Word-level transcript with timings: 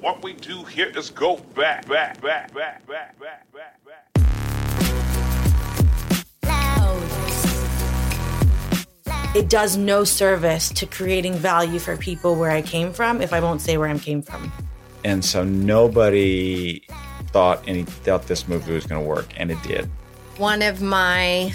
What 0.00 0.22
we 0.22 0.34
do 0.34 0.62
here 0.64 0.92
is 0.94 1.10
go 1.10 1.36
back, 1.54 1.88
back, 1.88 2.20
back, 2.20 2.52
back, 2.54 2.86
back, 2.86 3.18
back, 3.18 3.50
back, 3.52 3.84
back. 3.84 4.16
It 9.34 9.48
does 9.48 9.76
no 9.76 10.04
service 10.04 10.68
to 10.70 10.86
creating 10.86 11.34
value 11.34 11.78
for 11.78 11.96
people 11.96 12.36
where 12.36 12.50
I 12.50 12.60
came 12.62 12.92
from 12.92 13.22
if 13.22 13.32
I 13.32 13.40
won't 13.40 13.62
say 13.62 13.78
where 13.78 13.88
I 13.88 13.98
came 13.98 14.22
from. 14.22 14.52
And 15.04 15.24
so 15.24 15.44
nobody 15.44 16.80
thought 17.28 17.66
any 17.66 17.84
thought 17.84 18.26
this 18.26 18.48
movie 18.48 18.74
was 18.74 18.86
going 18.86 19.02
to 19.02 19.08
work, 19.08 19.28
and 19.36 19.50
it 19.50 19.62
did. 19.62 19.90
One 20.36 20.60
of 20.60 20.82
my 20.82 21.52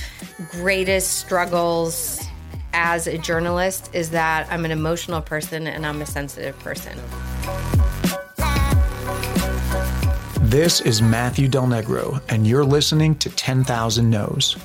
greatest 0.49 1.19
struggles 1.19 2.23
as 2.73 3.05
a 3.05 3.17
journalist 3.17 3.89
is 3.93 4.09
that 4.11 4.47
I'm 4.51 4.65
an 4.65 4.71
emotional 4.71 5.21
person 5.21 5.67
and 5.67 5.85
I'm 5.85 6.01
a 6.01 6.05
sensitive 6.05 6.57
person. 6.59 6.97
This 10.51 10.81
is 10.81 11.01
Matthew 11.01 11.47
Del 11.47 11.65
Negro, 11.65 12.21
and 12.27 12.45
you're 12.45 12.65
listening 12.65 13.15
to 13.19 13.29
10,000 13.29 14.09
No's. 14.09 14.57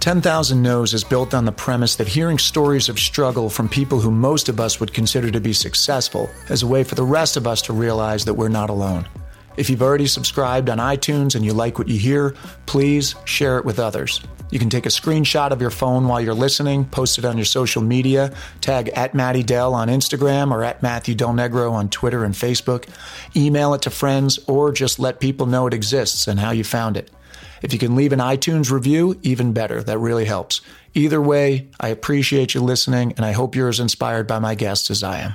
10,000 0.00 0.60
No's 0.60 0.92
is 0.92 1.04
built 1.04 1.32
on 1.32 1.46
the 1.46 1.50
premise 1.50 1.96
that 1.96 2.06
hearing 2.06 2.36
stories 2.36 2.90
of 2.90 2.98
struggle 2.98 3.48
from 3.48 3.66
people 3.66 3.98
who 3.98 4.10
most 4.10 4.50
of 4.50 4.60
us 4.60 4.78
would 4.78 4.92
consider 4.92 5.30
to 5.30 5.40
be 5.40 5.54
successful 5.54 6.28
is 6.50 6.62
a 6.62 6.66
way 6.66 6.84
for 6.84 6.96
the 6.96 7.02
rest 7.02 7.38
of 7.38 7.46
us 7.46 7.62
to 7.62 7.72
realize 7.72 8.26
that 8.26 8.34
we're 8.34 8.50
not 8.50 8.68
alone. 8.68 9.08
If 9.56 9.70
you've 9.70 9.80
already 9.80 10.06
subscribed 10.06 10.68
on 10.68 10.76
iTunes 10.76 11.34
and 11.34 11.46
you 11.46 11.54
like 11.54 11.78
what 11.78 11.88
you 11.88 11.98
hear, 11.98 12.34
please 12.66 13.14
share 13.24 13.56
it 13.56 13.64
with 13.64 13.78
others. 13.78 14.20
You 14.52 14.58
can 14.58 14.68
take 14.68 14.84
a 14.84 14.90
screenshot 14.90 15.50
of 15.50 15.62
your 15.62 15.70
phone 15.70 16.06
while 16.06 16.20
you're 16.20 16.34
listening, 16.34 16.84
post 16.84 17.16
it 17.16 17.24
on 17.24 17.38
your 17.38 17.46
social 17.46 17.80
media, 17.80 18.34
tag 18.60 18.90
at 18.90 19.14
Matty 19.14 19.42
Dell 19.42 19.72
on 19.72 19.88
Instagram 19.88 20.52
or 20.52 20.62
at 20.62 20.82
Matthew 20.82 21.14
Del 21.14 21.32
Negro 21.32 21.72
on 21.72 21.88
Twitter 21.88 22.22
and 22.22 22.34
Facebook, 22.34 22.86
email 23.34 23.72
it 23.72 23.80
to 23.80 23.90
friends, 23.90 24.38
or 24.46 24.70
just 24.70 24.98
let 24.98 25.20
people 25.20 25.46
know 25.46 25.66
it 25.66 25.72
exists 25.72 26.28
and 26.28 26.38
how 26.38 26.50
you 26.50 26.64
found 26.64 26.98
it. 26.98 27.10
If 27.62 27.72
you 27.72 27.78
can 27.78 27.96
leave 27.96 28.12
an 28.12 28.18
iTunes 28.18 28.70
review, 28.70 29.18
even 29.22 29.54
better. 29.54 29.82
That 29.82 29.96
really 29.96 30.26
helps. 30.26 30.60
Either 30.92 31.22
way, 31.22 31.68
I 31.80 31.88
appreciate 31.88 32.52
you 32.52 32.60
listening, 32.60 33.14
and 33.16 33.24
I 33.24 33.32
hope 33.32 33.56
you're 33.56 33.70
as 33.70 33.80
inspired 33.80 34.26
by 34.26 34.38
my 34.38 34.54
guests 34.54 34.90
as 34.90 35.02
I 35.02 35.20
am. 35.20 35.34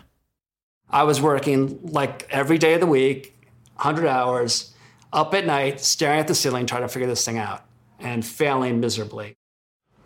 I 0.91 1.05
was 1.05 1.19
working 1.19 1.79
like 1.81 2.27
every 2.29 2.59
day 2.59 2.75
of 2.75 2.81
the 2.81 2.85
week, 2.85 3.35
100 3.77 4.07
hours, 4.07 4.75
up 5.11 5.33
at 5.33 5.47
night, 5.47 5.81
staring 5.81 6.19
at 6.19 6.27
the 6.27 6.35
ceiling, 6.35 6.67
trying 6.67 6.83
to 6.83 6.87
figure 6.87 7.07
this 7.07 7.25
thing 7.25 7.39
out 7.39 7.66
and 7.99 8.25
failing 8.25 8.79
miserably. 8.79 9.35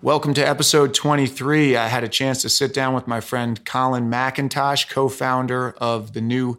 Welcome 0.01 0.33
to 0.33 0.41
episode 0.41 0.93
23. 0.93 1.75
I 1.75 1.87
had 1.87 2.03
a 2.03 2.09
chance 2.09 2.41
to 2.41 2.49
sit 2.49 2.73
down 2.73 2.95
with 2.95 3.07
my 3.07 3.21
friend 3.21 3.63
Colin 3.65 4.09
Macintosh, 4.09 4.85
co 4.85 5.07
founder 5.09 5.75
of 5.77 6.13
the 6.13 6.21
new 6.21 6.57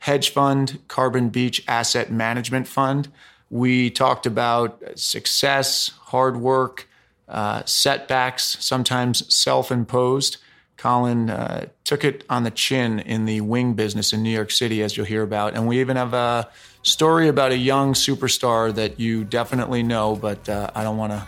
hedge 0.00 0.30
fund, 0.30 0.80
Carbon 0.88 1.30
Beach 1.30 1.64
Asset 1.66 2.12
Management 2.12 2.68
Fund. 2.68 3.08
We 3.48 3.88
talked 3.88 4.26
about 4.26 4.82
success, 4.94 5.92
hard 6.06 6.36
work, 6.36 6.88
uh, 7.28 7.62
setbacks, 7.64 8.58
sometimes 8.60 9.34
self 9.34 9.70
imposed. 9.70 10.36
Colin 10.76 11.30
uh, 11.30 11.66
took 11.84 12.04
it 12.04 12.24
on 12.28 12.42
the 12.42 12.50
chin 12.50 12.98
in 12.98 13.24
the 13.24 13.40
wing 13.40 13.74
business 13.74 14.12
in 14.12 14.22
New 14.22 14.30
York 14.30 14.50
City, 14.50 14.82
as 14.82 14.96
you'll 14.96 15.06
hear 15.06 15.22
about. 15.22 15.54
And 15.54 15.66
we 15.66 15.80
even 15.80 15.96
have 15.96 16.12
a 16.12 16.50
story 16.82 17.28
about 17.28 17.52
a 17.52 17.56
young 17.56 17.94
superstar 17.94 18.74
that 18.74 18.98
you 19.00 19.24
definitely 19.24 19.82
know, 19.82 20.16
but 20.16 20.48
uh, 20.48 20.70
I 20.74 20.82
don't 20.82 20.96
want 20.96 21.12
to 21.12 21.26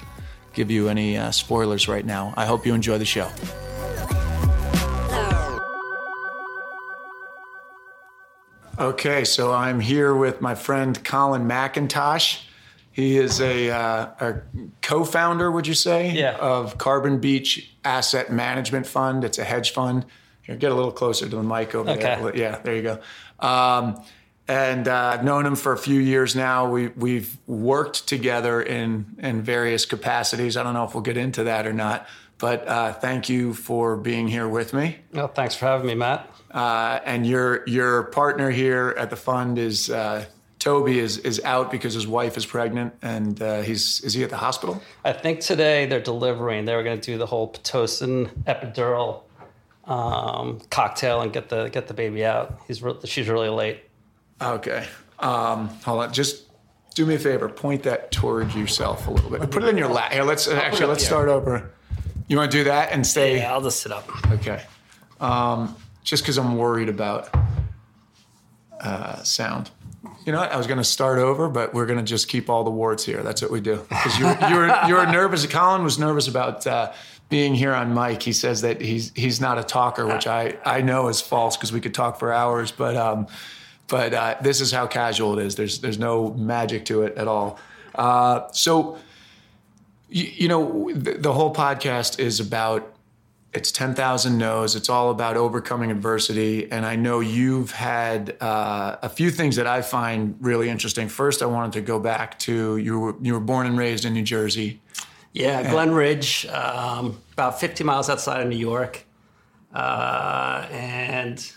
give 0.52 0.70
you 0.70 0.88
any 0.88 1.16
uh, 1.16 1.30
spoilers 1.30 1.88
right 1.88 2.04
now. 2.04 2.34
I 2.36 2.46
hope 2.46 2.66
you 2.66 2.74
enjoy 2.74 2.98
the 2.98 3.04
show. 3.04 3.30
Okay, 8.78 9.24
so 9.24 9.52
I'm 9.52 9.78
here 9.78 10.14
with 10.14 10.40
my 10.40 10.54
friend 10.56 11.02
Colin 11.04 11.46
Macintosh. 11.46 12.40
He 12.90 13.16
is 13.16 13.40
a, 13.40 13.70
uh, 13.70 14.06
a 14.20 14.34
co-founder, 14.82 15.50
would 15.50 15.66
you 15.66 15.74
say, 15.74 16.10
Yeah. 16.12 16.36
of 16.36 16.76
Carbon 16.78 17.18
Beach 17.20 17.72
Asset 17.84 18.32
Management 18.32 18.86
Fund. 18.86 19.24
It's 19.24 19.38
a 19.38 19.44
hedge 19.44 19.72
fund. 19.72 20.04
Here, 20.42 20.56
get 20.56 20.72
a 20.72 20.74
little 20.74 20.92
closer 20.92 21.28
to 21.28 21.36
the 21.36 21.42
mic 21.42 21.74
over 21.74 21.94
there. 21.94 22.18
Okay. 22.28 22.38
Yeah, 22.40 22.58
there 22.62 22.74
you 22.76 22.82
go. 22.82 22.98
Um, 23.46 24.02
and 24.46 24.88
uh, 24.88 25.12
I've 25.14 25.24
known 25.24 25.46
him 25.46 25.56
for 25.56 25.72
a 25.72 25.78
few 25.78 25.98
years 26.00 26.36
now. 26.36 26.68
We 26.68 26.88
we've 26.88 27.36
worked 27.46 28.06
together 28.06 28.60
in 28.60 29.16
in 29.18 29.42
various 29.42 29.86
capacities. 29.86 30.56
I 30.56 30.62
don't 30.62 30.74
know 30.74 30.84
if 30.84 30.94
we'll 30.94 31.02
get 31.02 31.16
into 31.16 31.44
that 31.44 31.66
or 31.66 31.72
not, 31.72 32.06
but 32.38 32.66
uh, 32.68 32.92
thank 32.92 33.28
you 33.28 33.54
for 33.54 33.96
being 33.96 34.28
here 34.28 34.48
with 34.48 34.72
me. 34.74 34.98
Well, 35.12 35.28
thanks 35.28 35.54
for 35.54 35.66
having 35.66 35.86
me, 35.86 35.94
Matt. 35.94 36.30
Uh, 36.50 37.00
and 37.04 37.26
your 37.26 37.66
your 37.66 38.04
partner 38.04 38.50
here 38.50 38.94
at 38.98 39.10
the 39.10 39.16
fund 39.16 39.58
is 39.58 39.88
uh, 39.88 40.26
Toby 40.58 40.98
is 40.98 41.18
is 41.18 41.40
out 41.44 41.70
because 41.70 41.94
his 41.94 42.06
wife 42.06 42.36
is 42.36 42.44
pregnant, 42.44 42.94
and 43.02 43.40
uh, 43.40 43.62
he's 43.62 44.00
is 44.02 44.14
he 44.14 44.22
at 44.24 44.30
the 44.30 44.36
hospital? 44.36 44.82
I 45.04 45.12
think 45.12 45.40
today 45.40 45.86
they're 45.86 46.00
delivering. 46.00 46.66
They 46.66 46.74
were 46.76 46.82
going 46.82 47.00
to 47.00 47.12
do 47.12 47.18
the 47.18 47.26
whole 47.26 47.50
pitocin 47.52 48.28
epidural 48.44 49.22
um, 49.84 50.60
cocktail 50.70 51.22
and 51.22 51.32
get 51.32 51.48
the 51.48 51.68
get 51.68 51.88
the 51.88 51.94
baby 51.94 52.24
out. 52.24 52.60
He's 52.66 52.82
re- 52.82 52.96
she's 53.04 53.28
really 53.28 53.48
late. 53.48 53.83
Okay. 54.44 54.86
Um, 55.18 55.68
hold 55.84 56.02
on. 56.02 56.12
Just 56.12 56.44
do 56.94 57.06
me 57.06 57.14
a 57.14 57.18
favor. 57.18 57.48
Point 57.48 57.82
that 57.84 58.10
towards 58.10 58.54
yourself 58.54 59.06
a 59.06 59.10
little 59.10 59.30
bit. 59.30 59.50
Put 59.50 59.64
it 59.64 59.68
in 59.68 59.76
your 59.76 59.88
lap. 59.88 60.12
Here, 60.12 60.22
let's 60.22 60.48
actually 60.48 60.86
let's 60.86 61.04
start 61.04 61.28
over. 61.28 61.70
You 62.28 62.36
want 62.36 62.50
to 62.50 62.58
do 62.58 62.64
that 62.64 62.92
and 62.92 63.06
stay? 63.06 63.38
Yeah, 63.38 63.52
I'll 63.52 63.62
just 63.62 63.80
sit 63.80 63.92
up. 63.92 64.08
Okay. 64.32 64.62
Um, 65.20 65.76
just 66.02 66.22
because 66.22 66.38
I'm 66.38 66.56
worried 66.56 66.88
about 66.88 67.28
uh, 68.80 69.22
sound. 69.22 69.70
You 70.24 70.32
know 70.32 70.40
what? 70.40 70.52
I 70.52 70.56
was 70.56 70.66
going 70.66 70.78
to 70.78 70.84
start 70.84 71.18
over, 71.18 71.48
but 71.48 71.74
we're 71.74 71.86
going 71.86 71.98
to 71.98 72.04
just 72.04 72.28
keep 72.28 72.48
all 72.48 72.64
the 72.64 72.70
warts 72.70 73.04
here. 73.04 73.22
That's 73.22 73.42
what 73.42 73.50
we 73.50 73.60
do. 73.60 73.84
Because 73.88 74.18
you're, 74.18 74.30
you, 74.48 74.56
were, 74.56 74.78
you 74.86 74.94
were 74.94 75.06
nervous. 75.06 75.46
Colin 75.46 75.82
was 75.82 75.98
nervous 75.98 76.28
about 76.28 76.66
uh, 76.66 76.92
being 77.28 77.54
here 77.54 77.74
on 77.74 77.92
mic. 77.92 78.22
He 78.22 78.32
says 78.32 78.62
that 78.62 78.80
he's 78.80 79.12
he's 79.14 79.40
not 79.40 79.58
a 79.58 79.64
talker, 79.64 80.06
which 80.06 80.26
I, 80.26 80.56
I 80.64 80.80
know 80.80 81.08
is 81.08 81.20
false 81.20 81.56
because 81.56 81.72
we 81.72 81.80
could 81.80 81.94
talk 81.94 82.18
for 82.18 82.32
hours. 82.32 82.72
But 82.72 82.96
um, 82.96 83.26
but 83.88 84.14
uh, 84.14 84.36
this 84.42 84.60
is 84.60 84.72
how 84.72 84.86
casual 84.86 85.38
it 85.38 85.46
is. 85.46 85.56
There's 85.56 85.80
there's 85.80 85.98
no 85.98 86.32
magic 86.34 86.84
to 86.86 87.02
it 87.02 87.16
at 87.16 87.28
all. 87.28 87.58
Uh, 87.94 88.50
so 88.52 88.98
you, 90.08 90.24
you 90.24 90.48
know 90.48 90.90
the, 90.92 91.12
the 91.14 91.32
whole 91.32 91.54
podcast 91.54 92.18
is 92.18 92.40
about 92.40 92.94
it's 93.54 93.70
10,000 93.70 94.36
no's. 94.36 94.74
It's 94.74 94.88
all 94.88 95.10
about 95.10 95.36
overcoming 95.36 95.92
adversity. 95.92 96.70
And 96.72 96.84
I 96.84 96.96
know 96.96 97.20
you've 97.20 97.70
had 97.70 98.36
uh, 98.40 98.96
a 99.00 99.08
few 99.08 99.30
things 99.30 99.56
that 99.56 99.66
I 99.66 99.80
find 99.80 100.36
really 100.40 100.68
interesting. 100.68 101.08
First, 101.08 101.40
I 101.40 101.46
wanted 101.46 101.72
to 101.74 101.80
go 101.80 102.00
back 102.00 102.38
to 102.40 102.76
you 102.78 102.98
were, 102.98 103.14
you 103.22 103.32
were 103.32 103.40
born 103.40 103.68
and 103.68 103.78
raised 103.78 104.04
in 104.04 104.12
New 104.12 104.24
Jersey. 104.24 104.80
Yeah, 105.32 105.68
Glen 105.68 105.92
Ridge, 105.92 106.46
um, 106.46 107.20
about 107.32 107.58
50 107.58 107.82
miles 107.82 108.08
outside 108.08 108.40
of 108.40 108.48
New 108.48 108.56
York, 108.56 109.04
uh, 109.72 110.66
and 110.70 111.52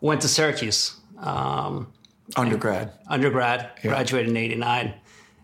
went 0.00 0.22
to 0.22 0.28
Syracuse. 0.28 0.95
Um, 1.18 1.92
Undergrad. 2.36 2.92
undergrad, 3.08 3.70
graduated 3.82 4.30
in 4.30 4.36
'89, 4.36 4.94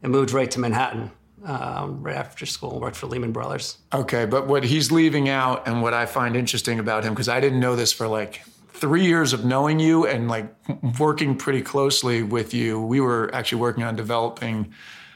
and 0.02 0.12
moved 0.12 0.32
right 0.32 0.50
to 0.50 0.58
Manhattan 0.58 1.10
um, 1.44 2.02
right 2.02 2.16
after 2.16 2.44
school. 2.44 2.80
Worked 2.80 2.96
for 2.96 3.06
Lehman 3.06 3.32
Brothers. 3.32 3.78
Okay, 3.94 4.24
but 4.24 4.48
what 4.48 4.64
he's 4.64 4.90
leaving 4.90 5.28
out 5.28 5.66
and 5.66 5.80
what 5.80 5.94
I 5.94 6.06
find 6.06 6.34
interesting 6.36 6.78
about 6.78 7.04
him, 7.04 7.12
because 7.12 7.28
I 7.28 7.40
didn't 7.40 7.60
know 7.60 7.76
this 7.76 7.92
for 7.92 8.08
like 8.08 8.42
three 8.72 9.04
years 9.04 9.32
of 9.32 9.44
knowing 9.44 9.78
you 9.78 10.06
and 10.06 10.28
like 10.28 10.52
working 10.98 11.36
pretty 11.36 11.62
closely 11.62 12.22
with 12.22 12.52
you, 12.52 12.80
we 12.80 13.00
were 13.00 13.30
actually 13.32 13.60
working 13.60 13.84
on 13.84 13.94
developing 13.94 14.72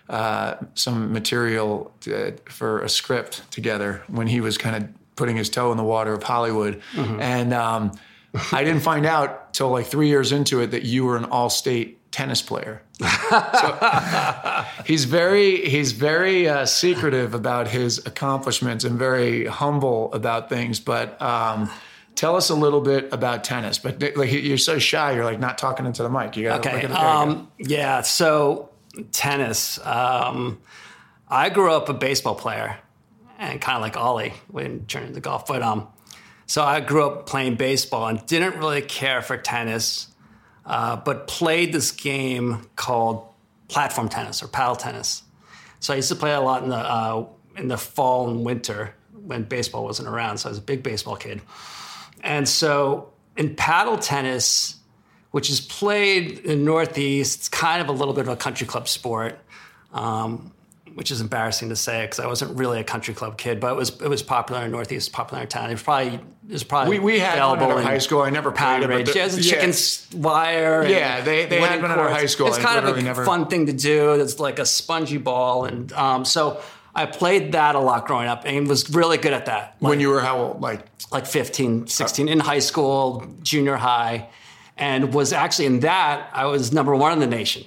uh, 0.09 0.55
some 0.75 1.13
material 1.13 1.93
to, 2.01 2.37
for 2.45 2.81
a 2.83 2.89
script 2.89 3.51
together 3.51 4.05
when 4.07 4.29
he 4.29 4.41
was 4.41 4.57
kind 4.57 4.77
of 4.77 4.89
putting 5.17 5.37
his 5.37 5.51
toe 5.51 5.73
in 5.73 5.79
the 5.79 5.85
water 5.85 6.13
of 6.13 6.23
Hollywood. 6.23 6.81
And 6.95 7.53
um, 7.53 7.91
I 8.53 8.65
didn't 8.65 8.81
find 8.83 9.07
out 9.07 9.53
till 9.55 9.71
like 9.71 9.87
three 9.87 10.09
years 10.09 10.33
into 10.33 10.61
it 10.61 10.69
that 10.73 10.85
you 10.85 11.05
were 11.05 11.17
an 11.17 11.25
all-state 11.27 12.11
tennis 12.13 12.41
player. 12.43 12.83
So 12.99 13.05
he's 14.87 15.05
very 15.05 15.69
he's 15.69 15.93
very 15.93 16.49
uh, 16.49 16.65
secretive 16.67 17.35
about 17.35 17.69
his 17.69 18.05
accomplishments 18.07 18.85
and 18.85 18.99
very 18.99 19.47
humble 19.47 20.13
about 20.13 20.49
things. 20.49 20.81
But 20.81 21.21
um, 21.21 21.71
tell 22.15 22.37
us 22.37 22.49
a 22.49 22.55
little 22.55 22.81
bit 22.81 23.13
about 23.13 23.45
tennis. 23.45 23.79
But 23.79 24.01
like 24.17 24.33
you're 24.33 24.57
so 24.59 24.79
shy, 24.79 25.13
you're 25.13 25.25
like 25.25 25.41
not 25.41 25.59
talking 25.59 25.85
into 25.87 26.03
the 26.03 26.11
mic. 26.11 26.37
You 26.37 26.45
got 26.45 26.63
to 26.63 26.69
Okay. 26.69 26.77
look 26.77 26.85
at 26.85 26.91
the 26.91 26.95
there 26.97 27.05
you. 27.05 27.09
Um, 27.11 27.49
yeah. 27.59 28.01
So 28.03 28.71
tennis. 29.13 29.79
Um, 29.85 30.59
I 31.29 31.51
grew 31.51 31.73
up 31.73 31.89
a 31.89 31.95
baseball 31.95 32.35
player, 32.37 32.79
and 33.39 33.61
kind 33.61 33.77
of 33.77 33.83
like 33.83 33.97
Ollie 33.97 34.33
when 34.49 34.87
turned 34.87 35.09
into 35.09 35.21
golf. 35.21 35.47
But 35.47 35.61
um, 35.63 35.89
so 36.47 36.63
I 36.63 36.81
grew 36.81 37.07
up 37.07 37.27
playing 37.27 37.57
baseball 37.57 38.07
and 38.09 38.25
didn't 38.27 38.57
really 38.57 38.83
care 38.83 39.23
for 39.23 39.37
tennis, 39.37 40.09
uh, 40.65 40.97
but 40.97 41.27
played 41.27 41.73
this 41.73 41.91
game 41.91 42.69
called 42.77 43.27
platform 43.69 44.09
tennis 44.09 44.43
or 44.43 44.49
paddle 44.49 44.77
tennis. 44.77 45.23
So 45.81 45.93
I 45.93 45.97
used 45.97 46.09
to 46.09 46.17
play 46.17 46.33
a 46.33 46.41
lot 46.41 46.63
in 46.63 46.71
the 46.71 46.77
uh, 46.77 47.27
in 47.57 47.69
the 47.69 47.79
fall 47.79 48.31
and 48.31 48.45
winter 48.45 48.95
when 49.13 49.43
baseball 49.45 49.85
wasn't 49.85 50.09
around. 50.09 50.39
So 50.39 50.49
I 50.49 50.51
was 50.51 50.59
a 50.59 50.63
big 50.63 50.83
baseball 50.83 51.17
kid, 51.17 51.41
and 52.23 52.49
so 52.49 53.13
in 53.37 53.55
paddle 53.55 53.99
tennis 53.99 54.77
which 55.37 55.51
is 55.51 55.61
played 55.61 56.39
in 56.39 56.47
the 56.47 56.65
Northeast. 56.65 57.41
It's 57.41 57.49
kind 57.51 57.83
of 57.83 57.91
a 57.91 57.93
little 57.93 58.15
bit 58.15 58.23
of 58.23 58.29
a 58.29 58.37
country 58.37 58.67
club 58.67 58.89
sport, 58.89 59.39
um, 59.93 60.51
which 60.97 61.11
is 61.11 61.21
embarrassing 61.21 61.69
to 61.69 61.77
say 61.77 62.03
because 62.05 62.19
I 62.19 62.27
wasn't 62.27 62.59
really 62.59 62.81
a 62.81 62.85
country 62.85 63.13
club 63.13 63.37
kid, 63.37 63.61
but 63.61 63.71
it 63.73 63.77
was 63.77 63.91
it 64.01 64.09
was 64.09 64.23
popular 64.23 64.63
in 64.65 64.71
Northeast, 64.71 65.13
popular 65.13 65.43
in 65.43 65.49
town. 65.49 65.69
It 65.69 65.75
was 65.75 65.83
probably 65.83 66.15
it 66.15 66.53
was 66.53 66.65
probably 66.65 66.99
We- 66.99 67.05
we 67.05 67.19
had 67.19 67.39
one 67.39 67.59
available 67.59 67.65
at 67.65 67.71
our 67.77 67.81
in 67.83 67.87
high 67.87 67.99
school. 67.99 68.23
I 68.23 68.31
never 68.31 68.51
played 68.51 68.83
it, 68.83 68.89
but 68.89 69.05
the- 69.05 69.13
Yeah, 69.15 69.23
it 69.23 69.27
was 69.27 69.39
a 69.39 69.43
chicken 69.43 70.21
wire. 70.23 70.81
and 70.83 70.91
Yeah, 70.91 71.21
they- 71.21 71.45
they 71.45 71.61
had 71.61 71.83
one 71.83 71.91
at 71.91 71.99
our 71.99 72.09
high 72.09 72.25
school. 72.27 72.47
It's 72.49 72.57
kind 72.59 72.87
of 72.87 72.97
a 72.97 73.03
never- 73.03 73.25
fun 73.27 73.47
thing 73.49 73.67
to 73.67 73.73
do. 73.75 74.13
It's 74.13 74.41
like 74.41 74.59
a 74.59 74.65
spongy 74.65 75.19
ball, 75.19 75.65
and 75.67 75.93
um, 75.93 76.25
so 76.25 76.59
I 76.95 77.05
played 77.05 77.53
that 77.53 77.75
a 77.75 77.79
lot 77.79 78.07
growing 78.07 78.27
up, 78.29 78.45
and 78.47 78.67
was 78.67 78.89
really 78.89 79.19
good 79.19 79.35
at 79.35 79.45
that. 79.47 79.77
When 79.81 80.01
you 80.01 80.09
were 80.09 80.21
how 80.23 80.39
old? 80.39 80.63
Like 80.63 80.81
like 81.13 81.27
15, 81.27 81.87
16 81.89 82.27
in 82.29 82.41
high 82.41 82.59
school, 82.59 83.27
junior 83.43 83.77
high, 83.77 84.29
and 84.79 85.13
was 85.13 85.33
actually 85.35 85.67
in 85.67 85.81
that, 85.81 86.31
I 86.33 86.47
was 86.47 86.73
number 86.73 86.95
one 86.97 87.13
in 87.13 87.21
the 87.21 87.27
nation. 87.27 87.65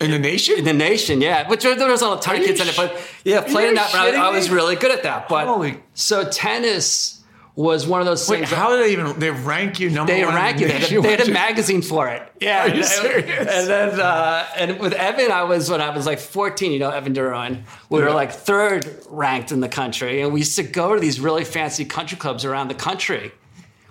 In 0.00 0.10
the 0.10 0.18
nation? 0.18 0.58
In 0.58 0.64
the 0.64 0.72
nation, 0.72 1.20
yeah. 1.20 1.48
Which 1.48 1.62
there 1.62 1.74
was 1.74 2.02
a 2.02 2.08
lot 2.08 2.18
of 2.18 2.24
tiny 2.24 2.38
Are 2.38 2.42
you 2.42 2.48
kids 2.48 2.60
in 2.60 2.68
it, 2.68 2.76
but 2.76 2.98
yeah, 3.24 3.42
playing 3.42 3.74
that, 3.74 3.90
but 3.92 4.14
I, 4.14 4.28
I 4.28 4.30
was 4.30 4.48
really 4.48 4.76
good 4.76 4.90
at 4.90 5.02
that. 5.02 5.28
But 5.28 5.46
Holy- 5.46 5.82
so 5.94 6.28
tennis 6.28 7.22
was 7.54 7.86
one 7.86 8.00
of 8.00 8.06
those 8.06 8.26
Wait, 8.28 8.38
things. 8.38 8.50
how 8.50 8.70
do 8.70 8.78
they 8.78 8.92
even? 8.92 9.18
They 9.18 9.30
rank 9.30 9.78
you 9.80 9.90
number 9.90 10.12
they 10.12 10.24
rank 10.24 10.60
you. 10.60 10.68
They 10.68 10.72
had, 10.78 10.92
a, 10.92 11.00
they 11.02 11.10
had 11.10 11.28
a 11.28 11.32
magazine 11.32 11.82
for 11.82 12.08
it. 12.08 12.26
Yeah. 12.40 12.64
Are 12.64 12.68
you 12.68 12.76
and, 12.76 12.84
serious? 12.86 13.48
And 13.48 13.68
then, 13.68 14.00
uh, 14.00 14.46
and 14.56 14.78
with 14.80 14.94
Evan, 14.94 15.30
I 15.30 15.44
was 15.44 15.68
when 15.68 15.82
I 15.82 15.94
was 15.94 16.06
like 16.06 16.18
14. 16.18 16.72
You 16.72 16.78
know, 16.78 16.88
Evan 16.88 17.12
Duran. 17.12 17.64
We 17.90 18.00
were 18.00 18.12
like 18.12 18.32
third 18.32 19.04
ranked 19.10 19.52
in 19.52 19.60
the 19.60 19.68
country, 19.68 20.22
and 20.22 20.32
we 20.32 20.40
used 20.40 20.56
to 20.56 20.62
go 20.62 20.94
to 20.94 21.00
these 21.00 21.20
really 21.20 21.44
fancy 21.44 21.84
country 21.84 22.16
clubs 22.16 22.46
around 22.46 22.68
the 22.68 22.74
country. 22.74 23.32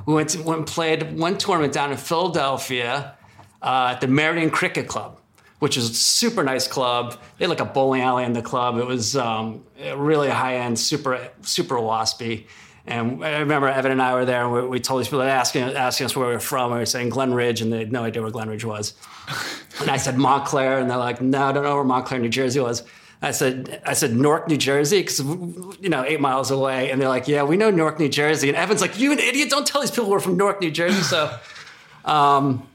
We 0.07 0.15
went 0.15 0.29
to, 0.29 0.41
went 0.41 0.57
and 0.59 0.67
played 0.67 1.19
one 1.19 1.37
tournament 1.37 1.71
down 1.71 1.91
in 1.91 1.97
Philadelphia 1.97 3.15
uh, 3.61 3.91
at 3.93 4.01
the 4.01 4.07
Merion 4.07 4.49
Cricket 4.49 4.87
Club, 4.87 5.18
which 5.59 5.77
is 5.77 5.89
a 5.89 5.93
super 5.93 6.43
nice 6.43 6.67
club. 6.67 7.19
They 7.37 7.45
had 7.45 7.49
like 7.49 7.59
a 7.59 7.65
bowling 7.65 8.01
alley 8.01 8.23
in 8.23 8.33
the 8.33 8.41
club. 8.41 8.77
It 8.77 8.87
was 8.87 9.15
um, 9.15 9.65
really 9.95 10.29
high 10.29 10.57
end, 10.57 10.79
super 10.79 11.29
super 11.41 11.75
waspy. 11.75 12.47
And 12.87 13.23
I 13.23 13.39
remember 13.39 13.67
Evan 13.67 13.91
and 13.91 14.01
I 14.01 14.15
were 14.15 14.25
there, 14.25 14.43
and 14.43 14.51
we, 14.51 14.67
we 14.67 14.79
told 14.79 15.01
these 15.01 15.07
people 15.07 15.21
asking 15.21 15.61
asking 15.61 16.05
us 16.05 16.15
where 16.15 16.27
we 16.27 16.33
were 16.33 16.39
from. 16.39 16.71
We 16.71 16.79
were 16.79 16.85
saying 16.85 17.09
Glen 17.09 17.33
Ridge, 17.33 17.61
and 17.61 17.71
they 17.71 17.79
had 17.79 17.91
no 17.91 18.03
idea 18.03 18.21
where 18.21 18.31
Glen 18.31 18.49
Ridge 18.49 18.65
was. 18.65 18.93
And 19.79 19.89
I 19.89 19.95
said 19.95 20.17
Montclair, 20.17 20.79
and 20.79 20.89
they're 20.89 20.97
like, 20.97 21.21
"No, 21.21 21.41
I 21.41 21.51
don't 21.53 21.63
know 21.63 21.75
where 21.75 21.85
Montclair, 21.85 22.19
New 22.19 22.27
Jersey 22.27 22.59
was." 22.59 22.83
I 23.21 23.31
said, 23.31 23.81
"I 23.85 23.93
said 23.93 24.13
Newark, 24.13 24.49
New 24.49 24.57
Jersey, 24.57 24.99
because 24.99 25.19
you 25.19 25.87
know, 25.87 26.03
eight 26.03 26.19
miles 26.19 26.51
away." 26.51 26.91
And 26.91 26.99
they're 26.99 27.07
like, 27.07 27.29
"Yeah, 27.29 27.43
we 27.43 27.55
know 27.55 27.71
Newark, 27.71 27.97
New 27.97 28.09
Jersey." 28.09 28.49
And 28.49 28.57
Evan's 28.57 28.81
like, 28.81 28.99
"You 28.99 29.13
an 29.13 29.19
idiot! 29.19 29.49
Don't 29.49 29.65
tell 29.65 29.79
these 29.79 29.91
people 29.91 30.09
we're 30.09 30.19
from 30.19 30.35
Newark, 30.35 30.59
New 30.59 30.71
Jersey." 30.71 31.01
So, 31.01 31.33
um, 32.03 32.67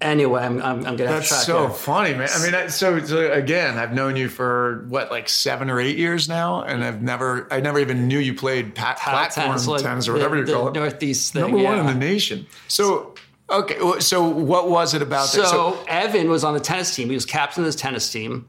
anyway, 0.00 0.42
I'm 0.42 0.60
I'm, 0.62 0.78
I'm 0.86 0.96
gonna 0.96 1.10
That's 1.10 1.44
so 1.44 1.66
here. 1.66 1.70
funny, 1.76 2.14
man. 2.14 2.28
I 2.32 2.50
mean, 2.50 2.70
so, 2.70 2.98
so 3.04 3.32
again, 3.32 3.78
I've 3.78 3.92
known 3.92 4.16
you 4.16 4.28
for 4.28 4.84
what, 4.88 5.10
like 5.10 5.28
seven 5.28 5.70
or 5.70 5.80
eight 5.80 5.96
years 5.98 6.28
now, 6.28 6.62
and 6.62 6.84
I've 6.84 7.02
never, 7.02 7.46
I 7.52 7.60
never 7.60 7.78
even 7.78 8.08
knew 8.08 8.18
you 8.18 8.34
played 8.34 8.74
pat, 8.74 8.98
platform 8.98 9.56
like 9.66 9.82
tennis 9.82 10.08
or 10.08 10.12
the- 10.12 10.18
whatever 10.18 10.36
you 10.36 10.44
the 10.46 10.52
call 10.52 10.68
it. 10.68 10.74
Northeast 10.74 11.32
thing. 11.32 11.42
Number 11.42 11.58
one 11.58 11.78
in 11.78 11.86
the 11.86 11.94
nation. 11.94 12.46
So, 12.68 13.14
okay, 13.48 13.78
so 14.00 14.26
what 14.28 14.68
was 14.70 14.94
it 14.94 15.02
about 15.02 15.30
that? 15.32 15.46
So, 15.48 15.78
Evan 15.88 16.28
was 16.30 16.44
on 16.44 16.54
the 16.54 16.60
tennis 16.60 16.94
team. 16.94 17.08
He 17.08 17.14
was 17.14 17.26
captain 17.26 17.62
of 17.62 17.66
his 17.66 17.76
tennis 17.76 18.10
team. 18.10 18.48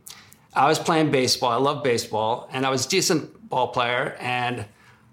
I 0.53 0.67
was 0.67 0.79
playing 0.79 1.11
baseball. 1.11 1.49
I 1.51 1.55
love 1.55 1.83
baseball, 1.83 2.49
and 2.51 2.65
I 2.65 2.69
was 2.69 2.85
a 2.85 2.89
decent 2.89 3.49
ball 3.49 3.69
player. 3.69 4.15
And 4.19 4.65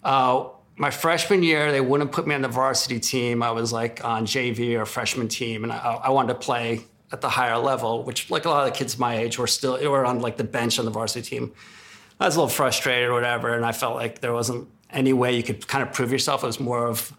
uh, 0.02 0.46
my 0.79 0.91
freshman 0.91 1.43
year, 1.43 1.73
they 1.73 1.81
wouldn't 1.81 2.13
put 2.13 2.27
me 2.27 2.35
on 2.35 2.43
the 2.43 2.49
varsity 2.49 3.01
team. 3.01 3.43
I 3.43 3.51
was 3.51 3.73
like 3.73 4.05
on 4.05 4.27
JV 4.27 4.79
or 4.79 4.87
freshman 4.87 5.29
team, 5.29 5.65
and 5.65 5.73
I, 5.73 6.01
I 6.05 6.11
wanted 6.11 6.35
to 6.35 6.39
play 6.39 6.85
at 7.11 7.21
the 7.21 7.29
higher 7.29 7.59
level, 7.59 8.05
which 8.05 8.31
like 8.31 8.45
a 8.45 8.51
lot 8.51 8.67
of 8.67 8.73
the 8.73 8.79
kids 8.79 8.99
my 8.99 9.17
age 9.17 9.39
were 9.39 9.47
still 9.47 9.79
were 9.91 10.05
on 10.05 10.21
like 10.21 10.37
the 10.37 10.45
bench 10.45 10.79
on 10.79 10.85
the 10.85 10.91
varsity 10.91 11.29
team. 11.29 11.53
I 12.21 12.27
was 12.27 12.37
a 12.37 12.39
little 12.39 12.49
frustrated 12.49 13.09
or 13.09 13.13
whatever, 13.13 13.55
and 13.55 13.65
I 13.65 13.73
felt 13.73 13.97
like 13.97 14.21
there 14.21 14.33
wasn't 14.33 14.69
any 14.91 15.13
way 15.13 15.37
you 15.37 15.43
could 15.43 15.67
kind 15.67 15.87
of 15.87 15.93
prove 15.93 16.13
yourself. 16.13 16.43
It 16.43 16.47
was 16.47 16.61
more 16.61 16.87
of 16.87 17.13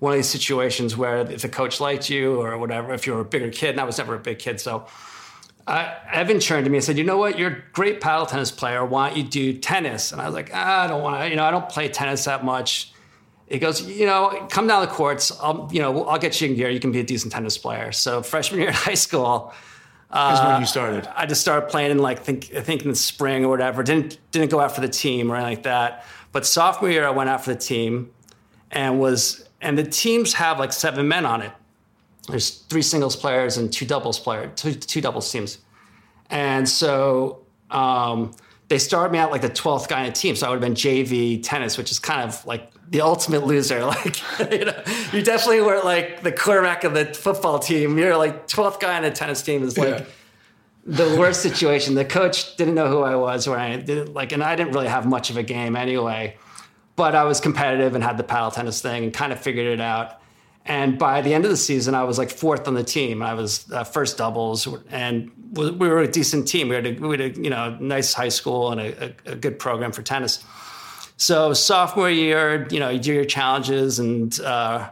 one 0.00 0.12
of 0.12 0.18
these 0.18 0.28
situations 0.28 0.96
where 0.96 1.18
if 1.18 1.42
the 1.42 1.48
coach 1.48 1.80
liked 1.80 2.08
you 2.08 2.40
or 2.40 2.56
whatever, 2.58 2.92
if 2.92 3.06
you 3.06 3.14
were 3.14 3.20
a 3.20 3.24
bigger 3.24 3.50
kid, 3.50 3.70
and 3.70 3.80
I 3.80 3.84
was 3.84 3.98
never 3.98 4.14
a 4.14 4.20
big 4.20 4.38
kid, 4.38 4.60
so 4.60 4.86
uh, 5.66 5.94
Evan 6.12 6.40
turned 6.40 6.64
to 6.64 6.70
me 6.70 6.78
and 6.78 6.84
said, 6.84 6.98
"You 6.98 7.04
know 7.04 7.18
what? 7.18 7.38
You're 7.38 7.50
a 7.50 7.62
great 7.72 8.00
paddle 8.00 8.26
tennis 8.26 8.50
player. 8.50 8.84
Why 8.84 9.08
don't 9.08 9.18
you 9.18 9.24
do 9.24 9.52
tennis?" 9.52 10.12
And 10.12 10.20
I 10.20 10.26
was 10.26 10.34
like, 10.34 10.50
ah, 10.52 10.84
"I 10.84 10.86
don't 10.86 11.02
want 11.02 11.20
to. 11.20 11.28
You 11.28 11.36
know, 11.36 11.44
I 11.44 11.50
don't 11.50 11.68
play 11.68 11.88
tennis 11.88 12.24
that 12.24 12.44
much." 12.44 12.92
He 13.50 13.58
goes, 13.58 13.82
"You 13.82 14.06
know, 14.06 14.46
come 14.50 14.66
down 14.66 14.82
the 14.82 14.88
courts. 14.88 15.32
I'll, 15.40 15.68
you 15.72 15.80
know, 15.80 16.04
I'll 16.04 16.18
get 16.18 16.40
you 16.40 16.48
in 16.48 16.56
gear. 16.56 16.68
You 16.68 16.80
can 16.80 16.92
be 16.92 17.00
a 17.00 17.04
decent 17.04 17.32
tennis 17.32 17.56
player." 17.56 17.92
So 17.92 18.22
freshman 18.22 18.60
year 18.60 18.68
in 18.68 18.74
high 18.88 18.94
school, 18.94 19.52
is 20.10 20.40
when 20.40 20.60
you 20.60 20.66
started. 20.66 21.08
I 21.14 21.26
just 21.26 21.40
started 21.40 21.68
playing 21.68 21.90
in 21.90 21.98
like 21.98 22.20
think 22.20 22.54
I 22.54 22.60
think 22.60 22.82
in 22.82 22.88
the 22.88 22.96
spring 22.96 23.44
or 23.44 23.48
whatever. 23.48 23.82
Didn't 23.82 24.18
didn't 24.30 24.50
go 24.50 24.60
out 24.60 24.74
for 24.74 24.80
the 24.80 24.88
team 24.88 25.30
or 25.30 25.36
anything 25.36 25.56
like 25.56 25.62
that. 25.64 26.04
But 26.32 26.46
sophomore 26.46 26.90
year, 26.90 27.06
I 27.06 27.10
went 27.10 27.30
out 27.30 27.44
for 27.44 27.52
the 27.52 27.58
team, 27.58 28.10
and 28.70 29.00
was 29.00 29.48
and 29.60 29.76
the 29.76 29.84
teams 29.84 30.34
have 30.34 30.58
like 30.58 30.72
seven 30.72 31.08
men 31.08 31.26
on 31.26 31.42
it. 31.42 31.52
There's 32.28 32.50
three 32.50 32.82
singles 32.82 33.16
players 33.16 33.56
and 33.56 33.72
two 33.72 33.86
doubles 33.86 34.18
player, 34.18 34.52
two, 34.54 34.74
two 34.74 35.00
doubles 35.00 35.30
teams, 35.30 35.58
and 36.30 36.68
so 36.68 37.40
um, 37.70 38.32
they 38.68 38.78
started 38.78 39.12
me 39.12 39.18
out 39.18 39.30
like 39.30 39.42
the 39.42 39.48
twelfth 39.48 39.88
guy 39.88 40.00
in 40.00 40.06
the 40.06 40.12
team. 40.12 40.36
So 40.36 40.46
I 40.46 40.50
would 40.50 40.62
have 40.62 40.62
been 40.62 40.74
JV 40.74 41.42
tennis, 41.42 41.78
which 41.78 41.90
is 41.90 41.98
kind 41.98 42.22
of 42.22 42.44
like 42.46 42.70
the 42.90 43.00
ultimate 43.02 43.44
loser. 43.46 43.80
Like 44.38 44.52
you 44.52 44.64
know, 44.64 44.82
you 45.12 45.22
definitely 45.22 45.60
weren't 45.62 45.84
like 45.84 46.22
the 46.22 46.32
quarterback 46.32 46.84
of 46.84 46.94
the 46.94 47.06
football 47.06 47.58
team. 47.58 47.98
You're 47.98 48.16
like 48.16 48.46
twelfth 48.46 48.80
guy 48.80 48.96
on 48.96 49.02
the 49.02 49.10
tennis 49.10 49.42
team 49.42 49.62
is 49.62 49.76
like 49.76 49.98
Yeah. 49.98 50.04
the 50.86 51.16
worst 51.18 51.42
situation. 51.42 51.94
The 51.94 52.04
coach 52.04 52.56
didn't 52.56 52.74
know 52.74 52.88
who 52.88 53.02
I 53.02 53.16
was, 53.16 53.46
or 53.46 53.58
I 53.58 53.76
didn't 53.76 54.14
like, 54.14 54.32
and 54.32 54.42
I 54.42 54.56
didn't 54.56 54.72
really 54.72 54.88
have 54.88 55.06
much 55.06 55.30
of 55.30 55.36
a 55.36 55.42
game 55.42 55.76
anyway. 55.76 56.36
But 56.96 57.14
I 57.14 57.24
was 57.24 57.40
competitive 57.40 57.94
and 57.94 58.02
had 58.02 58.16
the 58.16 58.24
paddle 58.24 58.50
tennis 58.50 58.80
thing, 58.82 59.04
and 59.04 59.12
kind 59.14 59.32
of 59.32 59.40
figured 59.40 59.66
it 59.66 59.80
out. 59.80 60.20
And 60.64 60.98
by 60.98 61.22
the 61.22 61.32
end 61.32 61.44
of 61.44 61.50
the 61.50 61.56
season, 61.56 61.94
I 61.94 62.04
was 62.04 62.18
like 62.18 62.30
fourth 62.30 62.68
on 62.68 62.74
the 62.74 62.84
team. 62.84 63.22
I 63.22 63.34
was 63.34 63.70
uh, 63.72 63.84
first 63.84 64.18
doubles, 64.18 64.68
and 64.90 65.30
we 65.52 65.70
we 65.70 65.88
were 65.88 66.00
a 66.00 66.08
decent 66.10 66.46
team. 66.48 66.68
We 66.68 66.74
had 66.74 66.86
a, 66.86 66.92
we 66.94 67.16
had 67.18 67.20
a 67.36 67.40
you 67.40 67.50
know 67.50 67.76
nice 67.80 68.12
high 68.14 68.28
school 68.30 68.70
and 68.72 68.80
a, 68.80 69.04
a, 69.04 69.32
a 69.32 69.36
good 69.36 69.58
program 69.58 69.92
for 69.92 70.02
tennis. 70.02 70.44
So 71.18 71.52
sophomore 71.52 72.08
year, 72.08 72.66
you 72.70 72.80
know, 72.80 72.88
you 72.88 72.98
do 72.98 73.12
your 73.12 73.26
challenges 73.26 73.98
and. 73.98 74.38
Uh, 74.40 74.90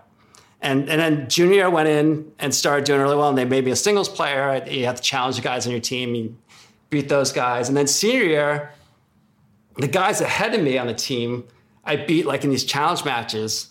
and 0.62 0.88
and 0.88 1.00
then 1.00 1.28
junior 1.28 1.54
year 1.56 1.64
I 1.66 1.68
went 1.68 1.88
in 1.88 2.32
and 2.38 2.52
started 2.52 2.84
doing 2.84 3.00
really 3.00 3.14
well, 3.14 3.28
and 3.28 3.38
they 3.38 3.44
made 3.44 3.64
me 3.64 3.70
a 3.70 3.76
singles 3.76 4.08
player. 4.08 4.64
You 4.66 4.86
have 4.86 4.96
to 4.96 5.02
challenge 5.02 5.36
the 5.36 5.42
guys 5.42 5.66
on 5.66 5.70
your 5.70 5.82
team, 5.82 6.14
you 6.14 6.36
beat 6.90 7.08
those 7.08 7.30
guys. 7.30 7.68
And 7.68 7.76
then 7.76 7.86
senior 7.86 8.24
year, 8.24 8.72
the 9.76 9.86
guys 9.86 10.20
ahead 10.20 10.54
of 10.54 10.62
me 10.62 10.78
on 10.78 10.86
the 10.86 10.94
team, 10.94 11.44
I 11.84 11.96
beat 11.96 12.26
like 12.26 12.42
in 12.42 12.50
these 12.50 12.64
challenge 12.64 13.04
matches, 13.04 13.70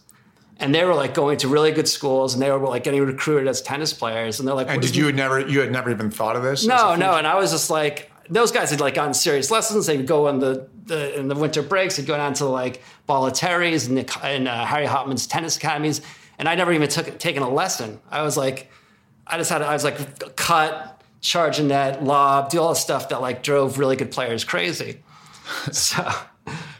and 0.57 0.73
they 0.73 0.85
were 0.85 0.93
like 0.93 1.13
going 1.15 1.37
to 1.39 1.47
really 1.47 1.71
good 1.71 1.87
schools, 1.87 2.33
and 2.33 2.41
they 2.41 2.51
were 2.51 2.59
like 2.59 2.83
getting 2.83 3.03
recruited 3.03 3.47
as 3.47 3.61
tennis 3.63 3.91
players. 3.91 4.39
And 4.39 4.47
they're 4.47 4.55
like, 4.55 4.69
And 4.69 4.81
did 4.81 4.95
you 4.95 5.07
had 5.07 5.15
never, 5.15 5.39
you 5.39 5.59
had 5.59 5.71
never 5.71 5.89
even 5.89 6.11
thought 6.11 6.35
of 6.35 6.43
this? 6.43 6.65
no, 6.65 6.95
no. 6.95 7.17
And 7.17 7.27
I 7.27 7.35
was 7.35 7.51
just 7.51 7.69
like, 7.69 8.11
those 8.29 8.51
guys 8.51 8.71
had 8.71 8.79
like 8.79 8.95
gotten 8.95 9.13
serious 9.13 9.51
lessons. 9.51 9.85
They 9.85 9.97
would 9.97 10.07
go 10.07 10.27
on 10.27 10.39
the, 10.39 10.67
the 10.85 11.17
in 11.17 11.27
the 11.27 11.35
winter 11.35 11.61
breaks. 11.61 11.97
They'd 11.97 12.05
go 12.05 12.17
down 12.17 12.33
to 12.35 12.45
like 12.45 12.81
Bollettieri's 13.07 13.87
and, 13.87 14.09
and 14.23 14.47
uh, 14.47 14.65
Harry 14.65 14.85
Hopman's 14.85 15.27
tennis 15.27 15.57
academies. 15.57 16.01
And 16.37 16.49
I 16.49 16.55
never 16.55 16.73
even 16.73 16.89
took 16.89 17.17
taken 17.19 17.43
a 17.43 17.49
lesson. 17.49 17.99
I 18.09 18.23
was 18.23 18.35
like, 18.35 18.69
I 19.27 19.37
just 19.37 19.49
had 19.49 19.61
I 19.61 19.73
was 19.73 19.83
like 19.83 20.35
cut, 20.35 21.03
charge 21.21 21.59
a 21.59 21.63
net, 21.63 22.03
lob, 22.03 22.49
do 22.49 22.59
all 22.59 22.69
the 22.69 22.75
stuff 22.75 23.09
that 23.09 23.21
like 23.21 23.43
drove 23.43 23.77
really 23.77 23.95
good 23.95 24.11
players 24.11 24.43
crazy. 24.43 25.03
so. 25.71 26.07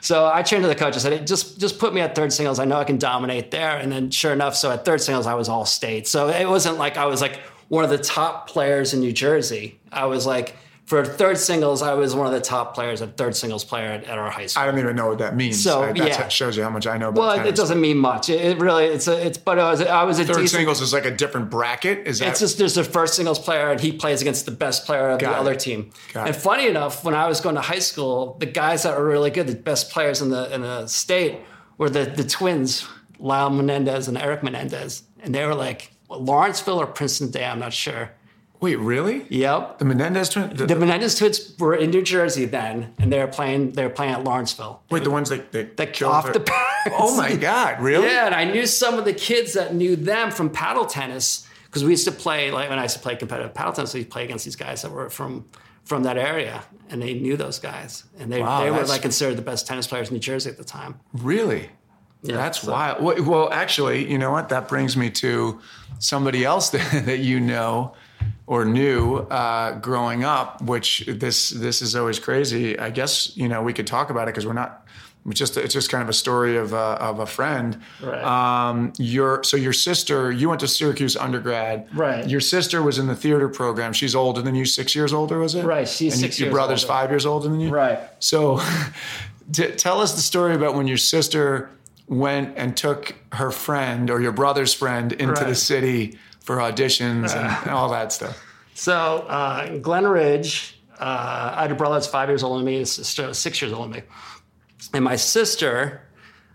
So 0.01 0.29
I 0.31 0.43
turned 0.43 0.61
to 0.61 0.67
the 0.67 0.75
coach. 0.75 0.93
I 0.93 0.99
said, 0.99 1.25
"Just, 1.25 1.59
just 1.59 1.79
put 1.79 1.91
me 1.91 1.99
at 1.99 2.13
third 2.13 2.31
singles. 2.31 2.59
I 2.59 2.65
know 2.65 2.77
I 2.77 2.83
can 2.83 2.99
dominate 2.99 3.49
there." 3.49 3.75
And 3.75 3.91
then, 3.91 4.11
sure 4.11 4.31
enough, 4.31 4.55
so 4.55 4.69
at 4.69 4.85
third 4.85 5.01
singles, 5.01 5.25
I 5.25 5.33
was 5.33 5.49
all 5.49 5.65
state. 5.65 6.07
So 6.07 6.29
it 6.29 6.47
wasn't 6.47 6.77
like 6.77 6.95
I 6.95 7.07
was 7.07 7.21
like 7.21 7.39
one 7.69 7.83
of 7.83 7.89
the 7.89 7.97
top 7.97 8.47
players 8.47 8.93
in 8.93 8.99
New 8.99 9.11
Jersey. 9.11 9.79
I 9.91 10.05
was 10.05 10.27
like 10.27 10.55
for 10.85 11.03
third 11.03 11.39
singles, 11.39 11.81
I 11.81 11.95
was 11.95 12.15
one 12.15 12.27
of 12.27 12.33
the 12.33 12.39
top 12.39 12.75
players 12.75 13.01
at 13.01 13.17
third 13.17 13.35
singles 13.35 13.63
player 13.63 13.87
at, 13.87 14.03
at 14.03 14.19
our 14.19 14.29
high 14.29 14.45
school. 14.45 14.61
I 14.61 14.67
don't 14.67 14.77
even 14.77 14.95
know 14.95 15.07
what 15.07 15.17
that 15.17 15.35
means. 15.35 15.61
So, 15.61 15.81
I, 15.81 15.93
that's 15.93 16.17
yeah. 16.19 16.27
shows 16.27 16.55
you 16.55 16.61
how 16.61 16.69
much 16.69 16.85
I 16.85 16.97
know 16.97 17.09
about 17.09 17.19
well, 17.19 17.35
tennis. 17.37 17.49
it 17.49 17.55
doesn't 17.55 17.81
mean 17.81 17.97
much. 17.97 18.29
It, 18.29 18.39
it 18.39 18.59
really, 18.59 18.85
it's 18.85 19.07
a, 19.07 19.25
it's. 19.25 19.39
But 19.39 19.57
I 19.57 19.71
was, 19.71 19.81
I 19.81 20.03
was 20.03 20.19
a 20.19 20.25
Third 20.25 20.33
decent. 20.33 20.49
singles 20.49 20.81
is 20.81 20.93
like 20.93 21.05
a 21.05 21.11
different 21.11 21.49
bracket. 21.49 22.07
Is 22.07 22.19
that? 22.19 22.29
It's 22.29 22.39
just 22.39 22.59
there's 22.59 22.75
the 22.75 22.83
first 22.83 23.15
singles 23.15 23.39
player, 23.39 23.71
and 23.71 23.81
he 23.81 23.93
plays 23.93 24.21
against 24.21 24.45
the 24.45 24.51
best 24.51 24.85
player 24.85 25.09
of 25.09 25.19
Got 25.19 25.31
the 25.31 25.37
it. 25.37 25.39
other 25.39 25.55
team. 25.55 25.89
Got 26.13 26.27
and 26.27 26.35
it. 26.35 26.39
funny 26.39 26.67
enough, 26.67 27.03
when 27.03 27.15
I 27.15 27.27
was 27.27 27.41
going 27.41 27.55
to 27.55 27.61
high 27.61 27.79
school, 27.79 28.37
the 28.39 28.45
guys 28.45 28.83
that 28.83 28.95
were 28.95 29.05
really 29.05 29.31
good, 29.31 29.47
the 29.47 29.55
best 29.55 29.89
players 29.89 30.21
in 30.21 30.29
the 30.29 30.53
in 30.53 30.61
the 30.61 30.85
state, 30.85 31.39
were 31.79 31.89
the 31.89 32.05
the 32.05 32.23
twins, 32.23 32.87
Lyle 33.17 33.49
Menendez 33.49 34.07
and 34.07 34.19
Erik 34.19 34.43
Menendez, 34.43 35.01
and 35.23 35.33
they 35.33 35.45
were 35.47 35.55
like 35.55 35.91
Lawrenceville 36.09 36.79
or 36.79 36.85
Princeton 36.85 37.31
Day, 37.31 37.43
I'm 37.43 37.57
not 37.59 37.73
sure. 37.73 38.11
Wait, 38.61 38.77
really? 38.77 39.25
Yep. 39.29 39.79
The 39.79 39.85
Menendez 39.85 40.29
twins. 40.29 40.57
The, 40.57 40.65
The 40.65 40.75
Menendez 40.75 41.15
twins 41.17 41.53
were 41.59 41.75
in 41.75 41.91
New 41.91 42.01
Jersey 42.01 42.45
then, 42.45 42.93
and 42.97 43.11
they 43.11 43.19
were 43.19 43.27
playing. 43.27 43.73
They 43.73 43.83
were 43.83 43.89
playing 43.89 44.13
at 44.13 44.23
Lawrenceville. 44.23 44.81
wait, 44.89 45.03
the 45.03 45.11
ones 45.11 45.29
that 45.29 45.51
that, 45.51 45.77
That 45.77 45.93
killed 45.93 46.13
off 46.13 46.31
the 46.31 46.39
parents. 46.39 46.97
Oh 46.97 47.15
my 47.17 47.35
God! 47.35 47.81
Really? 47.81 48.07
Yeah, 48.07 48.25
and 48.27 48.35
I 48.35 48.45
knew 48.45 48.65
some 48.65 48.95
of 48.97 49.05
the 49.05 49.13
kids 49.13 49.53
that 49.53 49.73
knew 49.75 49.95
them 49.95 50.31
from 50.31 50.49
paddle 50.49 50.85
tennis 50.85 51.47
because 51.65 51.83
we 51.83 51.91
used 51.91 52.05
to 52.05 52.11
play 52.11 52.51
like 52.51 52.69
when 52.69 52.79
I 52.79 52.83
used 52.83 52.95
to 52.95 53.01
play 53.01 53.15
competitive 53.15 53.53
paddle 53.53 53.73
tennis, 53.73 53.93
we 53.93 54.05
play 54.05 54.23
against 54.23 54.45
these 54.45 54.55
guys 54.55 54.81
that 54.83 54.91
were 54.91 55.09
from 55.09 55.45
from 55.83 56.03
that 56.03 56.17
area, 56.17 56.63
and 56.89 57.01
they 57.01 57.13
knew 57.13 57.37
those 57.37 57.59
guys, 57.59 58.05
and 58.19 58.31
they 58.31 58.41
Wow, 58.41 58.63
they 58.63 58.71
were 58.71 58.83
like 58.85 59.01
considered 59.01 59.35
the 59.37 59.41
best 59.43 59.67
tennis 59.67 59.85
players 59.85 60.07
in 60.09 60.13
New 60.15 60.19
Jersey 60.19 60.49
at 60.49 60.57
the 60.57 60.63
time. 60.63 60.99
Really? 61.13 61.69
Yeah, 62.23 62.37
That's 62.37 62.61
so- 62.61 62.71
wild. 62.71 63.03
Well, 63.03 63.23
well, 63.23 63.53
actually, 63.53 64.09
you 64.11 64.17
know 64.17 64.31
what? 64.31 64.49
That 64.49 64.67
brings 64.67 64.97
me 64.97 65.11
to 65.11 65.59
somebody 65.99 66.43
else 66.43 66.69
that, 66.71 67.05
that 67.05 67.19
you 67.19 67.39
know 67.39 67.93
or 68.47 68.65
knew 68.65 69.17
uh, 69.17 69.79
growing 69.79 70.23
up. 70.23 70.61
Which 70.61 71.05
this 71.07 71.49
this 71.49 71.81
is 71.81 71.95
always 71.95 72.19
crazy. 72.19 72.77
I 72.77 72.89
guess 72.89 73.35
you 73.35 73.47
know 73.47 73.61
we 73.63 73.73
could 73.73 73.87
talk 73.87 74.09
about 74.09 74.23
it 74.23 74.31
because 74.33 74.45
we're 74.45 74.53
not. 74.53 74.81
It's 75.27 75.39
just 75.39 75.57
it's 75.57 75.73
just 75.73 75.89
kind 75.89 76.03
of 76.03 76.09
a 76.09 76.13
story 76.13 76.55
of 76.55 76.71
uh, 76.73 76.97
of 77.01 77.19
a 77.19 77.25
friend. 77.25 77.81
Right. 77.99 78.23
Um, 78.23 78.93
your 78.99 79.43
so 79.43 79.57
your 79.57 79.73
sister 79.73 80.31
you 80.31 80.49
went 80.49 80.59
to 80.59 80.67
Syracuse 80.67 81.17
undergrad. 81.17 81.87
Right. 81.97 82.29
Your 82.29 82.39
sister 82.41 82.83
was 82.83 82.99
in 82.99 83.07
the 83.07 83.15
theater 83.15 83.49
program. 83.49 83.91
She's 83.93 84.13
older 84.13 84.43
than 84.43 84.53
you. 84.53 84.65
Six 84.65 84.93
years 84.93 85.13
older, 85.13 85.39
was 85.39 85.55
it? 85.55 85.65
Right, 85.65 85.87
she's 85.87 86.13
and 86.13 86.21
six 86.21 86.39
Your 86.39 86.51
brother's 86.51 86.83
older. 86.83 86.93
five 86.93 87.09
years 87.09 87.25
older 87.25 87.49
than 87.49 87.59
you. 87.59 87.69
Right. 87.69 87.97
So, 88.19 88.61
t- 89.51 89.71
tell 89.71 89.99
us 89.99 90.13
the 90.13 90.21
story 90.21 90.53
about 90.53 90.75
when 90.75 90.87
your 90.87 90.97
sister 90.97 91.71
went 92.07 92.55
and 92.55 92.77
took 92.77 93.15
her 93.31 93.49
friend 93.49 94.11
or 94.11 94.21
your 94.21 94.31
brother's 94.31 94.75
friend 94.75 95.11
into 95.11 95.43
the 95.43 95.55
city 95.55 96.19
for 96.45 96.57
auditions 96.57 97.35
and 97.35 97.71
all 97.71 97.89
that 97.89 98.13
stuff. 98.13 98.41
So 98.75 99.25
uh, 99.27 99.77
Glen 99.77 100.05
Ridge, 100.05 100.79
uh, 100.99 101.53
I 101.55 101.63
had 101.63 101.71
a 101.71 101.75
brother 101.75 101.95
that's 101.95 102.07
five 102.07 102.29
years 102.29 102.43
older 102.43 102.59
than 102.59 102.65
me, 102.65 102.81
a 102.81 102.85
sister 102.85 103.33
six 103.33 103.61
years 103.61 103.73
older 103.73 103.89
than 103.89 104.01
me. 104.01 104.07
And 104.93 105.03
my 105.03 105.15
sister 105.15 106.01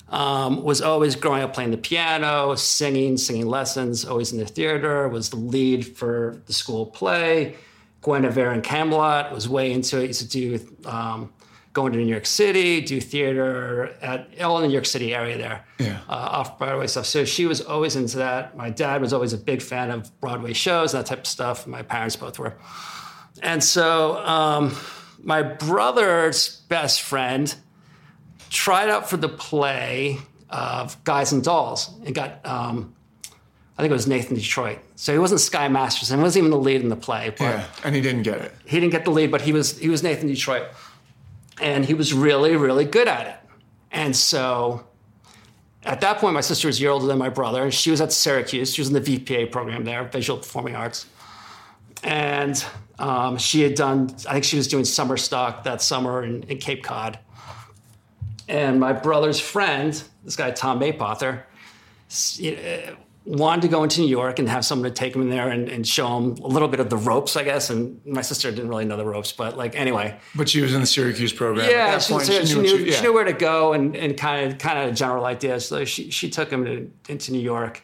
um, 0.09 0.63
was 0.63 0.81
always 0.81 1.17
growing 1.17 1.43
up 1.43 1.55
playing 1.55 1.73
the 1.73 1.77
piano, 1.77 2.55
singing, 2.55 3.17
singing 3.17 3.47
lessons, 3.47 4.05
always 4.05 4.33
in 4.33 4.39
the 4.39 4.47
theater, 4.47 5.09
was 5.09 5.31
the 5.31 5.37
lead 5.37 5.85
for 5.97 6.41
the 6.47 6.53
school 6.53 6.87
play. 6.87 7.57
Guinevere 8.03 8.53
and 8.53 8.63
Camelot 8.63 9.33
was 9.33 9.49
way 9.49 9.73
into 9.73 10.01
it, 10.01 10.07
used 10.07 10.21
to 10.21 10.29
do 10.29 10.59
um, 10.87 11.33
going 11.73 11.93
to 11.93 11.99
New 11.99 12.07
York 12.07 12.27
City, 12.27 12.81
do 12.81 13.01
theater 13.01 13.95
at 14.03 14.29
all 14.43 14.57
in 14.59 14.63
the 14.63 14.69
New 14.69 14.73
York 14.75 14.87
City 14.87 15.15
area 15.15 15.39
there, 15.39 15.65
Yeah. 15.79 15.99
uh, 16.09 16.13
off 16.13 16.59
Broadway 16.59 16.89
stuff. 16.89 17.07
So 17.07 17.25
she 17.25 17.47
was 17.47 17.61
always 17.61 17.95
into 17.95 18.17
that. 18.19 18.57
My 18.57 18.71
dad 18.71 19.01
was 19.01 19.13
always 19.13 19.33
a 19.33 19.39
big 19.39 19.63
fan 19.63 19.91
of 19.93 20.11
Broadway 20.21 20.53
shows 20.53 20.93
and 20.95 21.03
that 21.05 21.09
type 21.09 21.21
of 21.21 21.27
stuff. 21.27 21.67
My 21.69 21.83
parents 21.83 22.17
both 22.17 22.39
were. 22.41 22.55
And 23.43 23.63
so 23.63 24.17
um, 24.19 24.75
my 25.23 25.43
brother's 25.43 26.57
best 26.69 27.03
friend 27.03 27.55
tried 28.51 28.91
out 28.91 29.09
for 29.09 29.17
the 29.17 29.29
play 29.29 30.19
of 30.49 31.03
Guys 31.05 31.31
and 31.33 31.43
Dolls 31.45 31.91
and 32.05 32.13
got, 32.15 32.45
um, 32.45 32.95
I 33.79 33.83
think 33.83 33.91
it 33.91 33.95
was 33.95 34.09
Nathan 34.09 34.35
Detroit. 34.35 34.79
So 34.97 35.13
he 35.13 35.19
wasn't 35.19 35.41
Sky 35.41 35.69
Masterson, 35.69 36.19
he 36.19 36.23
wasn't 36.23 36.43
even 36.47 36.51
the 36.51 36.59
lead 36.59 36.83
in 36.83 36.89
the 36.89 36.97
play, 36.97 37.31
but 37.31 37.45
Yeah, 37.45 37.65
and 37.85 37.95
he 37.95 38.01
didn't 38.01 38.23
get 38.25 38.39
it. 38.41 38.55
he 38.67 38.81
didn't 38.81 38.93
get 38.93 39.05
the 39.05 39.11
lead, 39.13 39.31
but 39.31 39.41
he 39.41 39.53
was 39.53 39.79
he 39.79 39.89
was 39.89 40.03
Nathan 40.03 40.27
Detroit, 40.29 40.65
and 41.61 41.85
he 41.85 41.95
was 41.95 42.13
really 42.13 42.57
really 42.57 42.85
good 42.85 43.09
at 43.09 43.27
it. 43.27 43.37
And 43.93 44.15
so, 44.15 44.87
at 45.85 46.01
that 46.03 46.19
point, 46.19 46.35
my 46.35 46.41
sister 46.41 46.69
was 46.69 46.79
a 46.79 46.83
year 46.83 46.91
older 46.91 47.07
than 47.07 47.19
my 47.19 47.29
brother, 47.29 47.65
and 47.65 47.75
she 47.75 47.91
was 47.91 48.01
at 48.01 48.13
Syracuse. 48.13 48.73
She 48.75 48.81
was 48.81 48.89
in 48.89 48.95
the 48.95 49.01
VPA 49.01 49.51
program 49.51 49.85
there, 49.85 50.05
Visual 50.05 50.39
Performing 50.39 50.77
Arts, 50.77 51.07
and 52.03 52.65
um, 52.99 53.37
she 53.39 53.63
had 53.63 53.75
done. 53.75 54.15
I 54.29 54.35
think 54.35 54.45
she 54.45 54.57
was 54.57 54.69
doing 54.69 54.85
summer 54.85 55.17
stock 55.17 55.65
that 55.65 55.83
summer 55.83 56.23
in, 56.23 56.43
in 56.45 56.59
Cape 56.59 56.85
Cod. 56.85 57.19
And 58.49 58.81
my 58.81 58.93
brother's 58.93 59.39
friend, 59.39 60.03
this 60.25 60.35
guy 60.35 60.51
Tom 60.51 60.81
Mapother, 60.81 61.45
wanted 63.25 63.63
to 63.63 63.69
go 63.69 63.83
into 63.83 64.01
New 64.01 64.09
York 64.09 64.39
and 64.39 64.49
have 64.49 64.65
someone 64.65 64.89
to 64.89 64.95
take 64.95 65.15
him 65.15 65.23
in 65.23 65.31
there 65.31 65.51
and, 65.51 65.69
and 65.69 65.87
show 65.87 66.17
him 66.17 66.37
a 66.43 66.47
little 66.47 66.69
bit 66.69 66.81
of 66.81 66.89
the 66.89 66.97
ropes, 66.97 67.37
I 67.37 67.45
guess. 67.45 67.71
And 67.71 68.01
my 68.07 68.23
sister 68.23 68.51
didn't 68.51 68.69
really 68.69 68.85
know 68.85 68.97
the 68.97 69.05
ropes, 69.05 69.33
but 69.33 69.57
like 69.57 69.77
anyway, 69.77 70.19
But 70.35 70.49
she 70.49 70.63
was 70.63 70.75
in 70.75 70.81
the 70.81 70.87
Syracuse 70.87 71.33
program. 71.33 71.67
At 71.67 71.71
yeah, 71.71 71.91
that 71.93 72.03
she, 72.03 72.13
point, 72.13 72.27
she, 72.27 72.57
what 72.57 72.65
knew, 72.65 72.77
yeah. 72.79 72.97
she 72.97 73.03
knew 73.03 73.13
where 73.13 73.25
to 73.25 73.33
go 73.33 73.73
and, 73.73 73.95
and 73.95 74.17
kind 74.17 74.53
of 74.53 74.59
kind 74.59 74.79
of 74.79 74.93
a 74.93 74.95
general 74.95 75.27
idea. 75.27 75.61
So 75.61 75.85
she 75.85 76.11
she 76.11 76.31
took 76.31 76.51
him 76.51 76.65
to, 76.65 76.91
into 77.09 77.33
New 77.33 77.41
York, 77.41 77.83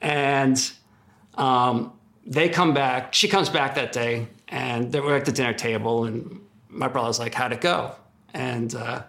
and 0.00 0.72
um, 1.34 1.92
they 2.26 2.48
come 2.48 2.72
back. 2.72 3.12
She 3.14 3.28
comes 3.28 3.50
back 3.50 3.74
that 3.74 3.92
day, 3.92 4.26
and 4.48 4.90
they 4.90 5.00
were 5.00 5.16
at 5.16 5.26
the 5.26 5.32
dinner 5.32 5.54
table, 5.54 6.04
and 6.04 6.40
my 6.68 6.88
brother's 6.88 7.18
like, 7.18 7.34
"How'd 7.34 7.52
it 7.52 7.60
go?" 7.60 7.94
And 8.32 8.74
uh, 8.74 9.02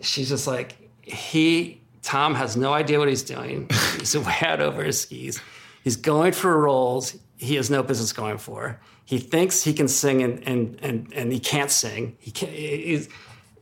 she's 0.00 0.28
just 0.28 0.46
like, 0.46 0.76
"He 1.02 1.80
Tom 2.04 2.34
has 2.34 2.56
no 2.56 2.72
idea 2.72 2.98
what 2.98 3.08
he's 3.08 3.22
doing. 3.22 3.68
He's 3.98 4.16
way 4.16 4.36
out 4.42 4.60
over 4.60 4.84
his 4.84 5.00
skis. 5.00 5.40
He's 5.82 5.96
going 5.96 6.32
for 6.32 6.56
roles 6.60 7.16
he 7.36 7.56
has 7.56 7.70
no 7.70 7.82
business 7.82 8.12
going 8.12 8.38
for. 8.38 8.80
He 9.04 9.18
thinks 9.18 9.62
he 9.62 9.74
can 9.74 9.88
sing 9.88 10.22
and 10.22 10.46
and 10.46 10.78
and, 10.82 11.12
and 11.14 11.32
he 11.32 11.38
can't 11.38 11.70
sing. 11.70 12.16
He 12.18 12.30
can't, 12.30 12.52
he's 12.52 13.08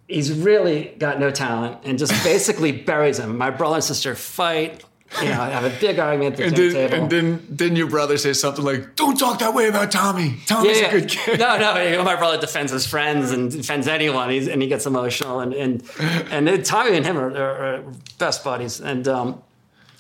he's 0.09 0.33
really 0.33 0.95
got 0.99 1.19
no 1.19 1.31
talent 1.31 1.81
and 1.85 1.99
just 1.99 2.13
basically 2.23 2.73
buries 2.87 3.19
him. 3.19 3.37
My 3.37 3.51
brother 3.51 3.77
and 3.77 3.85
sister 3.85 4.15
fight. 4.15 4.85
You 5.21 5.29
know, 5.29 5.43
I 5.43 5.51
have 5.51 5.65
a 5.65 5.79
big 5.79 5.99
argument 5.99 6.35
at 6.35 6.39
the 6.39 6.45
And, 6.45 6.57
did, 6.57 6.73
table. 6.73 6.95
and 6.95 7.11
didn't, 7.11 7.57
didn't 7.57 7.77
your 7.77 7.89
brother 7.91 8.17
says 8.17 8.41
something 8.41 8.65
like, 8.65 8.97
don't 8.97 9.19
talk 9.19 9.41
that 9.41 9.53
way 9.53 9.69
about 9.69 9.91
Tommy. 9.93 10.37
Tommy's 10.47 10.81
yeah, 10.81 10.87
a 10.87 10.91
good 11.01 11.09
kid. 11.11 11.39
No, 11.39 11.59
no. 11.59 12.03
My 12.03 12.17
brother 12.17 12.41
defends 12.41 12.73
his 12.73 12.87
friends 12.87 13.31
and 13.31 13.51
defends 13.51 13.89
anyone, 13.89 14.31
He's, 14.31 14.49
and 14.49 14.63
he 14.63 14.69
gets 14.69 14.87
emotional. 14.87 15.41
And 15.41 15.53
and 15.53 15.83
and 16.31 16.47
then 16.47 16.63
Tommy 16.63 16.97
and 16.97 17.05
him 17.05 17.19
are, 17.19 17.31
are, 17.37 17.75
are 17.75 17.85
best 18.19 18.43
buddies. 18.43 18.81
And 18.81 19.07
um, 19.07 19.43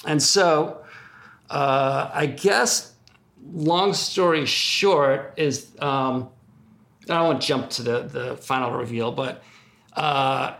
and 0.06 0.22
so 0.22 0.82
uh, 1.50 2.10
I 2.14 2.24
guess 2.26 2.94
long 3.52 3.92
story 3.92 4.46
short 4.46 5.34
is 5.36 5.72
um, 5.80 6.30
I 7.04 7.14
don't 7.14 7.26
want 7.26 7.42
to 7.42 7.46
jump 7.46 7.68
to 7.70 7.82
the 7.82 8.02
the 8.02 8.36
final 8.38 8.70
reveal, 8.70 9.12
but 9.12 9.42
uh, 9.92 10.54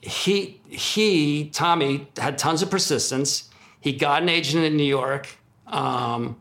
he 0.00 0.58
he 0.68 1.50
Tommy 1.50 2.08
had 2.16 2.38
tons 2.38 2.62
of 2.62 2.70
persistence. 2.70 3.49
He 3.80 3.92
got 3.92 4.22
an 4.22 4.28
agent 4.28 4.64
in 4.64 4.76
New 4.76 4.84
York, 4.84 5.26
um, 5.66 6.36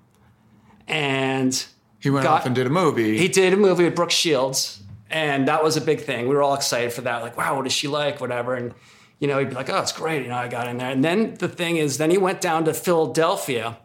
and 0.88 1.66
He 2.00 2.10
went 2.10 2.24
got- 2.24 2.42
off 2.42 2.46
and 2.46 2.56
did 2.56 2.68
a 2.68 2.70
movie. 2.70 3.18
he 3.18 3.28
did 3.28 3.54
a 3.54 3.58
movie 3.58 3.86
with 3.86 3.96
Brooke 3.96 4.12
Shields, 4.12 4.82
and 5.10 5.48
that 5.48 5.64
was 5.64 5.78
a 5.78 5.82
big 5.82 6.02
thing. 6.02 6.28
We 6.28 6.36
were 6.36 6.42
all 6.44 6.54
excited 6.56 6.94
for 6.94 7.02
that. 7.02 7.22
Like, 7.22 7.38
wow, 7.38 7.56
what 7.58 7.66
is 7.68 7.74
she 7.74 7.88
like? 7.88 8.20
Whatever. 8.22 8.56
And 8.56 8.74
you 9.20 9.28
know, 9.28 9.38
he'd 9.38 9.50
be 9.50 9.56
like, 9.56 9.70
oh, 9.70 9.80
it's 9.80 9.92
great. 9.92 10.22
You 10.24 10.30
know, 10.30 10.36
I 10.38 10.48
got 10.48 10.70
in 10.70 10.78
there. 10.78 10.90
And 10.90 11.04
then 11.04 11.36
the 11.36 11.50
thing 11.50 11.76
is, 11.76 11.98
then 11.98 12.10
he 12.10 12.18
went 12.18 12.40
down 12.40 12.64
to 12.66 12.74
Philadelphia, 12.74 13.78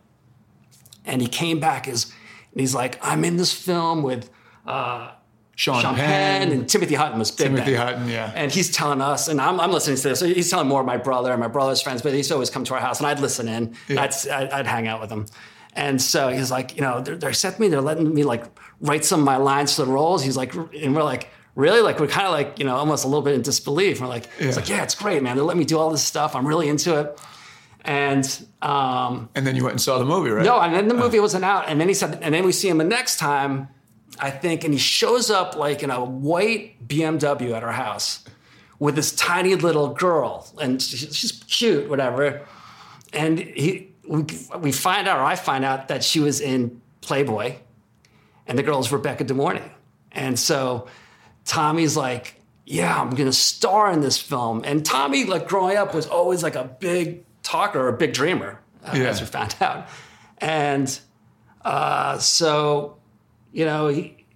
and 1.04 1.20
he 1.20 1.26
came 1.26 1.58
back 1.58 1.88
as, 1.88 2.04
and 2.52 2.60
he's 2.60 2.74
like, 2.74 2.98
I'm 3.02 3.24
in 3.24 3.36
this 3.36 3.52
film 3.52 4.02
with 4.02 4.30
Sean, 5.56 5.82
Sean 5.82 5.94
Penn. 5.94 6.48
Penn 6.48 6.52
and 6.52 6.68
Timothy 6.68 6.94
Hutton 6.94 7.18
was 7.18 7.30
big. 7.30 7.46
Timothy 7.46 7.72
then. 7.72 7.86
Hutton, 7.86 8.08
yeah. 8.08 8.32
And 8.34 8.50
he's 8.50 8.70
telling 8.70 9.00
us, 9.00 9.28
and 9.28 9.40
I'm, 9.40 9.60
I'm 9.60 9.70
listening 9.70 9.96
to 9.96 10.02
this. 10.02 10.18
So 10.18 10.26
he's 10.26 10.50
telling 10.50 10.66
more 10.68 10.80
of 10.80 10.86
my 10.86 10.96
brother 10.96 11.30
and 11.30 11.40
my 11.40 11.48
brother's 11.48 11.80
friends, 11.80 12.02
but 12.02 12.12
he 12.12 12.18
used 12.18 12.28
to 12.30 12.34
always 12.34 12.50
come 12.50 12.64
to 12.64 12.74
our 12.74 12.80
house, 12.80 12.98
and 12.98 13.06
I'd 13.06 13.20
listen 13.20 13.48
in. 13.48 13.76
I'd, 13.90 14.14
I'd, 14.28 14.50
I'd 14.50 14.66
hang 14.66 14.88
out 14.88 15.00
with 15.00 15.10
him. 15.10 15.26
And 15.76 16.00
so 16.00 16.28
he's 16.28 16.50
like, 16.50 16.76
you 16.76 16.82
know, 16.82 17.00
they're, 17.00 17.16
they're 17.16 17.30
accepting 17.30 17.62
me. 17.62 17.68
They're 17.68 17.80
letting 17.80 18.12
me 18.12 18.22
like 18.24 18.44
write 18.80 19.04
some 19.04 19.20
of 19.20 19.26
my 19.26 19.36
lines 19.36 19.74
for 19.74 19.84
the 19.84 19.90
roles. 19.90 20.22
He's 20.22 20.36
like, 20.36 20.54
and 20.54 20.94
we're 20.94 21.02
like, 21.02 21.30
really? 21.56 21.80
Like 21.80 21.98
we're 21.98 22.06
kind 22.06 22.26
of 22.26 22.32
like, 22.32 22.58
you 22.58 22.64
know, 22.64 22.76
almost 22.76 23.04
a 23.04 23.08
little 23.08 23.22
bit 23.22 23.34
in 23.34 23.42
disbelief. 23.42 24.00
We're 24.00 24.06
like, 24.06 24.28
it's 24.38 24.56
like, 24.56 24.68
yeah, 24.68 24.82
it's 24.82 24.94
great, 24.94 25.22
man. 25.22 25.36
They're 25.36 25.44
letting 25.44 25.58
me 25.58 25.64
do 25.64 25.78
all 25.78 25.90
this 25.90 26.04
stuff. 26.04 26.36
I'm 26.36 26.46
really 26.46 26.68
into 26.68 26.98
it. 27.00 27.20
And 27.84 28.46
um, 28.62 29.28
and 29.34 29.46
then 29.46 29.56
you 29.56 29.62
went 29.62 29.74
and 29.74 29.80
saw 29.80 29.98
the 29.98 30.06
movie, 30.06 30.30
right? 30.30 30.44
no, 30.44 30.58
and 30.58 30.74
then 30.74 30.88
the 30.88 30.94
movie 30.94 31.20
wasn't 31.20 31.44
out. 31.44 31.68
And 31.68 31.80
then 31.80 31.88
he 31.88 31.94
said, 31.94 32.18
and 32.22 32.34
then 32.34 32.44
we 32.44 32.52
see 32.52 32.68
him 32.68 32.78
the 32.78 32.84
next 32.84 33.18
time, 33.18 33.68
I 34.18 34.30
think, 34.30 34.64
and 34.64 34.72
he 34.72 34.78
shows 34.78 35.30
up 35.30 35.56
like 35.56 35.82
in 35.82 35.90
a 35.90 36.04
white 36.04 36.86
BMW 36.86 37.52
at 37.52 37.62
our 37.64 37.72
house 37.72 38.24
with 38.78 38.94
this 38.96 39.12
tiny 39.12 39.54
little 39.54 39.88
girl, 39.94 40.46
and 40.60 40.80
she's 40.80 41.42
cute, 41.48 41.88
whatever. 41.88 42.42
And 43.12 43.38
he, 43.38 43.92
we, 44.08 44.24
we 44.58 44.72
find 44.72 45.08
out, 45.08 45.18
or 45.18 45.22
I 45.24 45.36
find 45.36 45.64
out, 45.64 45.88
that 45.88 46.02
she 46.04 46.20
was 46.20 46.40
in 46.40 46.80
Playboy, 47.00 47.56
and 48.46 48.58
the 48.58 48.62
girl's 48.62 48.90
Rebecca 48.92 49.24
De 49.24 49.34
Mornay. 49.34 49.70
And 50.12 50.38
so 50.38 50.86
Tommy's 51.44 51.96
like, 51.96 52.40
yeah, 52.66 53.00
I'm 53.00 53.10
gonna 53.10 53.32
star 53.32 53.92
in 53.92 54.00
this 54.00 54.18
film. 54.18 54.62
And 54.64 54.84
Tommy, 54.84 55.24
like 55.24 55.48
growing 55.48 55.76
up, 55.76 55.94
was 55.94 56.06
always 56.06 56.42
like 56.42 56.54
a 56.54 56.64
big 56.64 57.24
talker 57.42 57.80
or 57.80 57.88
a 57.88 57.96
big 57.96 58.12
dreamer, 58.12 58.60
uh, 58.84 58.92
Yeah. 58.94 59.04
as 59.04 59.20
we 59.20 59.26
found 59.26 59.54
out. 59.60 59.88
And 60.38 60.98
uh, 61.64 62.18
so, 62.18 62.96
you 63.54 63.64
know, 63.64 63.88
he, 63.88 64.26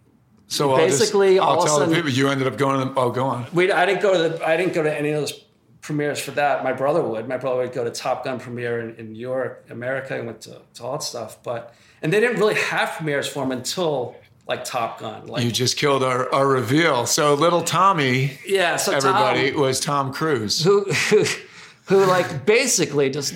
So 0.47 0.73
I'll 0.73 0.87
just- 0.87 1.01
Basically, 1.01 1.39
I'll 1.39 1.49
all 1.49 1.59
of 1.59 1.65
a 1.65 1.67
tell 1.67 1.79
sudden- 1.79 1.91
the 1.91 1.97
people 1.97 2.11
you 2.11 2.29
ended 2.29 2.47
up 2.47 2.57
going 2.57 2.79
to 2.81 2.95
the, 2.95 2.99
oh, 3.01 3.11
go 3.11 3.27
on. 3.27 3.47
we, 3.53 3.71
I 3.71 3.85
didn't 3.85 4.01
go 4.01 4.13
to 4.15 4.29
the, 4.39 4.47
I 4.47 4.57
didn't 4.57 4.73
go 4.73 4.83
to 4.83 4.99
any 4.99 5.11
of 5.11 5.21
those 5.21 5.45
premieres 5.83 6.19
for 6.21 6.31
that. 6.33 6.65
My 6.65 6.73
brother 6.73 7.03
would. 7.03 7.29
My 7.29 7.37
brother 7.37 7.59
would 7.63 7.73
go 7.73 7.85
to 7.85 7.91
Top 7.91 8.25
Gun 8.25 8.39
premiere 8.41 8.81
in, 8.81 8.97
in 8.97 9.15
York, 9.15 9.67
America, 9.71 10.17
and 10.17 10.27
went 10.27 10.41
to, 10.43 10.61
to 10.75 10.83
all 10.85 10.93
that 10.93 11.03
stuff. 11.03 11.43
But 11.43 11.75
and 12.01 12.13
they 12.13 12.21
didn't 12.21 12.39
really 12.39 12.55
have 12.55 12.91
premieres 12.93 13.27
for 13.29 13.43
him 13.45 13.53
until 13.53 14.17
like 14.47 14.65
Top 14.65 15.01
Gun. 15.01 15.27
Like 15.27 15.45
You 15.45 15.51
just 15.53 15.77
killed 15.77 16.03
our, 16.03 16.33
our 16.33 16.47
reveal. 16.47 17.05
So 17.07 17.35
little 17.35 17.63
Tommy, 17.63 18.39
yeah, 18.47 18.77
so 18.77 18.93
everybody, 18.93 19.51
Tom, 19.51 19.61
was 19.61 19.81
Tom 19.81 20.13
Cruise. 20.13 20.63
who, 20.63 20.85
who 21.11 21.25
who 21.87 22.05
like 22.07 22.47
basically 22.47 23.11
just 23.11 23.35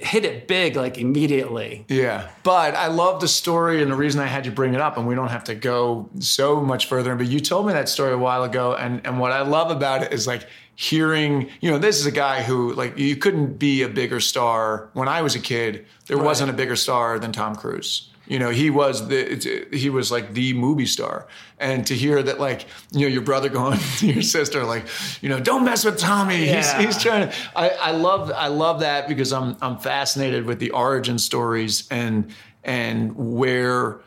hit 0.00 0.24
it 0.24 0.48
big 0.48 0.76
like 0.76 0.98
immediately. 0.98 1.84
Yeah. 1.88 2.28
But 2.42 2.74
I 2.74 2.88
love 2.88 3.20
the 3.20 3.28
story 3.28 3.82
and 3.82 3.90
the 3.90 3.96
reason 3.96 4.20
I 4.20 4.26
had 4.26 4.46
you 4.46 4.52
bring 4.52 4.74
it 4.74 4.80
up, 4.80 4.96
and 4.96 5.06
we 5.06 5.14
don't 5.14 5.28
have 5.28 5.44
to 5.44 5.54
go 5.54 6.08
so 6.20 6.60
much 6.60 6.86
further. 6.86 7.14
But 7.14 7.26
you 7.26 7.40
told 7.40 7.66
me 7.66 7.72
that 7.72 7.88
story 7.88 8.12
a 8.12 8.18
while 8.18 8.44
ago, 8.44 8.74
and, 8.74 9.04
and 9.06 9.18
what 9.18 9.32
I 9.32 9.42
love 9.42 9.70
about 9.70 10.02
it 10.02 10.12
is 10.12 10.26
like 10.26 10.46
hearing, 10.74 11.50
you 11.60 11.70
know, 11.70 11.78
this 11.78 11.98
is 11.98 12.06
a 12.06 12.10
guy 12.10 12.42
who 12.42 12.72
like 12.74 12.98
you 12.98 13.16
couldn't 13.16 13.58
be 13.58 13.82
a 13.82 13.88
bigger 13.88 14.20
star. 14.20 14.90
When 14.92 15.08
I 15.08 15.22
was 15.22 15.34
a 15.34 15.40
kid, 15.40 15.86
there 16.06 16.18
wasn't 16.18 16.50
a 16.50 16.52
bigger 16.52 16.76
star 16.76 17.18
than 17.18 17.32
Tom 17.32 17.56
Cruise. 17.56 18.10
You 18.28 18.38
know, 18.40 18.50
he 18.50 18.70
was 18.70 19.06
the 19.08 19.66
he 19.72 19.88
was 19.88 20.10
like 20.10 20.34
the 20.34 20.52
movie 20.52 20.86
star, 20.86 21.28
and 21.60 21.86
to 21.86 21.94
hear 21.94 22.22
that, 22.24 22.40
like, 22.40 22.66
you 22.90 23.02
know, 23.02 23.06
your 23.06 23.22
brother 23.22 23.48
going 23.48 23.78
to 23.78 24.06
your 24.12 24.22
sister, 24.22 24.64
like, 24.64 24.86
you 25.22 25.28
know, 25.28 25.38
don't 25.38 25.64
mess 25.64 25.84
with 25.84 25.96
Tommy. 25.98 26.44
Yeah. 26.46 26.78
He's, 26.80 26.94
he's 26.96 27.02
trying 27.02 27.28
to. 27.28 27.34
I, 27.54 27.68
I 27.70 27.90
love 27.92 28.32
I 28.34 28.48
love 28.48 28.80
that 28.80 29.06
because 29.08 29.32
I'm 29.32 29.56
I'm 29.62 29.78
fascinated 29.78 30.44
with 30.44 30.58
the 30.58 30.70
origin 30.70 31.18
stories 31.18 31.86
and 31.90 32.32
and 32.64 33.14
where. 33.16 33.98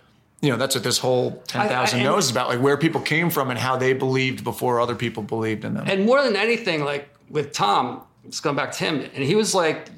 You 0.41 0.49
know, 0.51 0.55
that's 0.57 0.73
what 0.73 0.85
this 0.85 0.97
whole 0.99 1.31
10,000 1.47 1.99
I- 1.99 2.01
I- 2.01 2.05
No's 2.05 2.25
is 2.27 2.31
about, 2.31 2.47
like 2.47 2.61
where 2.61 2.77
people 2.77 3.01
came 3.01 3.29
from 3.29 3.49
and 3.49 3.59
how 3.59 3.75
they 3.75 3.91
believed 3.91 4.45
before 4.45 4.79
other 4.79 4.95
people 4.95 5.21
believed 5.21 5.65
in 5.65 5.73
them. 5.73 5.83
And 5.85 6.05
more 6.05 6.23
than 6.23 6.38
anything, 6.38 6.85
like 6.85 7.09
with 7.29 7.51
Tom, 7.51 8.03
just 8.25 8.41
going 8.41 8.55
back 8.55 8.71
to 8.71 8.77
him, 8.85 9.01
and 9.13 9.21
he 9.21 9.35
was 9.35 9.53
like 9.53 9.89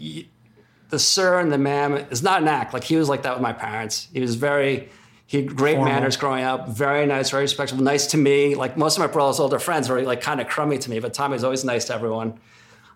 the 0.92 1.00
sir 1.00 1.40
and 1.40 1.52
the 1.52 1.58
ma'am 1.58 1.94
is 2.12 2.22
not 2.22 2.42
an 2.42 2.48
act. 2.48 2.74
Like 2.74 2.84
he 2.84 2.96
was 2.98 3.10
like 3.10 3.24
that 3.24 3.34
with 3.34 3.42
my 3.42 3.54
parents. 3.54 4.08
He 4.14 4.20
was 4.20 4.36
very, 4.36 4.90
he 5.26 5.38
had 5.38 5.56
great 5.56 5.76
Formal. 5.78 5.94
manners 5.94 6.18
growing 6.18 6.44
up, 6.44 6.70
very 6.70 7.06
nice, 7.06 7.32
very 7.32 7.44
respectful, 7.44 7.82
nice 7.82 8.08
to 8.08 8.18
me. 8.18 8.56
Like 8.56 8.78
most 8.78 8.98
of 8.98 9.00
my 9.00 9.08
brother's 9.08 9.40
older 9.40 9.58
friends 9.58 9.90
were 9.90 10.02
like 10.02 10.22
kind 10.22 10.40
of 10.40 10.48
crummy 10.48 10.78
to 10.78 10.90
me, 10.90 11.00
but 11.00 11.14
Tommy 11.14 11.34
was 11.34 11.44
always 11.44 11.64
nice 11.64 11.86
to 11.86 11.96
everyone. 11.96 12.40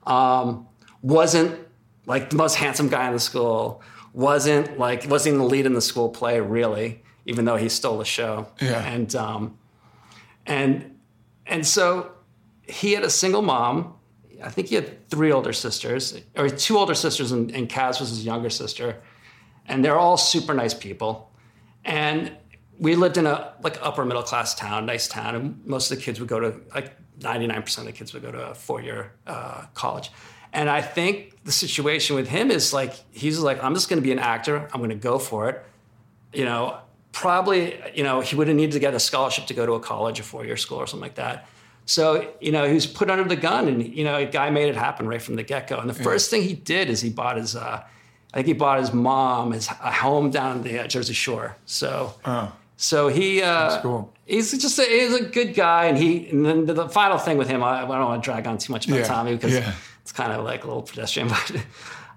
Um, 0.06 0.68
wasn't 1.02 1.58
like 2.06 2.30
the 2.30 2.36
most 2.36 2.56
handsome 2.56 2.90
guy 2.90 3.08
in 3.08 3.14
the 3.14 3.20
school. 3.20 3.82
Wasn't 4.14 4.78
like 4.78 5.06
wasn't 5.10 5.36
even 5.36 5.40
the 5.40 5.52
lead 5.52 5.66
in 5.66 5.74
the 5.74 5.82
school 5.82 6.10
play 6.10 6.40
really, 6.40 7.04
even 7.26 7.46
though 7.46 7.58
he 7.58 7.70
stole 7.70 7.98
the 7.98 8.06
show. 8.06 8.48
Yeah. 8.62 8.84
And 8.86 9.16
um, 9.16 9.58
and 10.46 10.98
and 11.46 11.66
so 11.66 12.12
he 12.64 12.94
had 12.94 13.04
a 13.04 13.10
single 13.10 13.42
mom. 13.42 13.94
I 14.46 14.50
think 14.50 14.68
he 14.68 14.76
had 14.76 15.10
three 15.10 15.32
older 15.32 15.52
sisters, 15.52 16.22
or 16.38 16.50
two 16.50 16.78
older 16.78 16.94
sisters, 16.94 17.32
and, 17.32 17.52
and 17.52 17.68
Cass 17.68 18.00
was 18.00 18.10
his 18.10 18.24
younger 18.24 18.52
sister. 18.52 19.02
And 19.66 19.84
they're 19.84 19.98
all 19.98 20.18
super 20.18 20.54
nice 20.54 20.76
people. 20.76 21.32
And 21.84 22.32
we 22.78 22.96
lived 22.96 23.18
in 23.18 23.26
a 23.26 23.54
like 23.64 23.80
upper 23.82 24.06
middle 24.06 24.22
class 24.22 24.54
town, 24.54 24.86
nice 24.86 25.08
town, 25.08 25.36
and 25.36 25.66
most 25.66 25.92
of 25.92 25.98
the 25.98 26.04
kids 26.04 26.20
would 26.20 26.30
go 26.30 26.40
to 26.40 26.62
like 26.76 26.94
99% 27.20 27.78
of 27.80 27.86
the 27.86 27.92
kids 27.92 28.14
would 28.14 28.22
go 28.22 28.32
to 28.32 28.52
a 28.52 28.56
four 28.56 28.82
year 28.82 29.14
uh, 29.26 29.66
college. 29.74 30.12
And 30.54 30.70
I 30.70 30.82
think 30.82 31.44
the 31.44 31.52
situation 31.52 32.16
with 32.16 32.28
him 32.28 32.52
is 32.52 32.72
like 32.72 32.94
he's 33.12 33.40
like, 33.40 33.64
I'm 33.64 33.74
just 33.74 33.90
going 33.90 34.02
to 34.02 34.04
be 34.04 34.12
an 34.12 34.20
actor. 34.20 34.70
I'm 34.74 34.80
going 34.80 34.90
to 34.90 34.96
go 34.96 35.18
for 35.18 35.50
it. 35.50 35.66
You 36.34 36.46
know, 36.46 36.78
probably 37.12 37.82
you 37.96 38.04
know 38.04 38.22
he 38.22 38.36
would 38.36 38.48
have 38.48 38.56
needed 38.56 38.74
to 38.74 38.80
get 38.80 38.94
a 38.94 39.00
scholarship 39.00 39.48
to 39.48 39.54
go 39.54 39.66
to 39.66 39.74
a 39.74 39.80
college, 39.80 40.20
a 40.20 40.24
four 40.24 40.46
year 40.46 40.58
school, 40.58 40.78
or 40.78 40.86
something 40.86 41.02
like 41.02 41.16
that. 41.16 41.48
So 41.86 42.34
you 42.42 42.52
know 42.52 42.68
he 42.68 42.74
was 42.74 42.88
put 42.88 43.10
under 43.10 43.24
the 43.24 43.36
gun, 43.36 43.68
and 43.68 43.86
you 43.96 44.04
know 44.04 44.16
a 44.16 44.26
guy 44.26 44.50
made 44.50 44.70
it 44.70 44.76
happen 44.76 45.08
right 45.08 45.22
from 45.22 45.36
the 45.36 45.44
get 45.44 45.68
go. 45.68 45.78
And 45.78 45.90
the 45.90 45.94
first 45.94 46.30
thing 46.32 46.42
he 46.42 46.54
did 46.54 46.90
is 46.90 47.02
he 47.02 47.10
bought 47.10 47.38
his. 47.38 47.56
Uh, 47.56 47.84
I 48.34 48.38
think 48.40 48.48
he 48.48 48.54
bought 48.54 48.80
his 48.80 48.92
mom 48.92 49.52
his 49.54 49.68
a 49.70 49.92
home 49.92 50.30
down 50.30 50.64
the 50.64 50.80
uh, 50.80 50.88
Jersey 50.88 51.14
Shore. 51.14 51.56
So, 51.66 52.14
so 52.76 53.08
he 53.08 53.42
uh, 53.42 53.82
cool. 53.82 54.12
he's 54.26 54.52
just 54.52 54.78
a, 54.80 54.84
he's 54.84 55.14
a 55.14 55.24
good 55.26 55.54
guy, 55.54 55.86
and 55.86 55.98
he 55.98 56.28
and 56.30 56.46
then 56.46 56.66
the, 56.66 56.74
the 56.74 56.90
final 56.90 57.18
thing 57.18 57.38
with 57.38 57.48
him, 57.48 57.64
I, 57.64 57.84
I 57.84 57.88
don't 57.88 57.90
want 58.06 58.22
to 58.24 58.26
drag 58.26 58.46
on 58.48 58.58
too 58.58 58.74
much 58.74 58.88
about 58.88 59.00
Yeah, 59.00 59.06
Tommy 59.06 59.36
because 59.36 59.54
yeah. 59.54 59.74
it's 60.02 60.12
kind 60.12 60.32
of 60.34 60.44
like 60.44 60.64
a 60.64 60.68
little 60.68 60.84
pedestrian, 60.84 61.30
but. 61.30 61.66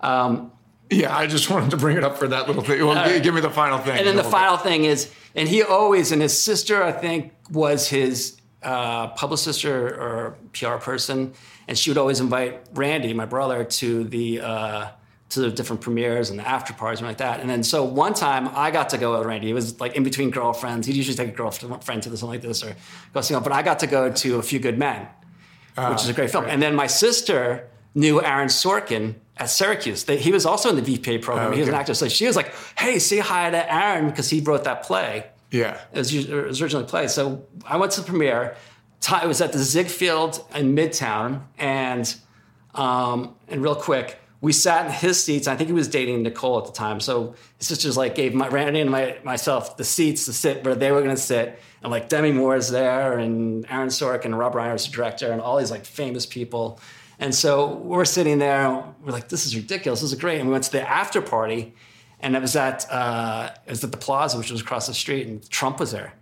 Um, 0.00 0.52
yeah, 0.90 1.14
I 1.14 1.26
just 1.26 1.50
wanted 1.50 1.70
to 1.72 1.76
bring 1.76 1.98
it 1.98 2.04
up 2.04 2.16
for 2.16 2.26
that 2.28 2.46
little 2.46 2.62
thing. 2.62 2.84
Well, 2.86 3.06
gi- 3.06 3.20
give 3.20 3.34
me 3.34 3.42
the 3.42 3.50
final 3.50 3.78
thing. 3.78 3.98
and 3.98 4.06
then 4.06 4.16
the 4.16 4.24
final 4.24 4.56
thing 4.56 4.84
is, 4.84 5.12
and 5.34 5.46
he 5.46 5.62
always, 5.62 6.12
and 6.12 6.22
his 6.22 6.40
sister, 6.40 6.82
I 6.82 6.92
think, 6.92 7.34
was 7.50 7.88
his 7.88 8.37
uh, 8.62 9.08
publicist 9.08 9.64
or, 9.64 9.88
or 9.88 10.36
PR 10.52 10.76
person, 10.76 11.32
and 11.68 11.78
she 11.78 11.90
would 11.90 11.98
always 11.98 12.20
invite 12.20 12.60
Randy, 12.74 13.14
my 13.14 13.24
brother, 13.26 13.64
to 13.64 14.04
the 14.04 14.40
uh, 14.40 14.88
to 15.30 15.40
the 15.40 15.50
different 15.50 15.82
premieres 15.82 16.30
and 16.30 16.38
the 16.38 16.48
after 16.48 16.72
parties 16.72 17.00
and 17.00 17.08
like 17.08 17.18
that. 17.18 17.40
And 17.40 17.50
then 17.50 17.62
so 17.62 17.84
one 17.84 18.14
time 18.14 18.48
I 18.54 18.70
got 18.70 18.90
to 18.90 18.98
go 18.98 19.18
with 19.18 19.26
Randy. 19.26 19.50
It 19.50 19.54
was 19.54 19.78
like 19.78 19.94
in 19.94 20.02
between 20.02 20.30
girlfriends. 20.30 20.86
He'd 20.86 20.96
usually 20.96 21.16
take 21.16 21.28
a 21.28 21.36
girlfriend 21.36 22.02
to 22.04 22.10
this 22.10 22.20
something 22.20 22.28
like 22.28 22.42
this 22.42 22.62
or 22.62 22.74
go 23.12 23.20
see 23.20 23.34
but 23.34 23.52
I 23.52 23.62
got 23.62 23.80
to 23.80 23.86
go 23.86 24.10
to 24.10 24.36
A 24.36 24.42
Few 24.42 24.58
Good 24.58 24.78
Men, 24.78 25.06
which 25.92 26.02
is 26.02 26.08
a 26.08 26.14
great 26.14 26.30
film. 26.30 26.46
And 26.46 26.62
then 26.62 26.74
my 26.74 26.86
sister 26.86 27.68
knew 27.94 28.22
Aaron 28.22 28.48
Sorkin 28.48 29.16
at 29.36 29.50
Syracuse. 29.50 30.04
They, 30.04 30.16
he 30.16 30.32
was 30.32 30.46
also 30.46 30.70
in 30.70 30.82
the 30.82 30.98
VPA 30.98 31.22
program. 31.22 31.52
He 31.52 31.60
was 31.60 31.68
an 31.68 31.74
actor. 31.74 31.94
So 31.94 32.08
she 32.08 32.26
was 32.26 32.36
like, 32.36 32.52
hey, 32.78 32.98
say 32.98 33.18
hi 33.18 33.50
to 33.50 33.74
Aaron 33.74 34.08
because 34.08 34.30
he 34.30 34.40
wrote 34.40 34.64
that 34.64 34.82
play. 34.82 35.26
Yeah. 35.50 35.80
It 35.92 35.98
was, 35.98 36.60
originally 36.60 36.86
played. 36.86 37.10
So 37.10 37.46
I 37.64 37.76
went 37.76 37.92
to 37.92 38.00
the 38.00 38.06
premiere. 38.06 38.56
It 39.22 39.26
was 39.26 39.40
at 39.40 39.52
the 39.52 39.58
Ziegfeld 39.58 40.44
in 40.54 40.74
Midtown. 40.74 41.42
And, 41.58 42.14
um, 42.74 43.34
and 43.48 43.62
real 43.62 43.74
quick, 43.74 44.18
we 44.40 44.52
sat 44.52 44.86
in 44.86 44.92
his 44.92 45.22
seats. 45.22 45.48
I 45.48 45.56
think 45.56 45.68
he 45.68 45.72
was 45.72 45.88
dating 45.88 46.22
Nicole 46.22 46.58
at 46.58 46.66
the 46.66 46.72
time. 46.72 47.00
So 47.00 47.34
his 47.56 47.66
sisters 47.66 47.96
like 47.96 48.14
gave 48.14 48.34
my, 48.34 48.48
Randy 48.48 48.80
and 48.80 48.90
my, 48.90 49.18
myself 49.24 49.76
the 49.76 49.84
seats 49.84 50.26
to 50.26 50.32
sit 50.32 50.64
where 50.64 50.74
they 50.74 50.92
were 50.92 51.02
going 51.02 51.14
to 51.14 51.20
sit. 51.20 51.60
And 51.82 51.90
like 51.90 52.08
Demi 52.08 52.32
Moore 52.32 52.56
is 52.56 52.70
there 52.70 53.18
and 53.18 53.66
Aaron 53.70 53.88
Sorkin 53.88 54.26
and 54.26 54.38
Rob 54.38 54.54
Reiner's 54.54 54.86
the 54.86 54.92
director 54.92 55.32
and 55.32 55.40
all 55.40 55.58
these 55.58 55.70
like 55.70 55.84
famous 55.84 56.26
people. 56.26 56.78
And 57.18 57.34
so 57.34 57.74
we're 57.74 58.04
sitting 58.04 58.38
there 58.38 58.84
we're 59.04 59.12
like, 59.12 59.28
this 59.28 59.44
is 59.46 59.56
ridiculous. 59.56 60.02
This 60.02 60.12
is 60.12 60.18
great. 60.18 60.38
And 60.38 60.48
we 60.48 60.52
went 60.52 60.64
to 60.64 60.72
the 60.72 60.88
after 60.88 61.20
party 61.20 61.74
and 62.20 62.34
it 62.36 62.42
was 62.42 62.56
at, 62.56 62.90
uh, 62.90 63.50
it 63.66 63.70
was 63.70 63.84
at 63.84 63.90
the 63.92 63.96
Plaza, 63.96 64.38
which 64.38 64.50
was 64.50 64.60
across 64.60 64.86
the 64.86 64.94
street 64.94 65.26
and 65.26 65.48
Trump 65.50 65.80
was 65.80 65.92
there. 65.92 66.14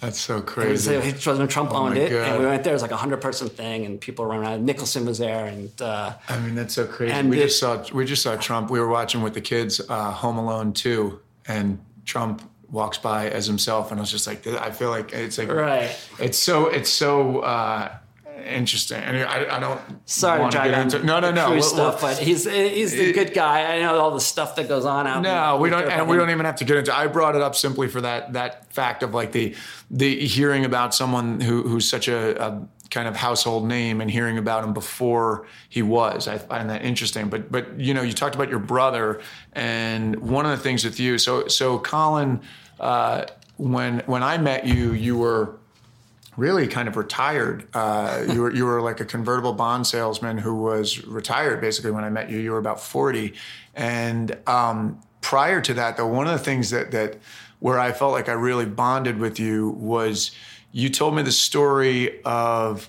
That's 0.00 0.18
so 0.18 0.40
crazy. 0.40 0.94
It 0.94 1.04
was-. 1.04 1.22
President 1.22 1.50
Trump 1.50 1.72
owned 1.72 1.94
my 1.94 2.00
it, 2.00 2.10
God. 2.10 2.28
and 2.28 2.38
we 2.40 2.46
went 2.46 2.64
there. 2.64 2.72
It 2.72 2.76
was 2.76 2.80
like 2.82 2.90
a 2.90 2.96
hundred 2.96 3.20
person 3.20 3.50
thing, 3.50 3.84
and 3.84 4.00
people 4.00 4.24
were 4.24 4.30
running 4.30 4.46
around. 4.46 4.64
Nicholson 4.64 5.04
was 5.04 5.18
there, 5.18 5.44
and 5.44 5.70
uh, 5.82 6.14
I 6.26 6.38
mean, 6.38 6.54
that's 6.54 6.72
so 6.72 6.86
crazy. 6.86 7.12
And 7.12 7.28
we 7.28 7.36
the- 7.36 7.42
just 7.42 7.58
saw 7.60 7.84
we 7.92 8.06
just 8.06 8.22
saw 8.22 8.34
Trump. 8.36 8.70
We 8.70 8.80
were 8.80 8.88
watching 8.88 9.20
with 9.20 9.34
the 9.34 9.42
kids 9.42 9.78
uh, 9.90 10.10
Home 10.12 10.38
Alone 10.38 10.72
2, 10.72 11.20
and 11.48 11.78
Trump 12.06 12.40
walks 12.70 12.96
by 12.96 13.28
as 13.28 13.46
himself, 13.46 13.90
and 13.90 14.00
I 14.00 14.02
was 14.02 14.10
just 14.10 14.26
like, 14.26 14.46
I 14.46 14.70
feel 14.70 14.88
like 14.88 15.12
it's 15.12 15.36
like 15.36 15.50
Right. 15.52 15.94
It's 16.18 16.38
so 16.38 16.68
it's 16.68 16.88
so 16.88 17.40
uh, 17.40 17.92
interesting, 18.46 18.98
and 18.98 19.18
I, 19.24 19.56
I 19.56 19.60
don't 19.60 19.80
sorry 20.08 20.44
to 20.44 20.50
drag 20.50 20.70
get 20.70 20.80
into 20.82 21.04
no 21.04 21.20
no 21.20 21.30
no 21.30 21.50
We'll- 21.50 21.62
stuff, 21.62 22.02
we'll- 22.02 22.12
but 22.14 22.22
he's 22.22 22.44
he's 22.44 22.92
the 22.92 23.12
good 23.12 23.32
guy. 23.34 23.76
I 23.76 23.80
know 23.80 23.98
all 23.98 24.10
the 24.12 24.20
stuff 24.20 24.56
that 24.56 24.68
goes 24.68 24.84
on 24.84 25.06
out. 25.06 25.22
No, 25.22 25.56
we 25.58 25.70
don't, 25.70 25.84
and 25.90 26.08
we 26.08 26.16
don't 26.16 26.30
even 26.30 26.44
have 26.46 26.56
to 26.56 26.64
get 26.64 26.76
into. 26.76 26.96
I 26.96 27.06
brought 27.06 27.36
it 27.36 27.42
up 27.42 27.54
simply 27.56 27.88
for 27.88 28.00
that 28.00 28.32
that 28.32 28.72
fact 28.72 29.02
of 29.02 29.14
like 29.14 29.32
the 29.32 29.54
the 29.90 30.24
hearing 30.26 30.64
about 30.64 30.94
someone 30.94 31.40
who 31.40 31.62
who's 31.62 31.88
such 31.88 32.08
a, 32.08 32.42
a 32.44 32.68
kind 32.90 33.06
of 33.06 33.14
household 33.14 33.68
name 33.68 34.00
and 34.00 34.10
hearing 34.10 34.36
about 34.36 34.64
him 34.64 34.72
before 34.72 35.46
he 35.68 35.80
was. 35.80 36.26
I 36.26 36.38
find 36.38 36.68
that 36.70 36.82
interesting. 36.84 37.28
But 37.28 37.50
but 37.52 37.78
you 37.78 37.94
know, 37.94 38.02
you 38.02 38.12
talked 38.12 38.34
about 38.34 38.50
your 38.50 38.58
brother, 38.58 39.20
and 39.52 40.16
one 40.16 40.44
of 40.44 40.50
the 40.50 40.58
things 40.58 40.84
with 40.84 40.98
you. 40.98 41.16
So 41.18 41.46
so 41.48 41.78
Colin, 41.78 42.40
uh, 42.80 43.26
when 43.58 44.00
when 44.06 44.22
I 44.24 44.38
met 44.38 44.66
you, 44.66 44.92
you 44.92 45.16
were 45.18 45.56
really 46.40 46.66
kind 46.66 46.88
of 46.88 46.96
retired. 46.96 47.68
Uh, 47.74 48.24
you 48.32 48.40
were 48.40 48.52
you 48.52 48.64
were 48.64 48.80
like 48.80 48.98
a 49.00 49.04
convertible 49.04 49.52
bond 49.52 49.86
salesman 49.86 50.38
who 50.38 50.54
was 50.54 51.04
retired 51.06 51.60
basically 51.60 51.90
when 51.90 52.02
I 52.02 52.08
met 52.10 52.30
you. 52.30 52.38
You 52.38 52.52
were 52.52 52.58
about 52.58 52.80
forty, 52.80 53.34
and 53.74 54.36
um, 54.46 55.00
prior 55.20 55.60
to 55.60 55.74
that, 55.74 55.96
though, 55.96 56.06
one 56.06 56.26
of 56.26 56.32
the 56.32 56.44
things 56.44 56.70
that 56.70 56.90
that 56.92 57.18
where 57.60 57.78
I 57.78 57.92
felt 57.92 58.12
like 58.12 58.28
I 58.28 58.32
really 58.32 58.66
bonded 58.66 59.18
with 59.18 59.38
you 59.38 59.70
was 59.70 60.30
you 60.72 60.88
told 60.88 61.14
me 61.14 61.22
the 61.22 61.32
story 61.32 62.22
of 62.24 62.88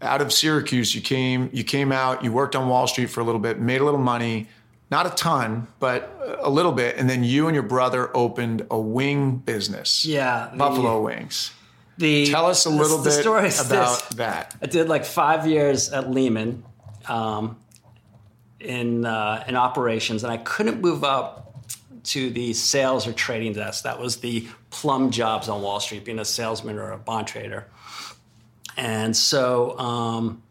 out 0.00 0.22
of 0.22 0.32
Syracuse. 0.32 0.94
You 0.94 1.00
came 1.02 1.50
you 1.52 1.64
came 1.64 1.90
out. 1.92 2.22
You 2.24 2.32
worked 2.32 2.54
on 2.54 2.68
Wall 2.68 2.86
Street 2.86 3.10
for 3.10 3.20
a 3.20 3.24
little 3.24 3.40
bit, 3.40 3.58
made 3.60 3.80
a 3.80 3.84
little 3.84 4.00
money. 4.00 4.48
Not 4.92 5.06
a 5.06 5.10
ton, 5.10 5.68
but 5.78 6.18
a 6.40 6.50
little 6.50 6.72
bit, 6.72 6.96
and 6.96 7.08
then 7.08 7.22
you 7.22 7.46
and 7.46 7.54
your 7.54 7.62
brother 7.62 8.10
opened 8.16 8.66
a 8.72 8.78
wing 8.80 9.36
business. 9.36 10.04
Yeah, 10.04 10.48
the- 10.50 10.58
Buffalo 10.58 11.00
Wings. 11.02 11.52
The, 12.00 12.26
Tell 12.26 12.46
us 12.46 12.64
a 12.64 12.70
little 12.70 12.98
the 12.98 13.10
bit 13.10 13.20
story 13.20 13.48
about 13.48 13.68
this. 13.68 14.02
that. 14.16 14.56
I 14.62 14.66
did 14.66 14.88
like 14.88 15.04
five 15.04 15.46
years 15.46 15.90
at 15.90 16.10
Lehman 16.10 16.64
um, 17.06 17.58
in 18.58 19.04
uh, 19.04 19.44
in 19.46 19.54
operations, 19.54 20.24
and 20.24 20.32
I 20.32 20.38
couldn't 20.38 20.80
move 20.80 21.04
up 21.04 21.54
to 22.04 22.30
the 22.30 22.54
sales 22.54 23.06
or 23.06 23.12
trading 23.12 23.52
desk. 23.52 23.84
That 23.84 24.00
was 24.00 24.16
the 24.16 24.48
plum 24.70 25.10
jobs 25.10 25.50
on 25.50 25.60
Wall 25.60 25.78
Street, 25.78 26.04
being 26.06 26.18
a 26.18 26.24
salesman 26.24 26.78
or 26.78 26.92
a 26.92 26.96
bond 26.98 27.26
trader. 27.26 27.66
And 28.78 29.14
so, 29.14 29.78
um, 29.78 30.42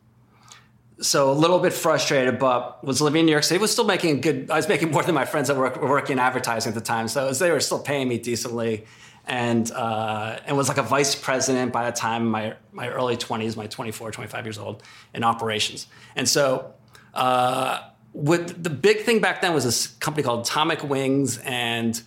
so 1.02 1.32
a 1.32 1.34
little 1.34 1.58
bit 1.60 1.74
frustrated, 1.74 2.38
but 2.38 2.84
was 2.84 3.02
living 3.02 3.22
in 3.22 3.26
New 3.26 3.32
York 3.32 3.44
City. 3.44 3.60
Was 3.60 3.72
still 3.72 3.86
making 3.86 4.22
good. 4.22 4.52
I 4.52 4.58
was 4.58 4.68
making 4.68 4.92
more 4.92 5.02
than 5.02 5.16
my 5.16 5.26
friends 5.26 5.48
that 5.48 5.58
were, 5.58 5.72
were 5.72 5.90
working 5.90 6.14
in 6.14 6.20
advertising 6.20 6.70
at 6.70 6.76
the 6.76 6.82
time. 6.82 7.08
So 7.08 7.26
was- 7.26 7.40
they 7.40 7.50
were 7.50 7.60
still 7.60 7.80
paying 7.80 8.08
me 8.08 8.20
decently, 8.20 8.86
and 9.30 9.72
uh, 9.72 10.40
and 10.46 10.58
was 10.58 10.68
like 10.68 10.80
a 10.80 10.84
vice 10.84 11.14
president 11.16 11.72
by 11.72 11.90
the 11.90 11.96
time 11.96 12.28
my 12.28 12.56
my 12.72 12.90
early 12.90 13.16
twenties, 13.16 13.56
my 13.56 13.68
24, 13.68 14.12
25 14.12 14.46
years 14.46 14.58
old 14.58 14.84
in 15.14 15.24
operations. 15.24 15.88
And 16.16 16.28
so 16.28 16.74
uh, 17.14 17.82
with 18.12 18.64
the 18.64 18.72
big 18.72 19.02
thing 19.02 19.20
back 19.22 19.42
then 19.42 19.54
was 19.54 19.64
this 19.64 19.88
company 19.88 20.24
called 20.24 20.46
Atomic 20.48 20.84
Wings, 20.84 21.38
and 21.46 22.02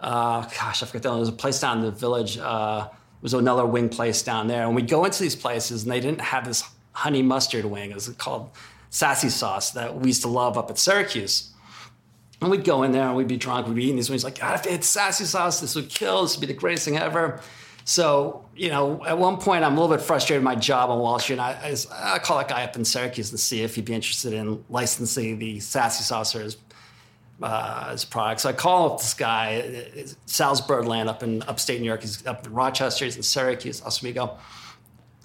uh, 0.00 0.42
gosh, 0.42 0.82
I 0.82 0.86
forget 0.86 1.02
there 1.02 1.12
was 1.12 1.30
a 1.30 1.32
place 1.32 1.58
down 1.58 1.78
in 1.78 1.84
the 1.84 1.90
village. 1.90 2.36
Uh, 2.38 2.88
it 2.90 3.22
was 3.22 3.32
another 3.32 3.64
wing 3.64 3.88
place 3.88 4.22
down 4.22 4.46
there, 4.46 4.66
and 4.66 4.76
we'd 4.76 4.88
go 4.88 5.06
into 5.06 5.22
these 5.22 5.34
places, 5.34 5.82
and 5.84 5.90
they 5.90 6.00
didn't 6.00 6.20
have 6.20 6.44
this 6.44 6.62
honey 6.92 7.22
mustard 7.22 7.64
wing. 7.64 7.90
It 7.90 7.94
was 7.94 8.08
called 8.10 8.50
sassy 8.90 9.30
sauce 9.30 9.70
that 9.70 9.98
we 9.98 10.08
used 10.08 10.22
to 10.22 10.28
love 10.28 10.58
up 10.58 10.70
at 10.70 10.78
Syracuse. 10.78 11.52
And 12.40 12.50
we'd 12.50 12.64
go 12.64 12.82
in 12.82 12.92
there 12.92 13.06
and 13.06 13.16
we'd 13.16 13.28
be 13.28 13.38
drunk, 13.38 13.66
we'd 13.66 13.76
be 13.76 13.84
eating 13.84 13.96
these 13.96 14.10
wings, 14.10 14.22
like, 14.22 14.38
God, 14.38 14.54
if 14.56 14.62
they 14.62 14.72
had 14.72 14.84
sassy 14.84 15.24
sauce, 15.24 15.60
this 15.60 15.74
would 15.74 15.88
kill, 15.88 16.22
this 16.22 16.36
would 16.36 16.46
be 16.46 16.52
the 16.52 16.58
greatest 16.58 16.84
thing 16.84 16.98
ever. 16.98 17.40
So, 17.86 18.44
you 18.54 18.68
know, 18.68 19.02
at 19.06 19.16
one 19.16 19.36
point 19.36 19.64
I'm 19.64 19.78
a 19.78 19.80
little 19.80 19.96
bit 19.96 20.04
frustrated 20.04 20.42
with 20.42 20.44
my 20.44 20.56
job 20.56 20.90
on 20.90 20.98
Wall 20.98 21.18
Street. 21.18 21.38
And 21.38 21.42
I, 21.42 21.76
I, 21.92 22.14
I 22.14 22.18
call 22.18 22.36
that 22.38 22.48
guy 22.48 22.64
up 22.64 22.76
in 22.76 22.84
Syracuse 22.84 23.30
to 23.30 23.38
see 23.38 23.62
if 23.62 23.76
he'd 23.76 23.84
be 23.84 23.94
interested 23.94 24.32
in 24.32 24.64
licensing 24.68 25.38
the 25.38 25.60
sassy 25.60 26.02
sauce 26.02 26.34
or 26.34 26.42
his, 26.42 26.56
uh, 27.40 27.92
his 27.92 28.04
product. 28.04 28.40
So 28.40 28.48
I 28.48 28.52
call 28.52 28.92
up 28.92 28.98
this 28.98 29.14
guy, 29.14 30.04
Sal's 30.26 30.60
Birdland 30.60 31.08
up 31.08 31.22
in 31.22 31.42
upstate 31.42 31.80
New 31.80 31.86
York. 31.86 32.02
He's 32.02 32.26
up 32.26 32.44
in 32.44 32.52
Rochester, 32.52 33.04
he's 33.04 33.16
in 33.16 33.22
Syracuse, 33.22 33.80
Oswego. 33.82 34.36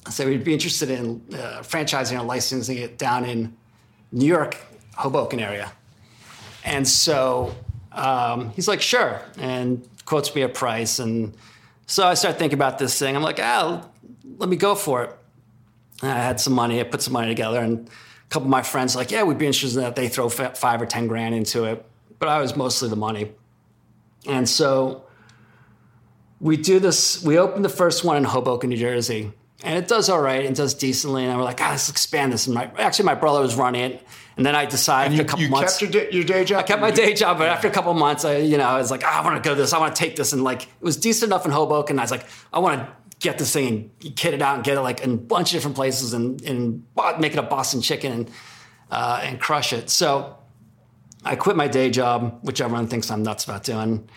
Said 0.09 0.27
we'd 0.27 0.43
be 0.43 0.53
interested 0.53 0.91
in 0.91 1.21
uh, 1.33 1.61
franchising 1.61 2.19
or 2.19 2.23
licensing 2.23 2.77
it 2.77 2.97
down 2.97 3.25
in 3.25 3.57
New 4.11 4.27
York, 4.27 4.55
Hoboken 4.95 5.39
area. 5.39 5.71
And 6.63 6.87
so 6.87 7.55
um, 7.91 8.51
he's 8.51 8.67
like, 8.67 8.81
sure, 8.81 9.21
and 9.37 9.87
quotes 10.05 10.33
me 10.35 10.41
a 10.41 10.49
price. 10.49 10.99
And 10.99 11.35
so 11.85 12.07
I 12.07 12.13
start 12.13 12.37
thinking 12.37 12.57
about 12.57 12.77
this 12.77 12.97
thing. 12.97 13.15
I'm 13.15 13.23
like, 13.23 13.39
ah, 13.41 13.87
let 14.37 14.49
me 14.49 14.55
go 14.55 14.75
for 14.75 15.03
it. 15.03 15.17
And 16.01 16.11
I 16.11 16.17
had 16.17 16.39
some 16.39 16.53
money. 16.53 16.79
I 16.79 16.83
put 16.83 17.01
some 17.01 17.13
money 17.13 17.27
together, 17.27 17.59
and 17.59 17.87
a 17.87 18.29
couple 18.29 18.47
of 18.47 18.51
my 18.51 18.63
friends 18.63 18.95
like, 18.95 19.11
yeah, 19.11 19.23
we'd 19.23 19.37
be 19.37 19.45
interested 19.45 19.77
in 19.77 19.83
that. 19.83 19.95
They 19.95 20.07
throw 20.07 20.29
five 20.29 20.81
or 20.81 20.85
ten 20.85 21.07
grand 21.07 21.35
into 21.35 21.65
it, 21.65 21.85
but 22.19 22.29
I 22.29 22.39
was 22.41 22.55
mostly 22.55 22.89
the 22.89 22.95
money. 22.95 23.31
And 24.27 24.47
so 24.47 25.03
we 26.39 26.57
do 26.57 26.79
this. 26.79 27.23
We 27.23 27.37
opened 27.37 27.65
the 27.65 27.69
first 27.69 28.03
one 28.03 28.17
in 28.17 28.23
Hoboken, 28.23 28.69
New 28.69 28.77
Jersey, 28.77 29.31
and 29.63 29.77
it 29.77 29.87
does 29.87 30.09
all 30.09 30.21
right 30.21 30.45
and 30.45 30.55
does 30.55 30.73
decently. 30.73 31.25
And 31.25 31.37
we're 31.37 31.43
like, 31.43 31.61
ah, 31.61 31.71
let's 31.71 31.89
expand 31.89 32.33
this. 32.33 32.47
And 32.47 32.55
my, 32.55 32.71
actually, 32.77 33.05
my 33.05 33.15
brother 33.15 33.41
was 33.41 33.55
running 33.55 33.81
it. 33.81 34.07
And 34.37 34.45
then 34.45 34.55
I 34.55 34.65
decided 34.65 35.17
you, 35.17 35.21
a 35.21 35.25
couple 35.25 35.43
you 35.43 35.49
months. 35.49 35.77
kept 35.77 35.93
your, 35.93 36.03
day, 36.03 36.11
your 36.11 36.23
day 36.23 36.45
job. 36.45 36.59
I 36.59 36.63
kept 36.63 36.81
my 36.81 36.89
day 36.89 37.13
job, 37.13 37.37
but 37.37 37.49
after 37.49 37.67
a 37.67 37.71
couple 37.71 37.93
months, 37.93 38.25
I, 38.25 38.37
you 38.37 38.57
know, 38.57 38.65
I 38.65 38.77
was 38.77 38.89
like, 38.89 39.03
ah, 39.05 39.21
I 39.21 39.23
want 39.23 39.41
to 39.41 39.47
go 39.47 39.53
to 39.53 39.61
this. 39.61 39.73
I 39.73 39.77
want 39.77 39.95
to 39.95 39.99
take 39.99 40.15
this, 40.15 40.33
and 40.33 40.43
like, 40.43 40.63
it 40.63 40.81
was 40.81 40.97
decent 40.97 41.29
enough 41.29 41.45
in 41.45 41.51
Hoboken. 41.51 41.99
I 41.99 42.03
was 42.03 42.11
like, 42.11 42.25
I 42.51 42.59
want 42.59 42.79
to 42.79 42.95
get 43.19 43.37
this 43.37 43.53
thing 43.53 43.91
and 44.01 44.15
kit 44.15 44.33
it 44.33 44.41
out 44.41 44.55
and 44.55 44.63
get 44.63 44.77
it 44.77 44.81
like 44.81 45.01
in 45.01 45.11
a 45.11 45.17
bunch 45.17 45.49
of 45.49 45.57
different 45.57 45.75
places 45.75 46.13
and, 46.13 46.41
and 46.41 46.83
make 47.19 47.33
it 47.33 47.37
a 47.37 47.43
Boston 47.43 47.81
chicken 47.81 48.11
and 48.11 48.31
uh, 48.89 49.19
and 49.21 49.39
crush 49.39 49.73
it. 49.73 49.91
So 49.91 50.37
I 51.23 51.35
quit 51.35 51.55
my 51.55 51.67
day 51.67 51.91
job, 51.91 52.39
which 52.41 52.61
everyone 52.61 52.87
thinks 52.87 53.11
I'm 53.11 53.21
nuts 53.21 53.43
about 53.43 53.63
doing, 53.63 54.09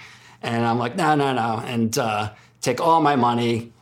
and 0.43 0.65
I'm 0.65 0.79
like, 0.79 0.97
no, 0.97 1.17
no, 1.17 1.35
no, 1.35 1.63
and 1.67 1.99
uh, 1.99 2.33
take 2.63 2.81
all 2.81 3.03
my 3.03 3.17
money, 3.17 3.74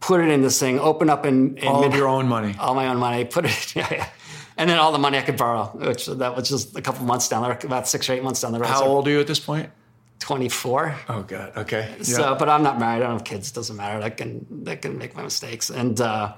put 0.00 0.20
it 0.20 0.28
in 0.28 0.42
this 0.42 0.58
thing, 0.60 0.78
open 0.78 1.08
up 1.10 1.26
in, 1.26 1.56
in 1.58 1.66
all 1.68 1.80
mid- 1.82 1.92
of 1.92 1.96
your 1.96 2.08
own 2.08 2.28
money. 2.28 2.54
all 2.58 2.74
my 2.74 2.88
own 2.88 2.98
money, 2.98 3.24
put 3.24 3.44
it, 3.44 3.74
yeah, 3.76 3.88
yeah. 3.90 4.08
and 4.56 4.68
then 4.70 4.78
all 4.78 4.92
the 4.92 4.98
money 4.98 5.18
I 5.18 5.22
could 5.22 5.36
borrow, 5.36 5.66
which 5.74 6.06
that 6.06 6.36
was 6.36 6.48
just 6.48 6.76
a 6.76 6.82
couple 6.82 7.04
months 7.04 7.28
down 7.28 7.42
the 7.42 7.48
road, 7.48 7.64
about 7.64 7.88
six 7.88 8.08
or 8.08 8.12
eight 8.14 8.22
months 8.22 8.40
down 8.40 8.52
the 8.52 8.58
road. 8.58 8.68
How 8.68 8.80
So 8.80 8.86
old 8.86 9.08
are 9.08 9.10
you 9.10 9.20
at 9.20 9.26
this 9.26 9.40
point? 9.40 9.70
24. 10.18 10.94
Oh 11.08 11.22
God. 11.22 11.52
Okay. 11.56 11.94
So, 12.02 12.34
but 12.38 12.48
I'm 12.48 12.62
not 12.62 12.78
married. 12.80 12.96
I 13.02 13.06
don't 13.06 13.12
have 13.12 13.24
kids. 13.24 13.50
It 13.50 13.54
doesn't 13.54 13.76
matter. 13.76 14.02
I 14.02 14.08
can, 14.10 14.64
I 14.66 14.76
can 14.76 14.96
make 14.98 15.14
my 15.14 15.22
mistakes. 15.22 15.68
And, 15.70 16.00
uh, 16.00 16.32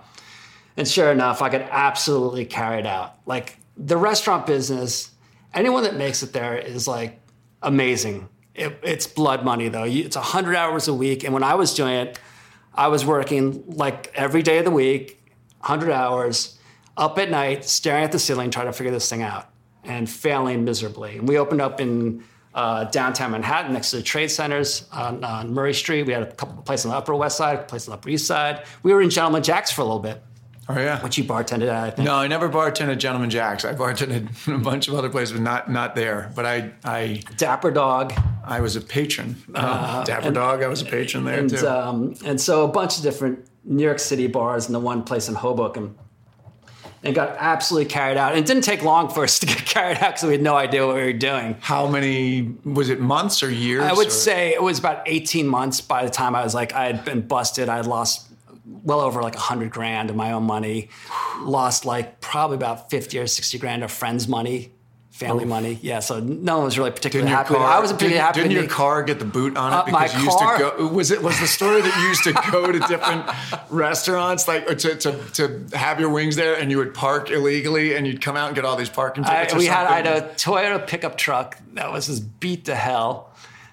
and 0.77 0.87
sure 0.87 1.13
enough, 1.13 1.43
I 1.43 1.49
could 1.49 1.63
absolutely 1.63 2.45
carry 2.45 2.81
it 2.81 2.87
out. 2.87 3.15
Like 3.25 3.57
the 3.77 3.97
restaurant 3.97 4.47
business, 4.47 5.11
anyone 5.55 5.85
that 5.85 5.95
makes 5.97 6.23
it 6.25 6.33
there 6.33 6.59
is 6.59 6.89
like 6.89 7.21
amazing. 7.63 8.29
It, 8.55 8.79
it's 8.83 9.07
blood 9.07 9.45
money 9.45 9.69
though. 9.69 9.85
You, 9.85 10.05
it's 10.05 10.17
100 10.17 10.57
hours 10.57 10.89
a 10.89 10.95
week. 10.95 11.23
And 11.23 11.33
when 11.33 11.45
I 11.45 11.55
was 11.55 11.73
doing 11.75 11.95
it, 11.95 12.19
I 12.79 12.87
was 12.87 13.05
working 13.05 13.65
like 13.67 14.13
every 14.15 14.41
day 14.41 14.59
of 14.59 14.65
the 14.65 14.71
week, 14.71 15.21
100 15.59 15.91
hours, 15.91 16.57
up 16.97 17.19
at 17.19 17.29
night, 17.29 17.65
staring 17.65 18.05
at 18.05 18.13
the 18.13 18.21
ceiling, 18.21 18.53
trying 18.53 18.67
to 18.67 18.73
figure 18.73 18.93
this 18.93 19.11
thing 19.11 19.21
out 19.21 19.51
and 19.83 20.09
failing 20.09 20.65
miserably. 20.65 21.19
And 21.19 21.27
we 21.27 21.39
opened 21.39 21.61
up 21.61 21.81
in 21.81 22.23
uh, 22.55 22.85
downtown 22.85 23.33
Manhattan 23.33 23.73
next 23.73 23.91
to 23.91 23.97
the 23.97 24.03
trade 24.05 24.29
centers 24.29 24.89
on, 24.93 25.25
on 25.25 25.53
Murray 25.53 25.75
Street. 25.75 26.05
We 26.05 26.13
had 26.13 26.23
a 26.23 26.31
couple 26.31 26.57
of 26.57 26.65
places 26.65 26.87
on 26.87 26.93
the 26.93 26.99
Upper 26.99 27.17
West 27.17 27.37
Side, 27.37 27.59
a 27.59 27.63
place 27.65 27.89
on 27.89 27.93
the 27.93 27.99
Upper 27.99 28.11
East 28.11 28.27
Side. 28.29 28.65
We 28.85 28.93
were 28.93 29.03
in 29.03 29.11
Gentleman 29.11 29.43
Jack's 29.43 29.73
for 29.73 29.81
a 29.81 29.85
little 29.85 29.99
bit, 29.99 30.23
Oh 30.71 30.79
yeah. 30.79 31.01
which 31.03 31.17
you 31.17 31.25
bartended 31.25 31.69
at, 31.69 31.85
I 31.85 31.91
think. 31.91 32.07
No, 32.07 32.15
I 32.17 32.27
never 32.27 32.49
bartended 32.49 32.93
at 32.93 32.99
Gentleman 32.99 33.31
Jack's. 33.31 33.65
I 33.65 33.75
bartended 33.75 34.29
a 34.55 34.59
bunch 34.59 34.87
of 34.89 34.95
other 34.95 35.09
places, 35.09 35.33
but 35.33 35.41
not 35.43 35.71
not 35.71 35.95
there. 35.97 36.31
But 36.35 36.45
I 36.47 36.73
I 36.85 37.23
Dapper 37.37 37.71
Dog. 37.71 38.13
I 38.45 38.61
was 38.61 38.77
a 38.77 38.81
patron. 38.81 39.37
Um, 39.55 40.05
Dapper 40.05 40.31
Dog. 40.31 40.63
I 40.63 40.69
was 40.69 40.83
a 40.83 40.85
patron 40.87 41.25
there 41.25 41.41
and 41.41 41.51
too. 41.51 41.67
um, 41.67 42.15
and 42.25 42.41
so 42.41 42.65
a 42.65 42.69
bunch 42.69 42.97
of 42.99 43.03
different 43.03 43.47
New 43.65 43.83
York 43.85 43.99
City 43.99 44.27
bars 44.27 44.67
and 44.67 44.75
the 44.75 44.79
one 44.81 45.05
place 45.05 45.29
in 45.29 45.35
Hoboken, 45.35 45.95
and 47.03 47.15
got 47.15 47.37
absolutely 47.39 47.89
carried 47.89 48.17
out. 48.17 48.33
And 48.33 48.41
it 48.41 48.47
didn't 48.47 48.65
take 48.65 48.83
long 48.83 49.09
for 49.09 49.25
us 49.25 49.39
to 49.39 49.47
get 49.47 49.59
carried 49.65 49.99
out 49.99 50.11
because 50.17 50.25
we 50.25 50.33
had 50.33 50.43
no 50.43 50.55
idea 50.57 50.87
what 50.87 50.97
we 50.97 51.03
were 51.03 51.13
doing. 51.13 51.57
How 51.61 51.87
many 51.87 52.55
was 52.65 52.91
it? 52.91 53.01
Months 53.01 53.43
or 53.43 53.51
years? 53.51 53.85
I 53.85 53.93
would 53.95 54.09
or- 54.09 54.11
say 54.11 54.53
it 54.53 54.63
was 54.63 54.79
about 54.79 55.03
18 55.07 55.47
months 55.47 55.81
by 55.81 56.05
the 56.05 56.11
time 56.11 56.35
I 56.35 56.43
was 56.45 56.55
like 56.55 56.73
I 56.75 56.87
had 56.87 57.05
been 57.05 57.23
busted. 57.23 57.69
I 57.69 57.77
had 57.77 57.87
lost 57.87 58.27
well 58.69 59.01
over 59.01 59.23
like 59.23 59.35
100 59.35 59.71
grand 59.71 60.11
of 60.11 60.17
my 60.17 60.33
own 60.33 60.45
money, 60.45 60.91
lost 61.41 61.85
like 61.85 62.21
probably 62.21 62.57
about 62.57 62.91
50 62.91 63.19
or 63.19 63.27
60 63.27 63.59
grand 63.59 63.83
of 63.85 63.91
friends' 63.91 64.29
money. 64.29 64.73
Family 65.11 65.47
money, 65.47 65.81
yeah. 65.83 65.99
So 65.99 66.21
no 66.21 66.59
one 66.59 66.67
was 66.67 66.79
really 66.79 66.93
particularly 66.93 67.29
happy. 67.29 67.53
car? 67.55 67.67
I 67.67 67.81
wasn't 67.81 67.99
particularly 67.99 68.19
didn't, 68.19 68.25
happy. 68.37 68.41
Didn't 68.55 68.63
your 68.63 68.71
car 68.71 69.03
get 69.03 69.19
the 69.19 69.25
boot 69.25 69.57
on 69.57 69.73
it 69.73 69.77
Uh, 69.77 69.91
my 69.91 70.05
because 70.05 70.15
you 70.15 70.25
used 70.27 70.39
car- 70.39 70.59
to 70.59 70.63
go? 70.79 70.87
Was 70.87 71.11
it 71.11 71.21
was 71.21 71.41
the 71.41 71.49
story 71.49 71.81
that 71.81 71.97
you 72.01 72.07
used 72.07 72.23
to 72.23 72.33
go 72.53 72.71
to 72.71 72.79
different 72.79 73.29
restaurants, 73.69 74.47
like 74.47 74.71
or 74.71 74.77
to, 74.77 74.95
to 74.95 75.13
to 75.33 75.77
have 75.77 75.99
your 75.99 76.11
wings 76.11 76.37
there, 76.37 76.55
and 76.55 76.71
you 76.71 76.79
would 76.79 76.95
park 76.95 77.31
illegally, 77.31 77.97
and 77.97 78.07
you'd 78.07 78.21
come 78.23 78.37
out 78.37 78.47
and 78.47 78.55
get 78.55 78.65
all 78.65 78.77
these 78.77 78.89
parking 78.91 79.25
I, 79.25 79.39
tickets? 79.41 79.55
or 79.55 79.59
we 79.59 79.67
had 79.67 79.87
I 79.89 79.97
had 79.97 80.07
a 80.07 80.29
Toyota 80.35 80.87
pickup 80.87 81.17
truck 81.17 81.59
that 81.75 81.91
was 81.91 82.07
just 82.07 82.39
beat 82.39 82.67
to 82.67 82.77
hell. 82.77 83.31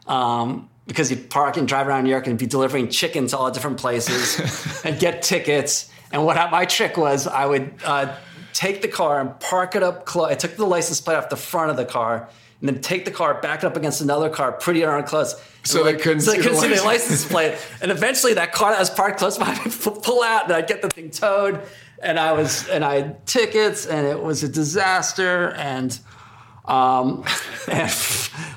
Um, 0.07 0.67
because 0.87 1.09
you 1.09 1.17
park 1.17 1.57
and 1.57 1.67
drive 1.67 1.87
around 1.87 2.03
New 2.03 2.09
York 2.11 2.27
and 2.27 2.37
be 2.37 2.45
delivering 2.45 2.89
chicken 2.89 3.27
to 3.27 3.37
all 3.37 3.49
different 3.51 3.77
places 3.77 4.81
and 4.85 4.99
get 4.99 5.21
tickets. 5.23 5.89
And 6.11 6.23
what 6.25 6.37
I- 6.37 6.49
my 6.51 6.65
trick 6.65 6.97
was, 6.97 7.27
I 7.27 7.45
would 7.45 7.73
uh, 7.83 8.15
take 8.53 8.81
the 8.81 8.87
car 8.87 9.19
and 9.19 9.39
park 9.39 9.75
it 9.75 9.83
up 9.83 10.05
close. 10.05 10.31
I 10.31 10.35
took 10.35 10.55
the 10.55 10.65
license 10.65 11.01
plate 11.01 11.15
off 11.15 11.29
the 11.29 11.35
front 11.35 11.71
of 11.71 11.77
the 11.77 11.85
car 11.85 12.29
and 12.61 12.69
then 12.69 12.81
take 12.81 13.03
the 13.03 13.11
car, 13.11 13.41
back 13.41 13.63
it 13.63 13.65
up 13.67 13.75
against 13.75 13.99
another 14.01 14.29
car 14.29 14.51
pretty 14.53 14.79
darn 14.81 15.03
close. 15.03 15.35
So 15.63 15.83
they 15.83 15.95
couldn't 15.95 16.21
so 16.21 16.31
they 16.31 16.37
see 16.37 16.43
couldn't 16.43 16.55
the 16.57 16.61
see 16.61 16.67
the 16.75 16.83
license. 16.83 17.23
license 17.23 17.25
plate. 17.31 17.57
And 17.81 17.91
eventually, 17.91 18.35
that 18.35 18.53
car 18.53 18.71
that 18.71 18.79
was 18.79 18.89
parked 18.91 19.17
close 19.17 19.37
by 19.37 19.59
would 19.63 19.73
pull 20.03 20.23
out, 20.23 20.45
and 20.45 20.53
I'd 20.53 20.67
get 20.67 20.81
the 20.83 20.89
thing 20.89 21.09
towed. 21.09 21.61
And 22.01 22.19
I 22.19 22.33
was, 22.33 22.67
and 22.69 22.85
I 22.85 22.95
had 23.01 23.25
tickets, 23.25 23.85
and 23.87 24.05
it 24.05 24.21
was 24.21 24.43
a 24.43 24.47
disaster. 24.47 25.49
And 25.57 25.97
um, 26.67 27.23
and 27.67 27.91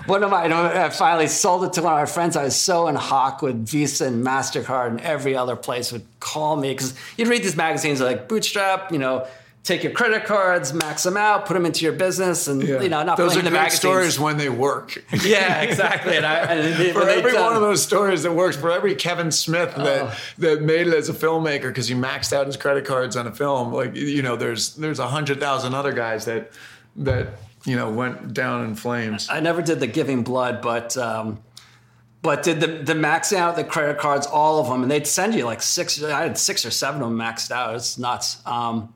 one 0.07 0.23
of 0.23 0.31
my, 0.31 0.45
I 0.85 0.89
finally 0.91 1.27
sold 1.27 1.65
it 1.65 1.73
to 1.75 1.83
one 1.83 1.93
of 1.93 1.99
my 1.99 2.07
friends. 2.07 2.37
I 2.37 2.45
was 2.45 2.57
so 2.57 2.89
in 2.89 2.95
hock 2.95 3.43
with 3.43 3.67
Visa 3.69 4.07
and 4.07 4.25
Mastercard, 4.25 4.89
and 4.89 5.01
every 5.01 5.37
other 5.37 5.57
place 5.57 5.93
would 5.93 6.05
call 6.21 6.57
me 6.57 6.71
because 6.73 6.95
you'd 7.17 7.29
read 7.29 7.43
these 7.43 7.57
magazines 7.57 8.01
like 8.01 8.29
Bootstrap, 8.29 8.93
you 8.93 8.99
know. 8.99 9.27
Take 9.65 9.83
your 9.83 9.93
credit 9.93 10.25
cards, 10.25 10.73
max 10.73 11.03
them 11.03 11.19
out, 11.19 11.45
put 11.45 11.53
them 11.53 11.67
into 11.67 11.85
your 11.85 11.93
business, 11.93 12.49
and 12.49 12.63
Yeah. 12.63 12.81
you 12.81 12.89
know, 12.89 13.03
not 13.03 13.19
those 13.19 13.33
are 13.37 13.43
the 13.43 13.51
great 13.51 13.59
magazines. 13.59 13.81
stories 13.81 14.19
when 14.19 14.39
they 14.39 14.49
work. 14.49 15.05
Yeah, 15.23 15.61
exactly. 15.61 16.17
And, 16.17 16.25
I, 16.25 16.37
and 16.55 16.93
for 16.95 17.07
every 17.07 17.33
done- 17.33 17.45
one 17.45 17.55
of 17.57 17.61
those 17.61 17.83
stories 17.83 18.23
that 18.23 18.33
works, 18.33 18.57
for 18.57 18.71
every 18.71 18.95
Kevin 18.95 19.31
Smith 19.31 19.75
that 19.75 20.03
Oh. 20.05 20.15
that 20.39 20.63
made 20.63 20.87
it 20.87 20.95
as 20.95 21.11
a 21.11 21.13
filmmaker 21.13 21.65
because 21.69 21.87
he 21.89 21.95
maxed 21.95 22.33
out 22.33 22.47
his 22.47 22.57
credit 22.57 22.87
cards 22.87 23.15
on 23.15 23.27
a 23.27 23.33
film, 23.33 23.71
like 23.75 23.95
you 23.95 24.23
know, 24.23 24.37
there's 24.37 24.75
there's 24.77 25.01
a 25.01 25.09
hundred 25.09 25.39
thousand 25.39 25.75
other 25.75 25.93
guys 25.93 26.25
that 26.25 26.51
that 26.97 27.27
you 27.65 27.77
know 27.77 27.91
went 27.91 28.35
down 28.35 28.65
in 28.65 28.75
flames. 28.75 29.29
I 29.31 29.41
never 29.41 29.63
did 29.63 29.81
the 29.81 29.87
giving 29.87 30.23
blood, 30.23 30.61
but 30.63 30.97
um, 30.97 31.43
but 32.23 32.43
did 32.43 32.61
the 32.61 32.67
the 32.67 32.95
max 32.95 33.33
out 33.33 33.57
the 33.57 33.65
credit 33.65 33.99
cards, 33.99 34.27
all 34.27 34.61
of 34.61 34.69
them, 34.69 34.83
and 34.83 34.91
they'd 34.91 35.07
send 35.07 35.35
you 35.35 35.45
like 35.45 35.63
six. 35.63 36.03
I 36.03 36.23
had 36.23 36.39
six 36.39 36.65
or 36.65 36.71
seven 36.71 37.03
of 37.03 37.09
them 37.09 37.19
maxed 37.19 37.51
out. 37.51 37.75
It's 37.75 37.99
nuts. 37.99 38.41
Um, 38.47 38.93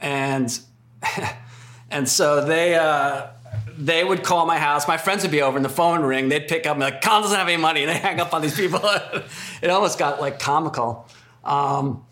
and 0.00 0.58
and 1.90 2.08
so 2.08 2.44
they 2.44 2.74
uh, 2.74 3.28
they 3.76 4.04
would 4.04 4.22
call 4.22 4.46
my 4.46 4.58
house. 4.58 4.86
My 4.86 4.96
friends 4.96 5.22
would 5.22 5.32
be 5.32 5.42
over, 5.42 5.56
and 5.56 5.64
the 5.64 5.70
phone 5.70 6.00
would 6.00 6.06
ring. 6.06 6.28
They'd 6.28 6.48
pick 6.48 6.66
up 6.66 6.74
and 6.74 6.80
like, 6.80 7.02
"Colin 7.02 7.22
doesn't 7.22 7.38
have 7.38 7.48
any 7.48 7.60
money," 7.60 7.82
and 7.82 7.90
they 7.94 7.98
hang 7.98 8.20
up 8.20 8.32
on 8.34 8.42
these 8.42 8.56
people. 8.56 8.80
it 9.62 9.70
almost 9.70 9.98
got 9.98 10.20
like 10.20 10.38
comical. 10.38 11.08
Um, 11.42 12.04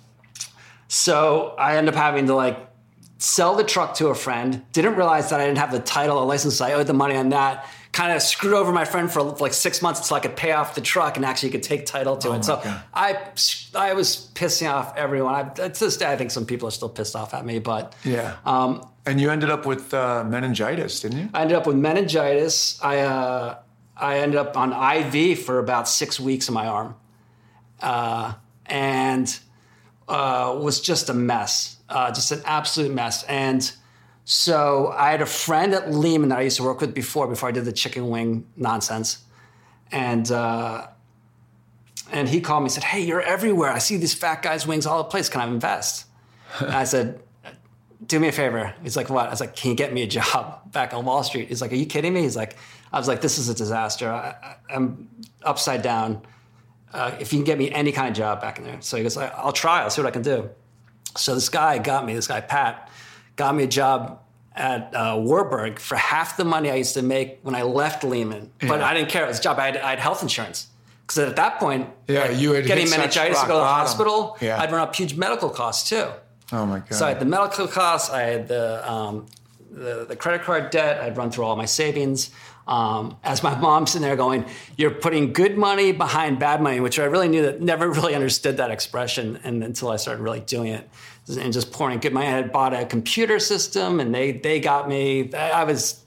so 0.88 1.55
I 1.59 1.76
end 1.76 1.88
up 1.88 1.94
having 1.94 2.26
to 2.26 2.35
like 2.35 2.59
sell 3.23 3.55
the 3.55 3.63
truck 3.63 3.95
to 3.95 4.09
a 4.09 4.15
friend. 4.15 4.65
Didn't 4.73 4.97
realize 4.97 5.31
that 5.31 5.41
I 5.41 5.47
didn't 5.47 5.59
have 5.59 5.71
the 5.71 5.79
title 5.79 6.19
or 6.19 6.27
license. 6.27 6.61
I 6.61 6.73
owed 6.73 6.89
the 6.89 6.93
money 6.93 7.15
on 7.17 7.29
that. 7.29 7.69
kind 7.93 8.11
of 8.13 8.21
screwed 8.23 8.55
over 8.55 8.73
my 8.73 8.85
friend 8.85 9.13
for 9.13 9.23
like 9.23 9.53
six 9.53 9.81
months 9.83 10.01
until 10.01 10.17
I 10.17 10.21
could 10.21 10.35
pay 10.35 10.53
off 10.53 10.75
the 10.75 10.81
truck 10.81 11.17
and 11.17 11.25
actually 11.25 11.51
could 11.51 11.63
take 11.63 11.87
title 11.87 12.17
to 12.17 12.33
it. 12.33 12.45
So 12.45 12.57
Oh 12.57 12.61
God. 12.65 12.83
I 12.93 13.19
I 13.75 13.93
was 13.93 14.31
pissing 14.35 14.69
off 14.73 14.97
everyone. 14.97 15.35
I, 15.35 15.43
to 15.69 15.69
this 15.85 15.97
day, 15.99 16.11
I 16.11 16.17
think 16.17 16.31
some 16.33 16.47
people 16.47 16.67
are 16.69 16.73
still 16.73 16.89
pissed 16.89 17.15
off 17.15 17.33
at 17.33 17.45
me, 17.47 17.59
but 17.61 17.95
Yeah. 18.03 18.37
Um, 18.45 18.89
and 19.07 19.21
you 19.21 19.31
ended 19.31 19.51
up 19.51 19.67
with 19.67 19.93
uh, 19.95 20.25
meningitis, 20.25 21.01
didn't 21.01 21.19
you? 21.19 21.29
I 21.35 21.43
ended 21.43 21.57
up 21.57 21.67
with 21.67 21.77
meningitis. 21.77 22.79
I 22.83 23.01
uh, 23.01 23.59
I 23.97 24.19
ended 24.19 24.39
up 24.41 24.57
on 24.57 24.73
IV 24.73 25.41
for 25.45 25.59
about 25.61 25.87
six 25.87 26.19
weeks 26.19 26.49
in 26.49 26.55
my 26.55 26.67
arm, 26.67 26.95
uh, 27.81 28.35
and 28.67 29.39
uh, 30.09 30.57
was 30.59 30.81
just 30.81 31.09
a 31.11 31.15
mess, 31.15 31.77
uh, 31.92 32.12
just 32.12 32.33
an 32.33 32.42
absolute 32.44 32.92
mess. 32.92 33.22
And 33.24 33.70
so 34.24 34.92
I 34.96 35.11
had 35.11 35.22
a 35.22 35.26
friend 35.26 35.74
at 35.74 35.92
Lehman 35.92 36.31
that 36.31 36.38
I 36.38 36.42
used 36.42 36.57
to 36.57 36.62
work 36.62 36.81
with 36.81 36.94
before, 36.94 37.26
before 37.26 37.48
I 37.48 37.52
did 37.52 37.64
the 37.64 37.72
chicken 37.72 38.09
wing 38.09 38.46
nonsense, 38.57 39.24
and. 39.90 40.31
Uh, 40.31 40.88
and 42.11 42.28
he 42.28 42.42
called 42.42 42.62
me 42.62 42.66
and 42.66 42.72
said, 42.72 42.85
Hey, 42.85 43.00
you're 43.00 43.22
everywhere. 43.22 43.70
I 43.70 43.78
see 43.78 43.96
these 43.96 44.12
fat 44.12 44.42
guys' 44.42 44.66
wings 44.66 44.85
all 44.85 44.98
the 44.98 45.09
place. 45.09 45.31
Can 45.31 45.40
I 45.40 45.46
invest? 45.46 46.05
and 46.61 46.72
I 46.72 46.85
said, 46.85 47.22
do 48.07 48.18
me 48.18 48.28
a 48.28 48.33
favor. 48.33 48.74
He's 48.83 48.96
like, 48.96 49.11
what? 49.11 49.26
I 49.26 49.31
was 49.31 49.40
like, 49.40 49.55
can 49.55 49.70
you 49.70 49.76
get 49.76 49.92
me 49.92 50.02
a 50.02 50.07
job 50.07 50.72
back 50.72 50.94
on 50.94 51.05
Wall 51.05 51.22
Street? 51.22 51.48
He's 51.48 51.61
like, 51.61 51.72
are 51.72 51.76
you 51.76 51.87
kidding 51.87 52.12
me? 52.12 52.22
He's 52.22 52.37
like, 52.37 52.57
I 52.92 52.98
was 52.98 53.09
like, 53.09 53.20
this 53.20 53.38
is 53.38 53.48
a 53.48 53.55
disaster. 53.55 54.11
I, 54.11 54.57
I'm 54.70 55.09
upside 55.42 55.83
down. 55.83 56.22
Uh, 56.92 57.16
if 57.20 57.33
you 57.33 57.38
can 57.38 57.44
get 57.44 57.59
me 57.59 57.70
any 57.70 57.90
kind 57.90 58.09
of 58.09 58.14
job 58.14 58.40
back 58.40 58.59
in 58.59 58.64
there. 58.64 58.76
So 58.81 58.96
he 58.96 59.02
goes, 59.02 59.16
I'll 59.16 59.52
try. 59.52 59.83
I'll 59.83 59.90
see 59.90 60.02
what 60.02 60.09
I 60.09 60.11
can 60.11 60.22
do. 60.22 60.50
So 61.16 61.35
this 61.35 61.48
guy 61.48 61.79
got 61.79 62.05
me, 62.07 62.14
this 62.14 62.27
guy, 62.29 62.40
Pat, 62.40 62.88
got 63.37 63.55
me 63.55 63.64
a 63.64 63.68
job 63.68 64.20
at 64.55 64.94
uh, 64.94 65.16
Warburg 65.18 65.79
for 65.79 65.96
half 65.96 66.37
the 66.37 66.44
money 66.44 66.70
I 66.70 66.75
used 66.77 66.94
to 66.94 67.03
make 67.03 67.38
when 67.42 67.55
I 67.55 67.62
left 67.62 68.05
Lehman. 68.05 68.51
But 68.61 68.81
I 68.83 68.94
didn't 68.94 69.09
care. 69.09 69.25
It 69.25 69.29
was 69.29 69.38
a 69.38 69.42
job. 69.42 69.59
I 69.59 69.66
had, 69.66 69.77
I 69.79 69.90
had 69.90 69.98
health 69.98 70.22
insurance. 70.22 70.68
Because 71.07 71.18
at 71.29 71.37
that 71.37 71.59
point, 71.59 71.88
Yeah, 72.09 72.31
you 72.31 72.53
had 72.53 72.64
getting 72.66 72.88
meningitis 72.88 73.40
to 73.40 73.46
go 73.46 73.55
to 73.55 73.59
the 73.59 73.64
bottom. 73.64 73.87
hospital, 73.87 74.37
Yeah. 74.40 74.61
I'd 74.61 74.70
run 74.72 74.81
up 74.83 74.94
huge 74.94 75.16
medical 75.16 75.51
costs 75.51 75.88
too. 75.88 76.07
Oh 76.53 76.66
my 76.66 76.81
god. 76.81 76.94
So 76.94 77.07
I 77.07 77.11
had 77.11 77.20
the 77.20 77.25
medical 77.25 77.66
costs, 77.66 78.11
I 78.11 78.22
had 78.22 78.48
the 78.48 78.90
um, 78.90 79.27
the, 79.70 80.05
the 80.07 80.16
credit 80.16 80.42
card 80.42 80.68
debt, 80.70 81.01
I'd 81.01 81.16
run 81.16 81.31
through 81.31 81.44
all 81.44 81.57
my 81.57 81.64
savings. 81.64 82.31
Um, 82.66 83.16
as 83.25 83.42
my 83.42 83.59
mom's 83.59 83.94
in 83.96 84.03
there 84.03 84.16
going, 84.16 84.44
"You're 84.77 84.92
putting 84.92 85.33
good 85.33 85.59
money 85.59 85.92
behind 85.92 86.38
bad 86.38 86.62
money," 86.62 86.81
which 86.81 86.98
I 86.98 87.05
really 87.05 87.29
knew 87.29 87.42
that 87.42 87.61
never 87.61 87.90
really 87.98 88.14
understood 88.14 88.57
that 88.59 88.70
expression, 88.70 89.40
and 89.44 89.64
until 89.64 89.90
I 89.90 89.96
started 89.96 90.22
really 90.22 90.40
doing 90.40 90.68
it 90.72 90.88
and 91.29 91.53
just 91.53 91.72
pouring 91.72 91.98
good 92.01 92.12
money. 92.12 92.27
I 92.27 92.31
had 92.31 92.53
bought 92.53 92.72
a 92.75 92.85
computer 92.85 93.38
system, 93.38 94.01
and 94.01 94.14
they 94.14 94.33
they 94.33 94.61
got 94.61 94.88
me. 94.88 95.33
I 95.35 95.64
was 95.64 96.01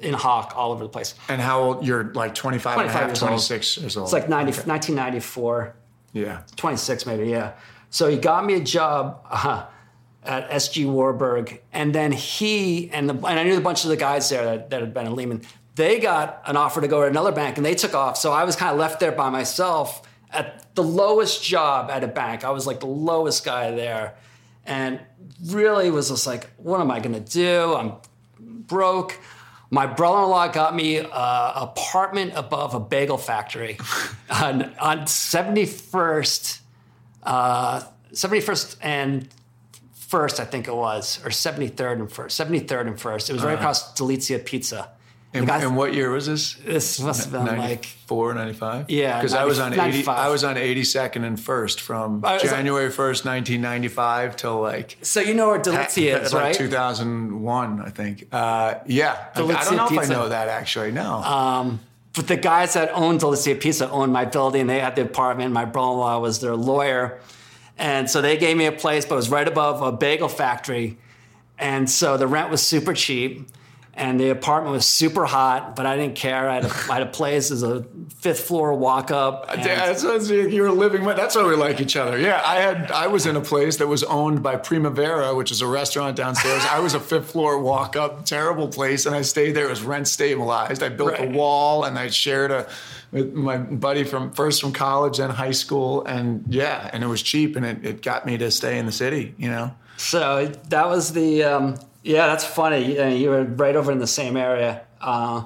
in 0.00 0.14
hawk 0.14 0.54
all 0.56 0.72
over 0.72 0.82
the 0.82 0.88
place. 0.88 1.14
and 1.28 1.40
how 1.40 1.60
old? 1.60 1.86
You're 1.86 2.04
like 2.14 2.34
25, 2.34 2.78
and 2.78 2.88
a 2.88 2.92
25 2.92 3.00
half, 3.00 3.08
years 3.10 3.22
old. 3.22 3.28
26 3.28 3.78
years 3.78 3.96
old. 3.98 4.06
It's 4.06 4.12
like 4.14 4.28
90, 4.30 4.52
1994. 4.52 5.74
yeah. 6.12 6.40
26 6.56 7.06
maybe 7.06 7.28
yeah 7.28 7.52
so 7.90 8.08
he 8.08 8.16
got 8.16 8.44
me 8.44 8.54
a 8.54 8.60
job 8.60 9.20
uh, 9.30 9.64
at 10.24 10.48
sg 10.50 10.86
warburg 10.90 11.60
and 11.72 11.94
then 11.94 12.12
he 12.12 12.90
and, 12.90 13.08
the, 13.08 13.14
and 13.14 13.38
i 13.38 13.42
knew 13.44 13.56
a 13.56 13.60
bunch 13.60 13.84
of 13.84 13.90
the 13.90 13.96
guys 13.96 14.28
there 14.30 14.44
that, 14.44 14.70
that 14.70 14.80
had 14.80 14.92
been 14.94 15.06
in 15.06 15.14
lehman 15.14 15.40
they 15.80 15.98
got 15.98 16.42
an 16.44 16.58
offer 16.58 16.82
to 16.82 16.88
go 16.88 17.00
to 17.00 17.06
another 17.06 17.32
bank 17.32 17.56
and 17.56 17.64
they 17.64 17.74
took 17.74 17.94
off. 17.94 18.18
So 18.18 18.32
i 18.32 18.44
was 18.44 18.54
kind 18.54 18.70
of 18.70 18.78
left 18.78 19.00
there 19.00 19.12
by 19.12 19.30
myself 19.30 20.02
at 20.30 20.74
the 20.74 20.82
lowest 20.82 21.42
job 21.42 21.90
at 21.90 22.04
a 22.04 22.06
bank. 22.06 22.44
I 22.44 22.50
was 22.50 22.66
like 22.66 22.80
the 22.80 22.86
lowest 22.86 23.46
guy 23.46 23.70
there. 23.70 24.14
And 24.66 25.00
really 25.46 25.90
was 25.90 26.10
just 26.10 26.26
like 26.26 26.50
what 26.58 26.80
am 26.80 26.90
i 26.90 27.00
going 27.00 27.14
to 27.14 27.32
do? 27.32 27.74
I'm 27.74 27.92
broke. 28.38 29.18
My 29.70 29.86
brother-in-law 29.86 30.48
got 30.48 30.76
me 30.76 30.98
an 30.98 31.06
apartment 31.12 32.32
above 32.36 32.74
a 32.74 32.80
bagel 32.80 33.16
factory 33.16 33.78
on, 34.30 34.74
on 34.78 34.98
71st 35.06 36.60
uh, 37.22 37.82
71st 38.12 38.76
and 38.82 39.28
first 39.92 40.40
i 40.40 40.44
think 40.44 40.66
it 40.66 40.74
was 40.74 41.20
or 41.24 41.30
73rd 41.30 42.00
and 42.00 42.12
first 42.12 42.38
73rd 42.38 42.86
and 42.88 43.00
first. 43.00 43.30
It 43.30 43.32
was 43.32 43.44
right 43.44 43.58
across 43.58 43.94
delizia 43.98 44.44
pizza 44.44 44.90
And, 45.32 45.46
guys- 45.46 45.62
and 45.62 45.76
what 45.76 45.94
year 45.94 46.10
was 46.10 46.26
this? 46.26 46.54
this 46.54 46.98
must 46.98 47.22
have 47.22 47.32
been 47.32 47.46
like 47.46 47.58
94, 47.58 48.34
95? 48.34 48.90
Yeah, 48.90 49.16
Because 49.18 49.32
I 49.34 49.44
was 49.44 49.60
on 49.60 49.78
80, 49.78 50.08
I 50.08 50.28
was 50.28 50.42
on 50.42 50.56
82nd 50.56 51.24
and 51.24 51.38
first 51.38 51.80
from 51.80 52.24
I 52.24 52.34
was- 52.34 52.42
January 52.42 52.90
1st, 52.90 53.24
1995 53.24 54.34
till 54.36 54.60
like 54.60 54.96
so 55.02 55.20
you 55.20 55.34
know 55.34 55.48
where 55.48 55.60
delizia 55.60 56.20
is 56.22 56.32
like 56.32 56.42
right 56.42 56.54
2001, 56.54 57.80
I 57.80 57.90
think. 57.90 58.26
Uh, 58.32 58.74
yeah. 58.86 59.26
I, 59.34 59.42
I 59.42 59.64
don't 59.64 59.76
know 59.76 59.86
if 59.86 59.98
I 59.98 60.04
know 60.12 60.28
that 60.30 60.48
actually. 60.48 60.90
No. 60.92 61.22
Uh, 61.24 61.70
but 62.12 62.26
the 62.26 62.36
guys 62.36 62.74
that 62.74 62.90
owned 62.92 63.20
Delizia 63.20 63.58
Pizza 63.60 63.88
owned 63.88 64.12
my 64.12 64.24
building. 64.24 64.66
They 64.66 64.80
had 64.80 64.96
the 64.96 65.02
apartment. 65.02 65.52
My 65.52 65.64
brother-in-law 65.64 66.18
was 66.18 66.40
their 66.40 66.56
lawyer, 66.56 67.20
and 67.78 68.10
so 68.10 68.20
they 68.20 68.36
gave 68.36 68.56
me 68.56 68.66
a 68.66 68.72
place, 68.72 69.06
but 69.06 69.14
it 69.14 69.16
was 69.16 69.28
right 69.30 69.46
above 69.46 69.80
a 69.80 69.92
bagel 69.92 70.28
factory, 70.28 70.98
and 71.56 71.88
so 71.88 72.16
the 72.16 72.26
rent 72.26 72.50
was 72.50 72.62
super 72.62 72.94
cheap, 72.94 73.48
and 74.00 74.18
the 74.18 74.30
apartment 74.30 74.72
was 74.72 74.86
super 74.86 75.26
hot. 75.26 75.76
But 75.76 75.84
I 75.86 75.94
didn't 75.96 76.16
care. 76.16 76.48
I 76.48 76.54
had 76.54 76.64
a, 76.64 76.68
I 76.90 76.94
had 76.94 77.02
a 77.02 77.06
place 77.10 77.50
as 77.50 77.62
a 77.62 77.84
fifth 78.18 78.40
floor 78.40 78.74
walk 78.74 79.10
up. 79.10 79.46
That's 79.48 80.02
you 80.30 80.62
were 80.62 80.70
living. 80.72 81.04
That's 81.04 81.36
why 81.36 81.46
we 81.46 81.54
like 81.54 81.80
each 81.80 81.96
other. 81.96 82.18
Yeah, 82.18 82.42
I 82.44 82.56
had 82.56 82.90
I 82.90 83.06
was 83.06 83.26
in 83.26 83.36
a 83.36 83.40
place 83.40 83.76
that 83.76 83.86
was 83.86 84.02
owned 84.04 84.42
by 84.42 84.56
Primavera, 84.56 85.34
which 85.34 85.50
is 85.50 85.60
a 85.60 85.66
restaurant 85.66 86.16
downstairs. 86.16 86.64
I 86.70 86.80
was 86.80 86.94
a 86.94 87.00
fifth 87.00 87.30
floor 87.30 87.58
walk 87.60 87.94
up, 87.94 88.24
terrible 88.24 88.68
place, 88.68 89.04
and 89.06 89.14
I 89.14 89.22
stayed 89.22 89.52
there. 89.52 89.66
It 89.66 89.70
was 89.70 89.82
rent 89.82 90.08
stabilized. 90.08 90.82
I 90.82 90.88
built 90.88 91.10
Right. 91.12 91.28
a 91.28 91.30
wall, 91.38 91.84
and 91.84 91.98
I 91.98 92.08
shared 92.08 92.50
a 92.50 92.66
with 93.12 93.34
my 93.34 93.58
buddy 93.58 94.04
from 94.04 94.30
first 94.32 94.60
from 94.62 94.72
college 94.72 95.18
and 95.18 95.32
high 95.32 95.50
school, 95.50 96.04
and 96.04 96.44
yeah, 96.48 96.88
and 96.92 97.02
it 97.04 97.08
was 97.08 97.22
cheap, 97.22 97.56
and 97.56 97.66
it, 97.66 97.84
it 97.84 98.02
got 98.02 98.24
me 98.24 98.38
to 98.38 98.50
stay 98.50 98.78
in 98.78 98.86
the 98.86 98.92
city. 98.92 99.34
You 99.36 99.50
know. 99.50 99.74
So 99.96 100.46
that 100.70 100.88
was 100.88 101.12
the 101.12 101.42
um, 101.44 101.74
yeah. 102.02 102.26
That's 102.26 102.44
funny. 102.44 102.94
You, 102.96 103.04
you 103.06 103.30
were 103.30 103.44
right 103.44 103.76
over 103.76 103.90
in 103.92 103.98
the 103.98 104.06
same 104.06 104.36
area. 104.36 104.82
Uh, 105.00 105.44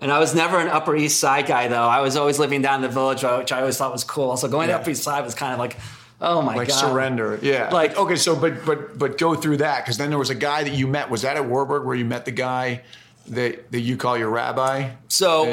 and 0.00 0.12
I 0.12 0.18
was 0.18 0.34
never 0.34 0.58
an 0.60 0.68
Upper 0.68 0.94
East 0.96 1.18
Side 1.18 1.46
guy 1.46 1.68
though. 1.68 1.82
I 1.82 2.00
was 2.00 2.16
always 2.16 2.38
living 2.38 2.62
down 2.62 2.76
in 2.76 2.82
the 2.82 2.88
village, 2.88 3.22
which 3.22 3.52
I 3.52 3.60
always 3.60 3.76
thought 3.76 3.92
was 3.92 4.04
cool. 4.04 4.36
So 4.36 4.48
going 4.48 4.68
Yeah. 4.68 4.76
to 4.76 4.82
Upper 4.82 4.90
East 4.90 5.02
Side 5.02 5.24
was 5.24 5.34
kind 5.34 5.52
of 5.52 5.58
like, 5.58 5.76
oh 6.20 6.40
my 6.42 6.54
like 6.54 6.68
god, 6.68 6.74
surrender. 6.74 7.38
Yeah. 7.42 7.70
Like- 7.70 7.96
okay, 7.96 8.16
so 8.16 8.36
but 8.36 8.64
but 8.64 8.96
but 8.98 9.18
go 9.18 9.34
through 9.34 9.58
that 9.58 9.84
because 9.84 9.98
then 9.98 10.10
there 10.10 10.18
was 10.18 10.30
a 10.30 10.34
guy 10.36 10.62
that 10.64 10.72
you 10.74 10.86
met. 10.86 11.10
Was 11.10 11.22
that 11.22 11.36
at 11.36 11.46
Warburg 11.46 11.84
where 11.84 11.96
you 11.96 12.04
met 12.04 12.24
the 12.24 12.30
guy 12.32 12.82
that 13.28 13.70
that 13.72 13.80
you 13.80 13.96
call 13.96 14.16
your 14.16 14.30
rabbi? 14.30 14.90
So 15.08 15.52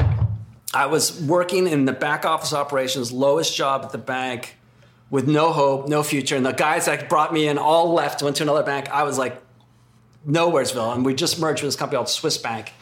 I 0.73 0.85
was 0.87 1.19
working 1.21 1.67
in 1.67 1.85
the 1.85 1.93
back 1.93 2.25
office 2.25 2.53
operations, 2.53 3.11
lowest 3.11 3.55
job 3.55 3.83
at 3.83 3.91
the 3.91 3.97
bank, 3.97 4.57
with 5.09 5.27
no 5.27 5.53
hope, 5.53 5.87
no 5.87 6.03
future. 6.03 6.35
And 6.35 6.45
the 6.45 6.51
guys 6.51 6.85
that 6.85 7.09
brought 7.09 7.33
me 7.33 7.47
in 7.47 7.57
all 7.57 7.93
left, 7.93 8.21
went 8.21 8.35
to 8.37 8.43
another 8.43 8.63
bank. 8.63 8.89
I 8.89 9.03
was 9.03 9.17
like, 9.17 9.41
nowheresville. 10.27 10.93
And 10.95 11.05
we 11.05 11.13
just 11.13 11.39
merged 11.39 11.61
with 11.61 11.69
this 11.69 11.75
company 11.75 11.97
called 11.97 12.09
Swiss 12.09 12.37
Bank. 12.37 12.73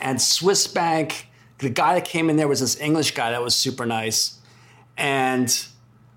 And 0.00 0.20
Swiss 0.20 0.66
Bank, 0.66 1.26
the 1.58 1.70
guy 1.70 1.94
that 1.94 2.04
came 2.04 2.30
in 2.30 2.36
there 2.36 2.48
was 2.48 2.60
this 2.60 2.80
English 2.80 3.14
guy 3.14 3.30
that 3.30 3.42
was 3.42 3.54
super 3.54 3.86
nice. 3.86 4.38
And 4.96 5.66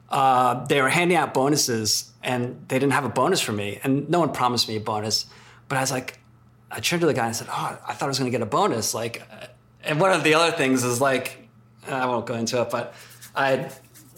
uh, 0.10 0.66
they 0.66 0.82
were 0.82 0.90
handing 0.90 1.18
out 1.18 1.34
bonuses 1.34 2.12
and 2.22 2.64
they 2.68 2.80
didn't 2.80 2.94
have 2.94 3.06
a 3.06 3.10
bonus 3.10 3.42
for 3.42 3.52
me. 3.52 3.80
And 3.84 4.10
no 4.10 4.20
one 4.20 4.32
promised 4.32 4.68
me 4.68 4.76
a 4.76 4.80
bonus. 4.80 5.26
But 5.68 5.78
I 5.78 5.82
was 5.82 5.92
like, 5.92 6.20
I 6.72 6.80
turned 6.80 7.02
to 7.02 7.08
the 7.08 7.14
guy 7.14 7.28
and 7.28 7.36
said, 7.36 7.48
Oh, 7.50 7.80
I 7.88 7.94
thought 7.94 8.06
I 8.06 8.08
was 8.08 8.20
going 8.20 8.32
to 8.32 8.38
get 8.38 8.42
a 8.42 8.50
bonus. 8.50 8.94
Like, 8.94 9.22
uh, 9.32 9.48
and 9.84 10.00
one 10.00 10.12
of 10.12 10.24
the 10.24 10.34
other 10.34 10.56
things 10.56 10.84
is 10.84 11.02
like, 11.02 11.38
I 11.88 12.06
won't 12.06 12.26
go 12.26 12.36
into 12.36 12.62
it, 12.62 12.70
but 12.70 12.94
I, 13.36 13.70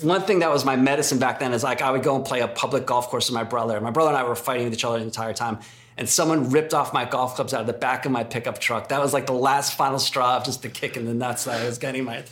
one 0.02 0.22
thing 0.22 0.40
that 0.40 0.50
was 0.52 0.66
my 0.66 0.76
medicine 0.76 1.20
back 1.20 1.40
then 1.40 1.54
is 1.54 1.64
like 1.64 1.82
I 1.82 1.92
would 1.92 2.04
go 2.04 2.16
and 2.16 2.26
play 2.26 2.42
a 2.42 2.48
public 2.48 2.86
golf 2.86 3.08
course 3.10 3.30
with 3.30 3.36
my 3.36 3.44
brother. 3.44 3.80
My 3.82 3.92
brother 3.92 4.10
and 4.10 4.18
I 4.18 4.24
were 4.24 4.36
fighting 4.36 4.66
with 4.66 4.74
each 4.74 4.86
other 4.86 5.00
the 5.00 5.06
entire 5.06 5.34
time. 5.34 5.60
And 5.98 6.10
someone 6.10 6.50
ripped 6.50 6.74
off 6.74 6.94
my 6.94 7.06
golf 7.06 7.36
clubs 7.36 7.54
out 7.54 7.62
of 7.62 7.68
the 7.68 7.74
back 7.74 8.06
of 8.06 8.12
my 8.12 8.24
pickup 8.24 8.60
truck. 8.60 8.90
That 8.90 9.00
was 9.00 9.14
like 9.14 9.28
the 9.28 9.34
last 9.34 9.78
final 9.78 9.98
straw 9.98 10.38
of 10.38 10.44
just 10.44 10.62
the 10.62 10.70
kick 10.70 10.98
in 10.98 11.06
the 11.06 11.14
nuts 11.14 11.46
that 11.46 11.62
I 11.62 11.66
was 11.66 11.78
getting. 11.78 12.04
My, 12.04 12.24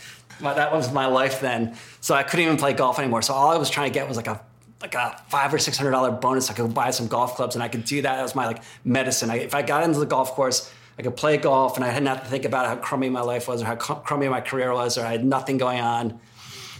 my 0.42 0.54
that 0.54 0.74
was 0.74 0.92
my 0.92 1.06
life 1.06 1.40
then. 1.40 1.78
So 2.02 2.14
I 2.14 2.24
couldn't 2.24 2.46
even 2.46 2.58
play 2.58 2.74
golf 2.74 3.00
anymore. 3.00 3.22
So 3.22 3.34
all 3.34 3.52
I 3.52 3.58
was 3.58 3.70
trying 3.70 3.90
to 3.90 3.94
get 3.94 4.08
was 4.08 4.18
like 4.18 4.28
a 4.28 4.42
like 4.82 4.96
a 4.96 5.18
five 5.30 5.54
or 5.54 5.60
six 5.60 5.78
hundred 5.78 5.92
dollar 5.92 6.12
bonus. 6.12 6.52
I 6.52 6.54
could 6.54 6.74
buy 6.74 6.92
some 6.92 7.08
golf 7.08 7.36
clubs 7.36 7.56
and 7.56 7.64
I 7.64 7.70
could 7.70 7.86
do 7.86 8.02
that. 8.02 8.18
That 8.18 8.22
was 8.22 8.36
my 8.36 8.46
like 8.46 8.62
medicine. 8.84 9.30
I, 9.30 9.38
if 9.38 9.56
I 9.56 9.62
got 9.62 9.84
into 9.84 9.98
the 9.98 10.06
golf 10.06 10.32
course, 10.32 10.72
I 11.00 11.02
could 11.02 11.16
play 11.16 11.38
golf 11.38 11.78
and 11.78 11.86
I 11.86 11.90
hadn't 11.90 12.08
have 12.08 12.24
to 12.24 12.30
think 12.30 12.44
about 12.44 12.68
how 12.68 12.76
crummy 12.76 13.10
my 13.10 13.22
life 13.22 13.48
was 13.48 13.62
or 13.62 13.66
how 13.66 13.76
crummy 13.76 14.28
my 14.28 14.42
career 14.42 14.74
was 14.74 14.98
or 14.98 15.06
I 15.06 15.12
had 15.12 15.26
nothing 15.26 15.58
going 15.58 15.80
on. 15.80 16.20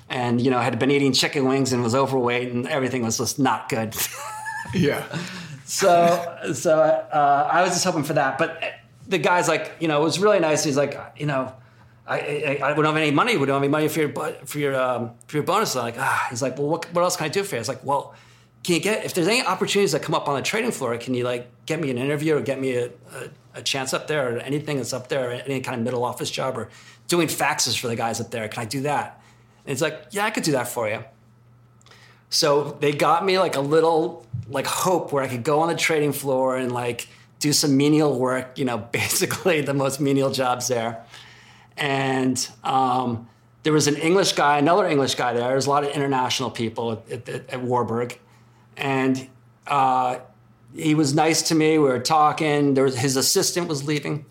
And 0.10 0.42
you 0.42 0.52
know, 0.52 0.58
I 0.58 0.64
had 0.64 0.78
been 0.78 0.92
eating 0.92 1.14
chicken 1.14 1.46
wings 1.46 1.72
and 1.72 1.82
was 1.82 1.96
overweight 1.96 2.52
and 2.52 2.68
everything 2.68 3.04
was 3.04 3.18
just 3.18 3.40
not 3.40 3.70
good. 3.70 3.96
Yeah. 4.74 5.06
so 5.66 6.54
so 6.54 6.80
uh, 6.80 7.50
I 7.52 7.62
was 7.62 7.72
just 7.72 7.86
hoping 7.86 8.04
for 8.04 8.14
that. 8.14 8.38
But 8.38 8.62
the 9.08 9.18
guy's 9.18 9.48
like, 9.48 9.76
you 9.80 9.88
know, 9.88 10.02
it 10.02 10.04
was 10.04 10.20
really 10.20 10.40
nice. 10.40 10.64
He's 10.64 10.78
like, 10.78 11.00
you 11.18 11.26
know, 11.26 11.54
I, 12.06 12.60
I, 12.62 12.72
I 12.72 12.74
don't 12.74 12.86
have 12.86 12.96
any 12.98 13.12
money. 13.12 13.38
We 13.38 13.46
don't 13.46 13.56
have 13.56 13.64
any 13.64 13.72
money 13.72 13.88
for 13.88 14.02
your 14.02 14.34
for 14.46 14.60
your 14.60 14.80
um, 14.80 15.12
for 15.28 15.38
your 15.38 15.44
bonus. 15.44 15.76
I'm 15.76 15.84
like, 15.84 15.96
ah. 15.98 16.28
He's 16.30 16.42
like, 16.42 16.58
well, 16.58 16.68
what, 16.68 16.94
what 16.94 17.02
else 17.04 17.16
can 17.16 17.26
I 17.26 17.30
do 17.30 17.44
for 17.44 17.56
you? 17.56 17.60
I 17.60 17.62
was 17.62 17.68
like, 17.70 17.84
well, 17.84 18.14
can 18.64 18.76
you 18.76 18.82
get 18.82 19.06
if 19.06 19.14
there's 19.14 19.28
any 19.28 19.46
opportunities 19.46 19.92
that 19.94 20.02
come 20.02 20.16
up 20.16 20.28
on 20.28 20.36
the 20.36 20.42
trading 20.42 20.72
floor? 20.72 20.98
Can 20.98 21.14
you 21.14 21.24
like 21.24 21.50
get 21.66 21.80
me 21.80 21.90
an 21.92 21.98
interview 21.98 22.36
or 22.36 22.42
get 22.42 22.60
me 22.60 22.76
a, 22.76 22.88
a, 22.88 23.30
a 23.56 23.62
chance 23.62 23.94
up 23.94 24.08
there 24.08 24.36
or 24.36 24.40
anything 24.40 24.78
that's 24.78 24.94
up 24.94 25.08
there, 25.10 25.32
any 25.32 25.62
kind 25.62 25.78
of 25.78 25.84
middle 25.84 26.04
office 26.04 26.32
job 26.32 26.58
or 26.58 26.70
doing 27.08 27.28
faxes 27.28 27.78
for 27.78 27.88
the 27.88 27.96
guys 27.96 28.20
up 28.20 28.32
there? 28.32 28.48
Can 28.48 28.64
I 28.64 28.66
do 28.66 28.82
that? 28.82 29.22
And 29.66 29.72
it's 29.72 29.82
like, 29.82 30.08
yeah, 30.12 30.26
I 30.26 30.30
could 30.30 30.44
do 30.44 30.54
that 30.54 30.68
for 30.68 30.90
you. 30.90 31.04
So 32.34 32.76
they 32.80 32.94
got 32.94 33.24
me 33.24 33.38
like 33.38 33.56
a 33.56 33.62
little 33.62 34.26
like 34.50 34.66
hope 34.66 35.12
where 35.12 35.24
I 35.24 35.28
could 35.28 35.44
go 35.44 35.60
on 35.60 35.70
the 35.70 35.76
trading 35.76 36.12
floor 36.12 36.58
and 36.58 36.72
like 36.72 37.08
do 37.38 37.54
some 37.54 37.78
menial 37.78 38.18
work, 38.18 38.58
you 38.58 38.66
know, 38.66 38.78
basically 38.92 39.62
the 39.62 39.76
most 39.76 40.02
menial 40.02 40.32
jobs 40.32 40.68
there. 40.68 41.06
And 41.78 42.50
um, 42.64 43.30
there 43.62 43.72
was 43.72 43.88
an 43.88 43.98
English 43.98 44.34
guy, 44.34 44.58
another 44.58 44.88
English 44.88 45.14
guy 45.14 45.34
there. 45.34 45.48
There's 45.50 45.68
a 45.68 45.70
lot 45.70 45.84
of 45.84 45.92
international 45.92 46.50
people 46.50 47.04
at, 47.12 47.30
at, 47.30 47.50
at 47.52 47.62
Warburg. 47.62 48.18
And 48.78 49.30
uh, 49.68 50.18
he 50.76 50.96
was 50.96 51.14
nice 51.14 51.44
to 51.44 51.56
me. 51.56 51.78
We 51.78 51.88
were 51.88 52.00
talking. 52.00 52.74
There 52.74 52.86
was, 52.86 52.98
his 52.98 53.16
assistant 53.16 53.68
was 53.68 53.84
leaving. 53.84 54.26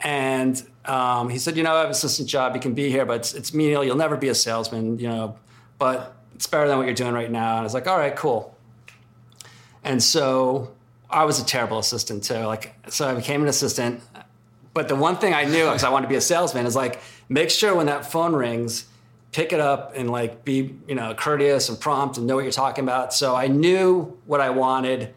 And 0.00 0.62
um, 0.84 1.30
he 1.30 1.38
said, 1.38 1.56
you 1.56 1.64
know, 1.64 1.74
I 1.74 1.78
have 1.78 1.86
an 1.86 1.92
assistant 1.92 2.28
job. 2.28 2.54
You 2.54 2.60
can 2.60 2.74
be 2.74 2.90
here, 2.90 3.04
but 3.04 3.16
it's, 3.16 3.34
it's 3.34 3.52
menial. 3.52 3.82
You'll 3.82 3.96
never 3.96 4.16
be 4.16 4.28
a 4.28 4.36
salesman, 4.36 5.00
you 5.00 5.08
know, 5.08 5.36
but 5.78 6.14
it's 6.34 6.46
better 6.46 6.68
than 6.68 6.78
what 6.78 6.86
you're 6.86 6.94
doing 6.94 7.14
right 7.14 7.30
now. 7.30 7.52
And 7.52 7.60
I 7.60 7.62
was 7.62 7.74
like, 7.74 7.86
all 7.86 7.98
right, 7.98 8.14
cool. 8.14 8.56
And 9.82 10.02
so 10.02 10.72
I 11.10 11.24
was 11.24 11.40
a 11.40 11.44
terrible 11.44 11.78
assistant 11.78 12.24
too. 12.24 12.38
Like, 12.40 12.74
so 12.88 13.08
I 13.08 13.14
became 13.14 13.42
an 13.42 13.48
assistant. 13.48 14.00
But 14.72 14.88
the 14.88 14.96
one 14.96 15.16
thing 15.16 15.34
I 15.34 15.44
knew, 15.44 15.66
because 15.66 15.84
I 15.84 15.90
wanted 15.90 16.06
to 16.06 16.10
be 16.10 16.16
a 16.16 16.20
salesman, 16.20 16.66
is 16.66 16.74
like, 16.74 17.00
make 17.28 17.50
sure 17.50 17.74
when 17.74 17.86
that 17.86 18.10
phone 18.10 18.34
rings, 18.34 18.86
pick 19.30 19.52
it 19.52 19.60
up 19.60 19.92
and 19.96 20.10
like 20.10 20.44
be, 20.44 20.76
you 20.86 20.94
know, 20.94 21.14
courteous 21.14 21.68
and 21.68 21.78
prompt 21.78 22.18
and 22.18 22.26
know 22.26 22.36
what 22.36 22.42
you're 22.42 22.52
talking 22.52 22.84
about. 22.84 23.12
So 23.12 23.34
I 23.34 23.48
knew 23.48 24.16
what 24.26 24.40
I 24.40 24.50
wanted. 24.50 25.12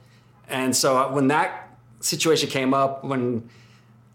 And 0.48 0.76
so 0.76 1.12
when 1.12 1.28
that 1.28 1.70
situation 2.00 2.50
came 2.50 2.74
up, 2.74 3.04
when 3.04 3.50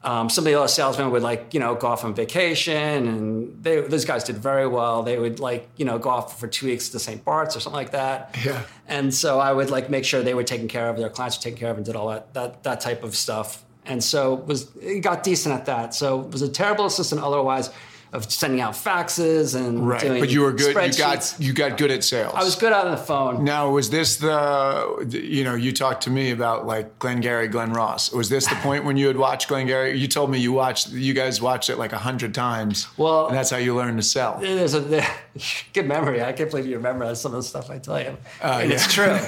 um, 0.05 0.29
some 0.29 0.43
of 0.43 0.47
the 0.47 0.59
other 0.59 0.69
salesmen 0.69 1.11
would 1.13 1.23
like, 1.23 1.55
you 1.55 1.61
know, 1.61 1.75
go 1.75 1.87
off 1.87 2.05
on 2.05 2.15
vacation, 2.15 3.07
and 3.07 3.63
they, 3.63 3.81
those 3.81 4.05
guys 4.05 4.25
did 4.25 4.37
very 4.37 4.67
well. 4.67 5.03
They 5.03 5.19
would 5.19 5.39
like, 5.39 5.69
you 5.77 5.85
know, 5.85 5.99
go 5.99 6.11
off 6.11 6.41
for 6.41 6.49
two 6.49 6.67
weeks 6.67 6.89
to 6.91 6.99
St. 6.99 7.25
Bart's 7.25 7.57
or 7.57 7.61
something 7.61 7.77
like 7.77 7.93
that. 7.93 8.37
Yeah. 8.45 8.63
And 8.89 9.15
so 9.15 9.39
I 9.39 9.53
would 9.53 9.71
like 9.71 9.91
make 9.91 10.05
sure 10.05 10.23
they 10.23 10.35
were 10.35 10.43
taken 10.43 10.67
care 10.67 10.89
of, 10.89 10.97
their 10.97 11.09
clients 11.09 11.39
were 11.39 11.43
taken 11.43 11.59
care 11.59 11.71
of, 11.71 11.77
and 11.77 11.87
did 11.87 11.95
all 11.95 12.09
that 12.09 12.35
that 12.35 12.65
that 12.65 12.81
type 12.81 13.05
of 13.05 13.15
stuff. 13.15 13.65
And 13.85 14.03
so 14.03 14.35
was 14.35 14.75
it 14.77 15.01
got 15.01 15.23
decent 15.23 15.55
at 15.55 15.67
that. 15.67 15.95
So 15.95 16.17
was 16.17 16.43
a 16.43 16.49
terrible 16.49 16.87
assistant 16.87 17.23
otherwise 17.23 17.71
of 18.13 18.31
sending 18.31 18.61
out 18.61 18.75
faxes 18.75 19.55
and 19.55 19.89
Right. 19.89 20.21
But 20.21 20.31
you 20.31 20.43
were 20.43 20.53
good. 20.53 20.77
You 20.77 20.99
got 20.99 21.35
you 21.39 21.53
got 21.55 21.79
good 21.79 21.91
at 21.91 22.05
sales. 22.05 22.35
I 22.37 22.45
was 22.45 22.57
good 22.57 22.73
on 22.73 22.91
the 22.91 22.97
phone. 22.97 23.43
Now, 23.43 23.71
was 23.71 23.89
this 23.89 24.17
the, 24.17 25.07
you 25.09 25.45
know, 25.45 25.55
you 25.55 25.73
talked 25.73 26.03
to 26.03 26.11
me 26.11 26.31
about 26.31 26.67
like 26.67 26.99
Glenn 26.99 27.23
Glengarry, 27.23 27.49
Glen 27.49 27.73
Ross. 27.73 28.13
Was 28.13 28.29
this 28.29 28.47
the 28.47 28.57
point 28.57 28.85
when 28.85 28.97
you 28.97 29.07
had 29.07 29.17
watched 29.17 29.49
Glenn 29.49 29.67
Glengarry? 29.67 29.97
You 29.99 30.09
told 30.09 30.31
me 30.31 30.39
you 30.39 30.53
watched, 30.53 30.91
you 30.91 31.15
guys 31.15 31.41
watched 31.41 31.71
it 31.71 31.77
like 31.77 31.93
a 31.93 31.99
hundred 31.99 32.35
times. 32.35 32.89
Well- 32.97 33.29
and 33.29 33.37
that's 33.37 33.51
how 33.51 33.59
you 33.59 33.77
learned 33.77 33.99
to 33.99 34.03
sell. 34.03 34.39
There's 34.41 34.75
a 34.75 34.81
good 35.73 35.87
memory. 35.87 36.23
I 36.23 36.33
can't 36.33 36.51
believe 36.51 36.67
you 36.67 36.77
remember 36.77 37.15
some 37.15 37.33
of 37.33 37.37
the 37.37 37.49
stuff 37.49 37.71
I 37.71 37.79
tell 37.79 38.01
you. 38.01 38.17
Uh, 38.43 38.59
and 38.63 38.71
yeah. 38.71 38.75
it's 38.75 38.93
true. 38.93 39.19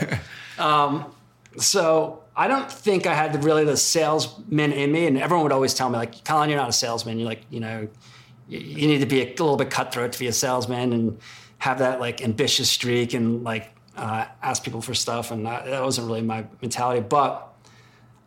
um, 0.64 1.06
so 1.56 2.22
I 2.36 2.48
don't 2.48 2.70
think 2.70 3.06
I 3.06 3.14
had 3.14 3.44
really 3.44 3.64
the 3.64 3.76
salesman 3.76 4.72
in 4.72 4.90
me, 4.90 5.06
and 5.06 5.16
everyone 5.16 5.44
would 5.44 5.52
always 5.52 5.72
tell 5.72 5.88
me 5.88 5.96
like, 5.96 6.24
"Colin, 6.24 6.50
you're 6.50 6.58
not 6.58 6.68
a 6.68 6.72
salesman. 6.72 7.18
You're 7.18 7.28
like, 7.28 7.44
you 7.48 7.60
know, 7.60 7.86
you, 8.48 8.86
need 8.86 8.98
to 8.98 9.06
be 9.06 9.22
a 9.22 9.26
little 9.26 9.56
bit 9.56 9.70
cutthroat 9.70 10.12
to 10.12 10.18
be 10.18 10.26
a 10.26 10.32
salesman 10.32 10.92
and 10.92 11.18
have 11.58 11.78
that 11.78 12.00
like 12.00 12.22
ambitious 12.22 12.70
streak 12.70 13.14
and 13.14 13.42
like 13.42 13.70
uh, 13.96 14.26
ask 14.42 14.62
people 14.62 14.80
for 14.80 14.94
stuff." 14.94 15.30
And 15.30 15.46
that, 15.46 15.66
that 15.66 15.82
wasn't 15.82 16.06
really 16.06 16.22
my 16.22 16.44
mentality, 16.60 17.00
but 17.00 17.52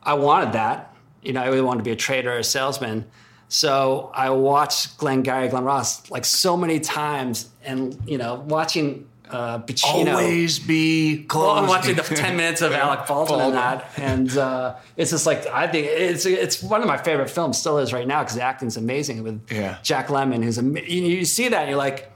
I 0.03 0.13
wanted 0.13 0.53
that. 0.53 0.95
You 1.21 1.34
know, 1.34 1.41
I 1.41 1.47
really 1.47 1.62
wanted 1.62 1.80
to 1.80 1.84
be 1.84 1.91
a 1.91 1.95
trader 1.95 2.32
or 2.32 2.38
a 2.38 2.43
salesman. 2.43 3.06
So 3.49 4.12
I 4.13 4.30
watched 4.30 4.97
Glengarry, 4.97 5.47
Glen 5.47 5.63
Ross 5.63 6.10
like 6.12 6.25
so 6.25 6.58
many 6.58 6.80
times, 6.80 7.49
and 7.63 7.97
you 8.06 8.17
know, 8.17 8.45
watching 8.47 9.08
uh, 9.29 9.59
Pacino. 9.59 10.13
Always 10.13 10.59
be 10.59 11.25
close. 11.27 11.45
Well, 11.47 11.55
I'm 11.63 11.67
watching 11.67 11.95
the 11.95 12.01
10 12.03 12.35
minutes 12.37 12.61
of 12.61 12.71
Alec 12.73 13.05
Baldwin 13.07 13.41
in 13.41 13.51
that, 13.53 13.89
and 13.97 14.37
uh, 14.37 14.75
it's 14.95 15.11
just 15.11 15.25
like 15.25 15.45
I 15.47 15.67
think 15.67 15.87
it's 15.87 16.25
it's 16.25 16.61
one 16.63 16.81
of 16.81 16.87
my 16.87 16.97
favorite 16.97 17.29
films, 17.29 17.57
still 17.57 17.77
is 17.79 17.93
right 17.93 18.07
now 18.07 18.21
because 18.23 18.35
the 18.35 18.41
acting's 18.43 18.77
amazing 18.77 19.23
with 19.23 19.41
Yeah. 19.51 19.77
Jack 19.83 20.07
Lemmon, 20.07 20.43
who's 20.43 20.57
am- 20.57 20.77
you, 20.77 20.83
you 21.03 21.25
see 21.25 21.47
that 21.49 21.61
and 21.61 21.69
you're 21.69 21.77
like, 21.77 22.11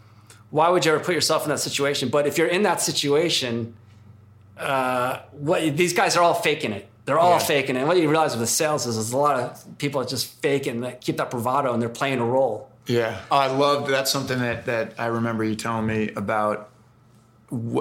why 0.50 0.70
would 0.70 0.86
you 0.86 0.94
ever 0.94 1.04
put 1.04 1.16
yourself 1.16 1.44
in 1.44 1.50
that 1.50 1.60
situation? 1.60 2.10
But 2.10 2.28
if 2.28 2.38
you're 2.38 2.48
in 2.48 2.64
that 2.64 2.82
situation, 2.82 3.74
uh, 4.58 5.20
what 5.32 5.76
these 5.78 5.94
guys 5.94 6.16
are 6.18 6.24
all 6.24 6.34
faking 6.34 6.72
it. 6.72 6.88
They're 7.06 7.18
all 7.20 7.32
Yeah. 7.32 7.40
faking 7.40 7.76
it. 7.76 7.80
And 7.80 7.88
what 7.88 7.98
you 7.98 8.08
realize 8.10 8.32
with 8.32 8.42
the 8.42 8.48
sales 8.48 8.86
is 8.86 8.96
there's 8.96 9.12
a 9.12 9.18
lot 9.18 9.40
of 9.40 9.78
people 9.80 10.02
that 10.02 10.10
just 10.10 10.40
faking 10.42 10.76
and 10.76 10.84
that 10.84 11.02
keep 11.02 11.18
that 11.18 11.32
bravado 11.32 11.74
and 11.74 11.82
they're 11.82 11.90
playing 11.90 12.20
a 12.20 12.26
role. 12.26 12.70
Yeah, 12.88 13.20
Oh, 13.32 13.38
I 13.38 13.48
love 13.48 13.88
that's 13.88 14.12
something 14.12 14.40
that 14.40 14.66
that 14.66 14.94
I 14.98 15.06
remember 15.06 15.44
you 15.44 15.56
telling 15.56 15.86
me 15.86 16.10
about 16.16 16.70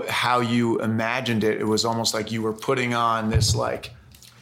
how 0.09 0.41
you 0.41 0.81
imagined 0.81 1.45
it. 1.45 1.61
It 1.61 1.65
was 1.67 1.85
almost 1.85 2.15
like 2.15 2.33
you 2.33 2.43
were 2.43 2.53
putting 2.53 2.95
on 2.95 3.31
this 3.31 3.55
like 3.55 3.91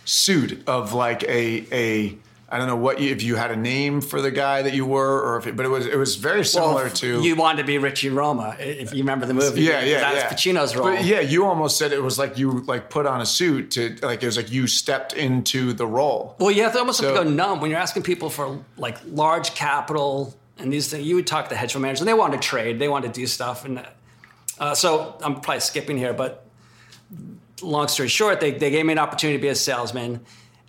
suit 0.05 0.62
of 0.67 0.93
like 0.95 1.23
a 1.25 1.67
a 1.73 2.19
I 2.51 2.57
don't 2.57 2.67
know 2.67 2.77
what 2.77 2.99
you, 2.99 3.11
if 3.11 3.23
you 3.23 3.37
had 3.37 3.51
a 3.51 3.57
name 3.57 4.01
for 4.01 4.23
the 4.23 4.31
guy 4.31 4.62
that 4.62 4.73
you 4.73 4.87
were 4.87 5.21
or 5.21 5.37
if 5.37 5.47
it, 5.47 5.55
but 5.55 5.67
it 5.67 5.69
was 5.69 5.85
it 5.85 5.97
was 5.99 6.17
very 6.17 6.47
similar 6.47 6.85
Well, 6.85 6.91
to 6.91 7.21
you 7.23 7.37
wanted 7.37 7.59
to 7.59 7.64
be 7.67 7.77
Richie 7.77 8.09
Roma 8.09 8.57
if 8.59 8.95
you 8.95 9.01
remember 9.01 9.27
the 9.27 9.35
movie. 9.35 9.61
yeah, 9.61 9.83
yeah, 9.83 10.01
that 10.01 10.14
yeah. 10.14 10.29
Pacino's 10.31 10.75
role. 10.75 10.87
But 10.95 11.05
yeah, 11.05 11.21
you 11.21 11.45
almost 11.45 11.77
said 11.77 11.93
it 11.93 12.03
was 12.03 12.19
like 12.19 12.38
you 12.38 12.61
like 12.62 12.88
put 12.88 13.05
on 13.05 13.21
a 13.21 13.27
suit 13.27 13.73
to 13.73 13.97
like 14.01 14.23
it 14.23 14.27
was 14.27 14.38
like 14.38 14.51
you 14.51 14.67
stepped 14.67 15.12
into 15.12 15.75
the 15.75 15.87
role. 15.87 16.37
Well, 16.38 16.51
you 16.51 16.62
have 16.62 16.73
to 16.73 16.79
almost 16.79 17.03
have 17.03 17.11
So- 17.14 17.23
to 17.23 17.25
go 17.25 17.31
numb 17.31 17.61
when 17.61 17.71
you're 17.71 17.81
asking 17.81 18.05
people 18.05 18.31
for 18.31 18.59
like 18.79 18.97
large 19.07 19.55
capital 19.55 20.35
and 20.57 20.73
these 20.73 20.88
things. 20.88 21.07
You 21.07 21.17
would 21.17 21.27
talk 21.27 21.45
to 21.45 21.51
the 21.51 21.57
hedge 21.57 21.73
fund 21.75 21.83
managers, 21.83 22.01
and 22.01 22.09
they 22.09 22.14
want 22.14 22.33
to 22.33 22.38
trade, 22.38 22.79
they 22.79 22.88
want 22.88 23.05
to 23.05 23.11
do 23.12 23.27
stuff, 23.27 23.67
and 23.67 23.87
uh, 24.61 24.75
so 24.75 25.16
I'm 25.23 25.40
probably 25.40 25.61
skipping 25.61 25.97
here, 25.97 26.12
but 26.12 26.44
long 27.62 27.88
story 27.88 28.09
short, 28.09 28.40
they 28.40 28.53
they 28.53 28.71
gave 28.71 28.85
me 28.87 28.92
an 28.92 28.99
opportunity 28.99 29.38
to 29.38 29.42
be 29.42 29.49
a 29.49 29.55
salesman. 29.55 30.21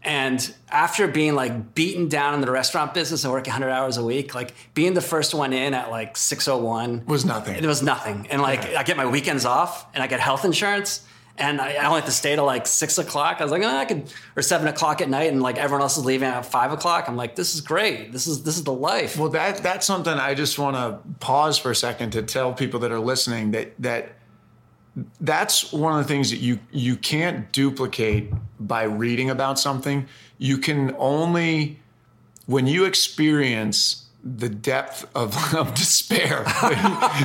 And 0.02 0.54
after 0.70 1.08
being 1.08 1.36
like 1.36 1.76
beaten 1.76 2.08
down 2.08 2.34
in 2.34 2.42
the 2.42 2.50
restaurant 2.50 2.94
business 2.94 3.26
and 3.26 3.34
working 3.34 3.52
100 3.52 3.70
hours 3.70 3.98
a 3.98 4.04
week, 4.04 4.34
like 4.34 4.54
being 4.74 4.94
the 4.94 5.02
first 5.02 5.34
one 5.34 5.52
in 5.52 5.74
at 5.74 5.92
like 5.92 6.16
601 6.16 7.04
Was 7.06 7.26
nothing. 7.26 7.56
It 7.56 7.66
was 7.66 7.84
nothing. 7.84 8.28
And 8.30 8.42
like 8.42 8.62
I 8.76 8.84
get 8.84 8.96
my 8.96 9.06
weekends 9.06 9.44
off 9.44 9.86
and 9.94 10.02
I 10.02 10.08
get 10.08 10.22
health 10.22 10.46
insurance 10.46 11.06
and 11.40 11.62
I, 11.62 11.74
I 11.74 11.86
only 11.86 12.00
have 12.00 12.06
to 12.06 12.12
stay 12.12 12.36
till 12.36 12.46
like 12.46 12.68
six 12.68 12.98
o'clock. 12.98 13.38
I 13.40 13.44
was 13.44 13.52
like, 13.52 13.64
oh, 13.64 13.68
I 13.68 13.86
could, 13.86 14.12
or 14.36 14.42
seven 14.42 14.68
o'clock 14.68 15.02
at 15.02 15.10
night, 15.10 15.32
and 15.32 15.42
like 15.42 15.58
everyone 15.58 15.82
else 15.82 15.98
is 15.98 16.06
leaving 16.06 16.28
at 16.28 16.46
five 16.46 16.72
o'clock. 16.72 17.08
I'm 17.08 17.16
like, 17.16 17.36
this 17.36 17.56
is 17.56 17.62
great. 17.62 18.12
This 18.12 18.28
is 18.28 18.44
this 18.44 18.58
is 18.58 18.64
the 18.64 18.74
life. 18.74 19.18
Well, 19.18 19.30
that 19.30 19.58
that's 19.58 19.86
something 19.86 20.14
I 20.14 20.34
just 20.34 20.60
want 20.60 20.76
to 20.76 21.00
pause 21.20 21.58
for 21.58 21.72
a 21.72 21.76
second 21.76 22.12
to 22.12 22.22
tell 22.22 22.54
people 22.54 22.80
that 22.82 22.92
are 22.92 23.00
listening 23.00 23.52
that 23.52 23.74
that 23.80 24.16
that's 25.22 25.72
one 25.72 25.98
of 25.98 26.06
the 26.06 26.08
things 26.08 26.30
that 26.32 26.38
you 26.38 26.60
you 26.72 26.96
can't 26.96 27.52
duplicate 27.52 28.32
by 28.60 28.84
reading 28.84 29.30
about 29.30 29.60
something. 29.60 30.08
You 30.38 30.58
can 30.58 30.96
only 30.98 31.80
when 32.46 32.68
you 32.68 32.86
experience 32.86 34.09
the 34.24 34.50
depth 34.50 35.06
of, 35.16 35.54
of 35.56 35.74
despair 35.74 36.44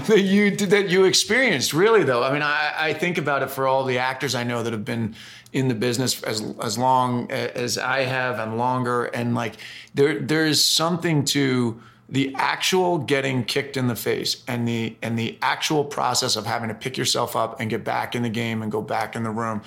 that 0.09 0.23
you 0.23 0.55
that 0.57 0.89
you 0.89 1.05
experienced. 1.05 1.73
Really, 1.73 2.05
though, 2.05 2.23
I 2.23 2.33
mean, 2.33 2.43
I, 2.43 2.75
I 2.77 2.93
think 2.93 3.19
about 3.19 3.43
it 3.43 3.51
for 3.51 3.67
all 3.67 3.85
the 3.85 3.99
actors 3.99 4.35
I 4.35 4.45
know 4.45 4.63
that 4.63 4.73
have 4.73 4.85
been 4.85 5.15
in 5.53 5.69
the 5.69 5.75
business 5.75 6.23
as 6.23 6.43
as 6.63 6.79
long 6.79 7.31
as 7.31 7.79
I 7.79 8.01
have 8.01 8.39
and 8.39 8.59
longer, 8.59 9.07
and 9.07 9.35
like 9.35 9.55
there 9.95 10.21
there 10.21 10.47
is 10.47 10.65
something 10.65 11.25
to 11.27 11.81
the 12.09 12.35
actual 12.37 12.99
getting 12.99 13.45
kicked 13.45 13.77
in 13.77 13.89
the 13.89 13.97
face 13.97 14.43
and 14.47 14.69
the 14.69 14.97
and 15.03 15.19
the 15.19 15.39
actual 15.43 15.85
process 15.85 16.37
of 16.37 16.47
having 16.47 16.69
to 16.69 16.75
pick 16.75 16.99
yourself 16.99 17.35
up 17.35 17.61
and 17.61 17.71
get 17.71 17.83
back 17.83 18.15
in 18.15 18.23
the 18.23 18.29
game 18.29 18.63
and 18.63 18.71
go 18.71 18.83
back 18.83 19.17
in 19.17 19.23
the 19.23 19.31
room 19.31 19.63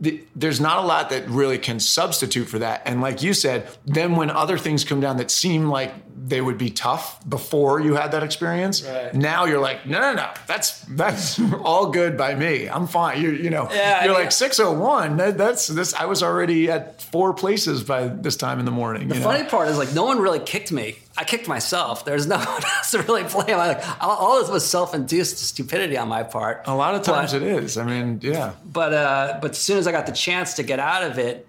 the, 0.00 0.24
there's 0.34 0.60
not 0.60 0.78
a 0.78 0.86
lot 0.86 1.10
that 1.10 1.28
really 1.28 1.58
can 1.58 1.78
substitute 1.80 2.46
for 2.48 2.58
that. 2.58 2.82
And 2.84 3.00
like 3.00 3.22
you 3.22 3.32
said, 3.34 3.68
then 3.86 4.16
when 4.16 4.30
other 4.30 4.58
things 4.58 4.84
come 4.84 5.00
down 5.00 5.16
that 5.18 5.30
seem 5.30 5.68
like 5.68 5.92
they 6.26 6.40
would 6.40 6.56
be 6.56 6.70
tough 6.70 7.20
before 7.28 7.80
you 7.80 7.94
had 7.94 8.12
that 8.12 8.22
experience, 8.22 8.82
Right. 8.82 9.14
now 9.14 9.44
you're 9.44 9.60
like, 9.60 9.86
no, 9.86 10.00
no, 10.00 10.14
no, 10.14 10.30
that's 10.46 10.80
that's 10.88 11.38
all 11.62 11.90
good 11.90 12.16
by 12.16 12.34
me. 12.34 12.66
I'm 12.68 12.86
fine. 12.86 13.20
You 13.22 13.30
you 13.32 13.50
know, 13.50 13.68
Yeah, 13.70 14.04
you're 14.04 14.14
mean- 14.14 14.22
like 14.22 14.32
601. 14.32 15.16
That, 15.18 15.36
that's 15.38 15.66
this. 15.66 15.92
I 15.94 16.06
was 16.06 16.22
already 16.22 16.70
at 16.70 16.93
four 17.14 17.32
places 17.32 17.84
by 17.84 18.08
this 18.08 18.34
time 18.34 18.58
in 18.58 18.64
the 18.64 18.72
morning. 18.72 19.06
The 19.06 19.14
you 19.14 19.20
know? 19.20 19.28
funny 19.28 19.44
part 19.48 19.68
is 19.68 19.78
like 19.78 19.94
no 19.94 20.02
one 20.02 20.18
really 20.18 20.40
kicked 20.40 20.72
me. 20.72 20.96
I 21.16 21.22
kicked 21.22 21.46
myself. 21.46 22.04
There's 22.04 22.26
no 22.26 22.38
one 22.38 22.64
else 22.64 22.90
to 22.90 23.02
really 23.02 23.22
blame. 23.22 23.56
I, 23.56 23.68
like 23.68 24.02
all, 24.02 24.40
this 24.40 24.50
was 24.50 24.68
self-induced 24.68 25.38
stupidity 25.38 25.96
on 25.96 26.08
my 26.08 26.24
part. 26.24 26.62
a 26.66 26.74
lot 26.74 26.96
of 26.96 27.02
times 27.02 27.32
But- 27.32 27.42
it 27.42 27.62
is. 27.62 27.78
I 27.78 27.84
mean, 27.84 28.18
yeah. 28.20 28.54
but 28.66 28.92
uh, 28.92 29.38
but 29.40 29.52
as 29.52 29.58
soon 29.58 29.78
as 29.78 29.86
I 29.86 29.92
got 29.92 30.06
the 30.06 30.12
chance 30.12 30.54
to 30.54 30.64
get 30.64 30.80
out 30.80 31.04
of 31.04 31.18
it 31.18 31.46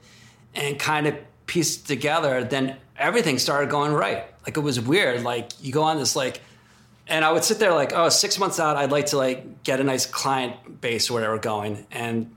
and 0.53 0.77
kind 0.77 1.07
of 1.07 1.15
piece 1.47 1.81
it 1.81 1.87
together, 1.87 2.43
then 2.43 2.75
everything 2.95 3.39
started 3.39 3.71
going 3.71 3.91
right. 3.91 4.23
Like 4.45 4.57
it 4.57 4.61
was 4.61 4.79
weird. 4.79 5.23
Like 5.23 5.49
you 5.63 5.73
go 5.73 5.81
on 5.81 5.97
this 5.97 6.15
like 6.15 6.41
and 7.07 7.25
I 7.25 7.31
would 7.31 7.43
sit 7.43 7.57
there 7.57 7.73
like, 7.73 7.91
oh, 7.91 8.09
six 8.09 8.37
months 8.37 8.59
out, 8.59 8.77
I'd 8.77 8.91
like 8.91 9.07
to 9.07 9.17
like 9.17 9.63
get 9.63 9.79
a 9.79 9.83
nice 9.83 10.05
client 10.05 10.79
base 10.79 11.09
or 11.09 11.13
whatever 11.13 11.39
going, 11.39 11.87
and 11.89 12.35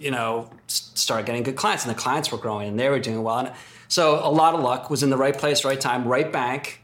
you 0.00 0.10
know, 0.10 0.50
started 0.66 1.26
getting 1.26 1.42
good 1.42 1.56
clients, 1.56 1.84
and 1.84 1.94
the 1.94 1.98
clients 1.98 2.32
were 2.32 2.38
growing, 2.38 2.68
and 2.68 2.78
they 2.78 2.88
were 2.88 2.98
doing 2.98 3.22
well. 3.22 3.38
And 3.38 3.52
so 3.88 4.20
a 4.26 4.30
lot 4.30 4.54
of 4.54 4.60
luck 4.60 4.88
was 4.88 5.02
in 5.02 5.10
the 5.10 5.16
right 5.16 5.36
place, 5.36 5.64
right 5.64 5.80
time, 5.80 6.06
right 6.06 6.30
bank. 6.32 6.82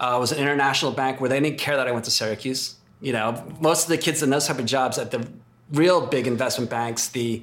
Uh, 0.00 0.16
was 0.18 0.32
an 0.32 0.38
international 0.38 0.90
bank 0.90 1.20
where 1.20 1.30
they 1.30 1.38
didn't 1.38 1.58
care 1.58 1.76
that 1.76 1.86
I 1.86 1.92
went 1.92 2.04
to 2.06 2.10
Syracuse. 2.10 2.76
You 3.00 3.12
know, 3.12 3.44
most 3.60 3.84
of 3.84 3.90
the 3.90 3.98
kids 3.98 4.22
in 4.22 4.30
those 4.30 4.46
type 4.46 4.58
of 4.58 4.66
jobs 4.66 4.98
at 4.98 5.10
the 5.10 5.28
real 5.72 6.06
big 6.06 6.26
investment 6.26 6.70
banks, 6.70 7.08
the 7.08 7.42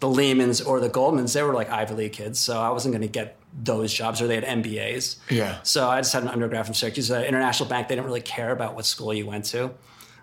the 0.00 0.08
Lehmans 0.08 0.66
or 0.66 0.80
the 0.80 0.90
Goldmans, 0.90 1.32
they 1.32 1.44
were 1.44 1.54
like 1.54 1.70
Ivy 1.70 1.94
League 1.94 2.12
kids. 2.12 2.40
So 2.40 2.60
I 2.60 2.70
wasn't 2.70 2.92
going 2.92 3.02
to 3.02 3.08
get 3.08 3.36
those 3.62 3.92
jobs, 3.92 4.20
or 4.20 4.26
they 4.26 4.34
had 4.34 4.44
MBAs. 4.44 5.16
Yeah. 5.30 5.58
So 5.62 5.88
I 5.88 6.00
just 6.00 6.12
had 6.12 6.24
an 6.24 6.28
undergrad 6.28 6.66
from 6.66 6.74
Syracuse, 6.74 7.10
an 7.10 7.22
international 7.22 7.68
bank. 7.68 7.86
They 7.86 7.94
didn't 7.94 8.06
really 8.06 8.20
care 8.20 8.50
about 8.50 8.74
what 8.74 8.84
school 8.84 9.14
you 9.14 9.26
went 9.26 9.44
to. 9.46 9.70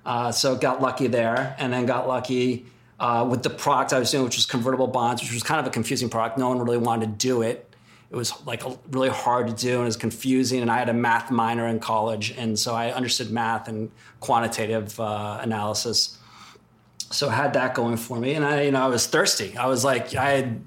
Uh, 0.06 0.32
so 0.34 0.56
got 0.56 0.82
lucky 0.82 1.08
there, 1.08 1.56
and 1.60 1.72
then 1.72 1.86
got 1.86 2.08
lucky 2.08 2.66
uh, 3.00 3.26
with 3.30 3.43
the 3.43 3.50
product 3.50 3.93
I 3.93 4.00
was 4.00 4.12
doing, 4.12 4.24
which 4.24 4.36
was 4.36 4.45
convertible 4.45 4.88
bonds, 4.88 5.22
which 5.22 5.34
was 5.34 5.43
kind 5.43 5.60
of 5.60 5.68
a 5.68 5.70
confusing 5.70 6.10
product. 6.10 6.38
No 6.38 6.50
one 6.50 6.60
really 6.60 6.78
wanted 6.78 7.20
to 7.20 7.28
do 7.28 7.41
it. 7.41 7.66
It 8.12 8.16
was 8.16 8.34
like 8.45 8.64
really 8.91 9.10
hard 9.10 9.47
to 9.47 9.54
do, 9.54 9.74
and 9.74 9.82
it 9.84 9.86
was 9.86 9.97
confusing. 9.97 10.62
And 10.62 10.72
I 10.72 10.80
had 10.80 10.89
a 10.89 10.93
math 10.93 11.30
minor 11.30 11.68
in 11.68 11.80
college, 11.80 12.32
and 12.32 12.58
so 12.58 12.74
I 12.74 12.91
understood 12.91 13.30
math 13.32 13.68
and 13.68 13.91
quantitative 14.20 15.00
uh, 15.00 15.39
analysis. 15.41 16.18
So 17.12 17.30
I 17.30 17.36
had 17.36 17.54
that 17.54 17.74
going 17.74 17.97
for 17.97 18.18
me, 18.20 18.34
and 18.34 18.43
I, 18.43 18.64
you 18.64 18.72
know, 18.72 18.82
I 18.82 18.88
was 18.88 19.06
thirsty. 19.08 19.56
I 19.58 19.68
was 19.68 19.84
like, 19.86 20.16
I 20.16 20.32
had, 20.32 20.62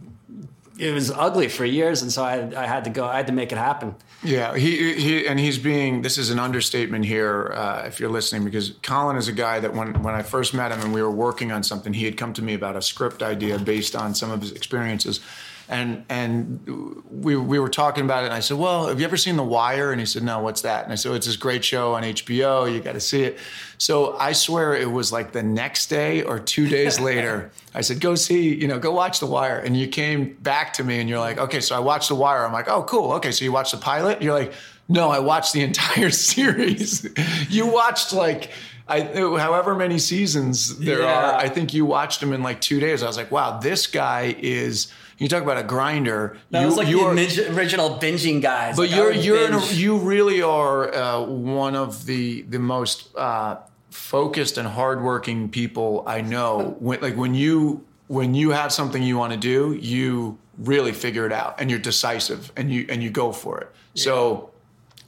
it 0.79 0.93
was 0.93 1.11
ugly 1.11 1.49
for 1.49 1.65
years, 1.65 2.03
and 2.03 2.13
so 2.13 2.25
I, 2.25 2.51
I 2.57 2.67
had 2.67 2.85
to 2.85 2.91
go. 2.91 3.07
I 3.07 3.17
had 3.17 3.27
to 3.27 3.33
make 3.33 3.53
it 3.53 3.59
happen. 3.59 3.95
Yeah, 4.23 4.57
he, 4.57 4.95
he 4.95 5.27
and 5.27 5.39
he's 5.39 5.59
being. 5.59 6.03
This 6.03 6.17
is 6.17 6.31
an 6.31 6.39
understatement 6.39 7.05
here, 7.05 7.53
uh, 7.55 7.85
if 7.87 8.01
you're 8.01 8.11
listening, 8.11 8.45
because 8.45 8.71
Colin 8.83 9.17
is 9.17 9.29
a 9.29 9.33
guy 9.33 9.61
that 9.61 9.75
when 9.75 10.03
when 10.03 10.15
I 10.15 10.23
first 10.23 10.55
met 10.55 10.73
him 10.73 10.81
and 10.81 10.95
we 10.95 11.03
were 11.03 11.11
working 11.11 11.53
on 11.53 11.63
something, 11.63 11.93
he 11.93 12.05
had 12.05 12.17
come 12.17 12.33
to 12.35 12.43
me 12.43 12.55
about 12.55 12.77
a 12.77 12.83
script 12.83 13.23
idea 13.23 13.59
based 13.59 13.95
on 13.95 14.15
some 14.15 14.31
of 14.31 14.41
his 14.41 14.53
experiences, 14.53 15.21
and 15.69 16.05
and 16.09 17.03
we 17.11 17.37
we 17.37 17.59
were 17.59 17.69
talking 17.69 18.05
about 18.05 18.25
it, 18.25 18.27
and 18.27 18.35
I 18.35 18.41
said, 18.41 18.59
well, 18.59 18.89
have 18.89 18.99
you 19.01 19.07
ever 19.07 19.17
seen 19.17 19.37
The 19.37 19.43
Wire? 19.45 19.91
And 19.93 20.01
he 20.01 20.07
said, 20.07 20.23
no, 20.23 20.41
what's 20.41 20.63
that? 20.63 20.85
And 20.85 20.93
I 20.93 20.97
said, 20.97 21.13
it's 21.13 21.27
this 21.27 21.37
great 21.37 21.65
show 21.65 21.95
on 21.95 22.03
HBO. 22.03 22.73
You 22.73 22.81
got 22.81 22.93
to 22.93 23.01
see 23.01 23.23
it. 23.23 23.39
So 23.79 24.17
I 24.19 24.33
swear 24.33 24.75
it 24.75 24.91
was 24.91 25.13
like 25.13 25.33
the 25.33 25.43
next 25.43 25.87
day 25.87 26.23
or 26.23 26.39
two 26.39 26.69
days 26.69 27.01
later. 27.11 27.51
I 27.75 27.81
said, 27.81 28.01
go 28.01 28.15
see, 28.15 28.55
you 28.55 28.69
know, 28.69 28.79
go 28.79 28.93
watch 28.93 29.21
The 29.21 29.27
Wire. 29.27 29.59
And 29.59 29.77
you 29.77 29.89
came 29.89 30.35
back 30.35 30.73
to 30.75 30.85
me 30.85 31.01
and 31.01 31.09
you're 31.09 31.19
like, 31.19 31.39
okay, 31.39 31.61
so 31.61 31.75
I 31.75 31.79
watched 31.81 32.09
The 32.09 32.15
Wire. 32.15 32.45
I'm 32.45 32.53
like, 32.53 32.69
oh, 32.69 32.83
cool. 32.85 33.13
Okay, 33.13 33.33
so 33.33 33.45
you 33.45 33.53
watched 33.53 33.73
the 33.73 33.79
pilot? 33.79 34.21
You're 34.23 34.35
like, 34.35 34.53
no, 34.89 35.11
I 35.11 35.21
watched 35.21 35.53
the 35.53 35.63
entire 35.63 36.11
series. 36.37 37.09
you 37.49 37.67
watched 37.67 38.13
like, 38.13 38.51
I, 38.89 39.01
however 39.03 39.75
many 39.75 39.99
seasons 39.99 40.77
there 40.79 41.01
Yeah. 41.03 41.31
are, 41.31 41.35
I 41.37 41.49
think 41.49 41.73
you 41.73 41.87
watched 41.87 42.21
them 42.21 42.33
in 42.33 42.43
like 42.43 42.61
two 42.61 42.79
days. 42.81 43.03
I 43.03 43.07
was 43.07 43.17
like, 43.17 43.31
wow, 43.31 43.59
this 43.59 43.87
guy 43.87 44.35
is. 44.39 44.93
You 45.23 45.29
talk 45.29 45.45
about 45.45 45.57
a 45.57 45.63
grinder. 45.63 46.37
That 46.51 46.61
you, 46.61 46.67
was 46.67 46.77
like 46.77 46.89
the 46.89 47.01
are- 47.01 47.55
original 47.55 47.91
binging 47.99 48.43
guys. 48.43 48.77
but 48.77 48.91
Like, 48.91 48.97
you're 48.97 49.13
you're 49.13 49.53
a, 49.57 49.67
you 49.67 49.99
really 49.99 50.43
are 50.43 50.93
uh, 50.93 51.23
one 51.23 51.77
of 51.77 52.07
the 52.07 52.43
the 52.43 52.59
most 52.59 53.15
uh, 53.17 53.59
focused 53.91 54.59
and 54.59 54.67
hardworking 54.67 55.49
people 55.49 56.03
I 56.07 56.23
know. 56.23 56.77
When, 56.81 57.01
like 57.01 57.17
when 57.17 57.35
you 57.35 57.85
when 58.09 58.35
you 58.35 58.51
have 58.51 58.73
something 58.73 59.01
you 59.03 59.17
want 59.17 59.33
to 59.33 59.39
do, 59.39 59.75
you 59.75 60.39
really 60.59 60.93
figure 60.93 61.25
it 61.25 61.33
out 61.33 61.61
and 61.61 61.71
you're 61.71 61.79
decisive 61.79 62.51
and 62.57 62.73
you 62.73 62.87
and 62.89 63.01
you 63.01 63.11
go 63.11 63.31
for 63.31 63.61
it. 63.61 63.71
So 63.95 64.51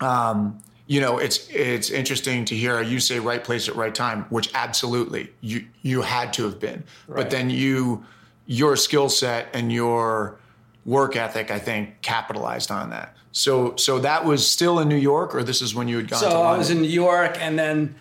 um, 0.01 0.61
you 0.87 1.01
know, 1.01 1.19
it's 1.19 1.49
it's 1.49 1.91
interesting 1.91 2.45
to 2.45 2.55
hear 2.55 2.81
you 2.83 3.01
say 3.01 3.19
right 3.19 3.43
place 3.43 3.69
at 3.69 3.75
right 3.75 3.95
time, 3.95 4.27
which 4.29 4.51
absolutely 4.55 5.33
you 5.41 5.67
you 5.83 6.03
had 6.03 6.33
to 6.35 6.45
have 6.45 6.61
been. 6.61 6.85
But 7.09 7.31
then 7.31 7.51
you 7.51 8.05
your 8.47 8.77
skill 8.77 9.09
set 9.09 9.49
and 9.55 9.73
your 9.73 10.39
work 10.85 11.17
ethic, 11.17 11.51
I 11.51 11.59
think, 11.59 12.03
capitalized 12.03 12.71
on 12.71 12.91
that. 12.91 13.15
So 13.33 13.75
so 13.77 13.99
that 14.01 14.25
was 14.25 14.49
still 14.49 14.79
in 14.79 14.89
New 14.89 14.97
York, 14.97 15.35
or 15.35 15.43
this 15.43 15.61
is 15.63 15.75
when 15.75 15.89
you 15.89 15.97
had 15.97 16.09
gone 16.09 16.21
So 16.21 16.43
I 16.43 16.57
was 16.57 16.71
in 16.71 16.83
New 16.83 16.89
York, 16.89 17.37
and 17.41 17.59
then 17.59 17.97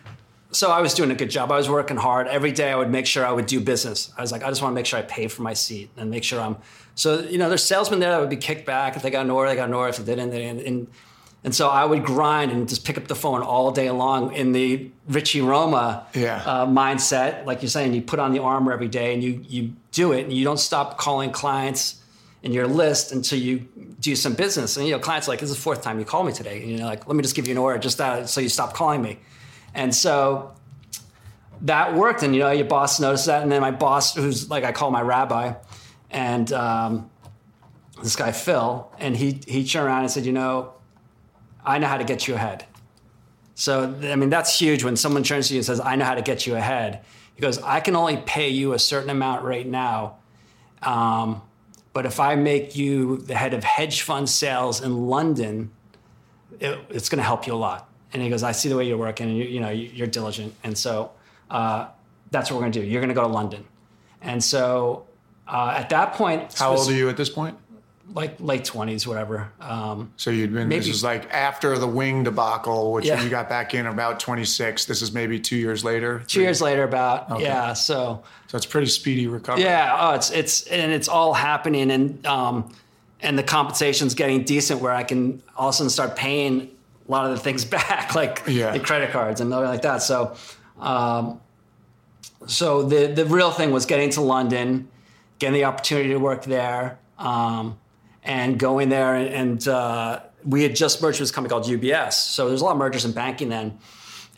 so 0.51 0.69
I 0.69 0.81
was 0.81 0.93
doing 0.93 1.09
a 1.09 1.15
good 1.15 1.31
job. 1.31 1.51
I 1.51 1.57
was 1.57 1.67
working 1.67 1.97
hard 1.97 2.27
every 2.27 2.51
day. 2.51 2.71
I 2.71 2.75
would 2.75 2.91
make 2.91 3.07
sure 3.07 3.25
I 3.25 3.31
would 3.31 3.47
do 3.47 3.59
business. 3.59 4.13
I 4.15 4.21
was 4.21 4.31
like, 4.31 4.43
I 4.43 4.49
just 4.49 4.61
want 4.61 4.73
to 4.73 4.75
make 4.75 4.85
sure 4.85 4.99
I 4.99 5.01
pay 5.01 5.27
for 5.27 5.41
my 5.41 5.53
seat 5.53 5.89
and 5.97 6.11
make 6.11 6.23
sure 6.23 6.39
I'm. 6.39 6.57
So 6.93 7.21
you 7.21 7.39
know, 7.39 7.49
there's 7.49 7.63
salesmen 7.63 7.99
there 7.99 8.11
that 8.11 8.19
would 8.19 8.29
be 8.29 8.35
kicked 8.37 8.65
back 8.67 8.95
if 8.95 9.01
they 9.01 9.09
got 9.09 9.25
an 9.25 9.31
order, 9.31 9.49
they 9.49 9.55
got 9.55 9.69
an 9.69 9.73
order. 9.73 9.89
If 9.89 9.97
they 9.97 10.13
didn't, 10.15 10.29
they 10.29 10.39
didn't. 10.39 10.67
And, 10.67 10.87
and 11.43 11.55
so 11.55 11.67
I 11.67 11.83
would 11.83 12.05
grind 12.05 12.51
and 12.51 12.69
just 12.69 12.85
pick 12.85 12.97
up 12.99 13.07
the 13.07 13.15
phone 13.15 13.41
all 13.41 13.71
day 13.71 13.89
long 13.89 14.33
in 14.33 14.51
the 14.51 14.91
Richie 15.07 15.41
Roma 15.41 16.05
Yeah. 16.13 16.43
uh, 16.45 16.65
mindset. 16.67 17.45
Like 17.47 17.63
you're 17.63 17.69
saying, 17.69 17.93
you 17.95 18.03
put 18.03 18.19
on 18.19 18.31
the 18.33 18.39
armor 18.39 18.71
every 18.71 18.87
day 18.87 19.13
and 19.15 19.23
you 19.23 19.43
you 19.47 19.73
do 19.93 20.11
it, 20.11 20.23
and 20.23 20.33
you 20.33 20.43
don't 20.43 20.59
stop 20.59 20.97
calling 20.97 21.31
clients 21.31 22.01
in 22.41 22.51
your 22.51 22.67
list 22.67 23.13
until 23.13 23.39
you 23.39 23.59
do 24.01 24.15
some 24.17 24.33
business. 24.33 24.75
And 24.75 24.85
you 24.85 24.91
know, 24.91 24.99
clients 24.99 25.29
like, 25.29 25.39
this 25.39 25.49
is 25.49 25.55
the 25.55 25.61
fourth 25.61 25.81
time 25.81 25.97
you 25.97 26.03
call 26.03 26.23
me 26.25 26.33
today. 26.33 26.61
And 26.61 26.71
you're 26.71 26.85
like, 26.85 27.07
let 27.07 27.15
me 27.15 27.23
just 27.23 27.35
give 27.35 27.47
you 27.47 27.53
an 27.53 27.57
order, 27.57 27.79
just 27.79 27.97
that, 27.99 28.27
so 28.27 28.41
you 28.41 28.49
stop 28.49 28.73
calling 28.73 29.01
me. 29.01 29.19
And 29.73 29.95
so 29.95 30.53
that 31.61 31.95
worked. 31.95 32.21
And 32.23 32.35
you 32.35 32.41
know, 32.41 32.51
your 32.51 32.65
boss 32.65 32.99
noticed 32.99 33.27
that. 33.27 33.43
And 33.43 33.51
then 33.51 33.61
my 33.61 33.71
boss, 33.71 34.13
who's 34.13 34.49
like 34.49 34.65
I 34.65 34.73
call 34.73 34.91
my 34.91 35.01
rabbi, 35.01 35.53
and 36.11 36.51
um, 36.51 37.09
this 38.01 38.15
guy 38.15 38.31
Phil, 38.31 38.91
and 38.99 39.15
he 39.15 39.39
he 39.47 39.65
turned 39.65 39.87
around 39.87 40.01
and 40.01 40.11
said, 40.11 40.25
you 40.25 40.33
know, 40.33 40.73
I 41.65 41.79
know 41.79 41.87
how 41.87 41.97
to 41.97 42.03
get 42.03 42.27
you 42.27 42.35
ahead. 42.35 42.65
So 43.55 43.83
I 44.03 44.15
mean, 44.15 44.29
that's 44.29 44.59
huge 44.59 44.83
when 44.83 44.95
someone 44.97 45.23
turns 45.23 45.47
to 45.47 45.53
you 45.53 45.59
and 45.59 45.65
says, 45.65 45.79
I 45.79 45.95
know 45.95 46.05
how 46.05 46.15
to 46.15 46.21
get 46.21 46.45
you 46.45 46.55
ahead. 46.55 47.05
He 47.35 47.41
goes, 47.41 47.57
I 47.61 47.79
can 47.79 47.95
only 47.95 48.17
pay 48.17 48.49
you 48.49 48.73
a 48.73 48.79
certain 48.79 49.09
amount 49.09 49.43
right 49.43 49.67
now. 49.67 50.17
Um, 50.81 51.41
but 51.93 52.05
if 52.05 52.19
I 52.19 52.35
make 52.35 52.75
you 52.75 53.17
the 53.17 53.35
head 53.35 53.53
of 53.53 53.63
hedge 53.63 54.01
fund 54.01 54.29
sales 54.29 54.81
in 54.81 55.07
London, 55.07 55.71
it, 56.59 56.77
it's 56.89 57.09
going 57.09 57.17
to 57.19 57.23
help 57.23 57.47
you 57.47 57.53
a 57.53 57.55
lot. 57.55 57.89
And 58.13 58.21
he 58.21 58.29
goes, 58.29 58.43
I 58.43 58.51
see 58.51 58.69
the 58.69 58.75
way 58.75 58.87
you're 58.87 58.97
working, 58.97 59.29
and 59.29 59.37
you, 59.37 59.45
you 59.45 59.59
know 59.59 59.69
you- 59.69 59.89
you're 59.93 60.05
diligent, 60.07 60.53
and 60.63 60.77
so 60.77 61.11
uh, 61.49 61.87
that's 62.29 62.51
what 62.51 62.57
we're 62.57 62.61
going 62.63 62.71
to 62.73 62.81
do. 62.81 62.85
You're 62.85 63.01
going 63.01 63.09
to 63.09 63.15
go 63.15 63.21
to 63.23 63.27
London, 63.33 63.65
and 64.21 64.43
so 64.43 65.05
uh, 65.47 65.73
at 65.75 65.89
that 65.89 66.13
point, 66.13 66.53
How 66.53 66.75
old 66.75 66.87
are 66.89 66.93
you 66.93 67.09
at 67.09 67.17
this 67.17 67.29
point? 67.31 67.57
Like 68.13 68.35
late 68.39 68.65
twenties, 68.65 69.07
whatever. 69.07 69.49
Um, 69.61 70.11
So 70.17 70.29
you'd 70.29 70.53
been. 70.53 70.67
This 70.67 70.79
Maybe- 70.85 70.91
is 70.91 71.03
like 71.05 71.33
after 71.33 71.77
the 71.77 71.87
wing 71.87 72.23
debacle, 72.23 72.91
which 72.91 73.05
Yeah. 73.05 73.23
you 73.23 73.29
got 73.29 73.47
back 73.47 73.73
in 73.73 73.85
about 73.87 74.19
26. 74.19 74.85
This 74.85 75.01
is 75.01 75.13
maybe 75.13 75.39
two 75.39 75.55
years 75.55 75.85
later. 75.85 76.21
two 76.27 76.41
years 76.41 76.61
later, 76.61 76.83
about 76.83 77.39
yeah. 77.39 77.71
So 77.73 78.21
So 78.47 78.57
it's 78.57 78.65
pretty 78.65 78.87
speedy 78.87 79.27
recovery. 79.27 79.63
Yeah, 79.63 79.95
oh, 79.99 80.15
it's 80.15 80.29
it's 80.31 80.63
and 80.67 80.91
it's 80.91 81.07
all 81.07 81.33
happening, 81.33 81.89
and 81.91 82.25
um, 82.27 82.69
and 83.21 83.39
the 83.39 83.43
compensation's 83.43 84.13
getting 84.15 84.43
decent 84.43 84.81
where 84.81 84.91
I 84.91 85.03
can 85.03 85.41
all 85.55 85.69
of 85.69 85.73
a 85.73 85.77
sudden 85.77 85.89
start 85.89 86.15
paying 86.17 86.69
a 87.07 87.11
lot 87.11 87.25
of 87.25 87.31
the 87.31 87.39
things 87.39 87.63
back, 87.79 88.13
like 88.15 88.43
Yeah. 88.47 88.71
the 88.73 88.79
credit 88.81 89.11
cards 89.11 89.39
and 89.39 89.51
other 89.53 89.65
like 89.65 89.81
that. 89.83 90.01
So, 90.03 90.35
um, 90.79 91.39
so 92.47 92.83
the 92.83 93.07
the 93.07 93.25
real 93.25 93.51
thing 93.51 93.71
was 93.71 93.85
getting 93.85 94.09
to 94.11 94.21
London, 94.21 94.89
getting 95.39 95.53
the 95.53 95.63
opportunity 95.63 96.09
to 96.09 96.17
work 96.19 96.43
there, 96.43 96.99
um, 97.17 97.77
and 98.23 98.57
going 98.57 98.89
there, 98.89 99.15
and, 99.15 99.27
and 99.33 99.67
uh, 99.67 100.21
we 100.45 100.63
had 100.63 100.75
just 100.75 101.01
merged 101.01 101.19
with 101.19 101.27
this 101.29 101.31
company 101.31 101.49
called 101.51 101.65
UBS. 101.65 102.13
So 102.13 102.47
there's 102.49 102.61
a 102.61 102.65
lot 102.65 102.71
of 102.71 102.77
mergers 102.77 103.05
in 103.05 103.11
banking 103.11 103.49
then. 103.49 103.79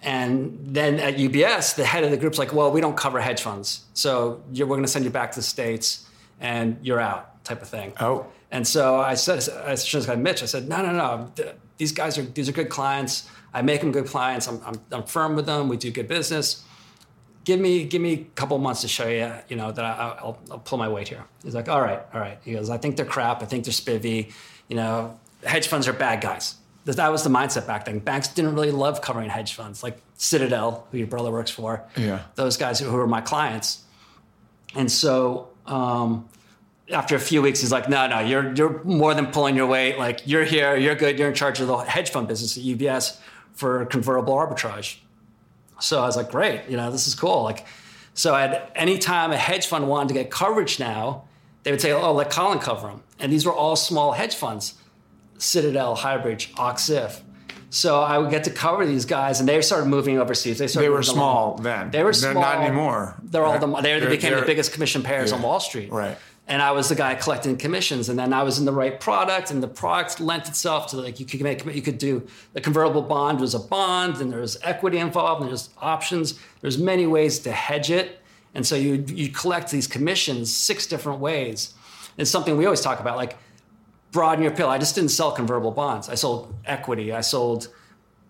And 0.02 0.60
then 0.62 1.00
at 1.00 1.16
UBS, 1.18 1.76
the 1.76 1.86
head 1.86 2.04
of 2.04 2.12
the 2.12 2.18
group's 2.18 2.38
like, 2.38 2.54
well, 2.54 2.72
we 2.72 2.80
don't 2.80 2.96
cover 2.96 3.20
hedge 3.20 3.42
funds. 3.42 3.86
So 3.94 4.44
you're, 4.52 4.68
we're 4.68 4.76
going 4.76 4.86
to 4.86 4.92
send 4.92 5.04
you 5.04 5.10
back 5.12 5.32
to 5.32 5.40
the 5.40 5.44
States 5.44 6.08
and 6.40 6.78
you're 6.84 7.00
out 7.00 7.44
type 7.44 7.62
of 7.62 7.68
thing. 7.70 7.94
Oh. 8.00 8.28
And 8.52 8.68
so 8.68 9.00
I 9.00 9.16
said, 9.16 9.38
I 9.38 9.74
said 9.76 9.90
to 9.90 9.98
this 9.98 10.06
guy, 10.06 10.16
Mitch, 10.16 10.44
I 10.44 10.46
said, 10.46 10.70
no, 10.70 10.84
no, 10.84 10.92
no. 10.92 11.32
th- 11.36 11.56
These 11.78 11.92
guys 11.92 12.18
are, 12.20 12.22
these 12.22 12.48
are 12.48 12.52
good 12.52 12.70
clients. 12.70 13.28
I 13.52 13.64
make 13.64 13.82
them 13.82 13.92
good 13.92 14.06
clients. 14.06 14.48
I'm, 14.48 14.62
I'm, 14.66 14.76
I'm 14.92 15.04
firm 15.04 15.36
with 15.36 15.48
them. 15.48 15.70
We 15.70 15.78
do 15.78 15.90
good 15.92 16.08
business. 16.08 16.64
Give 17.46 17.60
me, 17.60 17.86
give 17.86 18.02
me 18.02 18.14
a 18.14 18.24
couple 18.36 18.58
months 18.58 18.82
to 18.82 18.88
show 18.88 19.08
you, 19.08 19.32
you 19.48 19.56
know, 19.56 19.72
that 19.72 19.86
I, 19.86 20.18
I'll, 20.20 20.38
I'll 20.52 20.60
pull 20.60 20.78
my 20.78 20.90
weight 20.90 21.08
here. 21.08 21.24
He's 21.44 21.56
like, 21.56 21.70
all 21.70 21.82
right, 21.82 22.02
all 22.14 22.20
right. 22.20 22.40
He 22.44 22.54
goes, 22.54 22.70
I 22.70 22.78
think 22.78 22.98
they're 22.98 23.06
crap. 23.06 23.42
I 23.42 23.46
think 23.46 23.66
they're 23.66 23.72
spivvy. 23.72 24.34
You 24.68 24.76
know, 24.76 25.18
hedge 25.44 25.68
funds 25.68 25.88
are 25.88 25.94
bad 25.94 26.22
guys. 26.22 26.56
That 26.86 27.12
was 27.12 27.24
the 27.24 27.30
mindset 27.30 27.66
back 27.66 27.86
then. 27.86 28.00
Banks 28.00 28.28
didn't 28.28 28.54
really 28.54 28.72
love 28.72 29.02
covering 29.02 29.30
hedge 29.30 29.54
funds, 29.54 29.82
like 29.82 29.98
Citadel, 30.18 30.88
who 30.92 31.00
your 31.00 31.08
brother 31.08 31.32
works 31.32 31.50
for. 31.50 31.84
Yeah. 31.96 32.24
Those 32.36 32.58
guys 32.58 32.80
who 32.80 32.92
were 32.92 33.08
my 33.08 33.22
clients. 33.22 33.84
And 34.76 34.92
so 34.92 35.50
um, 35.66 36.30
after 36.92 37.16
a 37.16 37.20
few 37.20 37.42
weeks, 37.42 37.62
he's 37.62 37.72
like, 37.72 37.90
no, 37.90 38.08
no, 38.08 38.20
you're, 38.20 38.54
you're 38.54 38.84
more 38.84 39.14
than 39.16 39.28
pulling 39.28 39.56
your 39.56 39.66
weight. 39.66 39.98
Like, 39.98 40.28
you're 40.28 40.44
here, 40.44 40.76
you're 40.76 40.96
good, 40.96 41.18
you're 41.18 41.30
in 41.30 41.34
charge 41.34 41.60
of 41.60 41.68
the 41.68 41.78
hedge 41.78 42.12
fund 42.12 42.28
business 42.28 42.58
at 42.58 42.64
UBS 42.64 43.20
for 43.54 43.86
convertible 43.86 44.36
arbitrage. 44.36 44.98
So 45.80 46.02
I 46.02 46.06
was 46.06 46.16
like, 46.16 46.32
great, 46.32 46.62
you 46.70 46.78
know, 46.78 46.92
this 46.92 47.08
is 47.08 47.16
cool. 47.16 47.44
Like, 47.44 47.66
so 48.14 48.34
at 48.34 48.72
any 48.76 48.98
time 48.98 49.32
a 49.32 49.38
hedge 49.38 49.68
fund 49.68 49.88
wanted 49.88 50.08
to 50.10 50.14
get 50.14 50.32
coverage 50.32 50.80
now, 50.80 51.26
they 51.64 51.72
would 51.72 51.82
say, 51.82 51.92
oh, 51.92 52.14
let 52.14 52.30
Colin 52.32 52.60
cover 52.60 52.88
them. 52.88 53.04
And 53.20 53.32
these 53.32 53.46
were 53.46 53.54
all 53.54 53.76
small 53.76 54.14
hedge 54.14 54.36
funds 54.36 54.76
Citadel, 55.38 55.98
Highbridge, 55.98 56.54
Oxif. 56.54 57.22
So 57.70 58.00
I 58.00 58.18
would 58.20 58.30
get 58.32 58.46
to 58.46 58.52
cover 58.52 58.86
these 58.86 59.04
guys, 59.04 59.42
and 59.42 59.50
they 59.50 59.62
started 59.62 59.88
moving 59.88 60.18
overseas. 60.18 60.60
They, 60.60 60.68
started 60.68 60.86
They 60.86 60.90
were 60.90 61.04
small 61.04 61.54
along. 61.56 61.64
then. 61.64 61.92
They 61.92 62.04
were 62.04 62.14
small. 62.14 62.34
They're 62.36 62.42
not 62.42 62.62
anymore. 62.62 63.16
They're 63.22 63.44
all 63.44 63.60
the. 63.60 63.68
They 63.82 64.00
became 64.08 64.32
they're- 64.32 64.40
the 64.42 64.46
biggest 64.46 64.72
commission 64.72 65.04
payers 65.04 65.32
Yeah. 65.32 65.38
on 65.38 65.42
Wall 65.42 65.60
Street. 65.60 65.92
Right. 65.92 66.18
And 66.48 66.62
I 66.62 66.72
was 66.72 66.90
the 66.90 66.96
guy 66.96 67.16
collecting 67.16 67.58
commissions, 67.58 68.08
and 68.08 68.20
then 68.20 68.32
I 68.32 68.44
was 68.44 68.60
in 68.60 68.66
the 68.66 68.72
right 68.72 69.00
product, 69.00 69.50
and 69.50 69.64
the 69.64 69.68
product 69.68 70.20
lent 70.20 70.48
itself 70.48 70.88
to 70.88 70.98
like 70.98 71.20
you 71.20 71.26
could 71.26 71.42
make 71.42 71.66
you 71.66 71.82
could 71.82 71.98
do 71.98 72.28
the 72.54 72.62
convertible 72.62 73.02
bond 73.02 73.40
was 73.40 73.56
a 73.56 73.60
bond, 73.60 74.22
and 74.22 74.32
there 74.32 74.42
was 74.42 74.58
equity 74.62 75.00
involved, 75.00 75.42
and 75.42 75.50
there's 75.50 75.70
options. 75.80 76.40
There's 76.62 76.78
many 76.78 77.08
ways 77.08 77.40
to 77.40 77.52
hedge 77.52 77.90
it, 77.90 78.22
and 78.54 78.66
so 78.66 78.76
you 78.76 79.04
you 79.08 79.30
collect 79.30 79.72
these 79.72 79.88
commissions 79.88 80.56
six 80.56 80.86
different 80.86 81.20
ways. 81.20 81.74
It's 82.18 82.30
something 82.30 82.56
we 82.58 82.66
always 82.66 82.82
talk 82.82 83.00
about, 83.00 83.18
like 83.18 83.38
broaden 84.12 84.44
your 84.44 84.54
appeal. 84.54 84.70
I 84.70 84.78
just 84.78 84.96
didn't 84.96 85.12
sell 85.12 85.32
convertible 85.32 85.72
bonds. 85.72 86.10
I 86.10 86.16
sold 86.16 86.54
equity. 86.66 87.12
I 87.12 87.22
sold 87.22 87.70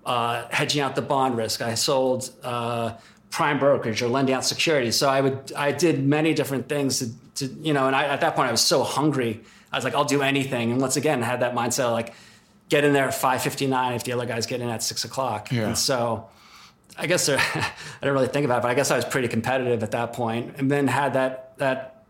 uh, 0.06 0.48
hedging 0.52 0.82
out 0.82 0.96
the 0.96 1.02
bond 1.02 1.38
risk. 1.38 1.62
I 1.62 1.76
sold 1.76 2.32
uh, 2.44 2.94
prime 3.30 3.60
brokerage 3.60 4.02
or 4.02 4.08
lending 4.08 4.34
out 4.34 4.46
securities. 4.46 4.96
So 4.96 5.10
I 5.10 5.22
would 5.22 5.52
I 5.54 5.72
did 5.72 6.06
many 6.06 6.34
different 6.34 6.70
things 6.70 7.00
to, 7.00 7.10
to 7.36 7.46
you 7.46 7.74
know. 7.74 7.88
And 7.88 7.96
I, 7.96 8.06
at 8.06 8.22
that 8.22 8.36
point, 8.36 8.48
I 8.48 8.52
was 8.52 8.62
so 8.62 8.84
hungry. 8.84 9.42
I 9.72 9.78
was 9.78 9.84
like, 9.84 9.96
I'll 9.96 10.06
do 10.06 10.22
anything. 10.22 10.72
And 10.72 10.82
once 10.82 10.96
again, 10.96 11.22
I 11.22 11.26
had 11.26 11.42
that 11.42 11.54
mindset 11.54 11.86
of 11.86 11.92
like 11.92 12.14
get 12.70 12.84
in 12.84 12.94
there 12.94 13.08
at 13.08 13.14
five 13.14 13.42
fifty 13.42 13.68
nine 13.68 13.94
if 13.94 14.04
the 14.04 14.14
other 14.14 14.26
guys 14.26 14.46
get 14.46 14.62
in 14.62 14.70
at 14.70 14.84
six 14.84 15.04
o'clock. 15.06 15.52
Yeah. 15.52 15.68
And 15.68 15.78
so. 15.78 16.30
I 16.98 17.08
guess 17.08 17.26
there, 17.26 17.38
I 17.56 17.74
didn't 18.00 18.14
really 18.14 18.30
think 18.30 18.46
about 18.46 18.60
it, 18.60 18.62
but 18.62 18.72
I 18.72 18.74
guess 18.74 18.90
I 18.90 18.96
was 18.96 19.04
pretty 19.04 19.28
competitive 19.28 19.84
at 19.84 19.92
that 19.92 20.14
point, 20.14 20.56
and 20.58 20.72
then 20.72 20.88
had 20.88 21.12
that 21.16 21.58
that 21.58 22.06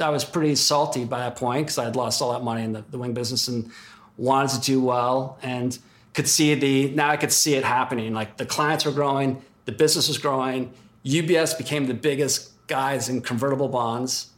I 0.00 0.10
was 0.10 0.24
pretty 0.24 0.54
salty 0.54 1.04
by 1.04 1.20
that 1.20 1.36
point 1.36 1.66
because 1.66 1.78
I 1.78 1.84
had 1.84 1.96
lost 1.96 2.22
all 2.22 2.32
that 2.32 2.42
money 2.42 2.62
in 2.62 2.72
the, 2.72 2.84
the 2.90 2.98
wing 2.98 3.14
business 3.14 3.48
and 3.48 3.70
wanted 4.16 4.50
to 4.50 4.60
do 4.60 4.82
well 4.82 5.38
and 5.42 5.78
could 6.14 6.28
see 6.28 6.54
the 6.54 6.90
now 6.90 7.10
I 7.10 7.16
could 7.16 7.32
see 7.32 7.54
it 7.54 7.64
happening. 7.64 8.12
Like 8.14 8.36
the 8.36 8.46
clients 8.46 8.84
were 8.84 8.92
growing, 8.92 9.42
the 9.64 9.72
business 9.72 10.08
was 10.08 10.18
growing. 10.18 10.72
UBS 11.04 11.56
became 11.56 11.86
the 11.86 11.94
biggest 11.94 12.50
guys 12.66 13.08
in 13.08 13.20
convertible 13.20 13.68
bonds. 13.68 14.30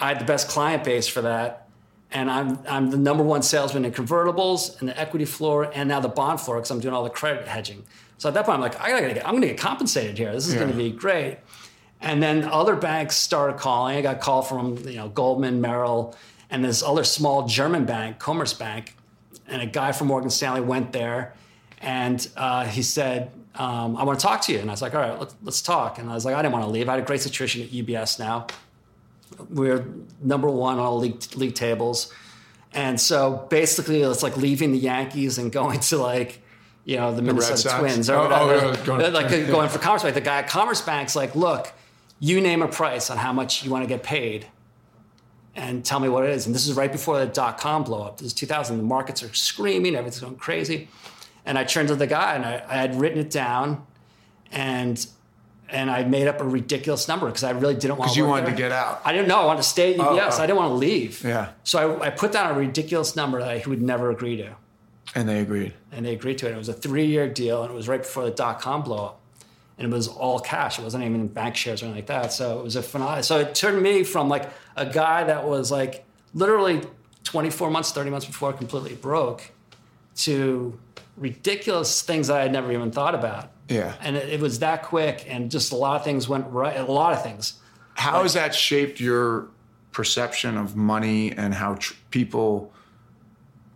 I 0.00 0.08
had 0.08 0.20
the 0.20 0.24
best 0.24 0.48
client 0.48 0.84
base 0.84 1.08
for 1.08 1.22
that. 1.22 1.68
And 2.10 2.30
I'm 2.30 2.58
I'm 2.68 2.90
the 2.90 2.96
number 2.96 3.22
one 3.22 3.42
salesman 3.42 3.84
in 3.84 3.92
convertibles 3.92 4.80
and 4.80 4.88
the 4.88 4.98
equity 4.98 5.26
floor 5.26 5.70
and 5.74 5.88
now 5.90 6.00
the 6.00 6.08
bond 6.08 6.40
floor 6.40 6.56
because 6.56 6.70
I'm 6.70 6.80
doing 6.80 6.94
all 6.94 7.04
the 7.04 7.10
credit 7.10 7.46
hedging. 7.46 7.84
So 8.16 8.28
at 8.28 8.34
that 8.34 8.46
point 8.46 8.54
I'm 8.54 8.60
like, 8.62 8.80
I 8.80 8.88
gotta 8.90 9.12
get 9.12 9.26
I'm 9.26 9.34
gonna 9.34 9.46
get 9.48 9.58
compensated 9.58 10.16
here. 10.16 10.32
This 10.32 10.48
is 10.48 10.54
Yeah. 10.54 10.60
gonna 10.60 10.72
be 10.72 10.90
great. 10.90 11.36
And 12.00 12.22
then 12.22 12.44
other 12.44 12.76
banks 12.76 13.16
started 13.16 13.58
calling. 13.58 13.96
I 13.96 14.00
got 14.00 14.16
a 14.16 14.18
call 14.18 14.40
from 14.42 14.78
you 14.88 14.96
know 14.96 15.08
Goldman, 15.08 15.60
Merrill, 15.60 16.16
and 16.48 16.64
this 16.64 16.82
other 16.82 17.04
small 17.04 17.46
German 17.46 17.84
bank, 17.84 18.18
Commerzbank, 18.18 18.90
and 19.46 19.60
a 19.60 19.66
guy 19.66 19.92
from 19.92 20.06
Morgan 20.06 20.30
Stanley 20.30 20.60
went 20.62 20.92
there, 20.92 21.34
and 21.82 22.26
uh, 22.36 22.64
he 22.64 22.82
said, 22.82 23.30
um, 23.56 23.96
"I 23.96 24.04
want 24.04 24.18
to 24.18 24.24
talk 24.24 24.40
to 24.42 24.52
you." 24.52 24.60
And 24.60 24.70
I 24.70 24.72
was 24.72 24.80
like, 24.80 24.94
"All 24.94 25.00
right, 25.00 25.18
let's, 25.18 25.34
let's 25.42 25.60
talk." 25.60 25.98
And 25.98 26.08
I 26.08 26.14
was 26.14 26.24
like, 26.24 26.34
"I 26.36 26.40
didn't 26.40 26.52
want 26.54 26.64
to 26.64 26.70
leave. 26.70 26.88
I 26.88 26.92
had 26.92 27.02
a 27.02 27.06
great 27.06 27.20
situation 27.20 27.62
at 27.62 27.70
UBS 27.70 28.18
now. 28.20 28.46
We're 29.50 29.86
number 30.22 30.48
one 30.48 30.78
on 30.78 30.84
all 30.84 30.98
league 30.98 31.22
league 31.36 31.54
tables, 31.54 32.12
and 32.72 33.00
so 33.00 33.46
basically, 33.50 34.02
it's 34.02 34.22
like 34.22 34.36
leaving 34.36 34.72
the 34.72 34.78
Yankees 34.78 35.38
and 35.38 35.50
going 35.52 35.80
to 35.80 35.98
like." 35.98 36.42
You 36.84 36.96
know 36.96 37.14
the 37.14 37.20
Minnesota 37.20 37.58
Sox? 37.58 37.78
Twins, 37.80 38.08
or 38.08 38.14
Oh, 38.16 38.28
oh, 38.32 38.46
whatever. 38.46 38.66
yeah, 38.78 38.84
going- 38.86 39.12
like 39.12 39.28
going 39.48 39.68
for 39.68 39.78
Commerzbank. 39.78 40.14
The 40.14 40.22
guy 40.22 40.38
at 40.38 40.48
Commerzbank's 40.48 41.14
like, 41.14 41.34
"Look, 41.36 41.70
you 42.18 42.40
name 42.40 42.62
a 42.62 42.68
price 42.68 43.10
on 43.10 43.18
how 43.18 43.30
much 43.34 43.62
you 43.62 43.70
want 43.70 43.84
to 43.84 43.86
get 43.88 44.02
paid, 44.02 44.46
and 45.54 45.84
tell 45.84 46.00
me 46.00 46.08
what 46.08 46.24
it 46.24 46.30
is. 46.30 46.46
And 46.46 46.54
this 46.54 46.66
is 46.66 46.74
right 46.74 46.90
before 46.90 47.18
the 47.18 47.26
dot 47.26 47.58
com 47.58 47.84
blow 47.84 48.02
up. 48.04 48.16
This 48.18 48.28
is 48.28 48.32
2000. 48.32 48.78
The 48.78 48.82
markets 48.82 49.22
are 49.22 49.32
screaming, 49.34 49.94
everything's 49.96 50.20
going 50.22 50.36
crazy. 50.36 50.88
And 51.44 51.58
I 51.58 51.64
turned 51.64 51.88
to 51.88 51.94
the 51.94 52.06
guy 52.06 52.34
and 52.36 52.44
I, 52.46 52.62
I 52.66 52.74
had 52.76 52.98
written 52.98 53.18
it 53.18 53.30
down, 53.30 53.84
and 54.50 55.06
and 55.70 55.90
I 55.90 56.04
made 56.04 56.26
up 56.28 56.40
a 56.40 56.44
ridiculous 56.44 57.08
number 57.08 57.26
because 57.26 57.44
I 57.44 57.50
really 57.50 57.74
didn't 57.74 57.96
want. 57.98 58.04
Because 58.08 58.16
you 58.16 58.26
wanted 58.26 58.46
there. 58.46 58.52
to 58.54 58.58
get 58.58 58.72
out. 58.72 59.02
I 59.04 59.12
didn't 59.12 59.28
know. 59.28 59.38
I 59.40 59.44
wanted 59.46 59.62
to 59.62 59.68
stay 59.68 59.94
at 59.94 60.00
Oh, 60.00 60.16
UBS. 60.16 60.38
oh. 60.38 60.42
I 60.42 60.46
didn't 60.46 60.58
want 60.58 60.70
to 60.70 60.74
leave. 60.74 61.22
Yeah. 61.24 61.50
So 61.64 61.98
I, 62.00 62.06
I 62.06 62.10
put 62.10 62.32
down 62.32 62.54
a 62.54 62.58
ridiculous 62.58 63.14
number 63.16 63.38
that 63.40 63.62
he 63.62 63.68
would 63.68 63.82
never 63.82 64.10
agree 64.10 64.36
to 64.38 64.54
And 65.14 65.28
they 65.28 65.40
agreed. 65.40 65.74
and 65.92 66.04
they 66.06 66.14
agreed 66.14 66.38
to 66.38 66.46
it. 66.48 66.52
It 66.52 66.56
was 66.58 66.68
a 66.68 66.72
three-year 66.74 67.28
deal, 67.28 67.62
and 67.62 67.70
it 67.70 67.74
was 67.74 67.86
right 67.88 68.00
before 68.02 68.24
the 68.24 68.30
dot-com 68.30 68.82
blow-up, 68.82 69.20
and 69.78 69.92
it 69.92 69.94
was 69.94 70.08
all 70.08 70.38
cash. 70.40 70.78
It 70.78 70.82
wasn't 70.82 71.04
even 71.04 71.26
bank 71.28 71.54
shares 71.56 71.82
or 71.82 71.86
anything 71.86 71.98
like 72.02 72.06
that. 72.22 72.32
So 72.32 72.58
it 72.58 72.64
was 72.64 72.76
a 72.76 72.82
phenomenal. 72.82 73.22
So 73.22 73.38
it 73.40 73.54
turned 73.54 73.82
me 73.82 74.04
from 74.04 74.28
like 74.28 74.50
a 74.76 74.86
guy 74.86 75.24
that 75.24 75.46
was 75.46 75.70
like 75.70 76.04
literally 76.34 76.80
24 77.24 77.70
months, 77.70 77.92
30 77.92 78.08
months 78.10 78.26
before 78.26 78.52
completely 78.54 78.94
broke, 78.94 79.50
to 80.16 80.78
ridiculous 81.16 82.00
things 82.02 82.28
that 82.28 82.36
I 82.38 82.42
had 82.42 82.52
never 82.52 82.72
even 82.72 82.90
thought 82.90 83.14
about. 83.14 83.50
Yeah. 83.68 83.94
And 84.00 84.16
it, 84.16 84.28
it 84.30 84.40
was 84.40 84.60
that 84.60 84.82
quick, 84.82 85.26
and 85.28 85.50
just 85.50 85.72
a 85.72 85.76
lot 85.76 85.96
of 85.96 86.04
things 86.04 86.28
went 86.28 86.46
right. 86.48 86.76
A 86.76 86.84
lot 86.84 87.12
of 87.12 87.22
things. 87.22 87.54
How 87.94 88.22
has 88.22 88.34
that 88.34 88.54
shaped 88.54 89.00
your 89.00 89.48
perception 89.92 90.56
of 90.56 90.76
money 90.76 91.32
and 91.32 91.52
how 91.52 91.74
tr- 91.74 91.94
people 92.10 92.72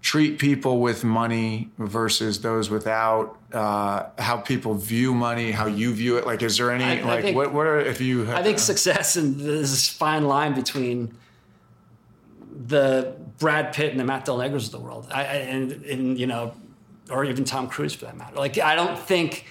treat 0.01 0.39
people 0.39 0.81
with 0.81 1.05
money 1.05 1.71
versus 1.79 2.41
those 2.41 2.71
without? 2.71 3.39
Uh, 3.53 4.07
how 4.19 4.39
people 4.39 4.75
view 4.75 5.13
money, 5.15 5.51
how 5.51 5.67
you 5.67 5.93
view 5.93 6.17
it? 6.17 6.25
Like, 6.27 6.43
is 6.43 6.57
there 6.57 6.71
any 6.71 6.85
I- 6.85 7.01
I 7.01 7.03
like 7.03 7.23
think- 7.25 7.37
what? 7.37 7.53
What 7.53 7.67
are 7.67 7.79
if 7.81 8.01
you? 8.01 8.25
Have, 8.25 8.37
I 8.37 8.43
think 8.43 8.59
success 8.59 9.17
and 9.17 9.39
this 9.39 9.89
fine 9.89 10.25
line 10.27 10.55
between 10.55 11.15
the 12.67 13.15
Brad 13.39 13.73
Pitt 13.73 13.91
and 13.91 14.01
the 14.01 14.05
Matt 14.05 14.25
Del 14.25 14.39
Negros 14.39 14.67
of 14.67 14.73
the 14.73 14.81
world, 14.81 15.09
I, 15.13 15.21
I, 15.21 15.25
and, 15.25 15.73
and 15.85 16.19
you 16.19 16.27
know, 16.27 16.55
or 17.11 17.25
even 17.25 17.45
Tom 17.45 17.69
Cruise 17.69 17.95
for 17.95 18.05
that 18.07 18.17
matter. 18.17 18.37
Like, 18.37 18.59
I 18.59 18.75
don't 18.75 18.99
think, 18.99 19.47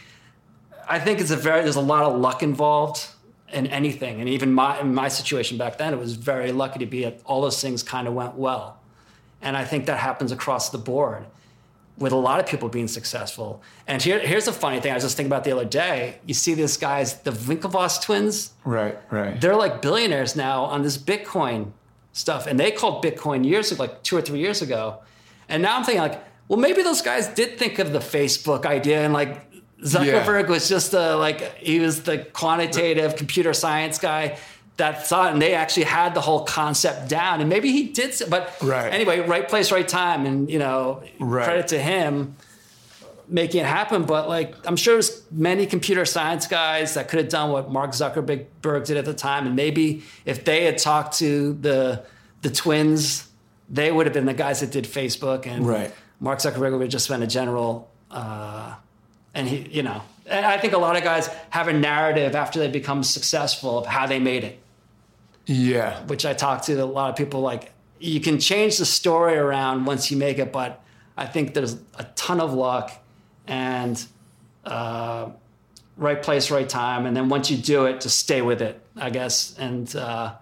I 0.91 0.99
think 0.99 1.21
it's 1.21 1.31
a 1.31 1.37
very 1.37 1.61
there's 1.63 1.77
a 1.77 1.81
lot 1.81 2.03
of 2.03 2.19
luck 2.19 2.43
involved 2.43 3.07
in 3.53 3.67
anything, 3.67 4.19
and 4.19 4.27
even 4.27 4.53
my 4.53 4.79
in 4.79 4.93
my 4.93 5.07
situation 5.07 5.57
back 5.57 5.77
then, 5.77 5.93
it 5.93 5.99
was 5.99 6.15
very 6.15 6.51
lucky 6.51 6.79
to 6.79 6.85
be 6.85 7.05
at 7.05 7.21
all 7.25 7.41
those 7.41 7.61
things 7.61 7.81
kind 7.81 8.07
of 8.07 8.13
went 8.13 8.35
well, 8.35 8.77
and 9.41 9.55
I 9.55 9.63
think 9.63 9.85
that 9.85 9.99
happens 9.99 10.31
across 10.31 10.69
the 10.69 10.77
board 10.77 11.25
with 11.97 12.11
a 12.11 12.17
lot 12.17 12.39
of 12.39 12.45
people 12.45 12.67
being 12.67 12.87
successful. 12.87 13.61
And 13.87 14.01
here, 14.01 14.19
here's 14.19 14.47
a 14.47 14.53
funny 14.53 14.79
thing 14.79 14.91
I 14.91 14.95
was 14.95 15.03
just 15.03 15.15
thinking 15.15 15.31
about 15.31 15.43
the 15.43 15.51
other 15.51 15.65
day. 15.65 16.19
You 16.25 16.33
see 16.33 16.55
these 16.55 16.75
guys, 16.77 17.21
the 17.21 17.31
Winklevoss 17.31 18.01
twins 18.01 18.53
right, 18.65 18.97
right. 19.11 19.39
they're 19.39 19.55
like 19.55 19.81
billionaires 19.81 20.35
now 20.35 20.63
on 20.63 20.81
this 20.81 20.97
Bitcoin 20.97 21.71
stuff. 22.13 22.47
And 22.47 22.59
they 22.59 22.71
called 22.71 23.03
Bitcoin 23.03 23.45
years 23.45 23.71
ago, 23.71 23.83
like 23.83 24.03
two 24.03 24.17
or 24.17 24.21
three 24.21 24.39
years 24.39 24.61
ago. 24.61 24.99
And 25.47 25.61
now 25.61 25.77
I'm 25.77 25.83
thinking 25.83 26.01
like, 26.01 26.23
well, 26.47 26.59
maybe 26.59 26.81
those 26.81 27.01
guys 27.01 27.27
did 27.27 27.59
think 27.59 27.77
of 27.77 27.93
the 27.93 27.99
Facebook 27.99 28.65
idea 28.65 29.03
and 29.03 29.13
like 29.13 29.50
Zuckerberg 29.83 30.47
was 30.47 30.69
just 30.69 30.93
a, 30.93 31.15
like, 31.15 31.55
he 31.57 31.79
was 31.79 32.03
the 32.03 32.19
quantitative 32.19 33.15
computer 33.15 33.53
science 33.53 33.97
guy 33.97 34.37
that 34.77 35.05
thought, 35.07 35.33
and 35.33 35.41
they 35.41 35.53
actually 35.53 35.83
had 35.85 36.13
the 36.13 36.21
whole 36.21 36.43
concept 36.45 37.09
down. 37.09 37.39
And 37.41 37.49
maybe 37.49 37.71
he 37.71 37.83
did, 37.87 38.13
but 38.29 38.55
Right. 38.61 38.91
anyway, 38.93 39.19
right 39.19 39.47
place, 39.47 39.71
right 39.71 39.87
time. 39.87 40.25
And, 40.25 40.49
you 40.49 40.59
know, 40.59 41.03
Right. 41.19 41.43
credit 41.45 41.67
to 41.69 41.79
him 41.79 42.35
making 43.27 43.61
it 43.61 43.65
happen. 43.67 44.03
But 44.03 44.27
like, 44.27 44.55
I'm 44.65 44.75
sure 44.75 44.95
there's 44.95 45.21
many 45.31 45.65
computer 45.65 46.05
science 46.05 46.47
guys 46.47 46.95
that 46.95 47.07
could 47.09 47.19
have 47.19 47.29
done 47.29 47.51
what 47.51 47.71
Mark 47.71 47.91
Zuckerberg 47.91 48.85
did 48.85 48.97
at 48.97 49.05
the 49.05 49.13
time. 49.13 49.45
And 49.47 49.55
maybe 49.55 50.03
if 50.25 50.43
they 50.45 50.65
had 50.65 50.77
talked 50.77 51.17
to 51.19 51.53
the 51.53 52.03
the 52.41 52.49
twins, 52.49 53.27
they 53.69 53.91
would 53.91 54.05
have 54.07 54.13
been 54.13 54.25
the 54.25 54.33
guys 54.33 54.59
that 54.61 54.71
did 54.71 54.85
Facebook. 54.85 55.45
And 55.45 55.65
Right. 55.65 55.93
Mark 56.19 56.39
Zuckerberg 56.39 56.71
would 56.73 56.81
have 56.81 56.89
just 56.89 57.07
been 57.07 57.21
a 57.23 57.27
general. 57.27 57.89
Uh, 58.09 58.73
and 59.33 59.47
he, 59.47 59.67
you 59.69 59.83
know, 59.83 60.01
and 60.25 60.45
I 60.45 60.57
think 60.57 60.73
a 60.73 60.77
lot 60.77 60.95
of 60.95 61.03
guys 61.03 61.27
have 61.49 61.67
a 61.67 61.73
narrative 61.73 62.35
after 62.35 62.59
they 62.59 62.69
become 62.69 63.03
successful 63.03 63.79
of 63.79 63.85
how 63.85 64.07
they 64.07 64.19
made 64.19 64.43
it 64.43 64.61
yeah, 65.45 66.03
which 66.05 66.25
I 66.25 66.33
talk 66.33 66.63
to 66.63 66.73
a 66.73 66.85
lot 66.85 67.09
of 67.09 67.15
people 67.15 67.41
like 67.41 67.71
you 67.99 68.19
can 68.19 68.39
change 68.39 68.77
the 68.77 68.85
story 68.85 69.35
around 69.35 69.85
once 69.85 70.09
you 70.11 70.17
make 70.17 70.39
it, 70.39 70.51
but 70.51 70.83
I 71.17 71.25
think 71.25 71.53
there's 71.53 71.77
a 71.97 72.03
ton 72.15 72.39
of 72.39 72.53
luck 72.53 72.91
and 73.47 74.03
uh, 74.65 75.29
right 75.97 76.21
place, 76.21 76.51
right 76.51 76.67
time, 76.67 77.05
and 77.05 77.15
then 77.15 77.29
once 77.29 77.51
you 77.51 77.57
do 77.57 77.85
it, 77.85 78.01
just 78.01 78.17
stay 78.17 78.41
with 78.41 78.61
it, 78.61 78.81
I 78.95 79.09
guess. 79.09 79.55
And 79.57 79.93
uh, 79.95 80.35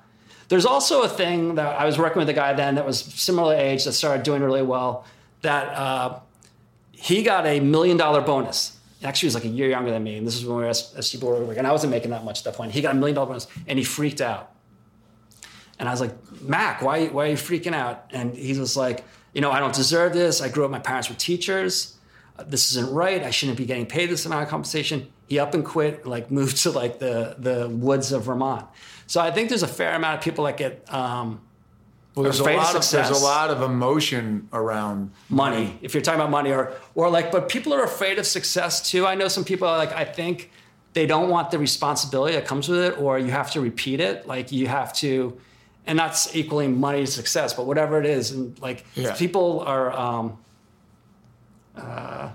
there's 0.47 0.65
also 0.65 1.01
a 1.01 1.09
thing 1.09 1.55
that 1.55 1.79
I 1.79 1.85
was 1.85 1.97
working 1.97 2.19
with 2.19 2.29
a 2.29 2.33
guy 2.33 2.53
then 2.53 2.75
that 2.75 2.85
was 2.85 2.99
similar 2.99 3.55
age 3.55 3.85
that 3.85 3.93
started 3.93 4.23
doing 4.23 4.41
really 4.41 4.61
well. 4.61 5.05
That 5.41 5.69
uh, 5.69 6.19
he 6.91 7.23
got 7.23 7.45
a 7.45 7.59
million 7.59 7.97
dollar 7.97 8.21
bonus. 8.21 8.77
Actually, 9.03 9.19
he 9.21 9.27
was 9.27 9.35
like 9.35 9.45
a 9.45 9.49
year 9.49 9.69
younger 9.69 9.91
than 9.91 10.03
me, 10.03 10.17
and 10.17 10.27
this 10.27 10.35
is 10.35 10.45
when 10.45 10.57
we 10.57 10.63
were 10.63 10.69
at 10.69 10.75
SG 10.75 11.21
Warburg, 11.21 11.57
and 11.57 11.65
I 11.65 11.71
wasn't 11.71 11.91
making 11.91 12.11
that 12.11 12.25
much 12.25 12.39
at 12.39 12.43
that 12.45 12.53
point. 12.55 12.71
He 12.73 12.81
got 12.81 12.95
a 12.95 12.97
million 12.97 13.15
dollar 13.15 13.27
bonus, 13.27 13.47
and 13.67 13.79
he 13.79 13.85
freaked 13.85 14.19
out. 14.19 14.51
And 15.79 15.87
I 15.87 15.91
was 15.91 16.01
like, 16.01 16.13
Mac, 16.41 16.81
why, 16.81 17.07
why 17.07 17.27
are 17.27 17.29
you 17.29 17.35
freaking 17.35 17.73
out? 17.73 18.05
And 18.11 18.35
he 18.35 18.59
was 18.59 18.75
like, 18.75 19.05
you 19.33 19.39
know, 19.39 19.51
I 19.51 19.59
don't 19.59 19.73
deserve 19.73 20.13
this. 20.13 20.41
I 20.41 20.49
grew 20.49 20.65
up, 20.65 20.71
my 20.71 20.79
parents 20.79 21.09
were 21.09 21.15
teachers. 21.15 21.95
This 22.45 22.71
isn't 22.71 22.93
right. 22.93 23.23
I 23.23 23.31
shouldn't 23.31 23.57
be 23.57 23.65
getting 23.65 23.85
paid 23.85 24.09
this 24.09 24.25
amount 24.25 24.43
of 24.43 24.49
compensation. 24.49 25.07
He 25.27 25.39
up 25.39 25.53
and 25.53 25.63
quit, 25.63 26.05
like 26.05 26.29
moved 26.39 26.57
to 26.63 26.71
like 26.71 26.99
the, 26.99 27.35
the 27.39 27.69
woods 27.69 28.11
of 28.11 28.23
Vermont. 28.23 28.67
So 29.07 29.21
I 29.21 29.31
think 29.31 29.49
there's 29.49 29.63
a 29.63 29.67
fair 29.67 29.95
amount 29.95 30.17
of 30.17 30.23
people 30.23 30.43
that 30.45 30.57
get 30.57 30.93
um, 30.93 31.41
Well, 32.19 32.25
there's 32.25 32.41
a 32.41 32.43
of 32.49 32.55
lot 32.57 32.75
of, 32.75 32.91
there's 32.91 33.09
a 33.21 33.23
lot 33.23 33.49
of 33.49 33.61
emotion 33.61 34.49
around 34.51 35.11
money 35.29 35.79
if 35.81 35.93
you're 35.93 36.01
talking 36.03 36.19
about 36.19 36.29
money 36.31 36.51
or 36.51 36.73
or 36.93 37.09
like 37.09 37.31
but 37.31 37.47
people 37.47 37.73
are 37.73 37.83
afraid 37.83 38.19
of 38.19 38.25
success 38.27 38.91
too 38.91 39.07
i 39.07 39.15
know 39.15 39.29
some 39.29 39.45
people 39.45 39.65
are 39.69 39.77
like 39.77 39.93
i 39.93 40.03
think 40.03 40.51
they 40.91 41.05
don't 41.05 41.29
want 41.29 41.49
the 41.49 41.57
responsibility 41.57 42.35
that 42.35 42.45
comes 42.45 42.67
with 42.67 42.79
it 42.81 42.99
or 42.99 43.17
you 43.17 43.31
have 43.31 43.49
to 43.51 43.61
repeat 43.61 44.01
it 44.01 44.27
like 44.27 44.51
you 44.51 44.67
have 44.67 44.91
to 44.91 45.39
and 45.87 45.97
that's 45.97 46.35
equaling 46.35 46.77
money 46.77 47.05
to 47.05 47.07
success 47.11 47.53
but 47.53 47.65
whatever 47.65 47.97
it 48.01 48.05
is 48.05 48.31
and 48.31 48.59
like 48.59 48.85
Yeah. 48.95 49.15
people 49.15 49.61
are 49.61 49.97
um 49.97 50.37
uh 51.77 52.31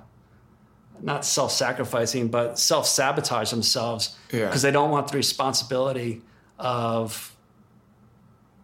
not 1.03 1.27
self-sacrificing 1.27 2.29
but 2.29 2.59
self-sabotage 2.59 3.51
themselves 3.51 4.17
Yeah. 4.33 4.47
because 4.47 4.63
they 4.63 4.71
don't 4.71 4.91
want 4.91 5.09
the 5.09 5.19
responsibility 5.19 6.23
of 6.59 7.37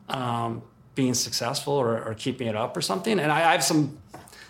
um, 0.09 0.63
being 1.03 1.15
successful 1.15 1.73
or, 1.73 1.91
or 2.07 2.15
keeping 2.15 2.47
it 2.53 2.57
up 2.65 2.77
or 2.77 2.83
something. 2.83 3.19
And 3.23 3.31
I, 3.33 3.39
I 3.51 3.53
have 3.53 3.65
some, 3.65 3.83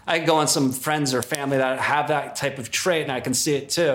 I 0.04 0.18
go 0.18 0.34
on 0.42 0.48
some 0.48 0.72
friends 0.72 1.14
or 1.14 1.22
family 1.22 1.58
that 1.58 1.78
have 1.78 2.08
that 2.08 2.34
type 2.42 2.58
of 2.58 2.66
trait, 2.70 3.02
and 3.06 3.12
I 3.12 3.20
can 3.20 3.34
see 3.34 3.54
it 3.54 3.70
too. 3.70 3.94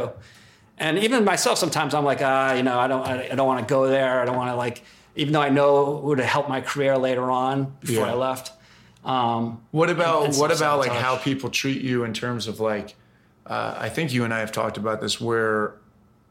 And 0.78 0.98
even 1.00 1.26
myself, 1.26 1.58
sometimes 1.58 1.94
I'm 1.94 2.06
like, 2.12 2.22
ah, 2.22 2.54
you 2.54 2.64
know, 2.64 2.78
I 2.80 2.88
don't, 2.88 3.06
I, 3.06 3.30
I 3.32 3.36
don't 3.36 3.48
want 3.52 3.68
to 3.68 3.70
go 3.78 3.88
there. 3.88 4.22
I 4.22 4.26
don't 4.26 4.38
want 4.38 4.52
to 4.52 4.56
like, 4.56 4.78
even 5.16 5.34
though 5.34 5.42
I 5.50 5.50
know 5.50 5.98
it 5.98 6.04
would 6.06 6.20
have 6.20 6.30
helped 6.30 6.50
my 6.50 6.62
career 6.62 6.98
later 6.98 7.30
on 7.30 7.76
before 7.82 8.06
Yeah. 8.06 8.14
I 8.14 8.16
left. 8.16 8.52
Um, 9.04 9.62
What 9.72 9.90
about 9.90 10.36
what 10.36 10.52
about 10.56 10.80
like 10.80 10.92
how 11.06 11.18
people 11.18 11.50
treat 11.50 11.82
you 11.82 12.06
in 12.06 12.14
terms 12.14 12.48
of 12.48 12.60
like? 12.60 12.96
Uh, 13.46 13.76
I 13.88 13.90
think 13.90 14.14
you 14.14 14.24
and 14.24 14.34
I 14.34 14.40
have 14.40 14.52
talked 14.52 14.78
about 14.78 15.02
this 15.02 15.22
where, 15.22 15.76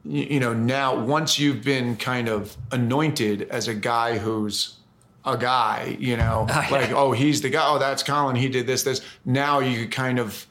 you, 0.04 0.24
you 0.34 0.40
know, 0.40 0.52
now 0.52 0.88
once 1.16 1.38
you've 1.38 1.62
been 1.62 1.96
kind 1.96 2.28
of 2.28 2.56
anointed 2.72 3.42
as 3.50 3.68
a 3.68 3.74
guy 3.74 4.18
who's 4.18 4.76
a 5.24 5.36
guy, 5.38 5.96
you 5.98 6.16
know, 6.16 6.46
yeah. 6.50 6.68
like 6.70 6.90
oh 6.92 7.12
he's 7.12 7.40
the 7.42 7.50
guy, 7.50 7.64
oh 7.66 7.78
that's 7.78 8.02
Colin, 8.02 8.36
he 8.36 8.48
did 8.48 8.66
this 8.66 8.82
this. 8.82 9.00
Now 9.24 9.60
you 9.60 9.88
kind 9.88 10.18
of. 10.18 10.46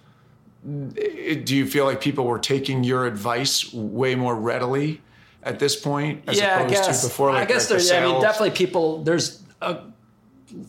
Do 0.65 1.55
you 1.55 1.67
feel 1.67 1.83
like 1.83 1.99
people 1.99 2.25
were 2.25 2.39
taking 2.39 2.85
your 2.85 3.05
advice 3.05 3.73
way 3.73 4.15
more 4.15 4.33
readily 4.33 5.01
at 5.43 5.59
this 5.59 5.75
point 5.75 6.23
as 6.25 6.37
yeah, 6.39 6.55
I 6.57 6.61
opposed 6.61 6.73
guess. 6.73 7.01
to 7.01 7.07
before? 7.07 7.33
Like, 7.33 7.49
I 7.49 7.53
guess 7.53 7.69
like 7.69 7.81
the 7.81 7.85
there's, 7.85 7.91
I 7.91 8.05
mean, 8.05 8.21
definitely 8.21 8.51
people, 8.51 9.03
there's 9.03 9.43
a 9.61 9.81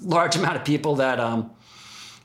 large 0.02 0.34
amount 0.34 0.56
of 0.56 0.64
people 0.64 0.96
that 0.96 1.20
um, 1.20 1.52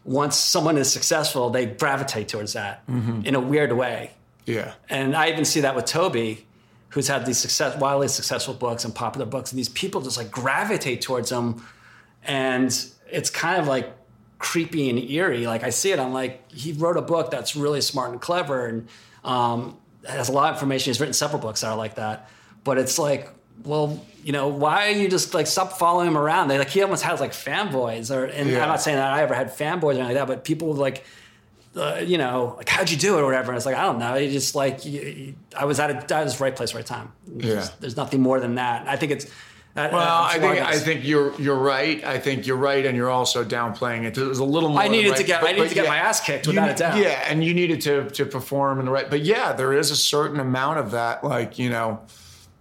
once 0.04 0.36
someone 0.36 0.78
is 0.80 0.92
successful, 0.92 1.52
they 1.52 1.68
gravitate 1.68 2.28
towards 2.28 2.54
that 2.54 2.88
Mm-hmm. 2.88 3.22
in 3.26 3.36
a 3.36 3.40
weird 3.40 3.72
way. 3.74 4.12
Yeah, 4.48 4.74
And 4.90 5.16
I 5.16 5.30
even 5.30 5.46
see 5.46 5.60
that 5.62 5.76
with 5.76 5.86
Toby, 5.86 6.48
who's 6.90 7.08
had 7.08 7.26
these 7.26 7.38
success, 7.38 7.78
wildly 7.80 8.08
successful 8.08 8.54
books 8.54 8.84
and 8.86 8.94
popular 8.94 9.26
books, 9.26 9.52
and 9.52 9.60
these 9.60 9.70
people 9.70 10.02
just 10.02 10.18
like 10.18 10.32
gravitate 10.32 11.02
towards 11.02 11.30
them, 11.30 11.64
and 12.24 12.68
it's 13.12 13.30
kind 13.30 13.60
of 13.62 13.68
like 13.68 13.92
creepy 14.40 14.90
and 14.90 15.00
eerie. 15.00 15.46
Like 15.46 15.64
I 15.64 15.70
see 15.70 15.92
it, 15.92 16.00
I'm 16.00 16.14
like, 16.14 16.52
he 16.52 16.72
wrote 16.74 16.98
a 16.98 17.02
book 17.02 17.30
that's 17.32 17.56
really 17.56 17.82
smart 17.82 18.12
and 18.12 18.22
clever, 18.22 18.68
and 18.68 18.88
um, 19.24 19.78
has 20.08 20.30
a 20.30 20.32
lot 20.32 20.50
of 20.50 20.56
information. 20.56 20.90
He's 20.92 21.00
written 21.00 21.14
several 21.14 21.42
books 21.42 21.62
that 21.62 21.68
are 21.68 21.78
like 21.78 21.96
that, 21.96 22.30
but 22.64 22.78
it's 22.78 22.98
like, 22.98 23.30
well, 23.64 24.04
you 24.24 24.32
know, 24.32 24.48
why 24.48 24.88
are 24.88 24.92
you 24.96 25.10
just 25.10 25.34
like 25.34 25.48
stop 25.48 25.74
following 25.74 26.08
him 26.08 26.18
around? 26.18 26.48
They 26.48 26.58
like 26.58 26.70
he 26.70 26.82
almost 26.82 27.04
has 27.04 27.20
like 27.20 27.32
fanboys, 27.34 28.14
or 28.16 28.26
and 28.26 28.50
Yeah. 28.50 28.64
I'm 28.64 28.70
not 28.70 28.82
saying 28.82 28.98
that 28.98 29.12
I 29.12 29.22
ever 29.22 29.34
had 29.36 29.56
fanboys 29.56 29.84
or 29.84 29.92
anything 29.92 30.06
like 30.06 30.16
that, 30.16 30.28
but 30.28 30.44
people 30.44 30.74
like 30.74 31.04
uh, 31.76 32.02
you 32.06 32.18
know, 32.18 32.56
like 32.58 32.68
how'd 32.70 32.90
you 32.90 32.98
do 32.98 33.18
it 33.18 33.22
or 33.22 33.26
whatever. 33.26 33.52
And 33.52 33.58
it's 33.58 33.66
like 33.66 33.76
I 33.76 33.84
don't 33.84 34.00
know. 34.00 34.16
You 34.16 34.32
just 34.32 34.56
like 34.56 34.86
you, 34.86 35.02
you- 35.02 35.36
I 35.58 35.66
was 35.66 35.80
at 35.80 36.12
a 36.12 36.16
I 36.16 36.24
was 36.24 36.40
right 36.40 36.56
place, 36.56 36.74
right 36.74 36.86
time. 36.86 37.12
Yeah. 37.38 37.68
There's 37.80 37.98
nothing 37.98 38.22
more 38.22 38.40
than 38.40 38.56
that. 38.56 38.88
I 38.88 38.96
think 38.96 39.12
it's. 39.12 39.28
Well, 39.76 39.94
uh, 39.96 40.28
I 40.28 40.40
think 40.40 40.60
I 40.60 40.78
think 40.78 41.06
you're 41.06 41.40
you're 41.40 41.56
right. 41.56 42.04
I 42.04 42.18
think 42.20 42.46
you're 42.48 42.58
right, 42.58 42.86
and 42.86 42.98
you're 42.98 43.10
also 43.10 43.46
downplaying 43.46 44.04
it. 44.04 44.14
There's 44.16 44.40
a 44.40 44.44
little 44.44 44.70
more. 44.70 44.82
I 44.82 44.88
needed 44.90 45.12
right, 45.12 45.18
to 45.20 45.24
get- 45.24 45.44
I 45.44 45.52
needed 45.54 45.70
to 45.70 45.76
get 45.76 45.88
my 45.88 45.96
ass 45.98 46.20
kicked 46.20 46.48
without 46.48 46.66
ne- 46.66 46.72
a 46.74 46.76
doubt. 46.76 46.98
Yeah, 46.98 47.24
and 47.30 47.44
you 47.44 47.54
needed 47.54 47.80
to 47.82 48.10
to 48.10 48.26
perform 48.26 48.80
in 48.80 48.86
the 48.86 48.92
right. 48.92 49.10
But 49.10 49.22
yeah, 49.22 49.54
there 49.54 49.72
is 49.72 49.92
a 49.92 49.96
certain 49.96 50.40
amount 50.42 50.80
of 50.80 50.92
that. 50.92 51.24
Like 51.24 51.58
you 51.60 51.70
know, 51.70 52.02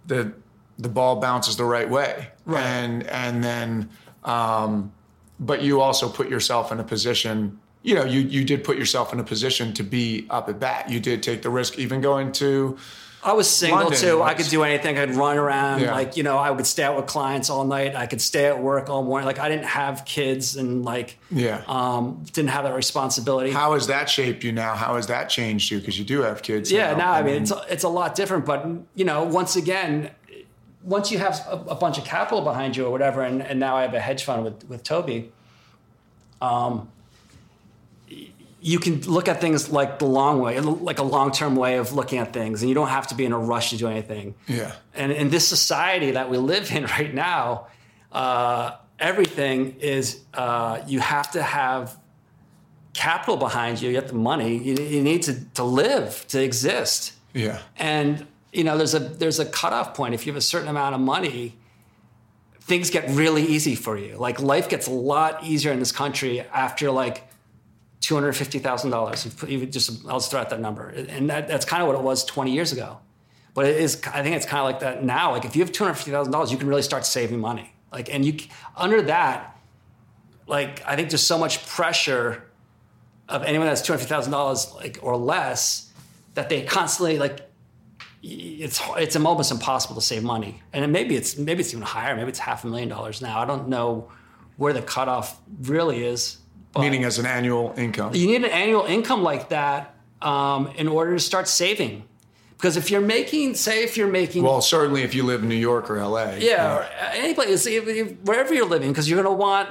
the 0.05 0.31
the 0.77 0.87
ball 0.87 1.17
bounces 1.19 1.57
the 1.57 1.65
right 1.65 1.89
way, 1.89 2.29
Right. 2.45 2.63
and 2.63 3.03
and 3.07 3.43
then, 3.43 3.89
um, 4.23 4.93
but 5.41 5.61
you 5.61 5.81
also 5.81 6.07
put 6.07 6.29
yourself 6.29 6.71
in 6.71 6.79
a 6.79 6.83
position. 6.85 7.59
You 7.81 7.95
know, 7.95 8.03
you 8.03 8.19
you 8.21 8.43
did 8.43 8.63
put 8.63 8.77
yourself 8.77 9.13
in 9.13 9.19
a 9.19 9.23
position 9.23 9.73
to 9.75 9.83
be 9.83 10.25
up 10.29 10.49
at 10.49 10.59
bat. 10.59 10.89
You 10.89 10.99
did 10.99 11.23
take 11.23 11.41
the 11.41 11.49
risk, 11.49 11.77
even 11.79 12.01
going 12.01 12.31
to. 12.33 12.77
I 13.21 13.33
was 13.33 13.49
single 13.49 13.79
London 13.79 13.99
too. 13.99 14.21
I 14.21 14.33
could 14.33 14.47
do 14.47 14.63
anything. 14.63 14.97
I'd 14.97 15.13
run 15.15 15.37
around. 15.37 15.81
Yeah. 15.81 15.91
Like 15.93 16.15
you 16.15 16.23
know, 16.23 16.37
I 16.37 16.51
would 16.51 16.65
stay 16.65 16.83
out 16.83 16.95
with 16.95 17.05
clients 17.05 17.49
all 17.49 17.65
night. 17.65 17.95
I 17.95 18.05
could 18.05 18.21
stay 18.21 18.45
at 18.45 18.61
work 18.61 18.89
all 18.89 19.03
morning. 19.03 19.25
Like 19.25 19.39
I 19.39 19.49
didn't 19.49 19.65
have 19.65 20.05
kids 20.05 20.55
and 20.55 20.85
like 20.85 21.17
Yeah. 21.29 21.61
um, 21.67 22.23
didn't 22.31 22.51
have 22.51 22.63
that 22.63 22.75
responsibility. 22.75 23.51
How 23.51 23.73
has 23.73 23.87
that 23.87 24.09
shaped 24.09 24.43
you 24.45 24.53
now? 24.53 24.73
How 24.75 24.95
has 24.95 25.07
that 25.07 25.29
changed 25.29 25.69
you? 25.69 25.79
Because 25.79 25.99
you 25.99 26.05
do 26.05 26.21
have 26.21 26.41
kids. 26.41 26.71
Yeah, 26.71 26.91
now. 26.93 26.97
no, 26.97 27.11
I 27.11 27.23
mean 27.23 27.41
it's 27.41 27.51
a, 27.51 27.61
it's 27.69 27.83
a 27.83 27.89
lot 27.89 28.15
different, 28.15 28.45
but 28.45 28.65
you 28.95 29.03
know, 29.03 29.23
once 29.23 29.57
again, 29.57 30.11
once 30.83 31.11
you 31.11 31.17
have 31.17 31.45
a, 31.49 31.71
a 31.71 31.75
bunch 31.75 31.97
of 31.97 32.05
capital 32.05 32.41
behind 32.41 32.77
you 32.77 32.85
or 32.85 32.91
whatever, 32.91 33.21
and, 33.21 33.41
and 33.41 33.59
now 33.59 33.75
I 33.75 33.81
have 33.81 33.93
a 33.93 33.99
hedge 33.99 34.23
fund 34.23 34.45
with 34.45 34.67
with 34.69 34.83
Toby, 34.83 35.31
um, 36.41 36.89
you 38.61 38.79
can 38.79 39.01
look 39.01 39.27
at 39.27 39.39
things 39.39 39.69
like 39.69 39.99
the 39.99 40.05
long 40.05 40.39
way, 40.39 40.59
like 40.59 40.99
a 40.99 41.03
long 41.03 41.31
term 41.31 41.55
way 41.55 41.77
of 41.77 41.93
looking 41.93 42.19
at 42.19 42.33
things, 42.33 42.61
and 42.61 42.69
you 42.69 42.75
don't 42.75 42.89
have 42.89 43.07
to 43.07 43.15
be 43.15 43.25
in 43.25 43.31
a 43.31 43.39
rush 43.39 43.69
to 43.69 43.77
do 43.77 43.87
anything. 43.87 44.35
Yeah. 44.47 44.73
And 44.93 45.11
in 45.11 45.29
this 45.29 45.47
society 45.47 46.11
that 46.11 46.29
we 46.29 46.37
live 46.37 46.71
in 46.71 46.83
right 46.97 47.13
now, 47.13 47.67
uh, 48.11 48.71
everything 48.99 49.77
is 49.79 50.21
uh, 50.33 50.81
you 50.87 50.99
have 50.99 51.31
to 51.31 51.41
have 51.41 51.97
capital 52.93 53.37
behind 53.37 53.81
you. 53.81 53.89
You 53.89 53.95
have 53.95 54.09
the 54.09 54.15
money. 54.15 54.57
You, 54.57 54.75
you 54.75 55.01
need 55.01 55.23
to, 55.23 55.39
to 55.55 55.63
live, 55.63 56.25
to 56.29 56.43
exist. 56.43 57.13
Yeah. 57.33 57.59
And 57.77 58.27
you 58.51 58.63
know, 58.63 58.77
there's 58.77 58.95
a 58.95 58.99
there's 58.99 59.39
a 59.39 59.45
cutoff 59.45 59.93
point. 59.93 60.13
If 60.13 60.25
you 60.25 60.33
have 60.33 60.37
a 60.37 60.41
certain 60.41 60.67
amount 60.67 60.95
of 60.95 61.01
money, 61.01 61.55
things 62.61 62.89
get 62.89 63.09
really 63.11 63.45
easy 63.45 63.75
for 63.75 63.97
you. 63.97 64.17
Like 64.17 64.41
life 64.41 64.67
gets 64.67 64.87
a 64.87 64.91
lot 64.91 65.43
easier 65.43 65.71
in 65.71 65.79
this 65.79 65.91
country 65.91 66.41
after 66.41 66.91
like 66.91 67.28
two 68.01 68.15
hundred 68.15 68.33
fifty 68.33 68.59
thousand 68.59 68.91
dollars. 68.91 69.23
Just 69.23 70.05
I'll 70.05 70.19
just 70.19 70.31
throw 70.31 70.39
out 70.39 70.49
that 70.49 70.59
number, 70.59 70.89
and 70.89 71.29
that, 71.29 71.47
that's 71.47 71.65
kind 71.65 71.81
of 71.81 71.87
what 71.87 71.97
it 71.97 72.03
was 72.03 72.25
twenty 72.25 72.51
years 72.51 72.71
ago. 72.71 72.99
But 73.53 73.65
it 73.65 73.77
is. 73.77 74.01
I 74.07 74.23
think 74.23 74.35
it's 74.35 74.45
kind 74.45 74.59
of 74.59 74.65
like 74.65 74.79
that 74.81 75.03
now. 75.03 75.31
Like 75.31 75.45
if 75.45 75.55
you 75.55 75.63
have 75.63 75.71
two 75.71 75.83
hundred 75.83 75.95
fifty 75.95 76.11
thousand 76.11 76.31
dollars, 76.31 76.51
you 76.51 76.57
can 76.57 76.67
really 76.67 76.81
start 76.81 77.05
saving 77.05 77.39
money. 77.39 77.73
Like 77.91 78.13
and 78.13 78.25
you 78.25 78.37
under 78.77 79.01
that, 79.03 79.57
like 80.47 80.81
I 80.85 80.95
think 80.95 81.09
there's 81.09 81.23
so 81.23 81.37
much 81.37 81.65
pressure 81.67 82.43
of 83.27 83.43
anyone 83.43 83.67
that's 83.67 83.81
two 83.81 83.93
hundred 83.93 84.01
fifty 84.01 84.13
thousand 84.13 84.31
dollars 84.31 84.71
like 84.75 84.99
or 85.01 85.17
less 85.17 85.91
that 86.35 86.49
they 86.49 86.63
constantly 86.63 87.19
like 87.19 87.49
it's 88.21 88.81
it's 88.97 89.15
almost 89.15 89.51
impossible 89.51 89.95
to 89.95 90.01
save 90.01 90.23
money, 90.23 90.61
and 90.73 90.91
maybe 90.91 91.15
it's 91.15 91.37
maybe 91.37 91.61
it's 91.61 91.73
even 91.73 91.83
higher. 91.83 92.15
Maybe 92.15 92.29
it's 92.29 92.39
half 92.39 92.63
a 92.63 92.67
million 92.67 92.89
dollars 92.89 93.21
now. 93.21 93.39
I 93.39 93.45
don't 93.45 93.69
know 93.69 94.11
where 94.57 94.73
the 94.73 94.81
cutoff 94.81 95.39
really 95.61 96.03
is. 96.03 96.37
But 96.73 96.81
Meaning 96.81 97.03
as 97.03 97.17
an 97.17 97.25
annual 97.25 97.73
income. 97.77 98.13
you 98.13 98.27
need 98.27 98.43
an 98.43 98.51
annual 98.51 98.85
income 98.85 99.23
like 99.23 99.49
that 99.49 99.95
um, 100.21 100.67
in 100.77 100.87
order 100.87 101.13
to 101.13 101.19
start 101.19 101.47
saving, 101.47 102.03
because 102.57 102.77
if 102.77 102.91
you're 102.91 103.01
making, 103.01 103.55
say, 103.55 103.83
if 103.83 103.97
you're 103.97 104.07
making 104.07 104.43
Well, 104.43 104.61
certainly 104.61 105.01
if 105.01 105.15
you 105.15 105.23
live 105.23 105.41
in 105.41 105.49
New 105.49 105.55
York 105.55 105.89
or 105.89 105.97
LA. 105.97 106.33
yeah, 106.39 106.75
or 106.75 106.87
any 107.13 107.33
place, 107.33 107.67
wherever 108.23 108.53
you're 108.53 108.67
living, 108.67 108.89
because 108.91 109.09
you're 109.09 109.21
going 109.21 109.33
to 109.35 109.41
want, 109.41 109.69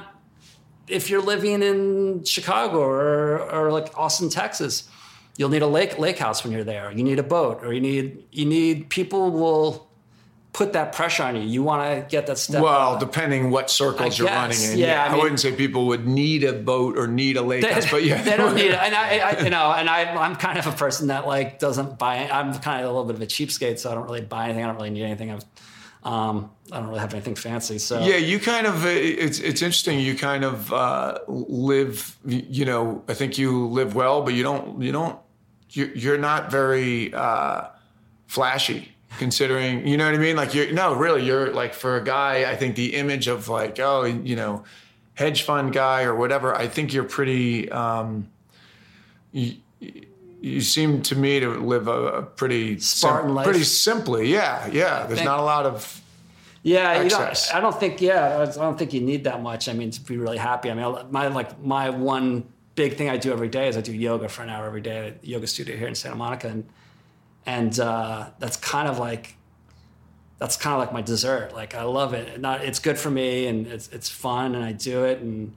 if 0.89 1.09
you're 1.11 1.23
living 1.23 1.63
in 1.63 2.25
Chicago 2.25 2.81
or, 2.81 3.41
or 3.51 3.71
like 3.71 3.97
Austin, 3.97 4.29
Texas, 4.31 4.89
you'll 5.37 5.51
need 5.51 5.63
a 5.63 5.67
lake 5.67 5.99
lake 5.99 6.19
house 6.19 6.43
when 6.43 6.53
you're 6.53 6.65
there. 6.65 6.91
You 6.91 7.05
need 7.05 7.19
a 7.19 7.23
boat, 7.23 7.61
or 7.63 7.73
you 7.73 7.81
need 7.81 8.25
you 8.33 8.45
need 8.45 8.89
people 8.89 9.31
will 9.31 9.88
put 10.59 10.73
that 10.73 10.93
pressure 10.93 11.23
on 11.23 11.37
you. 11.37 11.43
You 11.43 11.63
want 11.63 11.89
to 11.89 12.11
get 12.11 12.27
that 12.27 12.37
step. 12.37 12.61
Well, 12.61 12.95
up. 12.95 13.01
depending 13.01 13.53
what 13.53 13.71
circles 13.71 14.21
I 14.21 14.25
you're 14.25 14.27
running 14.27 14.61
in. 14.61 14.77
yeah, 14.77 15.05
I 15.05 15.07
I, 15.07 15.13
mean- 15.13 15.23
wouldn't 15.23 15.39
say 15.39 15.53
people 15.53 15.87
would 15.87 16.05
need 16.05 16.43
a 16.43 16.53
boat 16.53 16.99
or 16.99 17.07
need 17.07 17.37
a 17.37 17.43
lake 17.43 17.65
house, 17.65 17.89
but 17.89 18.03
yeah, 18.03 18.21
they 18.29 18.37
don't 18.37 18.57
need 18.57 18.73
it. 18.73 18.75
And 18.75 18.93
I, 18.93 19.19
I 19.19 19.41
you 19.45 19.51
know, 19.51 19.71
and 19.71 19.89
I, 19.89 20.17
I'm 20.17 20.35
kind 20.35 20.59
of 20.59 20.67
a 20.67 20.73
person 20.73 21.07
that 21.09 21.29
like 21.29 21.61
doesn't 21.61 21.97
buy. 21.97 22.29
I'm 22.29 22.53
kind 22.59 22.83
of 22.83 22.91
a 22.91 22.93
little 22.93 23.05
bit 23.05 23.15
of 23.15 23.23
a 23.23 23.27
cheapskate, 23.27 23.79
so 23.79 23.93
I 23.93 23.95
don't 23.95 24.03
really 24.03 24.21
buy 24.21 24.47
anything. 24.47 24.65
I 24.65 24.67
don't 24.67 24.75
really 24.75 24.91
need 24.91 25.05
anything. 25.05 25.31
I've, 25.31 25.45
um, 26.03 26.51
I 26.73 26.81
don't 26.81 26.89
really 26.89 27.01
have 27.01 27.15
anything 27.15 27.37
fancy. 27.37 27.79
So 27.79 28.01
Yeah, 28.01 28.17
you 28.17 28.41
kind 28.41 28.67
of 28.67 28.85
uh, 28.85 28.89
it's 28.89 29.39
it's 29.39 29.63
interesting. 29.63 30.01
You 30.01 30.17
kind 30.17 30.45
of 30.45 30.73
uh, 30.73 31.21
live. 31.29 32.19
You 32.27 32.65
know, 32.65 33.05
I 33.07 33.15
think 33.15 33.39
you 33.39 33.69
live 33.69 33.95
well, 33.95 34.23
but 34.23 34.35
you 34.35 34.43
don't. 34.43 34.83
You 34.83 34.91
don't. 34.91 35.21
You're, 35.71 35.95
you're 35.95 36.19
not 36.19 36.51
very 36.51 37.15
uh, 37.15 37.69
flashy. 38.27 38.97
Considering, 39.17 39.87
you 39.87 39.97
know 39.97 40.05
what 40.05 40.15
I 40.15 40.19
mean? 40.19 40.37
Like 40.37 40.55
you're 40.55 40.71
no, 40.73 40.95
really, 40.95 41.25
you're 41.25 41.53
like 41.53 41.73
for 41.73 41.97
a 41.97 42.05
guy. 42.05 42.51
I 42.51 42.57
think 42.57 42.77
the 42.77 42.95
image 42.95 43.27
of 43.27 43.49
like, 43.49 43.81
oh, 43.81 44.05
you 44.05 44.37
know, 44.37 44.65
hedge 45.15 45.43
fund 45.43 45.73
guy 45.73 46.03
or 46.03 46.15
whatever. 46.15 46.55
I 46.55 46.69
think 46.69 46.93
you're 46.93 47.05
pretty. 47.05 47.71
Um, 47.71 48.29
you, 49.33 49.55
you 50.41 50.61
seem 50.61 51.03
to 51.03 51.17
me 51.17 51.41
to 51.41 51.49
live 51.49 51.89
a, 51.89 52.07
a 52.07 52.23
pretty 52.23 52.79
sim- 52.79 53.31
life. 53.35 53.45
pretty 53.45 53.65
simply. 53.65 54.31
Yeah, 54.31 54.69
yeah. 54.69 55.07
There's 55.07 55.25
not 55.25 55.41
a 55.41 55.43
lot 55.43 55.67
of 55.67 56.01
Yeah, 56.63 57.03
you. 57.03 57.11
I 57.17 57.61
don't 57.61 57.79
think. 57.79 58.01
Yeah, 58.01 58.47
I 58.49 58.53
don't 58.53 58.79
think 58.79 58.93
you 58.93 59.01
need 59.01 59.25
that 59.25 59.43
much. 59.43 59.69
I 59.69 59.73
mean, 59.73 59.91
to 59.91 60.01
be 60.01 60.17
really 60.17 60.39
happy. 60.39 60.71
I 60.71 60.75
mean, 60.75 61.11
my 61.11 61.29
like 61.29 61.61
my 61.61 61.91
one 61.91 62.47
big 62.75 62.97
thing 62.97 63.09
I 63.09 63.17
do 63.17 63.33
every 63.33 63.49
day 63.49 63.69
is 63.69 63.77
I 63.77 63.81
do 63.81 63.93
yoga 63.93 64.29
for 64.29 64.43
an 64.43 64.51
hour 64.51 64.67
every 64.67 64.81
day 64.81 65.09
at 65.09 65.25
a 65.25 65.27
yoga 65.27 65.47
studio 65.49 65.77
here 65.77 65.89
in 65.89 65.95
Santa 65.97 66.15
Monica, 66.15 66.49
and 66.49 66.69
and 67.57 67.73
uh, 67.81 68.29
that's 68.39 68.57
kind 68.59 68.89
of 68.89 68.99
like 68.99 69.35
that's 70.39 70.57
kind 70.57 70.75
of 70.75 70.81
like 70.81 70.93
my 70.93 71.03
dessert. 71.03 71.53
Like 71.55 71.75
I 71.75 71.83
love 71.83 72.13
it. 72.15 72.41
Not 72.41 72.65
it's 72.65 72.79
good 72.79 72.99
for 72.99 73.11
me 73.11 73.47
and 73.49 73.67
it's 73.67 73.89
it's 73.89 74.09
fun 74.09 74.55
and 74.55 74.65
I 74.65 74.73
do 74.73 75.05
it 75.05 75.19
and 75.21 75.55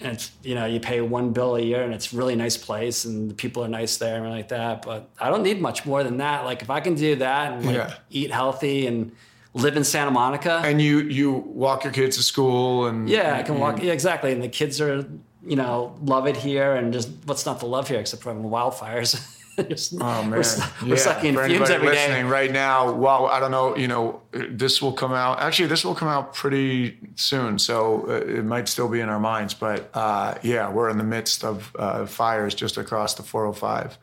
and 0.00 0.12
it's 0.12 0.30
you 0.42 0.54
know 0.54 0.66
you 0.66 0.78
pay 0.80 1.00
one 1.00 1.32
bill 1.32 1.56
a 1.56 1.60
year 1.60 1.82
and 1.82 1.92
it's 1.94 2.12
a 2.12 2.16
really 2.16 2.36
nice 2.36 2.56
place 2.56 3.04
and 3.06 3.30
the 3.30 3.34
people 3.34 3.64
are 3.64 3.68
nice 3.68 3.96
there 3.96 4.16
and 4.22 4.30
like 4.30 4.48
that. 4.48 4.82
But 4.82 5.08
I 5.18 5.30
don't 5.30 5.42
need 5.42 5.60
much 5.60 5.84
more 5.86 6.04
than 6.04 6.18
that. 6.18 6.44
Like 6.44 6.60
if 6.62 6.70
I 6.70 6.80
can 6.80 6.94
do 6.94 7.16
that 7.16 7.52
and 7.52 7.66
like 7.66 7.76
Yeah. 7.76 7.94
eat 8.10 8.30
healthy 8.30 8.86
and 8.86 9.10
live 9.54 9.76
in 9.76 9.84
Santa 9.84 10.10
Monica. 10.10 10.60
And 10.64 10.80
you 10.80 11.00
you 11.00 11.32
walk 11.32 11.84
your 11.84 11.92
kids 11.92 12.16
to 12.18 12.22
school 12.22 12.86
and 12.86 13.08
yeah, 13.08 13.36
I 13.38 13.42
can 13.42 13.58
walk. 13.58 13.82
Yeah, 13.82 13.92
exactly. 13.92 14.30
And 14.32 14.42
the 14.42 14.48
kids 14.60 14.80
are 14.80 15.04
you 15.52 15.56
know 15.56 15.96
love 16.14 16.28
it 16.28 16.36
here 16.36 16.70
and 16.78 16.92
just 16.92 17.08
what's 17.26 17.44
not 17.46 17.58
to 17.60 17.66
love 17.66 17.88
here 17.88 17.98
except 18.00 18.22
for 18.22 18.32
having 18.32 18.48
wildfires. 18.50 19.10
Just- 19.68 19.94
Oh 19.94 19.98
man, 20.22 20.30
we're, 20.30 20.42
su- 20.42 20.62
we're 20.86 20.96
sucking 20.96 21.34
For 21.34 21.46
fumes 21.46 21.68
every 21.70 21.88
day. 21.88 21.92
listening 22.08 22.26
right 22.28 22.50
now. 22.50 22.90
Well, 22.92 23.26
I 23.26 23.38
don't 23.40 23.50
know. 23.50 23.76
You 23.76 23.86
know, 23.88 24.22
this 24.32 24.80
will 24.80 24.92
come 24.92 25.12
out. 25.12 25.40
Actually, 25.40 25.68
this 25.68 25.84
will 25.84 25.94
come 25.94 26.08
out 26.08 26.34
pretty 26.34 26.98
soon, 27.16 27.58
so 27.58 28.06
uh, 28.08 28.12
it 28.38 28.44
might 28.44 28.68
still 28.68 28.88
be 28.88 29.00
in 29.00 29.08
our 29.08 29.20
minds. 29.20 29.52
But 29.54 29.90
uh, 29.94 30.34
yeah, 30.42 30.70
we're 30.70 30.88
in 30.88 30.96
the 30.98 31.04
midst 31.04 31.44
of 31.44 31.70
uh, 31.78 32.06
fires 32.06 32.54
just 32.54 32.76
across 32.78 33.14
the 33.14 33.22
405 33.22 33.98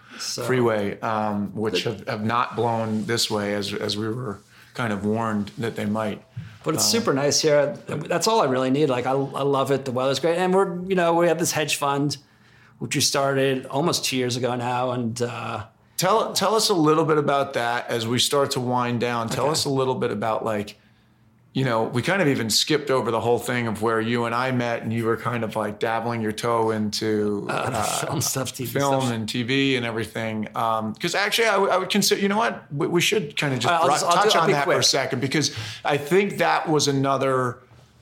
freeway, 0.46 1.00
um, 1.02 1.52
which 1.56 1.84
have, 1.84 2.08
have 2.08 2.24
not 2.24 2.56
blown 2.56 3.06
this 3.06 3.30
way 3.32 3.56
as 3.56 3.74
as 3.74 3.98
we 3.98 4.08
were 4.08 4.40
kind 4.76 4.94
of 4.94 5.04
warned 5.06 5.52
that 5.58 5.76
they 5.76 5.86
might. 5.86 6.24
But 6.64 6.76
it's 6.76 6.86
super 6.86 7.14
nice 7.14 7.42
here. 7.42 7.76
That's 7.88 8.28
all 8.28 8.42
I 8.42 8.46
really 8.46 8.70
need. 8.70 8.90
Like 8.90 9.06
I, 9.08 9.12
I 9.14 9.44
love 9.44 9.72
it. 9.72 9.86
The 9.86 9.92
weather's 9.92 10.20
great, 10.20 10.38
and 10.38 10.54
we're 10.54 10.80
you 10.84 10.96
know 10.96 11.14
we 11.16 11.28
have 11.28 11.40
this 11.40 11.52
hedge 11.54 11.78
fund, 11.78 12.18
which 12.80 12.96
we 12.96 13.02
started 13.02 13.66
almost 13.68 14.06
two 14.06 14.18
years 14.18 14.36
ago 14.36 14.56
now, 14.56 14.92
and 14.92 15.22
uh, 15.22 15.66
Tell 15.98 16.32
tell 16.32 16.56
us 16.56 16.70
a 16.70 16.74
little 16.74 17.04
bit 17.04 17.18
about 17.18 17.54
that 17.54 17.90
as 17.90 18.08
we 18.08 18.20
start 18.20 18.52
to 18.52 18.62
wind 18.62 19.02
down. 19.02 19.28
Tell 19.28 19.44
Okay. 19.46 19.52
us 19.52 19.66
a 19.66 19.70
little 19.70 19.96
bit 19.96 20.12
about 20.12 20.46
like, 20.46 20.80
you 21.52 21.66
know, 21.66 21.84
we 21.84 22.02
kind 22.02 22.22
of 22.22 22.30
even 22.30 22.50
skipped 22.50 22.90
over 22.90 23.12
the 23.12 23.20
whole 23.20 23.38
thing 23.38 23.68
of 23.68 23.82
where 23.82 24.00
you 24.00 24.24
and 24.24 24.34
I 24.34 24.52
met, 24.52 24.82
and 24.82 24.94
you 24.94 25.04
were 25.04 25.18
kind 25.18 25.44
of 25.44 25.58
like 25.58 25.78
dabbling 25.78 26.22
your 26.22 26.32
toe 26.32 26.72
into 26.72 27.48
uh, 27.50 27.84
film 28.06 28.22
stuff, 28.22 28.54
TV 28.54 28.68
film 28.70 29.02
stuff. 29.02 29.12
and 29.14 29.28
TV 29.28 29.76
and 29.76 29.86
everything. 29.86 30.44
Because 30.44 31.16
actually, 31.16 31.50
I 31.50 31.58
would- 31.78 31.90
consider. 31.90 32.22
You 32.22 32.30
know 32.30 32.38
what? 32.38 32.64
We, 32.72 32.88
we 32.88 33.02
should 33.02 33.36
kind 33.36 33.54
of 33.54 33.60
just, 33.60 33.74
All 33.74 33.80
right, 33.80 33.82
I'll 33.82 33.88
bri- 33.88 33.94
just- 33.96 34.06
I'll 34.06 34.24
touch 34.24 34.36
I'll 34.38 34.44
on 34.44 34.52
that 34.52 34.64
for 34.64 34.80
a 34.80 34.84
second 34.84 35.20
because 35.20 35.54
I 35.84 35.98
think 35.98 36.38
that 36.38 36.70
was 36.70 36.88
another. 36.88 37.58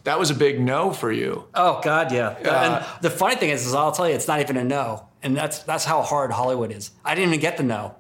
That 0.08 0.18
was 0.20 0.32
a 0.32 0.36
big 0.36 0.60
no 0.62 0.92
for 0.92 1.12
you. 1.12 1.44
oh 1.54 1.82
god, 1.84 2.14
yeah. 2.14 2.28
Uh, 2.30 2.50
and 2.94 3.02
the 3.04 3.10
funny 3.10 3.36
thing 3.36 3.50
is, 3.50 3.68
is 3.68 3.74
I'll 3.74 3.92
tell 3.92 4.08
you, 4.08 4.16
it's 4.16 4.28
not 4.28 4.40
even 4.40 4.56
a 4.56 4.64
no, 4.64 5.06
and 5.22 5.36
that's 5.36 5.60
that's 5.64 5.84
how 5.84 6.02
hard 6.02 6.32
Hollywood 6.32 6.72
is. 6.72 6.92
I 7.04 7.14
didn't 7.14 7.30
even 7.32 7.42
get 7.42 7.58
the 7.58 7.64
no. 7.64 7.94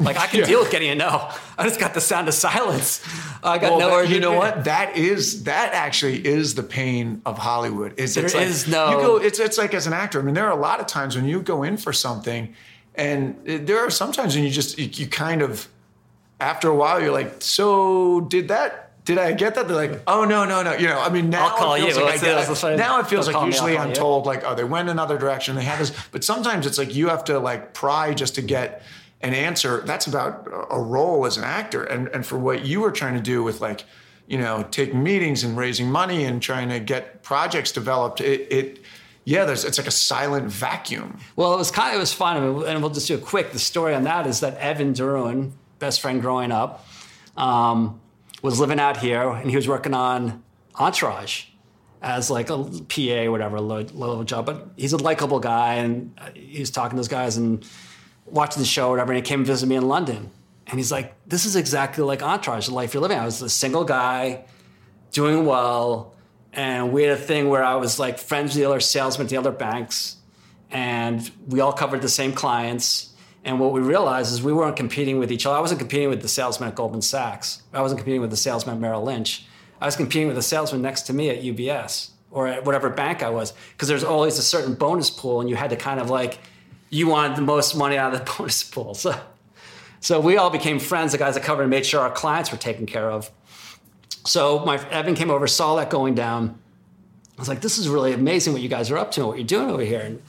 Like 0.00 0.16
I 0.16 0.26
can 0.26 0.40
Yeah. 0.40 0.46
deal 0.46 0.60
with 0.60 0.72
getting 0.72 0.90
a 0.90 0.96
no. 0.96 1.30
I 1.56 1.62
just 1.62 1.78
got 1.78 1.94
the 1.94 2.00
sound 2.00 2.26
of 2.26 2.34
silence. 2.34 3.00
I 3.44 3.58
got 3.58 3.76
Well, 3.78 4.02
that- 4.02 4.08
you 4.08 4.18
know 4.18 4.32
what? 4.32 4.64
That 4.64 4.96
is 4.96 5.44
that 5.44 5.72
actually 5.72 6.26
is 6.26 6.56
the 6.56 6.64
pain 6.64 7.22
of 7.24 7.38
Hollywood. 7.38 7.94
Is 7.96 8.16
There 8.16 8.24
it's 8.24 8.34
like, 8.34 8.72
no- 8.72 8.90
You 8.90 9.06
go. 9.06 9.16
It's 9.18 9.38
it's 9.38 9.56
like 9.56 9.72
as 9.72 9.86
an 9.86 9.92
actor. 9.92 10.18
I 10.18 10.22
mean, 10.22 10.34
there 10.34 10.46
are 10.46 10.58
a 10.58 10.60
lot 10.60 10.80
of 10.80 10.88
times 10.88 11.14
when 11.14 11.26
you 11.26 11.42
go 11.42 11.62
in 11.62 11.76
for 11.76 11.92
something, 11.92 12.54
and 12.96 13.36
there 13.44 13.78
are 13.78 13.90
sometimes 13.90 14.34
when 14.34 14.42
you 14.42 14.50
just 14.50 14.78
you, 14.80 14.86
you 14.92 15.06
kind 15.06 15.42
of 15.42 15.68
after 16.40 16.68
a 16.68 16.74
while 16.74 17.00
you're 17.00 17.12
like, 17.12 17.36
so 17.40 18.20
did 18.22 18.48
that. 18.48 18.91
Did 19.04 19.18
I 19.18 19.32
get 19.32 19.56
that? 19.56 19.66
They're 19.66 19.76
like, 19.76 20.02
oh 20.06 20.24
no, 20.24 20.44
no, 20.44 20.62
no. 20.62 20.74
You 20.74 20.86
know, 20.86 21.00
I 21.00 21.08
mean, 21.08 21.28
now 21.28 21.48
I'll 21.48 21.56
call 21.56 21.74
it 21.74 21.80
feels 21.80 21.96
you. 21.96 22.04
like 22.04 22.14
I 22.14 22.24
get 22.24 22.48
it. 22.48 22.76
Now 22.76 23.00
it 23.00 23.08
feels 23.08 23.26
don't 23.26 23.34
like 23.34 23.40
call 23.40 23.42
me, 23.42 23.46
I'll 23.46 23.46
usually 23.46 23.78
I'm 23.78 23.88
you. 23.88 23.94
told 23.94 24.26
like, 24.26 24.44
oh, 24.44 24.54
they 24.54 24.64
went 24.64 24.88
another 24.88 25.18
direction. 25.18 25.56
They 25.56 25.64
have 25.64 25.80
this, 25.80 25.92
but 26.12 26.22
sometimes 26.22 26.66
it's 26.66 26.78
like 26.78 26.94
you 26.94 27.08
have 27.08 27.24
to 27.24 27.40
like 27.40 27.74
pry 27.74 28.14
just 28.14 28.36
to 28.36 28.42
get 28.42 28.82
an 29.20 29.34
answer. 29.34 29.82
That's 29.84 30.06
about 30.06 30.48
a 30.70 30.80
role 30.80 31.26
as 31.26 31.36
an 31.36 31.44
actor, 31.44 31.82
and 31.82 32.08
and 32.08 32.24
for 32.24 32.38
what 32.38 32.64
you 32.64 32.80
were 32.80 32.92
trying 32.92 33.14
to 33.14 33.20
do 33.20 33.42
with 33.42 33.60
like, 33.60 33.84
you 34.28 34.38
know, 34.38 34.64
taking 34.70 35.02
meetings 35.02 35.42
and 35.42 35.56
raising 35.56 35.90
money 35.90 36.24
and 36.24 36.40
trying 36.40 36.68
to 36.68 36.78
get 36.78 37.24
projects 37.24 37.72
developed. 37.72 38.20
It, 38.20 38.52
it 38.52 38.80
yeah, 39.24 39.44
there's 39.44 39.64
it's 39.64 39.78
like 39.78 39.88
a 39.88 39.92
silent 39.92 40.46
vacuum. 40.46 41.18
Well, 41.34 41.54
it 41.54 41.56
was 41.56 41.72
kind 41.72 41.90
of, 41.90 41.96
it 41.96 42.00
was 42.00 42.12
fun. 42.12 42.36
I 42.36 42.40
mean, 42.40 42.66
and 42.68 42.80
we'll 42.82 42.90
just 42.90 43.08
do 43.08 43.16
a 43.16 43.18
quick. 43.18 43.52
The 43.52 43.58
story 43.58 43.94
on 43.94 44.04
that 44.04 44.26
is 44.28 44.40
that 44.40 44.56
Evan 44.58 44.94
Duruin, 44.94 45.52
best 45.78 46.00
friend 46.00 46.20
growing 46.20 46.52
up, 46.52 46.86
um, 47.36 48.00
was 48.42 48.60
living 48.60 48.78
out 48.78 48.98
here 48.98 49.28
and 49.30 49.48
he 49.48 49.56
was 49.56 49.66
working 49.66 49.94
on 49.94 50.42
Entourage 50.78 51.44
as 52.02 52.30
like 52.30 52.50
a 52.50 52.58
PA 52.58 53.22
or 53.24 53.30
whatever, 53.30 53.60
low, 53.60 53.86
low 53.92 54.08
level 54.08 54.24
job. 54.24 54.44
But 54.44 54.68
he's 54.76 54.92
a 54.92 54.96
likable 54.96 55.40
guy 55.40 55.74
and 55.74 56.14
uh, 56.18 56.30
he 56.34 56.60
was 56.60 56.70
talking 56.70 56.90
to 56.90 56.96
those 56.96 57.08
guys 57.08 57.36
and 57.36 57.64
watching 58.26 58.60
the 58.60 58.66
show 58.66 58.88
or 58.88 58.90
whatever. 58.90 59.12
And 59.12 59.24
he 59.24 59.28
came 59.28 59.40
and 59.40 59.46
visited 59.46 59.68
me 59.68 59.76
in 59.76 59.88
London. 59.88 60.30
And 60.66 60.78
he's 60.78 60.92
like, 60.92 61.14
this 61.26 61.44
is 61.44 61.56
exactly 61.56 62.04
like 62.04 62.22
Entourage, 62.22 62.66
the 62.66 62.74
life 62.74 62.92
you're 62.92 63.00
living. 63.00 63.18
I 63.18 63.24
was 63.24 63.40
a 63.40 63.50
single 63.50 63.84
guy 63.84 64.44
doing 65.12 65.46
well. 65.46 66.14
And 66.52 66.92
we 66.92 67.02
had 67.02 67.12
a 67.12 67.20
thing 67.20 67.48
where 67.48 67.64
I 67.64 67.76
was 67.76 67.98
like 67.98 68.18
friends 68.18 68.50
with 68.50 68.56
the 68.56 68.64
other 68.66 68.80
salesmen 68.80 69.26
at 69.26 69.30
the 69.30 69.38
other 69.38 69.52
banks, 69.52 70.16
and 70.70 71.30
we 71.46 71.60
all 71.60 71.72
covered 71.72 72.02
the 72.02 72.08
same 72.08 72.32
clients. 72.32 73.11
And 73.44 73.58
what 73.58 73.72
we 73.72 73.80
realized 73.80 74.32
is 74.32 74.42
we 74.42 74.52
weren't 74.52 74.76
competing 74.76 75.18
with 75.18 75.32
each 75.32 75.46
other. 75.46 75.56
I 75.56 75.60
wasn't 75.60 75.80
competing 75.80 76.08
with 76.08 76.22
the 76.22 76.28
salesman 76.28 76.68
at 76.68 76.74
Goldman 76.74 77.02
Sachs. 77.02 77.62
I 77.72 77.82
wasn't 77.82 77.98
competing 77.98 78.20
with 78.20 78.30
the 78.30 78.36
salesman 78.36 78.76
at 78.76 78.80
Merrill 78.80 79.02
Lynch. 79.02 79.46
I 79.80 79.86
was 79.86 79.96
competing 79.96 80.28
with 80.28 80.36
the 80.36 80.42
salesman 80.42 80.80
next 80.80 81.02
to 81.02 81.12
me 81.12 81.28
at 81.28 81.42
UBS 81.42 82.10
or 82.30 82.46
at 82.46 82.64
whatever 82.64 82.88
bank 82.88 83.22
I 83.22 83.30
was, 83.30 83.52
because 83.72 83.88
there's 83.88 84.04
always 84.04 84.38
a 84.38 84.42
certain 84.42 84.74
bonus 84.74 85.10
pool, 85.10 85.40
and 85.40 85.50
you 85.50 85.56
had 85.56 85.70
to 85.70 85.76
kind 85.76 86.00
of 86.00 86.08
like, 86.08 86.38
you 86.88 87.06
wanted 87.08 87.36
the 87.36 87.42
most 87.42 87.76
money 87.76 87.98
out 87.98 88.14
of 88.14 88.20
the 88.20 88.32
bonus 88.38 88.62
pool. 88.62 88.94
So, 88.94 89.18
so 90.00 90.20
we 90.20 90.36
all 90.36 90.50
became 90.50 90.78
friends. 90.78 91.12
The 91.12 91.18
guys 91.18 91.34
that 91.34 91.42
covered 91.42 91.62
and 91.62 91.70
made 91.70 91.84
sure 91.84 92.00
our 92.00 92.10
clients 92.10 92.50
were 92.50 92.58
taken 92.58 92.86
care 92.86 93.10
of. 93.10 93.30
So 94.24 94.64
my 94.64 94.76
Evan 94.90 95.14
came 95.14 95.30
over, 95.30 95.46
saw 95.46 95.76
that 95.76 95.90
going 95.90 96.14
down. 96.14 96.58
I 97.36 97.40
was 97.40 97.48
like, 97.48 97.60
"This 97.60 97.76
is 97.76 97.88
really 97.88 98.12
amazing 98.12 98.52
what 98.52 98.62
you 98.62 98.68
guys 98.68 98.90
are 98.90 98.98
up 98.98 99.10
to 99.12 99.20
and 99.20 99.28
what 99.28 99.38
you're 99.38 99.46
doing 99.46 99.68
over 99.68 99.82
here." 99.82 100.00
And 100.00 100.22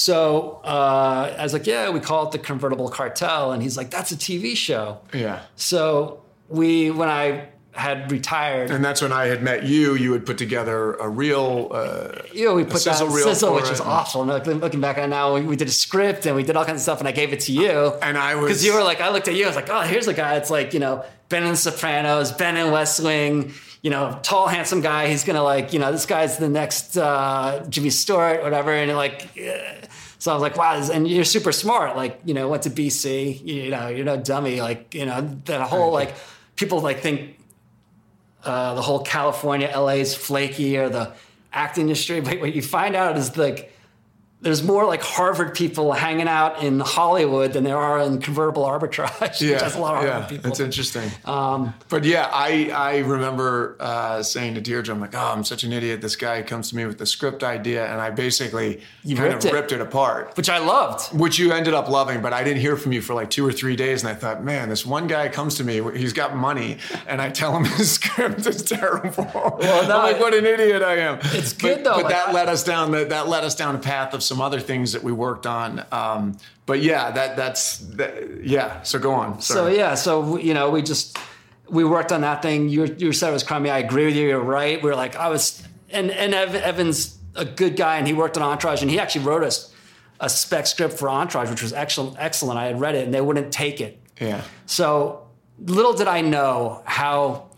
so 0.00 0.60
uh, 0.64 1.34
I 1.38 1.42
was 1.42 1.52
like, 1.52 1.66
"Yeah, 1.66 1.90
we 1.90 2.00
call 2.00 2.26
it 2.26 2.32
the 2.32 2.38
Convertible 2.38 2.88
Cartel." 2.88 3.52
And 3.52 3.62
he's 3.62 3.76
like, 3.76 3.90
"That's 3.90 4.10
a 4.12 4.16
TV 4.16 4.56
show." 4.56 4.98
Yeah. 5.12 5.42
So 5.56 6.22
we, 6.48 6.90
when 6.90 7.08
I 7.08 7.48
had 7.72 8.10
retired, 8.10 8.70
And 8.70 8.84
that's 8.84 9.00
when 9.00 9.12
I 9.12 9.26
had 9.26 9.42
met 9.42 9.62
you. 9.64 9.94
You 9.94 10.12
had 10.12 10.26
put 10.26 10.38
together 10.38 10.94
a 10.94 11.08
real. 11.08 11.68
Uh, 11.70 12.22
you 12.32 12.46
know, 12.46 12.54
we 12.54 12.64
put 12.64 12.82
that 12.84 12.96
sizzle 12.96 13.54
which 13.54 13.66
it. 13.66 13.70
was 13.70 13.80
awful. 13.80 14.22
And 14.28 14.60
looking 14.60 14.80
back 14.80 14.96
on 14.98 15.04
it 15.04 15.08
now, 15.08 15.34
we, 15.34 15.42
we 15.42 15.56
did 15.56 15.68
a 15.68 15.72
script 15.72 16.26
and 16.26 16.34
we 16.34 16.42
did 16.42 16.56
all 16.56 16.64
kinds 16.64 16.78
of 16.78 16.82
stuff, 16.82 16.98
and 16.98 17.06
I 17.06 17.12
gave 17.12 17.32
it 17.32 17.40
to 17.40 17.52
you. 17.52 17.92
And 18.02 18.18
I 18.18 18.34
was- 18.34 18.48
because 18.48 18.64
you 18.64 18.72
were 18.74 18.82
like, 18.82 19.00
I 19.00 19.10
looked 19.10 19.28
at 19.28 19.34
you, 19.34 19.44
I 19.44 19.48
was 19.48 19.56
like, 19.56 19.70
oh, 19.70 19.82
here's 19.82 20.08
a 20.08 20.14
guy 20.14 20.34
that's 20.34 20.50
like, 20.50 20.72
you 20.74 20.80
know, 20.80 21.04
been 21.28 21.44
in 21.44 21.54
Sopranos, 21.56 22.32
been 22.32 22.56
in 22.56 22.72
West 22.72 23.00
Wing, 23.02 23.52
you 23.82 23.90
know, 23.90 24.18
tall, 24.22 24.46
handsome 24.46 24.80
guy. 24.80 25.08
He's 25.08 25.24
gonna 25.24 25.42
like, 25.42 25.72
you 25.72 25.78
know, 25.78 25.90
this 25.92 26.06
guy's 26.06 26.36
the 26.38 26.48
next 26.48 26.96
uh, 26.96 27.64
Jimmy 27.68 27.90
Stewart, 27.90 28.42
whatever. 28.42 28.72
And 28.72 28.94
like, 28.96 29.28
so 30.18 30.30
I 30.30 30.34
was 30.34 30.42
like, 30.42 30.56
wow, 30.56 30.78
this- 30.78 30.90
and 30.90 31.08
you're 31.08 31.24
super 31.24 31.52
smart. 31.52 31.96
Like, 31.96 32.20
you 32.24 32.34
know, 32.34 32.48
went 32.48 32.64
to 32.64 32.70
BC, 32.70 33.44
you 33.44 33.70
know, 33.70 33.88
you're 33.88 34.04
no 34.04 34.16
dummy. 34.18 34.60
Like, 34.60 34.94
you 34.94 35.06
know, 35.06 35.20
that 35.46 35.62
whole 35.62 35.92
like, 35.92 36.14
people 36.56 36.80
like 36.80 37.00
think 37.00 37.38
uh, 38.44 38.74
the 38.74 38.82
whole 38.82 39.00
California, 39.02 39.70
LA 39.74 40.00
is 40.04 40.14
flaky 40.14 40.76
or 40.76 40.88
the 40.88 41.12
acting 41.52 41.82
industry. 41.84 42.20
But 42.20 42.40
what 42.40 42.54
you 42.54 42.62
find 42.62 42.94
out 42.94 43.16
is 43.16 43.36
like 43.36 43.72
there's 44.42 44.62
more 44.62 44.86
like 44.86 45.02
Harvard 45.02 45.54
people 45.54 45.92
hanging 45.92 46.28
out 46.28 46.62
in 46.62 46.80
Hollywood 46.80 47.52
than 47.52 47.62
there 47.64 47.76
are 47.76 48.00
in 48.00 48.20
convertible 48.20 48.64
arbitrage. 48.64 49.40
yeah, 49.40 49.52
which 49.52 49.62
has 49.62 49.74
a 49.76 49.78
lot 49.80 49.96
of 49.98 50.04
yeah, 50.04 50.10
Harvard 50.12 50.28
people. 50.30 50.50
It's 50.50 50.60
interesting. 50.60 51.10
Um, 51.26 51.74
But 51.90 52.04
yeah, 52.04 52.28
I 52.32 52.70
I 52.74 52.98
remember 52.98 53.76
uh, 53.80 54.22
saying 54.22 54.54
to 54.54 54.60
Deirdre, 54.60 54.94
I'm 54.94 55.00
like, 55.00 55.14
oh, 55.14 55.18
I'm 55.34 55.44
such 55.44 55.62
an 55.64 55.72
idiot. 55.72 56.00
This 56.00 56.16
guy 56.16 56.42
comes 56.42 56.70
to 56.70 56.76
me 56.76 56.86
with 56.86 56.96
the 56.98 57.06
script 57.06 57.44
idea, 57.44 57.86
and 57.92 58.00
I 58.00 58.10
basically 58.10 58.80
You 59.04 59.16
kind 59.16 59.28
ripped 59.28 59.44
of 59.44 59.50
it. 59.50 59.54
ripped 59.54 59.72
it 59.72 59.80
apart. 59.80 60.36
which 60.36 60.48
I 60.48 60.58
loved. 60.58 61.12
Which 61.18 61.38
you 61.38 61.52
ended 61.52 61.74
up 61.74 61.88
loving, 61.88 62.22
but 62.22 62.32
I 62.32 62.42
didn't 62.42 62.60
hear 62.60 62.76
from 62.76 62.92
you 62.92 63.02
for 63.02 63.12
like 63.14 63.28
two 63.30 63.46
or 63.46 63.52
three 63.52 63.76
days, 63.76 64.02
and 64.02 64.10
I 64.10 64.14
thought, 64.14 64.42
man, 64.42 64.68
this 64.70 64.86
one 64.86 65.06
guy 65.06 65.28
comes 65.28 65.56
to 65.56 65.64
me, 65.64 65.82
he's 65.98 66.12
got 66.14 66.34
money, 66.34 66.78
and 67.06 67.20
I 67.20 67.28
tell 67.28 67.54
him 67.56 67.64
his 67.76 67.92
script 67.92 68.46
is 68.46 68.62
terrible. 68.62 69.26
Well, 69.34 69.86
no, 69.88 69.98
I'm 69.98 70.12
like, 70.12 70.20
what 70.20 70.32
an 70.34 70.46
idiot 70.46 70.82
I 70.82 70.96
am. 70.96 71.18
It's 71.24 71.52
But- 71.52 71.60
good, 71.62 71.84
though, 71.84 71.94
But 71.96 72.04
like, 72.04 72.14
that 72.14 72.28
I- 72.28 72.32
led 72.32 72.48
us 72.48 72.64
down 72.64 72.90
the, 72.92 73.04
that 73.06 73.28
led 73.28 73.44
us 73.44 73.54
down 73.54 73.74
a 73.74 73.78
path 73.78 74.14
of 74.14 74.22
some 74.30 74.40
other 74.40 74.60
things 74.60 74.92
that 74.92 75.02
we 75.02 75.10
worked 75.10 75.44
on. 75.44 75.84
Um, 75.90 76.38
but 76.64 76.80
yeah, 76.80 77.10
that 77.10 77.36
that's 77.36 77.78
that, 77.98 78.44
yeah. 78.44 78.80
So 78.82 79.00
go 79.00 79.12
on. 79.12 79.40
So 79.40 79.66
yeah, 79.66 79.96
so 79.96 80.38
you 80.38 80.54
know, 80.54 80.70
we 80.70 80.82
just 80.82 81.18
we 81.68 81.84
worked 81.84 82.12
on 82.12 82.20
that 82.20 82.42
thing. 82.42 82.68
You 82.68 82.84
you 82.96 83.12
said 83.12 83.30
it 83.30 83.32
was 83.32 83.42
crummy. 83.42 83.70
I 83.70 83.78
agree 83.78 84.06
with 84.06 84.14
you. 84.14 84.28
You're 84.28 84.38
right. 84.38 84.80
We 84.80 84.88
were 84.88 84.94
like, 84.94 85.16
I 85.16 85.28
was, 85.28 85.66
and 85.90 86.12
and 86.12 86.32
Ev, 86.32 86.54
Evan's 86.54 87.18
a 87.34 87.44
good 87.44 87.74
guy, 87.74 87.98
and 87.98 88.06
he 88.06 88.12
worked 88.12 88.36
on 88.36 88.44
Entourage, 88.44 88.82
and 88.82 88.90
he 88.90 89.00
actually 89.00 89.24
wrote 89.24 89.42
us 89.42 89.74
a 90.20 90.28
spec 90.28 90.68
script 90.68 90.94
for 90.94 91.08
Entourage, 91.08 91.50
which 91.50 91.62
was 91.62 91.72
excellent. 91.72 92.16
Excellent. 92.20 92.56
I 92.56 92.66
had 92.66 92.80
read 92.80 92.94
it, 92.94 93.04
and 93.04 93.12
they 93.12 93.20
wouldn't 93.20 93.52
take 93.52 93.80
it. 93.80 93.98
Yeah. 94.20 94.42
So 94.66 95.26
little 95.58 95.94
did 95.94 96.06
I 96.06 96.20
know 96.20 96.82
how 96.84 97.49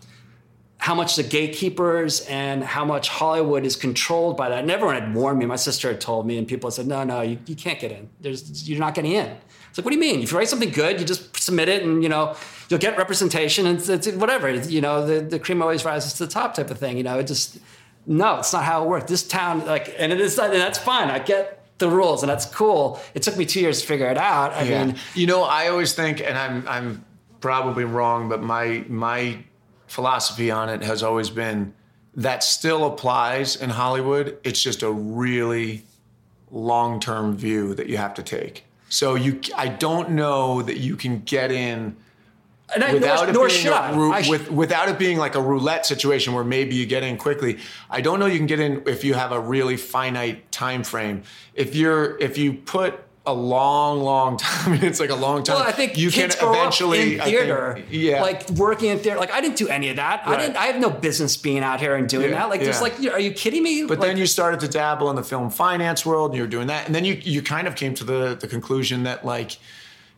how 0.83 0.93
much 0.93 1.15
the 1.15 1.23
gatekeepers 1.23 2.25
and 2.27 2.61
how 2.61 2.83
much 2.83 3.07
Hollywood 3.07 3.65
is 3.65 3.77
controlled 3.77 4.35
by 4.35 4.49
that. 4.49 4.59
And 4.59 4.69
everyone 4.69 4.95
had 5.01 5.15
warned 5.15 5.39
me. 5.39 5.45
My 5.45 5.55
sister 5.55 5.87
had 5.87 6.01
told 6.01 6.27
me, 6.27 6.37
and 6.37 6.45
people 6.45 6.69
had 6.69 6.73
said, 6.75 6.87
"No, 6.87 7.05
no, 7.05 7.21
you, 7.21 7.37
you 7.45 7.55
can't 7.55 7.79
get 7.79 7.91
in. 7.93 8.09
There's 8.19 8.67
you're 8.67 8.79
not 8.81 8.93
getting 8.93 9.13
in." 9.13 9.27
It's 9.69 9.77
like, 9.77 9.85
what 9.85 9.91
do 9.91 9.95
you 9.95 10.01
mean? 10.01 10.21
If 10.21 10.31
you 10.33 10.37
write 10.37 10.49
something 10.49 10.71
good, 10.71 10.99
you 10.99 11.05
just 11.05 11.37
submit 11.37 11.69
it, 11.69 11.83
and 11.83 12.03
you 12.03 12.09
know 12.09 12.35
you'll 12.67 12.81
get 12.87 12.97
representation, 12.97 13.65
and 13.65 13.79
it's, 13.79 13.87
it's 13.87 14.07
whatever. 14.09 14.49
You 14.53 14.81
know, 14.81 15.07
the 15.07 15.21
the 15.21 15.39
cream 15.39 15.61
always 15.61 15.85
rises 15.85 16.13
to 16.15 16.25
the 16.25 16.31
top 16.31 16.53
type 16.53 16.69
of 16.69 16.77
thing. 16.79 16.97
You 16.97 17.03
know, 17.03 17.17
it 17.17 17.27
just 17.27 17.59
no, 18.05 18.39
it's 18.39 18.51
not 18.51 18.65
how 18.65 18.83
it 18.83 18.89
worked. 18.89 19.07
This 19.07 19.25
town, 19.25 19.65
like, 19.65 19.95
and 19.97 20.11
it 20.11 20.19
is, 20.19 20.37
and 20.37 20.51
that's 20.53 20.79
fine. 20.79 21.09
I 21.09 21.19
get 21.19 21.65
the 21.77 21.89
rules, 21.89 22.23
and 22.23 22.29
that's 22.29 22.45
cool. 22.45 22.99
It 23.13 23.23
took 23.23 23.37
me 23.37 23.45
two 23.45 23.61
years 23.61 23.79
to 23.81 23.87
figure 23.87 24.07
it 24.07 24.17
out. 24.17 24.51
I 24.51 24.63
Yeah. 24.63 24.83
mean, 24.85 24.95
you 25.15 25.27
know, 25.27 25.43
I 25.43 25.69
always 25.69 25.93
think, 25.93 26.19
and 26.19 26.37
I'm 26.37 26.67
I'm 26.67 27.05
probably 27.39 27.85
wrong, 27.85 28.27
but 28.27 28.43
my 28.43 28.83
my 28.89 29.37
philosophy 29.93 30.49
on 30.49 30.69
it 30.69 30.81
has 30.81 31.03
always 31.03 31.29
been 31.29 31.73
that 32.15 32.43
still 32.43 32.85
applies 32.85 33.55
in 33.55 33.69
Hollywood. 33.69 34.37
It's 34.43 34.61
just 34.61 34.83
a 34.83 34.91
really 34.91 35.83
long 36.51 36.99
term 36.99 37.37
view 37.37 37.73
that 37.75 37.87
you 37.87 37.97
have 37.97 38.13
to 38.15 38.23
take. 38.23 38.65
So 38.89 39.15
you, 39.15 39.39
I 39.55 39.67
don't 39.67 40.11
know 40.11 40.61
that 40.61 40.77
you 40.77 40.95
can 40.95 41.21
get 41.21 41.51
in 41.51 41.95
and 42.73 42.83
I, 42.83 42.93
without 42.93 43.31
nor, 43.33 43.45
it 43.45 43.49
being 43.49 43.61
should 43.61 43.95
ru- 43.95 44.13
I 44.13 44.21
sh- 44.21 44.29
with, 44.29 44.51
without 44.51 44.89
it 44.89 44.97
being 44.97 45.17
like 45.17 45.35
a 45.35 45.41
roulette 45.41 45.85
situation 45.85 46.33
where 46.33 46.43
maybe 46.43 46.75
you 46.75 46.85
get 46.85 47.03
in 47.03 47.17
quickly. 47.17 47.59
I 47.89 48.01
don't 48.01 48.19
know 48.19 48.25
you 48.25 48.37
can 48.37 48.47
get 48.47 48.59
in 48.59 48.83
if 48.87 49.03
you 49.03 49.13
have 49.13 49.31
a 49.31 49.39
really 49.39 49.77
finite 49.77 50.51
time 50.51 50.83
frame. 50.83 51.23
If 51.53 51.75
you're 51.75 52.17
if 52.19 52.37
you 52.37 52.53
put 52.53 53.02
a 53.25 53.33
long, 53.33 54.01
long 54.01 54.35
time, 54.37 54.73
it's 54.83 54.99
like 54.99 55.09
a 55.09 55.15
long 55.15 55.43
time. 55.43 55.55
Well, 55.55 55.65
I 55.65 55.71
think 55.71 55.97
you 55.97 56.11
kids 56.11 56.35
can 56.35 56.45
grow 56.45 56.53
eventually 56.59 56.97
up 56.97 57.03
I 57.03 57.03
in 57.05 57.09
think- 57.19 57.23
theater, 57.23 57.83
yeah, 57.89 58.21
like 58.21 58.49
working 58.51 58.89
in 58.89 58.99
theater. 58.99 59.17
Like 59.19 59.31
I 59.31 59.39
didn't 59.39 59.55
do 59.57 59.67
any 59.69 59.89
of 59.89 59.95
that. 59.95 60.23
I 60.27 60.35
didn't. 60.37 60.57
I 60.57 60.65
have 60.65 60.79
no 60.81 60.89
business 60.89 61.37
being 61.37 61.59
out 61.63 61.79
here 61.79 61.95
and 61.95 62.09
doing 62.09 62.31
Yeah, 62.31 62.39
that. 62.39 62.49
Like, 62.49 62.61
just 62.61 62.79
yeah. 62.81 63.07
like, 63.09 63.13
are 63.15 63.19
you 63.19 63.31
kidding 63.31 63.63
me? 63.63 63.85
But 63.85 63.99
like, 63.99 64.09
then 64.09 64.17
you 64.17 64.25
started 64.25 64.59
to 64.59 64.67
dabble 64.67 65.09
in 65.09 65.15
the 65.15 65.23
film 65.23 65.49
finance 65.49 66.05
world, 66.05 66.31
and 66.31 66.37
you 66.37 66.43
were 66.43 66.49
doing 66.49 66.67
that, 66.67 66.85
and 66.85 66.93
then 66.93 67.05
you 67.05 67.13
you 67.13 67.41
kind 67.41 67.67
of 67.67 67.75
came 67.75 67.93
to 67.95 68.03
the 68.03 68.35
the 68.39 68.47
conclusion 68.47 69.03
that 69.03 69.23
like 69.25 69.57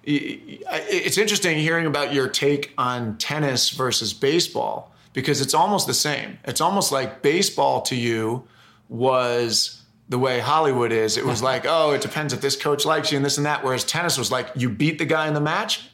it's 0.04 1.18
interesting 1.18 1.58
hearing 1.58 1.86
about 1.86 2.14
your 2.14 2.28
take 2.28 2.74
on 2.78 3.18
tennis 3.18 3.72
versus 3.72 4.14
baseball 4.14 4.92
because 5.14 5.42
it's 5.42 5.54
almost 5.54 5.88
the 5.88 5.94
same. 5.94 6.38
It's 6.46 6.62
almost 6.62 6.92
like 6.92 7.22
baseball 7.22 7.82
to 7.84 7.96
you 7.96 8.44
was 8.90 9.82
the 10.10 10.20
way 10.20 10.40
Hollywood 10.40 10.92
is. 10.92 11.18
It 11.18 11.26
was 11.26 11.42
like, 11.52 11.66
oh, 11.68 11.92
it 11.94 12.02
depends 12.02 12.34
if 12.34 12.42
this 12.42 12.56
coach 12.56 12.86
likes 12.86 13.12
you 13.12 13.18
and 13.18 13.26
this 13.26 13.38
and 13.38 13.46
that. 13.46 13.64
Whereas 13.64 13.84
tennis 13.84 14.18
was 14.18 14.32
like, 14.32 14.50
you 14.56 14.70
beat 14.70 14.98
the 15.00 15.06
guy 15.06 15.28
in 15.28 15.34
the 15.34 15.42
match, 15.42 15.90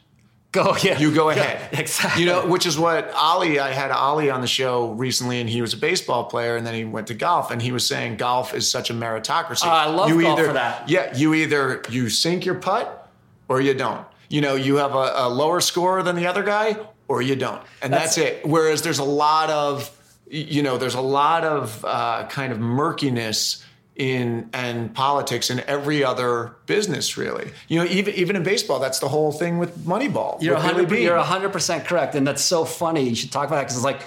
go. 0.52 0.76
Yeah, 0.84 1.00
you 1.00 1.14
go 1.16 1.30
Yeah, 1.30 1.38
ahead. 1.42 1.70
exactly. 1.80 2.24
You 2.24 2.30
know, 2.30 2.46
which 2.48 2.66
is 2.66 2.78
what 2.78 3.10
Ali, 3.14 3.60
I 3.60 3.72
had 3.72 3.90
Ali 3.92 4.30
on 4.30 4.42
the 4.42 4.48
show 4.48 4.92
recently, 4.92 5.40
and 5.40 5.50
he 5.50 5.62
was 5.62 5.74
a 5.74 5.78
baseball 5.78 6.26
player, 6.26 6.58
and 6.58 6.68
then 6.68 6.74
he 6.74 6.84
went 6.84 7.08
to 7.08 7.14
golf, 7.14 7.52
and 7.52 7.62
he 7.62 7.72
was 7.72 7.88
saying 7.88 8.18
golf 8.18 8.54
is 8.54 8.70
such 8.70 8.90
a 8.90 8.94
meritocracy. 8.94 9.66
Oh, 9.66 9.70
I 9.70 9.86
love 9.88 10.10
you 10.10 10.22
golf 10.22 10.38
either, 10.40 10.48
for 10.50 10.54
that. 10.56 10.90
Yeah, 10.90 11.16
you 11.16 11.34
either 11.34 11.82
you 11.90 12.10
sink 12.10 12.46
your 12.46 12.56
putt 12.56 13.10
or 13.48 13.62
you 13.62 13.74
don't. 13.74 14.06
You 14.30 14.42
know, 14.42 14.56
you 14.56 14.76
have 14.78 14.94
a, 14.96 15.12
a 15.16 15.30
lower 15.30 15.60
score 15.62 16.04
than 16.04 16.16
the 16.16 16.28
other 16.28 16.44
guy 16.44 16.78
or 17.10 17.22
you 17.22 17.36
don't, 17.36 17.62
and 17.82 17.92
that's, 17.92 18.16
That's- 18.16 18.40
it. 18.44 18.46
Whereas 18.48 18.82
there's 18.82 19.00
a 19.00 19.04
lot 19.04 19.50
of, 19.50 19.90
you 20.30 20.64
know, 20.64 20.78
there's 20.78 20.96
a 20.96 21.02
lot 21.02 21.44
of 21.44 21.84
uh, 21.84 22.28
kind 22.30 22.54
of 22.54 22.60
murkiness 22.60 23.66
in 23.96 24.50
and 24.54 24.94
politics 24.94 25.50
in 25.50 25.60
every 25.62 26.04
other 26.04 26.56
business, 26.66 27.18
really. 27.18 27.52
You 27.68 27.80
know, 27.80 27.86
even 27.86 28.14
even 28.16 28.36
in 28.36 28.44
baseball, 28.44 28.80
that's 28.80 29.00
the 29.00 29.10
whole 29.10 29.32
thing 29.32 29.58
with 29.58 29.78
Moneyball. 29.80 30.42
You're 30.42 30.56
with 30.56 30.64
100, 30.64 30.90
Beane. 30.90 31.04
you're 31.04 31.22
100% 31.22 31.86
correct. 31.86 32.16
And 32.16 32.26
that's 32.26 32.42
so 32.42 32.66
funny. 32.66 33.08
You 33.08 33.16
should 33.16 33.32
talk 33.32 33.48
about 33.48 33.58
that 33.58 33.64
because 33.64 33.76
it's 33.76 33.86
like, 33.86 34.02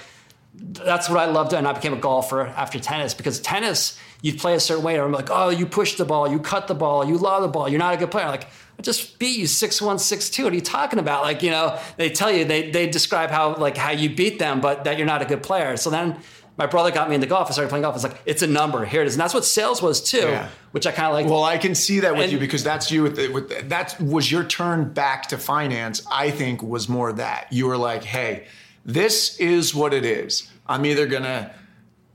that's 0.54 1.08
what 1.08 1.18
I 1.18 1.26
loved. 1.26 1.52
And 1.52 1.68
I 1.68 1.72
became 1.72 1.92
a 1.92 1.98
golfer 1.98 2.46
after 2.46 2.78
tennis 2.78 3.12
because 3.14 3.40
tennis, 3.40 3.98
you 4.22 4.34
play 4.34 4.54
a 4.54 4.60
certain 4.60 4.84
way. 4.84 4.94
And 4.94 5.02
I'm 5.02 5.12
like, 5.12 5.28
oh, 5.30 5.50
you 5.50 5.66
push 5.66 5.96
the 5.96 6.04
ball, 6.04 6.30
you 6.30 6.38
cut 6.38 6.66
the 6.66 6.74
ball, 6.74 7.04
you 7.04 7.18
lob 7.18 7.42
the 7.42 7.48
ball, 7.48 7.68
you're 7.68 7.78
not 7.78 7.94
a 7.94 7.96
good 7.96 8.10
player. 8.10 8.26
Like, 8.26 8.48
I 8.78 8.82
just 8.82 9.18
beat 9.18 9.38
you 9.38 9.46
6 9.46 9.82
1, 9.82 9.98
6 9.98 10.30
2. 10.30 10.44
What 10.44 10.52
are 10.52 10.56
you 10.56 10.62
talking 10.62 10.98
about? 10.98 11.22
Like, 11.22 11.42
you 11.42 11.50
know, 11.50 11.78
they 11.96 12.10
tell 12.10 12.32
you, 12.32 12.44
they, 12.44 12.70
they 12.70 12.88
describe 12.88 13.30
how, 13.30 13.54
like, 13.56 13.76
how 13.76 13.90
you 13.90 14.14
beat 14.14 14.38
them, 14.38 14.60
but 14.60 14.84
that 14.84 14.96
you're 14.96 15.06
not 15.06 15.22
a 15.22 15.26
good 15.26 15.42
player. 15.42 15.76
So 15.76 15.90
then 15.90 16.18
my 16.56 16.66
brother 16.66 16.90
got 16.90 17.08
me 17.08 17.14
into 17.16 17.26
golf. 17.26 17.48
I 17.48 17.52
started 17.52 17.68
playing 17.68 17.82
golf. 17.82 17.94
It's 17.96 18.04
like, 18.04 18.20
it's 18.26 18.42
a 18.42 18.46
number. 18.46 18.84
Here 18.84 19.02
it 19.02 19.06
is. 19.08 19.14
And 19.14 19.20
that's 19.20 19.34
what 19.34 19.44
sales 19.44 19.82
was 19.82 20.00
too, 20.00 20.18
Yeah. 20.18 20.48
which 20.72 20.86
I 20.86 20.92
kind 20.92 21.08
of 21.08 21.14
like. 21.14 21.26
Well, 21.26 21.42
I 21.44 21.58
can 21.58 21.74
see 21.74 22.00
that 22.00 22.12
with 22.14 22.24
And- 22.24 22.32
you 22.32 22.38
because 22.38 22.62
that's 22.62 22.90
you. 22.92 23.02
With, 23.02 23.16
with 23.32 23.68
that 23.70 24.00
was 24.00 24.30
your 24.30 24.44
turn 24.44 24.92
back 24.92 25.28
to 25.28 25.38
finance. 25.38 26.02
I 26.10 26.30
think 26.30 26.62
was 26.62 26.88
more 26.88 27.12
that 27.14 27.48
you 27.52 27.66
were 27.66 27.76
like, 27.76 28.04
"Hey, 28.04 28.44
this 28.84 29.36
is 29.38 29.74
what 29.74 29.92
it 29.92 30.04
is. 30.04 30.48
I'm 30.66 30.86
either 30.86 31.06
gonna, 31.06 31.50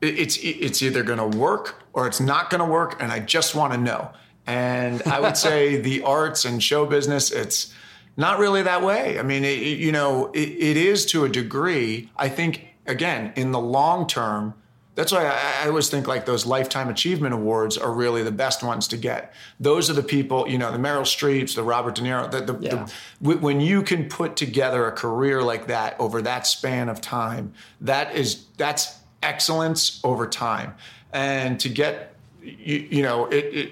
it's 0.02 0.38
it's 0.42 0.82
either 0.82 1.04
gonna 1.04 1.28
work 1.28 1.84
or 1.94 2.08
it's 2.08 2.20
not 2.22 2.50
gonna 2.50 2.66
work, 2.66 3.02
and 3.02 3.12
I 3.12 3.20
just 3.20 3.56
want 3.56 3.74
to 3.74 3.78
know." 3.80 4.10
And 4.48 5.02
I 5.04 5.20
would 5.20 5.36
say 5.48 5.82
the 5.82 6.02
arts 6.04 6.46
and 6.46 6.64
show 6.64 6.86
business, 6.86 7.30
it's 7.32 7.74
not 8.18 8.40
really 8.40 8.64
that 8.64 8.82
way. 8.84 9.20
I 9.20 9.22
mean, 9.24 9.44
it, 9.44 9.60
you 9.60 9.92
know, 9.92 10.32
it, 10.34 10.40
it 10.50 10.78
is 10.78 11.06
to 11.08 11.26
a 11.26 11.30
degree. 11.30 12.10
I 12.18 12.30
think 12.30 12.68
again, 12.90 13.32
in 13.36 13.52
the 13.52 13.60
long 13.60 14.08
term, 14.08 14.54
that's 14.96 15.14
why 15.14 15.26
I, 15.28 15.64
I 15.64 15.68
always 15.70 15.90
think 15.90 16.08
like 16.08 16.26
those 16.26 16.46
lifetime 16.46 16.90
achievement 16.90 17.34
awards 17.34 17.78
are 17.78 17.94
really 17.94 18.22
the 18.22 18.32
best 18.34 18.64
ones 18.64 18.88
to 18.90 18.98
get. 18.98 19.34
Those 19.58 19.90
are 19.90 19.94
the 19.94 20.04
people, 20.04 20.46
you 20.50 20.58
know, 20.58 20.72
the 20.74 20.78
Meryl 20.78 21.04
Streeps, 21.04 21.56
the 21.56 21.64
Robert 21.64 21.96
De 21.96 22.02
Niro. 22.02 22.30
The, 22.30 22.42
the, 22.42 22.60
Yeah. 22.60 22.88
the, 23.22 23.38
when 23.38 23.62
you 23.62 23.82
can 23.82 24.10
put 24.10 24.36
together 24.36 24.86
a 24.88 24.92
career 24.92 25.42
like 25.42 25.68
that 25.68 25.98
over 26.00 26.22
that 26.24 26.46
span 26.46 26.90
of 26.90 27.00
time, 27.00 27.54
that 27.80 28.14
is 28.14 28.46
that's 28.58 28.98
excellence 29.24 30.02
over 30.04 30.28
time. 30.28 30.76
And 31.14 31.60
to 31.62 31.70
get, 31.70 32.16
you, 32.42 32.88
you 32.90 33.02
know, 33.02 33.28
it, 33.28 33.46
it 33.56 33.72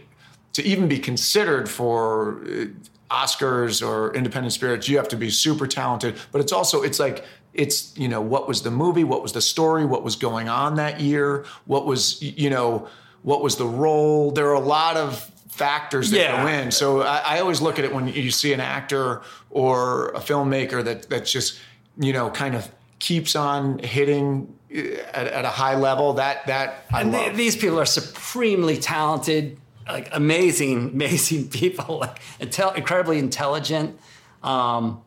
to 0.53 0.63
even 0.63 0.87
be 0.87 0.99
considered 0.99 1.67
for 1.69 2.41
uh, 2.45 2.65
Oscars 3.11 3.85
or 3.87 4.13
Independent 4.15 4.53
Spirits, 4.53 4.89
you 4.89 4.97
have 4.97 5.07
to 5.09 5.15
be 5.15 5.29
super 5.29 5.67
talented. 5.67 6.15
But 6.31 6.41
it's 6.41 6.51
also 6.51 6.83
it's 6.83 6.99
like 6.99 7.25
it's 7.57 7.97
you 7.97 8.07
know 8.07 8.21
what 8.21 8.47
was 8.47 8.61
the 8.61 8.71
movie, 8.71 9.03
what 9.03 9.21
was 9.21 9.33
the 9.33 9.41
story, 9.41 9.85
what 9.85 10.03
was 10.03 10.15
going 10.15 10.47
on 10.47 10.75
that 10.75 10.99
year, 11.01 11.45
what 11.65 11.85
was 11.85 12.21
you 12.21 12.49
know 12.49 12.87
what 13.23 13.41
was 13.41 13.55
the 13.57 13.65
role. 13.65 14.31
There 14.31 14.47
are 14.47 14.53
a 14.53 14.59
lot 14.59 14.95
of 14.95 15.19
factors 15.49 16.11
that 16.11 16.17
Yeah. 16.19 16.43
go 16.43 16.47
in. 16.47 16.71
So 16.71 17.01
I, 17.01 17.17
I 17.25 17.39
always 17.39 17.59
look 17.61 17.79
at 17.79 17.83
it 17.85 17.93
when 17.93 18.07
you 18.07 18.29
see 18.31 18.53
an 18.53 18.59
actor 18.59 19.21
or 19.49 20.09
a 20.09 20.19
filmmaker 20.19 20.83
that 20.83 21.09
that's 21.09 21.31
just 21.31 21.59
you 21.97 22.13
know 22.13 22.29
kind 22.29 22.55
of 22.55 22.69
keeps 22.99 23.35
on 23.35 23.79
hitting 23.79 24.53
uh, 24.75 24.79
at, 25.13 25.27
at 25.27 25.45
a 25.45 25.49
high 25.49 25.75
level. 25.75 26.13
That 26.13 26.45
that 26.47 26.85
I 26.93 27.01
and 27.01 27.11
love. 27.11 27.25
th- 27.25 27.35
these 27.37 27.55
people 27.55 27.79
are 27.79 27.85
supremely 27.87 28.77
talented, 28.77 29.57
like 29.87 30.09
amazing, 30.13 30.89
amazing 30.93 31.49
people, 31.49 31.97
like 31.99 32.19
intel- 32.39 32.75
incredibly 32.77 33.17
intelligent. 33.17 33.99
Um, 34.43 35.01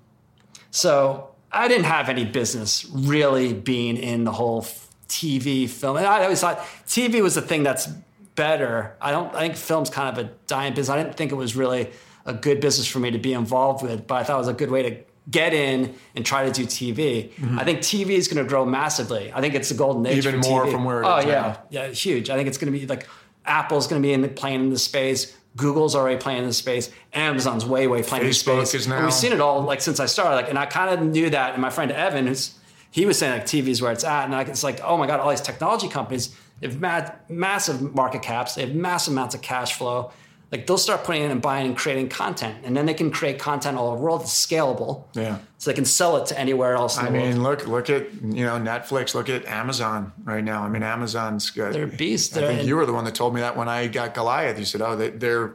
so 0.73 1.30
I 1.53 1.69
didn't 1.69 1.85
have 1.85 2.09
any 2.09 2.25
business 2.25 2.87
really 2.93 3.53
being 3.53 3.97
in 3.97 4.25
the 4.25 4.33
whole 4.33 4.63
TV 5.09 5.69
film. 5.69 5.97
And 5.97 6.07
I 6.07 6.23
always 6.23 6.41
thought 6.41 6.59
TV 6.87 7.23
was 7.23 7.35
the 7.35 7.43
thing 7.43 7.63
that's 7.63 7.89
better. 8.37 8.97
I 9.01 9.11
don't. 9.11 9.35
I 9.35 9.41
think 9.41 9.57
film's 9.57 9.91
kind 9.91 10.17
of 10.17 10.25
a 10.25 10.31
dying 10.47 10.75
business. 10.75 10.89
I 10.89 11.03
didn't 11.03 11.17
think 11.17 11.33
it 11.33 11.37
was 11.37 11.57
really 11.57 11.91
a 12.25 12.33
good 12.33 12.61
business 12.61 12.87
for 12.87 13.01
me 13.01 13.11
to 13.11 13.19
be 13.19 13.33
involved 13.33 13.83
with, 13.83 14.07
but 14.07 14.15
I 14.17 14.25
thought 14.25 14.37
it 14.37 14.39
was 14.39 14.49
a 14.49 14.53
good 14.53 14.71
way 14.71 14.83
to 14.83 14.97
get 15.31 15.53
in 15.53 15.95
and 16.15 16.25
try 16.25 16.45
to 16.49 16.53
do 16.53 16.67
TV. 16.67 17.31
I 17.59 17.65
think 17.65 17.81
TV 17.81 18.11
is 18.11 18.29
going 18.29 18.45
to 18.45 18.49
grow 18.49 18.65
massively. 18.65 19.33
I 19.33 19.41
think 19.41 19.55
it's 19.55 19.69
the 19.69 19.75
golden 19.75 20.07
age. 20.07 20.25
Mm-hmm. 20.25 20.29
Even 20.29 20.43
for 20.43 20.49
more 20.49 20.65
TV. 20.67 20.73
from 20.73 20.85
where 20.85 21.03
it 21.03 21.07
oh 21.07 21.17
is 21.19 21.27
yeah, 21.27 21.33
now. 21.33 21.63
yeah, 21.71 21.89
huge. 21.89 22.31
I 22.31 22.37
think 22.37 22.49
it's 22.49 22.59
going 22.59 22.73
to 22.73 22.79
be 22.79 22.87
like 22.87 23.07
Apple's 23.45 23.87
going 23.87 24.01
to 24.01 24.07
be 24.07 24.13
in 24.13 24.23
the, 24.23 24.29
playing 24.29 24.61
in 24.61 24.71
the 24.71 24.79
space. 24.79 25.37
Google's 25.57 25.95
already 25.97 26.19
playing 26.19 26.41
in 26.43 26.47
the 26.47 26.53
space. 26.53 26.91
Amazon's 27.13 27.65
way, 27.67 27.87
way 27.87 28.03
playing 28.03 28.25
in 28.25 28.31
Facebook 28.31 28.67
space. 28.67 28.75
is 28.75 28.87
And 28.87 28.95
now- 28.97 29.05
We've 29.05 29.13
seen 29.15 29.33
it 29.33 29.41
all 29.41 29.63
like 29.63 29.81
since 29.81 29.99
I 30.01 30.07
started. 30.07 30.37
Like, 30.37 30.49
and 30.49 30.59
I 30.59 30.67
kind 30.67 30.91
of 30.99 31.05
knew 31.07 31.31
that. 31.31 31.53
And 31.55 31.63
my 31.63 31.71
friend 31.71 31.91
Evan, 31.91 32.27
who's 32.27 32.55
he 32.93 33.07
was 33.07 33.19
saying 33.19 33.33
like 33.33 33.47
TV 33.47 33.69
is 33.69 33.81
where 33.83 33.93
it's 33.93 34.05
at, 34.05 34.25
and 34.25 34.33
like 34.33 34.49
it's 34.49 34.63
like 34.65 34.81
oh 34.83 34.97
my 34.97 35.07
god, 35.07 35.21
all 35.21 35.31
these 35.31 35.41
technology 35.41 35.89
companies 35.89 36.35
they 36.61 36.69
have 36.69 36.81
ma- 36.81 37.11
massive 37.29 37.95
market 37.95 38.21
caps, 38.23 38.55
they 38.55 38.63
have 38.67 38.75
massive 38.75 39.13
amounts 39.13 39.35
of 39.35 39.43
cash 39.43 39.75
flow. 39.75 40.13
Like 40.53 40.67
they'll 40.67 40.79
start 40.79 41.05
putting 41.05 41.23
in 41.23 41.31
and 41.31 41.41
buying 41.41 41.67
and 41.69 41.77
creating 41.77 42.09
content, 42.09 42.57
and 42.65 42.77
then 42.77 42.85
they 42.87 42.95
can 42.95 43.11
create 43.13 43.39
content 43.39 43.77
all 43.79 43.89
over 43.89 43.97
the 43.99 44.03
world 44.03 44.23
that's 44.23 44.47
scalable. 44.47 45.05
Yeah. 45.15 45.39
So 45.59 45.71
they 45.71 45.75
can 45.77 45.85
sell 45.85 46.17
it 46.17 46.27
to 46.27 46.39
anywhere 46.39 46.75
else 46.75 46.99
in 46.99 47.05
I 47.05 47.11
the 47.11 47.13
world. 47.19 47.29
mean, 47.29 47.43
look, 47.45 47.67
look 47.69 47.89
at 47.89 48.13
you 48.15 48.45
know 48.45 48.59
Netflix. 48.59 49.15
Look 49.15 49.29
at 49.29 49.45
Amazon 49.47 50.13
right 50.25 50.43
now. 50.43 50.65
I 50.65 50.69
mean, 50.69 50.83
Amazon's 50.83 51.49
good. 51.51 51.73
They're 51.73 51.87
beasts. 51.87 52.37
I 52.37 52.41
They're- 52.41 52.49
think 52.57 52.67
you 52.67 52.75
were 52.75 52.85
the 52.85 52.93
one 52.93 53.05
that 53.05 53.15
told 53.15 53.33
me 53.35 53.41
that 53.43 53.57
when 53.57 53.69
I 53.69 53.87
got 53.87 54.13
Goliath. 54.15 54.59
You 54.59 54.65
said, 54.65 54.83
"Oh, 54.83 54.97
they, 54.97 55.11
their 55.11 55.55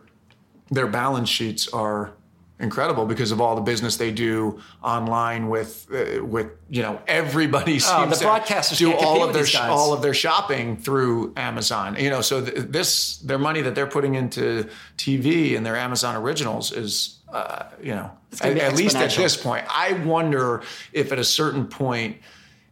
their 0.71 0.87
balance 0.87 1.27
sheets 1.29 1.67
are 1.67 2.11
incredible 2.59 3.05
because 3.05 3.31
of 3.31 3.41
all 3.41 3.55
the 3.55 3.61
business 3.61 3.97
they 3.97 4.11
do 4.11 4.59
online 4.81 5.49
with 5.49 5.87
uh, 5.93 6.23
with 6.23 6.47
you 6.69 6.81
know 6.81 7.01
everybody 7.07 7.79
seems 7.79 7.91
Oh, 7.93 8.05
the 8.09 8.15
to 8.15 8.25
broadcasters 8.25 8.77
do 8.77 8.93
all 8.93 9.23
of 9.23 9.33
their 9.33 9.43
these 9.43 9.49
sh- 9.51 9.57
guys. 9.57 9.69
all 9.69 9.91
of 9.93 10.01
their 10.01 10.13
shopping 10.13 10.77
through 10.77 11.33
Amazon. 11.35 11.97
You 11.99 12.09
know, 12.09 12.21
so 12.21 12.43
th- 12.45 12.67
this 12.69 13.17
their 13.17 13.37
money 13.39 13.61
that 13.61 13.75
they're 13.75 13.87
putting 13.87 14.15
into 14.15 14.69
TV 14.97 15.57
and 15.57 15.65
their 15.65 15.75
Amazon 15.75 16.15
originals 16.15 16.71
is 16.71 17.19
uh, 17.33 17.65
you 17.81 17.93
know 17.93 18.09
at, 18.41 18.57
at 18.57 18.75
least 18.75 18.95
at 18.95 19.11
this 19.11 19.35
point. 19.35 19.65
I 19.69 19.93
wonder 20.05 20.61
if 20.93 21.11
at 21.11 21.19
a 21.19 21.23
certain 21.25 21.67
point 21.67 22.17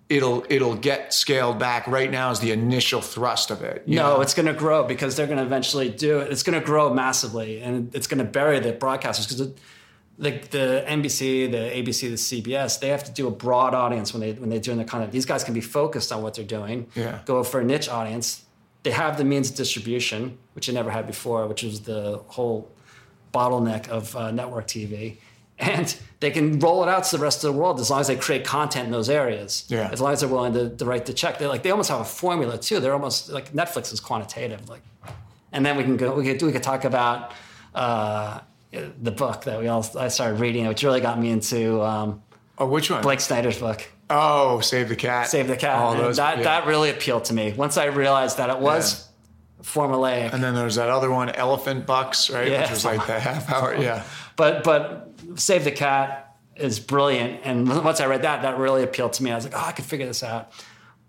it'll 0.09 0.45
it'll 0.49 0.75
get 0.75 1.13
scaled 1.13 1.59
back. 1.59 1.87
Right 1.87 2.11
now 2.11 2.31
is 2.31 2.39
the 2.39 2.51
initial 2.51 3.01
thrust 3.01 3.51
of 3.51 3.61
it. 3.61 3.87
No, 3.87 4.15
know? 4.15 4.21
it's 4.21 4.33
going 4.33 4.45
to 4.45 4.53
grow 4.53 4.83
because 4.83 5.15
they're 5.15 5.27
going 5.27 5.39
to 5.39 5.43
eventually 5.43 5.89
do 5.89 6.19
it. 6.19 6.31
It's 6.31 6.43
going 6.43 6.59
to 6.59 6.65
grow 6.65 6.93
massively, 6.93 7.61
and 7.61 7.93
it's 7.95 8.07
going 8.07 8.19
to 8.19 8.23
bury 8.23 8.59
the 8.59 8.73
broadcasters 8.73 9.27
because 9.27 9.53
the, 10.17 10.31
the 10.51 10.85
NBC, 10.87 11.51
the 11.51 11.57
ABC, 11.57 12.01
the 12.01 12.41
CBS, 12.41 12.79
they 12.79 12.89
have 12.89 13.03
to 13.05 13.11
do 13.11 13.27
a 13.27 13.31
broad 13.31 13.73
audience 13.73 14.13
when 14.13 14.21
they 14.21 14.33
when 14.33 14.49
they're 14.49 14.59
doing 14.59 14.77
the 14.77 14.85
content. 14.85 15.11
These 15.11 15.25
guys 15.25 15.43
can 15.43 15.53
be 15.53 15.61
focused 15.61 16.11
on 16.11 16.21
what 16.21 16.35
they're 16.35 16.45
doing. 16.45 16.87
Yeah. 16.95 17.19
Go 17.25 17.43
for 17.43 17.59
a 17.59 17.63
niche 17.63 17.89
audience. 17.89 18.45
They 18.83 18.91
have 18.91 19.17
the 19.17 19.23
means 19.23 19.49
of 19.49 19.55
distribution, 19.55 20.37
which 20.53 20.67
they 20.67 20.73
never 20.73 20.91
had 20.91 21.07
before, 21.07 21.47
which 21.47 21.63
was 21.63 21.81
the 21.81 22.21
whole 22.27 22.69
bottleneck 23.33 23.87
of 23.87 24.15
uh, 24.15 24.31
network 24.31 24.67
TV. 24.67 25.17
And 25.59 25.95
they 26.19 26.31
can 26.31 26.59
roll 26.59 26.83
it 26.83 26.89
out 26.89 27.03
to 27.05 27.17
the 27.17 27.23
rest 27.23 27.43
of 27.43 27.53
the 27.53 27.59
world 27.59 27.79
as 27.79 27.89
long 27.89 27.99
as 28.01 28.07
they 28.07 28.15
create 28.15 28.43
content 28.43 28.85
in 28.85 28.91
those 28.91 29.09
areas. 29.09 29.65
Yeah. 29.67 29.89
As 29.91 30.01
long 30.01 30.13
as 30.13 30.21
they're 30.21 30.29
willing 30.29 30.53
to, 30.53 30.69
to 30.69 30.85
write 30.85 31.05
the 31.05 31.13
check. 31.13 31.37
They 31.37 31.45
like 31.45 31.63
they 31.63 31.69
almost 31.69 31.89
have 31.89 32.01
a 32.01 32.05
formula 32.05 32.57
too. 32.57 32.79
They're 32.79 32.93
almost 32.93 33.29
like 33.29 33.53
Netflix 33.53 33.93
is 33.93 33.99
quantitative. 33.99 34.67
Like, 34.67 34.81
and 35.51 35.65
then 35.65 35.77
we 35.77 35.83
can 35.83 35.95
go. 35.95 36.15
We 36.15 36.25
could 36.25 36.41
we 36.41 36.51
could 36.51 36.63
talk 36.63 36.85
about 36.85 37.33
uh, 37.75 38.39
the 38.71 39.11
book 39.11 39.43
that 39.43 39.59
we 39.59 39.67
all 39.67 39.85
I 39.97 40.07
started 40.07 40.39
reading, 40.39 40.67
which 40.67 40.83
really 40.83 41.01
got 41.01 41.19
me 41.19 41.29
into 41.29 41.81
um, 41.81 42.23
Oh, 42.57 42.67
which 42.67 42.89
one? 42.89 43.01
Blake 43.01 43.19
Snyder's 43.19 43.59
book, 43.59 43.87
Oh, 44.09 44.59
Save 44.59 44.89
the 44.89 44.95
Cat. 44.95 45.27
Save 45.27 45.47
the 45.47 45.57
Cat. 45.57 45.77
All 45.77 45.95
those, 45.95 46.17
that 46.17 46.37
yeah. 46.37 46.43
that 46.43 46.67
really 46.67 46.89
appealed 46.89 47.25
to 47.25 47.33
me 47.33 47.53
once 47.53 47.77
I 47.77 47.85
realized 47.85 48.37
that 48.37 48.49
it 48.49 48.59
was 48.59 49.07
formulaic. 49.63 50.33
And 50.33 50.43
then 50.43 50.53
there's 50.53 50.75
that 50.75 50.89
other 50.89 51.09
one, 51.09 51.29
Elephant 51.29 51.85
Bucks, 51.85 52.29
right? 52.29 52.49
Yeah. 52.49 52.61
Which 52.61 52.71
was 52.71 52.85
like 52.85 53.05
the 53.07 53.19
half 53.19 53.51
hour. 53.51 53.75
Yeah. 53.75 54.03
but 54.35 54.63
but 54.63 55.12
Save 55.36 55.63
the 55.63 55.71
Cat 55.71 56.36
is 56.55 56.80
brilliant, 56.80 57.41
and 57.43 57.67
once 57.84 57.99
I 57.99 58.05
read 58.05 58.21
that, 58.24 58.41
that 58.43 58.57
really 58.57 58.84
appealed 58.84 59.13
to 59.13 59.24
me. 59.24 59.32
I 59.32 59.36
was 59.36 59.45
like, 59.45 59.55
oh, 59.55 59.63
I 59.65 59.71
could 59.71 59.86
figure 59.86 60.05
this 60.05 60.24
out. 60.24 60.51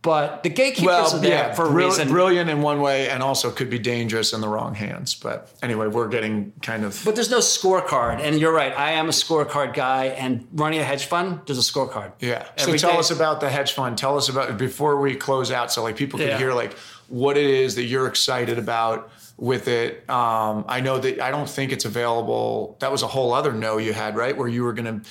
But 0.00 0.42
the 0.42 0.50
gatekeepers 0.50 0.84
Well, 0.86 1.16
are 1.16 1.18
there 1.18 1.30
yeah, 1.30 1.54
for 1.54 1.64
a 1.64 1.70
brill- 1.70 1.88
reason. 1.88 2.08
brilliant 2.08 2.50
in 2.50 2.60
one 2.60 2.82
way, 2.82 3.08
and 3.08 3.22
also 3.22 3.50
could 3.50 3.70
be 3.70 3.78
dangerous 3.78 4.34
in 4.34 4.42
the 4.42 4.48
wrong 4.48 4.74
hands. 4.74 5.14
But 5.14 5.50
anyway, 5.62 5.86
we're 5.86 6.08
getting 6.08 6.52
kind 6.60 6.84
of. 6.84 7.00
But 7.06 7.14
there's 7.14 7.30
no 7.30 7.38
scorecard, 7.38 8.20
and 8.20 8.38
you're 8.38 8.52
right. 8.52 8.78
I 8.78 8.92
am 8.92 9.06
a 9.08 9.12
scorecard 9.12 9.72
guy, 9.72 10.06
and 10.08 10.46
running 10.52 10.80
a 10.80 10.84
hedge 10.84 11.06
fund, 11.06 11.40
there's 11.46 11.58
a 11.58 11.72
scorecard. 11.72 12.12
Yeah. 12.20 12.44
So 12.56 12.76
tell 12.76 12.92
day- 12.92 12.98
us 12.98 13.10
about 13.10 13.40
the 13.40 13.48
hedge 13.48 13.72
fund. 13.72 13.96
Tell 13.96 14.18
us 14.18 14.28
about 14.28 14.50
it 14.50 14.58
before 14.58 15.00
we 15.00 15.14
close 15.14 15.50
out, 15.50 15.72
so 15.72 15.82
like 15.82 15.96
people 15.96 16.18
can 16.18 16.28
Yeah. 16.28 16.38
hear 16.38 16.52
like 16.52 16.74
what 17.08 17.38
it 17.38 17.46
is 17.48 17.74
that 17.76 17.84
you're 17.84 18.06
excited 18.06 18.58
about 18.58 19.10
with 19.36 19.66
it. 19.66 20.08
Um, 20.08 20.64
I 20.68 20.80
know 20.80 20.98
that 20.98 21.20
I 21.20 21.30
don't 21.30 21.48
think 21.48 21.72
it's 21.72 21.84
available. 21.84 22.76
That 22.78 22.92
was 22.92 23.02
a 23.02 23.08
whole 23.08 23.32
other 23.32 23.52
no 23.52 23.78
you 23.78 23.92
had, 23.92 24.16
right? 24.16 24.36
Where 24.36 24.46
you 24.46 24.62
were 24.62 24.72
gonna, 24.72 25.02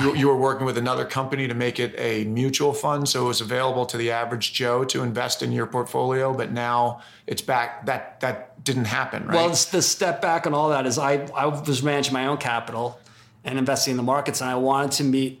you, 0.00 0.16
you 0.16 0.28
were 0.28 0.36
working 0.36 0.66
with 0.66 0.78
another 0.78 1.04
company 1.04 1.46
to 1.46 1.54
make 1.54 1.78
it 1.78 1.94
a 1.96 2.24
mutual 2.24 2.72
fund, 2.72 3.08
so 3.08 3.24
it 3.24 3.28
was 3.28 3.40
available 3.40 3.86
to 3.86 3.96
the 3.96 4.10
average 4.10 4.52
Joe 4.52 4.84
to 4.84 5.02
invest 5.02 5.42
in 5.42 5.52
your 5.52 5.66
portfolio. 5.66 6.34
But 6.34 6.50
now 6.50 7.02
it's 7.26 7.42
back. 7.42 7.86
That 7.86 8.20
that 8.20 8.64
didn't 8.64 8.86
happen, 8.86 9.26
right? 9.26 9.36
Well, 9.36 9.48
the 9.50 9.82
step 9.82 10.20
back 10.20 10.46
and 10.46 10.54
all 10.54 10.70
that 10.70 10.84
is 10.84 10.98
I, 10.98 11.26
I 11.34 11.46
was 11.46 11.82
managing 11.82 12.12
my 12.12 12.26
own 12.26 12.38
capital 12.38 12.98
and 13.44 13.58
investing 13.58 13.92
in 13.92 13.96
the 13.96 14.02
markets, 14.02 14.40
and 14.40 14.50
I 14.50 14.56
wanted 14.56 14.90
to 14.92 15.04
meet 15.04 15.40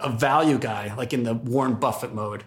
a 0.00 0.10
value 0.10 0.58
guy, 0.58 0.92
like 0.96 1.12
in 1.12 1.22
the 1.22 1.34
Warren 1.34 1.74
Buffett 1.74 2.12
mode, 2.12 2.44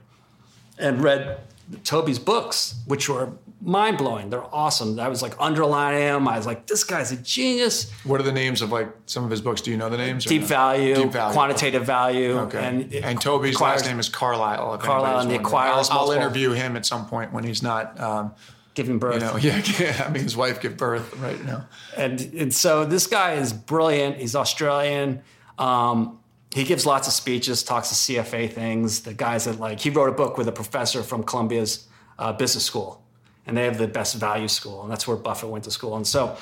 and 0.78 1.02
read 1.02 1.40
Toby's 1.84 2.20
books, 2.20 2.76
which 2.86 3.08
were 3.08 3.32
mind 3.62 3.98
blowing. 3.98 4.30
They're 4.30 4.44
awesome. 4.56 5.00
I 5.00 5.10
was 5.10 5.22
like 5.22 5.34
underlining 5.40 6.00
them. 6.02 6.28
I 6.28 6.38
was 6.38 6.46
like, 6.46 6.66
this 6.68 6.84
guy's 6.84 7.12
a 7.12 7.18
genius. 7.18 7.92
what 8.06 8.20
are 8.20 8.24
the 8.24 8.32
names 8.32 8.62
of 8.62 8.72
like 8.72 8.88
some 9.06 9.24
of 9.24 9.30
his 9.30 9.42
books? 9.42 9.62
Do 9.62 9.72
you 9.72 9.78
know 9.78 9.90
the 9.90 9.98
names? 9.98 10.26
Deep 10.26 10.42
no? 10.42 10.48
value, 10.48 10.96
Deep 10.96 11.12
value. 11.12 11.34
quantitative 11.34 11.86
value, 11.86 12.38
Okay. 12.40 12.58
and 12.64 12.94
And, 12.94 13.20
Toby's 13.22 13.56
acquires- 13.56 13.82
last 13.82 13.90
name 13.90 14.00
is 14.00 14.08
Carlisle. 14.10 14.78
Carlisle, 14.78 15.20
and 15.20 15.32
the 15.32 15.36
Acquirer's 15.36 15.90
I'll, 15.90 16.00
I'll 16.00 16.12
interview 16.12 16.52
him 16.52 16.76
at 16.78 16.86
some 16.86 17.06
point 17.08 17.34
when 17.34 17.44
he's 17.44 17.62
not, 17.62 18.00
um, 18.00 18.34
giving 18.76 18.98
birth. 19.00 19.16
you 19.16 19.20
know, 19.20 19.36
yeah, 19.42 19.62
yeah. 19.80 20.06
I 20.08 20.10
mean, 20.10 20.24
his 20.24 20.38
wife 20.38 20.62
gave 20.62 20.78
birth 20.78 21.14
right 21.18 21.44
now. 21.46 21.68
and, 21.98 22.22
and 22.34 22.54
so 22.54 22.86
this 22.86 23.08
guy 23.08 23.34
is 23.34 23.52
brilliant. 23.52 24.18
He's 24.18 24.36
Australian. 24.36 25.22
Um, 25.58 26.20
he 26.56 26.64
gives 26.64 26.86
lots 26.86 27.08
of 27.08 27.14
speeches, 27.14 27.62
talks 27.62 27.90
to 27.90 27.96
CFA 27.96 28.52
things. 28.52 29.02
The 29.02 29.14
guys 29.14 29.46
that 29.46 29.60
like 29.60 29.80
he 29.82 29.90
wrote 29.90 30.08
a 30.10 30.14
book 30.14 30.38
with 30.38 30.48
a 30.48 30.52
professor 30.54 31.04
from 31.04 31.24
Columbia's 31.24 31.88
uh, 32.18 32.32
business 32.34 32.64
school, 32.64 33.04
and 33.46 33.58
they 33.58 33.66
have 33.66 33.78
the 33.78 33.88
best 33.88 34.16
value 34.16 34.48
school, 34.48 34.84
and 34.84 34.92
that's 34.92 35.08
where 35.08 35.18
Buffett 35.18 35.50
went 35.50 35.64
to 35.66 35.72
school. 35.72 35.96
And 35.96 36.06
so 36.06 36.38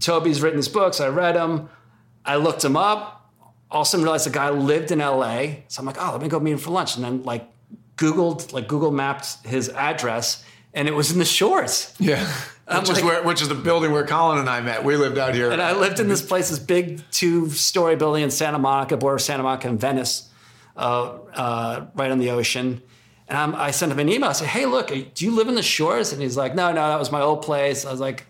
Toby's 0.00 0.40
written 0.42 0.56
his 0.56 0.68
books. 0.68 1.00
I 1.00 1.08
read 1.08 1.36
them. 1.36 1.68
I 2.24 2.36
looked 2.36 2.64
him 2.64 2.76
up. 2.76 3.30
All 3.70 3.82
of 3.82 3.86
a 3.86 3.90
sudden 3.90 4.04
realized 4.04 4.26
the 4.26 4.30
guy 4.30 4.50
lived 4.50 4.90
in 4.92 4.98
LA. 5.00 5.46
So 5.68 5.80
I'm 5.80 5.86
like, 5.86 5.96
oh, 6.00 6.12
let 6.12 6.22
me 6.22 6.28
go 6.28 6.38
meet 6.40 6.52
him 6.52 6.58
for 6.58 6.70
lunch. 6.70 6.96
And 6.96 7.04
then 7.04 7.22
like 7.24 7.46
Googled, 7.96 8.52
like 8.52 8.68
Google 8.68 8.90
mapped 8.92 9.44
his 9.46 9.68
address, 9.68 10.44
and 10.72 10.88
it 10.88 10.94
was 10.94 11.12
in 11.12 11.18
the 11.18 11.24
shores. 11.24 11.94
Yeah. 11.98 12.26
Which 12.66 12.82
is 12.84 12.90
like- 12.92 13.04
where, 13.04 13.22
which 13.22 13.42
is 13.42 13.48
the 13.50 13.54
building 13.54 13.92
where 13.92 14.06
Colin 14.06 14.38
and 14.38 14.48
I 14.48 14.62
met. 14.62 14.84
We 14.84 14.96
lived 14.96 15.18
out 15.18 15.34
here. 15.34 15.50
And 15.50 15.60
I 15.60 15.74
lived 15.78 16.00
in 16.00 16.08
this 16.08 16.22
place, 16.22 16.48
this 16.48 16.58
big 16.58 17.02
two-story 17.10 17.94
building 17.96 18.22
in 18.22 18.30
Santa 18.30 18.58
Monica, 18.58 18.96
border 18.96 19.16
of 19.16 19.20
Santa 19.20 19.42
Monica 19.42 19.68
and 19.68 19.78
Venice, 19.78 20.30
uh, 20.74 21.18
uh, 21.34 21.86
right 21.94 22.10
on 22.10 22.18
the 22.18 22.30
ocean. 22.30 22.80
And 23.28 23.38
I'm, 23.38 23.54
I 23.54 23.70
sent 23.70 23.90
him 23.90 23.98
an 23.98 24.08
email. 24.08 24.28
I 24.28 24.32
said, 24.32 24.48
"Hey, 24.48 24.66
look, 24.66 24.88
do 24.88 25.24
you 25.24 25.30
live 25.34 25.48
in 25.48 25.54
the 25.54 25.62
shores?" 25.62 26.12
And 26.12 26.20
he's 26.20 26.36
like, 26.36 26.54
"No, 26.54 26.68
no, 26.72 26.88
that 26.88 26.98
was 26.98 27.10
my 27.10 27.20
old 27.22 27.42
place." 27.42 27.86
I 27.86 27.90
was 27.90 28.00
like, 28.00 28.26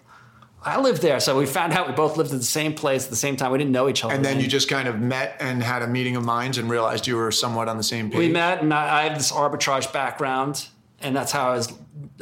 "I 0.62 0.80
lived 0.80 1.02
there." 1.02 1.18
So 1.18 1.36
we 1.36 1.46
found 1.46 1.72
out 1.72 1.88
we 1.88 1.94
both 1.94 2.16
lived 2.16 2.30
in 2.30 2.38
the 2.38 2.44
same 2.44 2.74
place 2.74 3.04
at 3.04 3.10
the 3.10 3.16
same 3.16 3.36
time. 3.36 3.50
We 3.50 3.58
didn't 3.58 3.72
know 3.72 3.88
each 3.88 4.04
other. 4.04 4.14
and 4.14 4.24
then 4.24 4.40
you 4.40 4.46
just 4.46 4.68
kind 4.68 4.86
of 4.86 5.00
met 5.00 5.36
and 5.40 5.62
had 5.62 5.82
a 5.82 5.88
meeting 5.88 6.14
of 6.14 6.24
minds 6.24 6.58
and 6.58 6.70
realized 6.70 7.06
you 7.08 7.16
were 7.16 7.32
somewhat 7.32 7.68
on 7.68 7.76
the 7.76 7.82
same 7.82 8.08
page. 8.08 8.18
we 8.18 8.28
met, 8.28 8.62
and 8.62 8.72
I, 8.72 9.00
I 9.00 9.02
have 9.08 9.18
this 9.18 9.32
arbitrage 9.32 9.92
background, 9.92 10.68
and 11.00 11.16
that's 11.16 11.32
how 11.32 11.50
I 11.50 11.54
was 11.56 11.72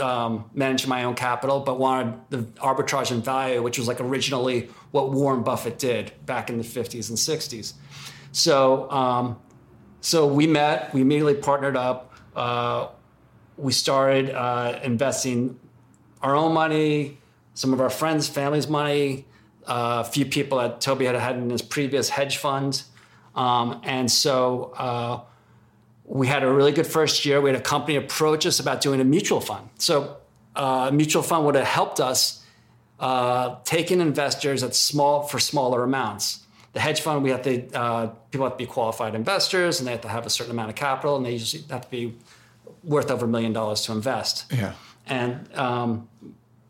um, 0.01 0.47
managing 0.55 0.89
my 0.89 1.05
own 1.05 1.15
capital, 1.15 1.61
but 1.61 1.79
wanted 1.79 2.15
the 2.31 2.39
arbitrage 2.61 3.11
in 3.11 3.21
value, 3.21 3.63
which 3.63 3.79
was 3.79 3.87
like 3.87 4.01
originally 4.01 4.71
what 4.93 5.13
Warren 5.13 5.43
Buffett 5.43 5.79
did 5.79 6.11
back 6.25 6.49
in 6.49 6.57
the 6.57 6.65
50s 6.65 7.11
and 7.11 7.19
60s. 7.19 7.75
So, 8.33 8.91
um, 8.91 9.39
so 10.01 10.27
we 10.27 10.47
met, 10.47 10.93
we 10.95 11.03
immediately 11.03 11.35
partnered 11.35 11.77
up. 11.77 12.12
Uh, 12.35 12.89
we 13.57 13.73
started 13.73 14.31
uh, 14.31 14.81
investing 14.83 15.59
our 16.23 16.35
own 16.35 16.53
money, 16.53 17.19
some 17.55 17.73
of 17.73 17.81
our 17.81 17.91
friends' 17.91 18.29
families' 18.29 18.69
money, 18.69 19.27
uh, 19.67 20.03
a 20.07 20.11
few 20.11 20.25
people 20.25 20.59
that 20.59 20.81
Toby 20.81 21.05
had 21.05 21.15
had 21.17 21.37
in 21.37 21.51
his 21.51 21.63
previous 21.63 22.09
hedge 22.09 22.39
fund. 22.39 22.83
Um, 23.35 23.81
and 23.85 24.11
so 24.11 24.73
uh, 24.77 25.21
we 26.05 26.27
had 26.27 26.43
a 26.43 26.53
really 26.53 26.73
good 26.73 26.87
first 26.87 27.25
year. 27.25 27.41
We 27.41 27.51
had 27.51 27.59
a 27.59 27.63
company 27.63 27.97
approach 27.97 28.47
us 28.47 28.61
about 28.61 28.81
doing 28.81 29.01
a 29.01 29.05
mutual 29.05 29.41
fund. 29.41 29.69
So 29.79 30.17
uh, 30.57 30.89
a 30.91 30.93
mutual 30.93 31.23
fund 31.23 31.47
would 31.47 31.55
have 31.55 31.67
helped 31.67 32.01
us 32.01 32.45
uh, 33.01 33.57
take 33.65 33.91
in 33.91 34.01
investors 34.01 34.63
at 34.63 34.75
small 34.75 35.23
for 35.23 35.39
smaller 35.39 35.83
amounts. 35.83 36.42
The 36.73 36.81
hedge 36.81 37.01
fund, 37.03 37.23
we 37.23 37.31
have 37.31 37.43
to 37.43 37.71
uh, 37.73 38.07
people 38.31 38.47
have 38.47 38.55
to 38.55 38.65
be 38.65 38.67
qualified 38.67 39.15
investors, 39.15 39.79
and 39.79 39.87
they 39.87 39.93
have 39.93 40.01
to 40.03 40.09
have 40.09 40.27
a 40.27 40.31
certain 40.31 40.53
amount 40.53 40.71
of 40.71 40.75
capital, 40.75 41.17
and 41.17 41.27
they 41.27 41.33
usually 41.33 41.65
have 41.71 41.83
to 41.83 41.91
be 41.91 42.15
worth 42.83 43.11
over 43.11 43.27
a 43.27 43.29
million 43.29 43.53
dollars 43.53 43.83
to 43.83 43.93
invest. 43.93 44.51
Yeah. 44.51 44.73
And 45.07 45.55
um, 45.55 46.09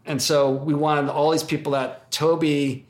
and 0.05 0.20
so 0.20 0.50
we 0.50 0.74
wanted 0.74 1.11
all 1.11 1.30
these 1.30 1.44
people 1.44 1.72
that 1.72 2.11
Toby, 2.11 2.86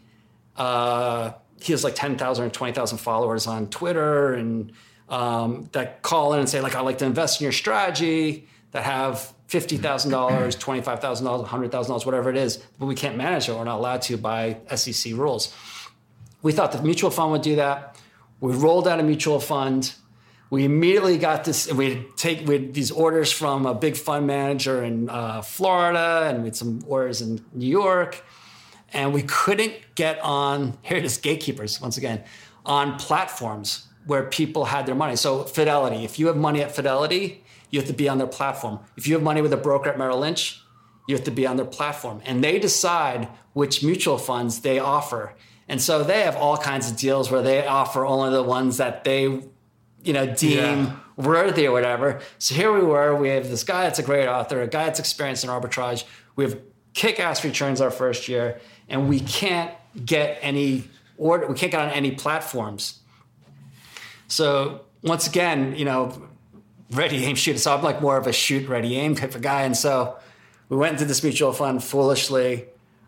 uh, 0.56 1.32
he 1.60 1.72
has 1.72 1.84
like 1.84 1.94
10,000 1.94 2.44
or 2.44 2.50
20,000 2.50 2.98
followers 2.98 3.46
on 3.46 3.68
Twitter 3.68 4.34
and 4.34 4.72
um, 5.08 5.68
that 5.72 6.02
call 6.02 6.32
in 6.32 6.40
and 6.40 6.48
say 6.48 6.60
like, 6.60 6.74
I'd 6.74 6.80
like 6.80 6.98
to 6.98 7.04
invest 7.04 7.40
in 7.40 7.44
your 7.44 7.52
strategy 7.52 8.48
that 8.70 8.84
have 8.84 9.34
$50,000, 9.48 9.80
$25,000, 10.08 11.46
$100,000, 11.46 12.06
whatever 12.06 12.30
it 12.30 12.36
is, 12.36 12.56
but 12.78 12.86
we 12.86 12.94
can't 12.94 13.16
manage 13.16 13.48
it. 13.48 13.54
We're 13.54 13.64
not 13.64 13.78
allowed 13.78 14.00
to 14.02 14.16
by 14.16 14.56
SEC 14.74 15.12
rules. 15.12 15.54
We 16.42 16.52
thought 16.52 16.72
the 16.72 16.82
mutual 16.82 17.10
fund 17.10 17.32
would 17.32 17.42
do 17.42 17.56
that. 17.56 17.96
We 18.40 18.52
rolled 18.54 18.88
out 18.88 18.98
a 18.98 19.02
mutual 19.02 19.38
fund. 19.38 19.94
We 20.50 20.64
immediately 20.64 21.16
got 21.16 21.44
this. 21.44 21.72
We 21.72 22.04
take 22.16 22.46
we 22.46 22.58
these 22.58 22.90
orders 22.90 23.32
from 23.32 23.64
a 23.64 23.74
big 23.74 23.96
fund 23.96 24.26
manager 24.26 24.82
in 24.82 25.08
uh, 25.08 25.42
Florida, 25.42 26.26
and 26.28 26.42
we 26.42 26.48
had 26.48 26.56
some 26.56 26.84
orders 26.86 27.22
in 27.22 27.44
New 27.54 27.66
York, 27.66 28.22
and 28.92 29.14
we 29.14 29.22
couldn't 29.22 29.74
get 29.94 30.18
on. 30.20 30.76
Here 30.82 30.98
it 30.98 31.04
is, 31.04 31.16
gatekeepers 31.16 31.80
once 31.80 31.96
again, 31.96 32.24
on 32.66 32.98
platforms 32.98 33.86
where 34.06 34.24
people 34.24 34.66
had 34.66 34.84
their 34.84 34.96
money. 34.96 35.16
So 35.16 35.44
Fidelity, 35.44 36.04
if 36.04 36.18
you 36.18 36.26
have 36.26 36.36
money 36.36 36.60
at 36.60 36.74
Fidelity, 36.74 37.44
you 37.70 37.78
have 37.78 37.88
to 37.88 37.94
be 37.94 38.08
on 38.08 38.18
their 38.18 38.26
platform. 38.26 38.80
If 38.96 39.06
you 39.06 39.14
have 39.14 39.22
money 39.22 39.40
with 39.40 39.52
a 39.52 39.56
broker 39.56 39.90
at 39.90 39.98
Merrill 39.98 40.18
Lynch, 40.18 40.60
you 41.06 41.14
have 41.14 41.24
to 41.24 41.30
be 41.30 41.46
on 41.46 41.56
their 41.56 41.66
platform, 41.66 42.20
and 42.24 42.42
they 42.42 42.58
decide 42.58 43.28
which 43.52 43.82
mutual 43.82 44.18
funds 44.18 44.60
they 44.60 44.78
offer. 44.78 45.34
And 45.72 45.80
so 45.80 46.04
they 46.04 46.20
have 46.20 46.36
all 46.36 46.58
kinds 46.58 46.90
of 46.90 46.98
deals 46.98 47.30
where 47.30 47.40
they 47.40 47.66
offer 47.66 48.04
only 48.04 48.28
the 48.30 48.42
ones 48.42 48.76
that 48.76 49.04
they, 49.04 49.22
you 49.22 50.12
know, 50.12 50.26
deem 50.26 50.58
Yeah. 50.58 50.96
worthy 51.16 51.66
or 51.66 51.72
whatever. 51.72 52.20
So 52.38 52.54
here 52.54 52.70
we 52.70 52.82
were. 52.82 53.16
We 53.16 53.30
have 53.30 53.48
this 53.48 53.64
guy 53.64 53.84
that's 53.84 53.98
a 53.98 54.02
great 54.02 54.28
author, 54.28 54.60
a 54.60 54.66
guy 54.66 54.84
that's 54.84 55.00
experienced 55.00 55.44
in 55.44 55.48
arbitrage. 55.48 56.04
We 56.36 56.44
have 56.44 56.58
kick-ass 56.92 57.42
returns 57.42 57.80
our 57.80 57.90
first 57.90 58.28
year, 58.28 58.60
and 58.86 59.08
we 59.08 59.20
can't 59.20 59.70
get 60.04 60.38
any 60.42 60.84
order. 61.16 61.46
We 61.46 61.54
can't 61.54 61.72
get 61.72 61.80
on 61.80 61.88
any 61.88 62.10
platforms. 62.10 62.98
So 64.28 64.82
once 65.00 65.26
again, 65.26 65.74
you 65.74 65.86
know, 65.86 66.20
ready 66.90 67.24
aim 67.24 67.34
shoot. 67.34 67.58
So 67.58 67.74
I'm 67.74 67.82
like 67.82 68.02
more 68.02 68.18
of 68.18 68.26
a 68.26 68.32
shoot 68.34 68.68
ready 68.68 68.98
aim 68.98 69.14
type 69.14 69.34
of 69.34 69.40
guy. 69.40 69.62
And 69.62 69.74
so 69.74 70.18
we 70.68 70.76
went 70.76 70.92
into 70.92 71.06
this 71.06 71.22
mutual 71.22 71.54
fund 71.54 71.82
foolishly. 71.82 72.66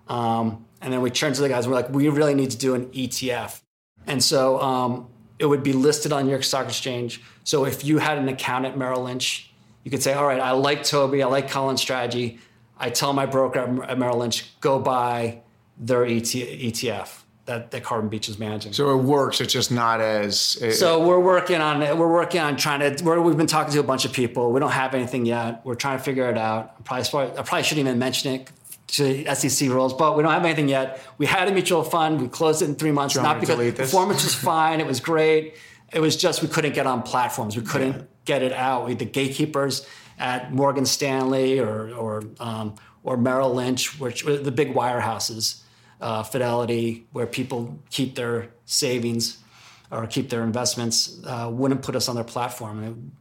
Um, 0.08 0.64
and 0.84 0.92
then 0.92 1.00
we 1.00 1.10
turned 1.10 1.34
to 1.36 1.40
the 1.40 1.48
guys. 1.48 1.64
And 1.64 1.72
we're 1.72 1.80
like, 1.80 1.90
we 1.90 2.08
really 2.10 2.34
need 2.34 2.50
to 2.50 2.58
do 2.58 2.74
an 2.74 2.86
ETF. 2.88 3.62
And 4.06 4.22
so 4.22 4.60
um, 4.60 5.08
it 5.38 5.46
would 5.46 5.62
be 5.62 5.72
listed 5.72 6.12
on 6.12 6.26
New 6.26 6.30
York 6.30 6.44
Stock 6.44 6.66
Exchange. 6.66 7.22
So 7.42 7.64
if 7.64 7.84
you 7.84 7.98
had 7.98 8.18
an 8.18 8.28
account 8.28 8.66
at 8.66 8.76
Merrill 8.76 9.04
Lynch, 9.04 9.50
you 9.82 9.90
could 9.90 10.02
say, 10.02 10.12
all 10.12 10.26
right, 10.26 10.40
I 10.40 10.50
like 10.50 10.84
Toby, 10.84 11.22
I 11.22 11.26
like 11.26 11.50
Colin 11.50 11.78
strategy. 11.78 12.38
I 12.78 12.90
tell 12.90 13.14
my 13.14 13.24
broker 13.24 13.82
at 13.84 13.98
Merrill 13.98 14.18
Lynch, 14.18 14.60
go 14.60 14.78
buy 14.78 15.40
their 15.78 16.04
ETF 16.04 17.24
that, 17.46 17.70
that 17.70 17.82
Carbon 17.84 18.08
Beach 18.08 18.28
is 18.28 18.38
managing. 18.38 18.72
So 18.72 18.98
it 18.98 19.02
works. 19.02 19.40
It's 19.40 19.52
just 19.52 19.70
not 19.70 20.00
as. 20.00 20.58
It, 20.60 20.72
so 20.72 21.06
we're 21.06 21.20
working 21.20 21.60
on 21.60 21.82
it. 21.82 21.96
We're 21.96 22.12
working 22.12 22.40
on 22.40 22.56
trying 22.56 22.80
to. 22.80 23.04
we 23.04 23.28
have 23.28 23.36
been 23.36 23.46
talking 23.46 23.72
to 23.74 23.80
a 23.80 23.84
bunch 23.84 24.04
of 24.04 24.12
people. 24.12 24.50
We 24.52 24.60
don't 24.60 24.70
have 24.70 24.94
anything 24.94 25.26
yet. 25.26 25.64
We're 25.64 25.74
trying 25.74 25.98
to 25.98 26.04
figure 26.04 26.28
it 26.30 26.38
out. 26.38 26.74
I 26.78 26.82
probably, 26.82 27.38
I 27.38 27.42
probably 27.42 27.62
shouldn't 27.62 27.86
even 27.86 27.98
mention 27.98 28.34
it 28.34 28.50
to 28.96 29.34
SEC 29.34 29.68
rules, 29.68 29.94
but 29.94 30.16
we 30.16 30.22
don't 30.22 30.32
have 30.32 30.44
anything 30.44 30.68
yet. 30.68 31.00
We 31.18 31.26
had 31.26 31.48
a 31.48 31.52
mutual 31.52 31.82
fund. 31.82 32.20
We 32.20 32.28
closed 32.28 32.62
it 32.62 32.66
in 32.66 32.74
three 32.74 32.92
months. 32.92 33.16
Not 33.16 33.40
because 33.40 33.72
performance 33.72 34.24
was 34.24 34.34
fine. 34.34 34.80
It 34.80 34.86
was 34.86 35.00
great. 35.00 35.56
It 35.92 36.00
was 36.00 36.16
just 36.16 36.42
we 36.42 36.48
couldn't 36.48 36.74
get 36.74 36.86
on 36.86 37.02
platforms. 37.02 37.56
We 37.56 37.62
couldn't 37.62 37.96
yeah. 37.96 38.02
get 38.24 38.42
it 38.42 38.52
out. 38.52 38.86
We 38.86 38.94
the 38.94 39.04
gatekeepers 39.04 39.86
at 40.18 40.52
Morgan 40.52 40.86
Stanley 40.86 41.58
or 41.58 41.94
or 41.94 42.24
um, 42.40 42.74
or 43.02 43.16
Merrill 43.16 43.54
Lynch, 43.54 43.98
which 44.00 44.24
were 44.24 44.36
the 44.36 44.52
big 44.52 44.74
wirehouses 44.74 45.62
uh, 46.00 46.22
Fidelity, 46.22 47.06
where 47.12 47.26
people 47.26 47.78
keep 47.90 48.14
their 48.14 48.50
savings 48.64 49.38
or 49.90 50.06
keep 50.06 50.30
their 50.30 50.42
investments, 50.42 51.20
uh, 51.24 51.48
wouldn't 51.52 51.82
put 51.82 51.94
us 51.94 52.08
on 52.08 52.14
their 52.14 52.24
platform. 52.24 53.12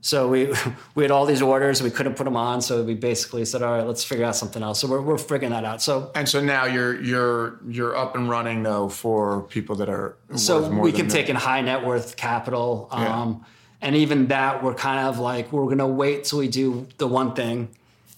So 0.00 0.28
we 0.28 0.52
we 0.94 1.04
had 1.04 1.10
all 1.10 1.26
these 1.26 1.42
orders, 1.42 1.82
we 1.82 1.90
couldn't 1.90 2.14
put 2.14 2.24
them 2.24 2.36
on, 2.36 2.60
so 2.62 2.82
we 2.82 2.94
basically 2.94 3.44
said, 3.44 3.62
"All 3.62 3.76
right, 3.76 3.86
let's 3.86 4.04
figure 4.04 4.24
out 4.24 4.36
something 4.36 4.62
else." 4.62 4.80
So 4.80 4.88
we're 4.88 5.02
we're 5.02 5.18
figuring 5.18 5.50
that 5.50 5.64
out. 5.64 5.82
So 5.82 6.10
and 6.14 6.28
so 6.28 6.40
now 6.40 6.66
you're 6.66 7.00
you're 7.00 7.58
you're 7.68 7.96
up 7.96 8.14
and 8.14 8.28
running 8.28 8.62
though 8.62 8.88
for 8.88 9.42
people 9.42 9.76
that 9.76 9.88
are 9.88 10.16
so 10.36 10.68
we 10.68 10.92
can 10.92 11.08
take 11.08 11.28
in 11.28 11.36
high 11.36 11.60
net 11.60 11.84
worth 11.84 12.16
capital, 12.16 12.88
um, 12.90 13.02
yeah. 13.02 13.34
and 13.82 13.96
even 13.96 14.28
that 14.28 14.62
we're 14.62 14.74
kind 14.74 15.08
of 15.08 15.18
like 15.18 15.52
we're 15.52 15.64
going 15.64 15.78
to 15.78 15.86
wait 15.86 16.24
till 16.24 16.38
we 16.38 16.48
do 16.48 16.86
the 16.98 17.08
one 17.08 17.34
thing, 17.34 17.68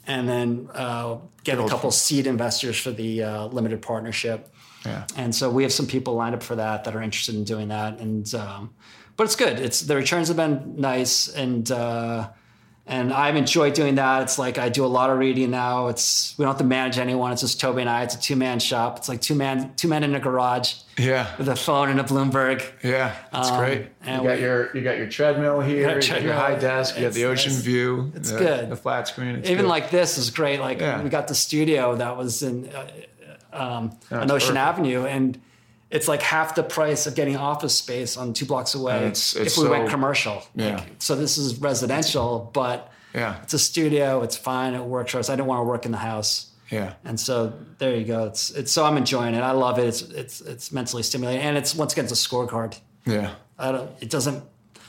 and 0.07 0.28
then 0.28 0.68
uh, 0.74 1.16
get 1.45 1.59
a 1.59 1.66
couple 1.66 1.91
seed 1.91 2.26
investors 2.26 2.78
for 2.78 2.91
the 2.91 3.22
uh, 3.22 3.47
limited 3.47 3.81
partnership. 3.81 4.49
Yeah. 4.85 5.07
And 5.16 5.35
so 5.35 5.51
we 5.51 5.62
have 5.62 5.72
some 5.72 5.87
people 5.87 6.14
lined 6.14 6.35
up 6.35 6.43
for 6.43 6.57
that 6.57 6.85
that 6.85 6.97
are 6.97 7.03
interested 7.03 7.35
in 7.35 7.45
doing 7.45 7.68
that. 7.68 7.99
And 7.99 8.35
um, 8.35 8.72
but 9.21 9.27
it's 9.27 9.37
good. 9.37 9.61
It's 9.61 9.83
the 9.83 9.97
returns 9.97 10.29
have 10.29 10.39
been 10.39 10.77
nice, 10.79 11.29
and 11.29 11.71
uh, 11.71 12.31
and 12.87 13.12
I've 13.12 13.37
enjoyed 13.37 13.75
doing 13.75 13.97
that. 13.97 14.23
It's 14.23 14.39
like 14.39 14.57
I 14.57 14.71
do 14.71 14.83
a 14.83 14.87
lot 14.87 15.11
of 15.11 15.18
reading 15.18 15.51
now. 15.51 15.89
It's 15.89 16.35
we 16.39 16.45
don't 16.45 16.53
have 16.53 16.59
to 16.61 16.64
manage 16.64 16.97
anyone. 16.97 17.31
It's 17.31 17.43
just 17.43 17.61
Toby 17.61 17.83
and 17.83 17.91
I. 17.91 18.05
It's 18.05 18.14
a 18.14 18.18
two 18.18 18.35
man 18.35 18.61
shop. 18.61 18.97
It's 18.97 19.11
like 19.11 19.21
two 19.21 19.35
man 19.35 19.75
two 19.77 19.89
men 19.89 20.05
in 20.05 20.14
a 20.14 20.21
garage. 20.21 20.77
Yeah. 20.97 21.37
With 21.37 21.51
a 21.51 21.55
phone 21.55 21.91
and 21.91 22.01
a 22.01 22.03
Bloomberg. 22.03 22.64
Yeah, 22.83 23.14
that's 23.31 23.51
um, 23.51 23.59
great. 23.59 23.89
And 24.01 24.23
you 24.23 24.29
got 24.31 24.37
we, 24.39 24.43
your 24.43 24.75
you 24.75 24.83
got 24.83 24.97
your 24.97 25.09
treadmill 25.11 25.61
here. 25.71 26.01
You 26.01 26.09
got 26.09 26.23
your 26.23 26.33
high 26.33 26.59
desk. 26.59 26.97
You 26.97 27.03
got 27.03 27.12
the 27.12 27.27
ocean 27.27 27.53
view. 27.53 28.12
It's 28.14 28.31
the, 28.31 28.39
good. 28.39 28.71
The 28.71 28.77
flat 28.77 29.07
screen. 29.07 29.37
Even 29.45 29.57
good. 29.57 29.66
like 29.66 29.91
this 29.91 30.16
is 30.16 30.31
great. 30.31 30.61
Like 30.61 30.81
yeah. 30.81 31.03
we 31.03 31.11
got 31.11 31.29
the 31.29 31.35
studio 31.35 31.95
that 31.95 32.16
was 32.16 32.43
in 32.43 32.71
uh, 32.71 32.89
um, 33.53 33.99
on 34.11 34.31
Ocean 34.31 34.55
perfect. 34.55 34.57
Avenue 34.57 35.05
and 35.05 35.39
it's 35.91 36.07
like 36.07 36.22
half 36.22 36.55
the 36.55 36.62
price 36.62 37.07
of 37.07 37.14
getting 37.14 37.36
office 37.36 37.74
space 37.74 38.16
on 38.16 38.32
two 38.32 38.47
blocks 38.47 38.74
away 38.74 39.07
it's, 39.07 39.34
it's 39.34 39.53
if 39.53 39.59
we 39.59 39.64
so, 39.64 39.70
went 39.70 39.88
commercial. 39.88 40.43
Yeah. 40.55 40.76
Like, 40.76 40.88
so 40.99 41.16
this 41.16 41.36
is 41.36 41.59
residential, 41.59 42.51
but 42.53 42.93
yeah, 43.14 43.43
it's 43.43 43.55
a 43.55 43.59
studio. 43.59 44.22
It's 44.22 44.36
fine. 44.36 44.74
It 44.74 44.84
works 44.84 45.12
for 45.12 45.18
us. 45.18 45.28
I 45.28 45.36
don't 45.36 45.49
want 45.49 45.61
to 45.61 45.64
work 45.64 45.84
in 45.84 45.93
the 45.93 45.99
house. 45.99 46.51
Yeah. 46.70 46.95
And 47.05 47.18
so 47.18 47.53
there 47.78 47.97
you 47.97 48.05
go. 48.05 48.26
It's 48.26 48.51
it's 48.51 48.70
so 48.70 48.84
I'm 48.84 48.97
enjoying 48.97 49.34
it. 49.34 49.41
I 49.41 49.51
love 49.51 49.78
it. 49.78 49.86
It's 49.86 50.03
it's 50.03 50.41
it's 50.41 50.72
mentally 50.72 51.03
stimulating, 51.03 51.43
and 51.43 51.57
it's 51.59 51.74
once 51.74 51.93
again 51.93 52.05
it's 52.05 52.12
a 52.12 52.28
scorecard. 52.28 52.78
Yeah. 53.05 53.34
I 53.59 53.72
don't. 53.72 53.91
It 54.01 54.11
doesn't. 54.11 54.45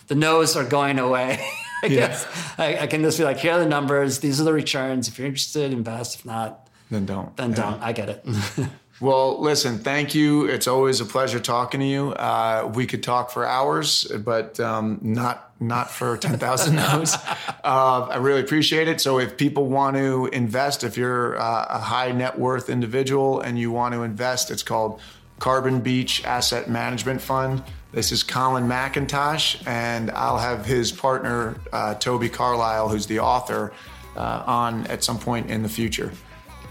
The 0.08 0.16
no's 0.16 0.56
are 0.56 0.66
going 0.66 1.00
away. 1.00 1.40
I 1.84 1.88
yeah. 1.88 2.08
guess 2.08 2.28
I, 2.60 2.78
I, 2.80 2.88
can 2.88 3.02
just 3.02 3.18
be 3.18 3.24
like, 3.24 3.38
here 3.38 3.54
are 3.54 3.60
the 3.60 3.66
numbers. 3.66 4.20
These 4.20 4.40
are 4.40 4.44
the 4.44 4.54
returns. 4.54 5.08
If 5.08 5.18
you're 5.18 5.26
interested, 5.26 5.74
invest. 5.74 6.20
If 6.20 6.26
not, 6.26 6.70
then 6.92 7.08
don't. 7.08 7.36
Then 7.38 7.50
yeah. 7.52 7.56
don't. 7.56 7.82
I 7.82 7.92
get 7.92 8.10
it. 8.10 8.26
Well, 9.02 9.42
listen, 9.42 9.80
thank 9.80 10.14
you. 10.14 10.46
It's 10.46 10.68
always 10.68 11.02
a 11.02 11.06
pleasure 11.06 11.40
talking 11.40 11.80
to 11.80 11.86
you. 11.88 12.12
Uh, 12.12 12.72
we 12.76 12.86
could 12.86 13.02
talk 13.02 13.32
for 13.32 13.44
hours, 13.44 14.04
but 14.04 14.60
um, 14.60 15.00
not 15.02 15.48
not 15.60 15.90
for 15.90 16.18
10,000 16.22 16.76
no's. 16.76 17.16
Uh, 17.64 18.08
I 18.10 18.18
really 18.18 18.42
appreciate 18.42 18.88
it. 18.88 19.02
So 19.02 19.20
if 19.20 19.38
people 19.38 19.68
want 19.68 19.96
to 19.98 20.28
invest, 20.28 20.84
if 20.84 20.98
you're 20.98 21.40
uh, 21.40 21.66
a 21.70 21.80
high 21.80 22.12
net 22.12 22.38
worth 22.38 22.70
individual 22.70 23.42
and 23.42 23.58
you 23.58 23.72
want 23.72 23.96
to 23.96 24.04
invest, 24.04 24.52
it's 24.52 24.64
called 24.64 25.02
Carbon 25.40 25.82
Beach 25.82 26.24
Asset 26.24 26.70
Management 26.70 27.22
Fund. 27.22 27.64
This 27.92 28.12
is 28.12 28.22
Colin 28.22 28.68
Macintosh, 28.68 29.58
and 29.66 30.12
I'll 30.12 30.38
have 30.38 30.64
his 30.66 30.92
partner, 30.92 31.58
uh, 31.74 31.96
Toby 31.96 32.30
Carlisle, 32.30 32.90
who's 32.90 33.08
the 33.08 33.20
author, 33.20 33.74
uh, 34.16 34.44
on 34.46 34.86
at 34.88 35.04
some 35.04 35.18
point 35.18 35.50
in 35.50 35.64
the 35.64 35.70
future. 35.70 36.12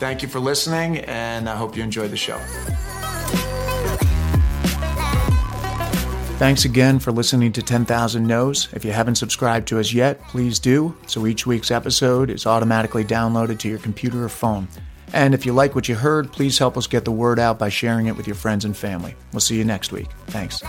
Thank 0.00 0.22
you 0.22 0.28
for 0.28 0.40
listening, 0.40 0.98
and 1.00 1.46
I 1.46 1.54
hope 1.54 1.76
you 1.76 1.82
enjoyed 1.82 2.10
the 2.10 2.16
show. 2.16 2.38
Thanks 6.38 6.64
again 6.64 6.98
for 6.98 7.12
listening 7.12 7.52
to 7.52 7.60
10,000 7.60 8.26
No's. 8.26 8.68
If 8.72 8.82
you 8.82 8.92
haven't 8.92 9.16
subscribed 9.16 9.68
to 9.68 9.78
us 9.78 9.92
yet, 9.92 10.18
please 10.22 10.58
do, 10.58 10.96
so 11.06 11.26
each 11.26 11.46
week's 11.46 11.70
episode 11.70 12.30
is 12.30 12.46
automatically 12.46 13.04
downloaded 13.04 13.58
to 13.58 13.68
your 13.68 13.78
computer 13.78 14.24
or 14.24 14.30
phone. 14.30 14.66
And 15.12 15.34
if 15.34 15.44
you 15.44 15.52
like 15.52 15.74
what 15.74 15.86
you 15.86 15.96
heard, 15.96 16.32
please 16.32 16.56
help 16.56 16.78
us 16.78 16.86
get 16.86 17.04
the 17.04 17.12
word 17.12 17.38
out 17.38 17.58
by 17.58 17.68
sharing 17.68 18.06
it 18.06 18.16
with 18.16 18.26
your 18.26 18.36
friends 18.36 18.64
and 18.64 18.74
family. 18.74 19.14
We'll 19.34 19.40
see 19.40 19.58
you 19.58 19.64
next 19.64 19.92
week. 19.92 20.08
Thanks. 20.28 20.62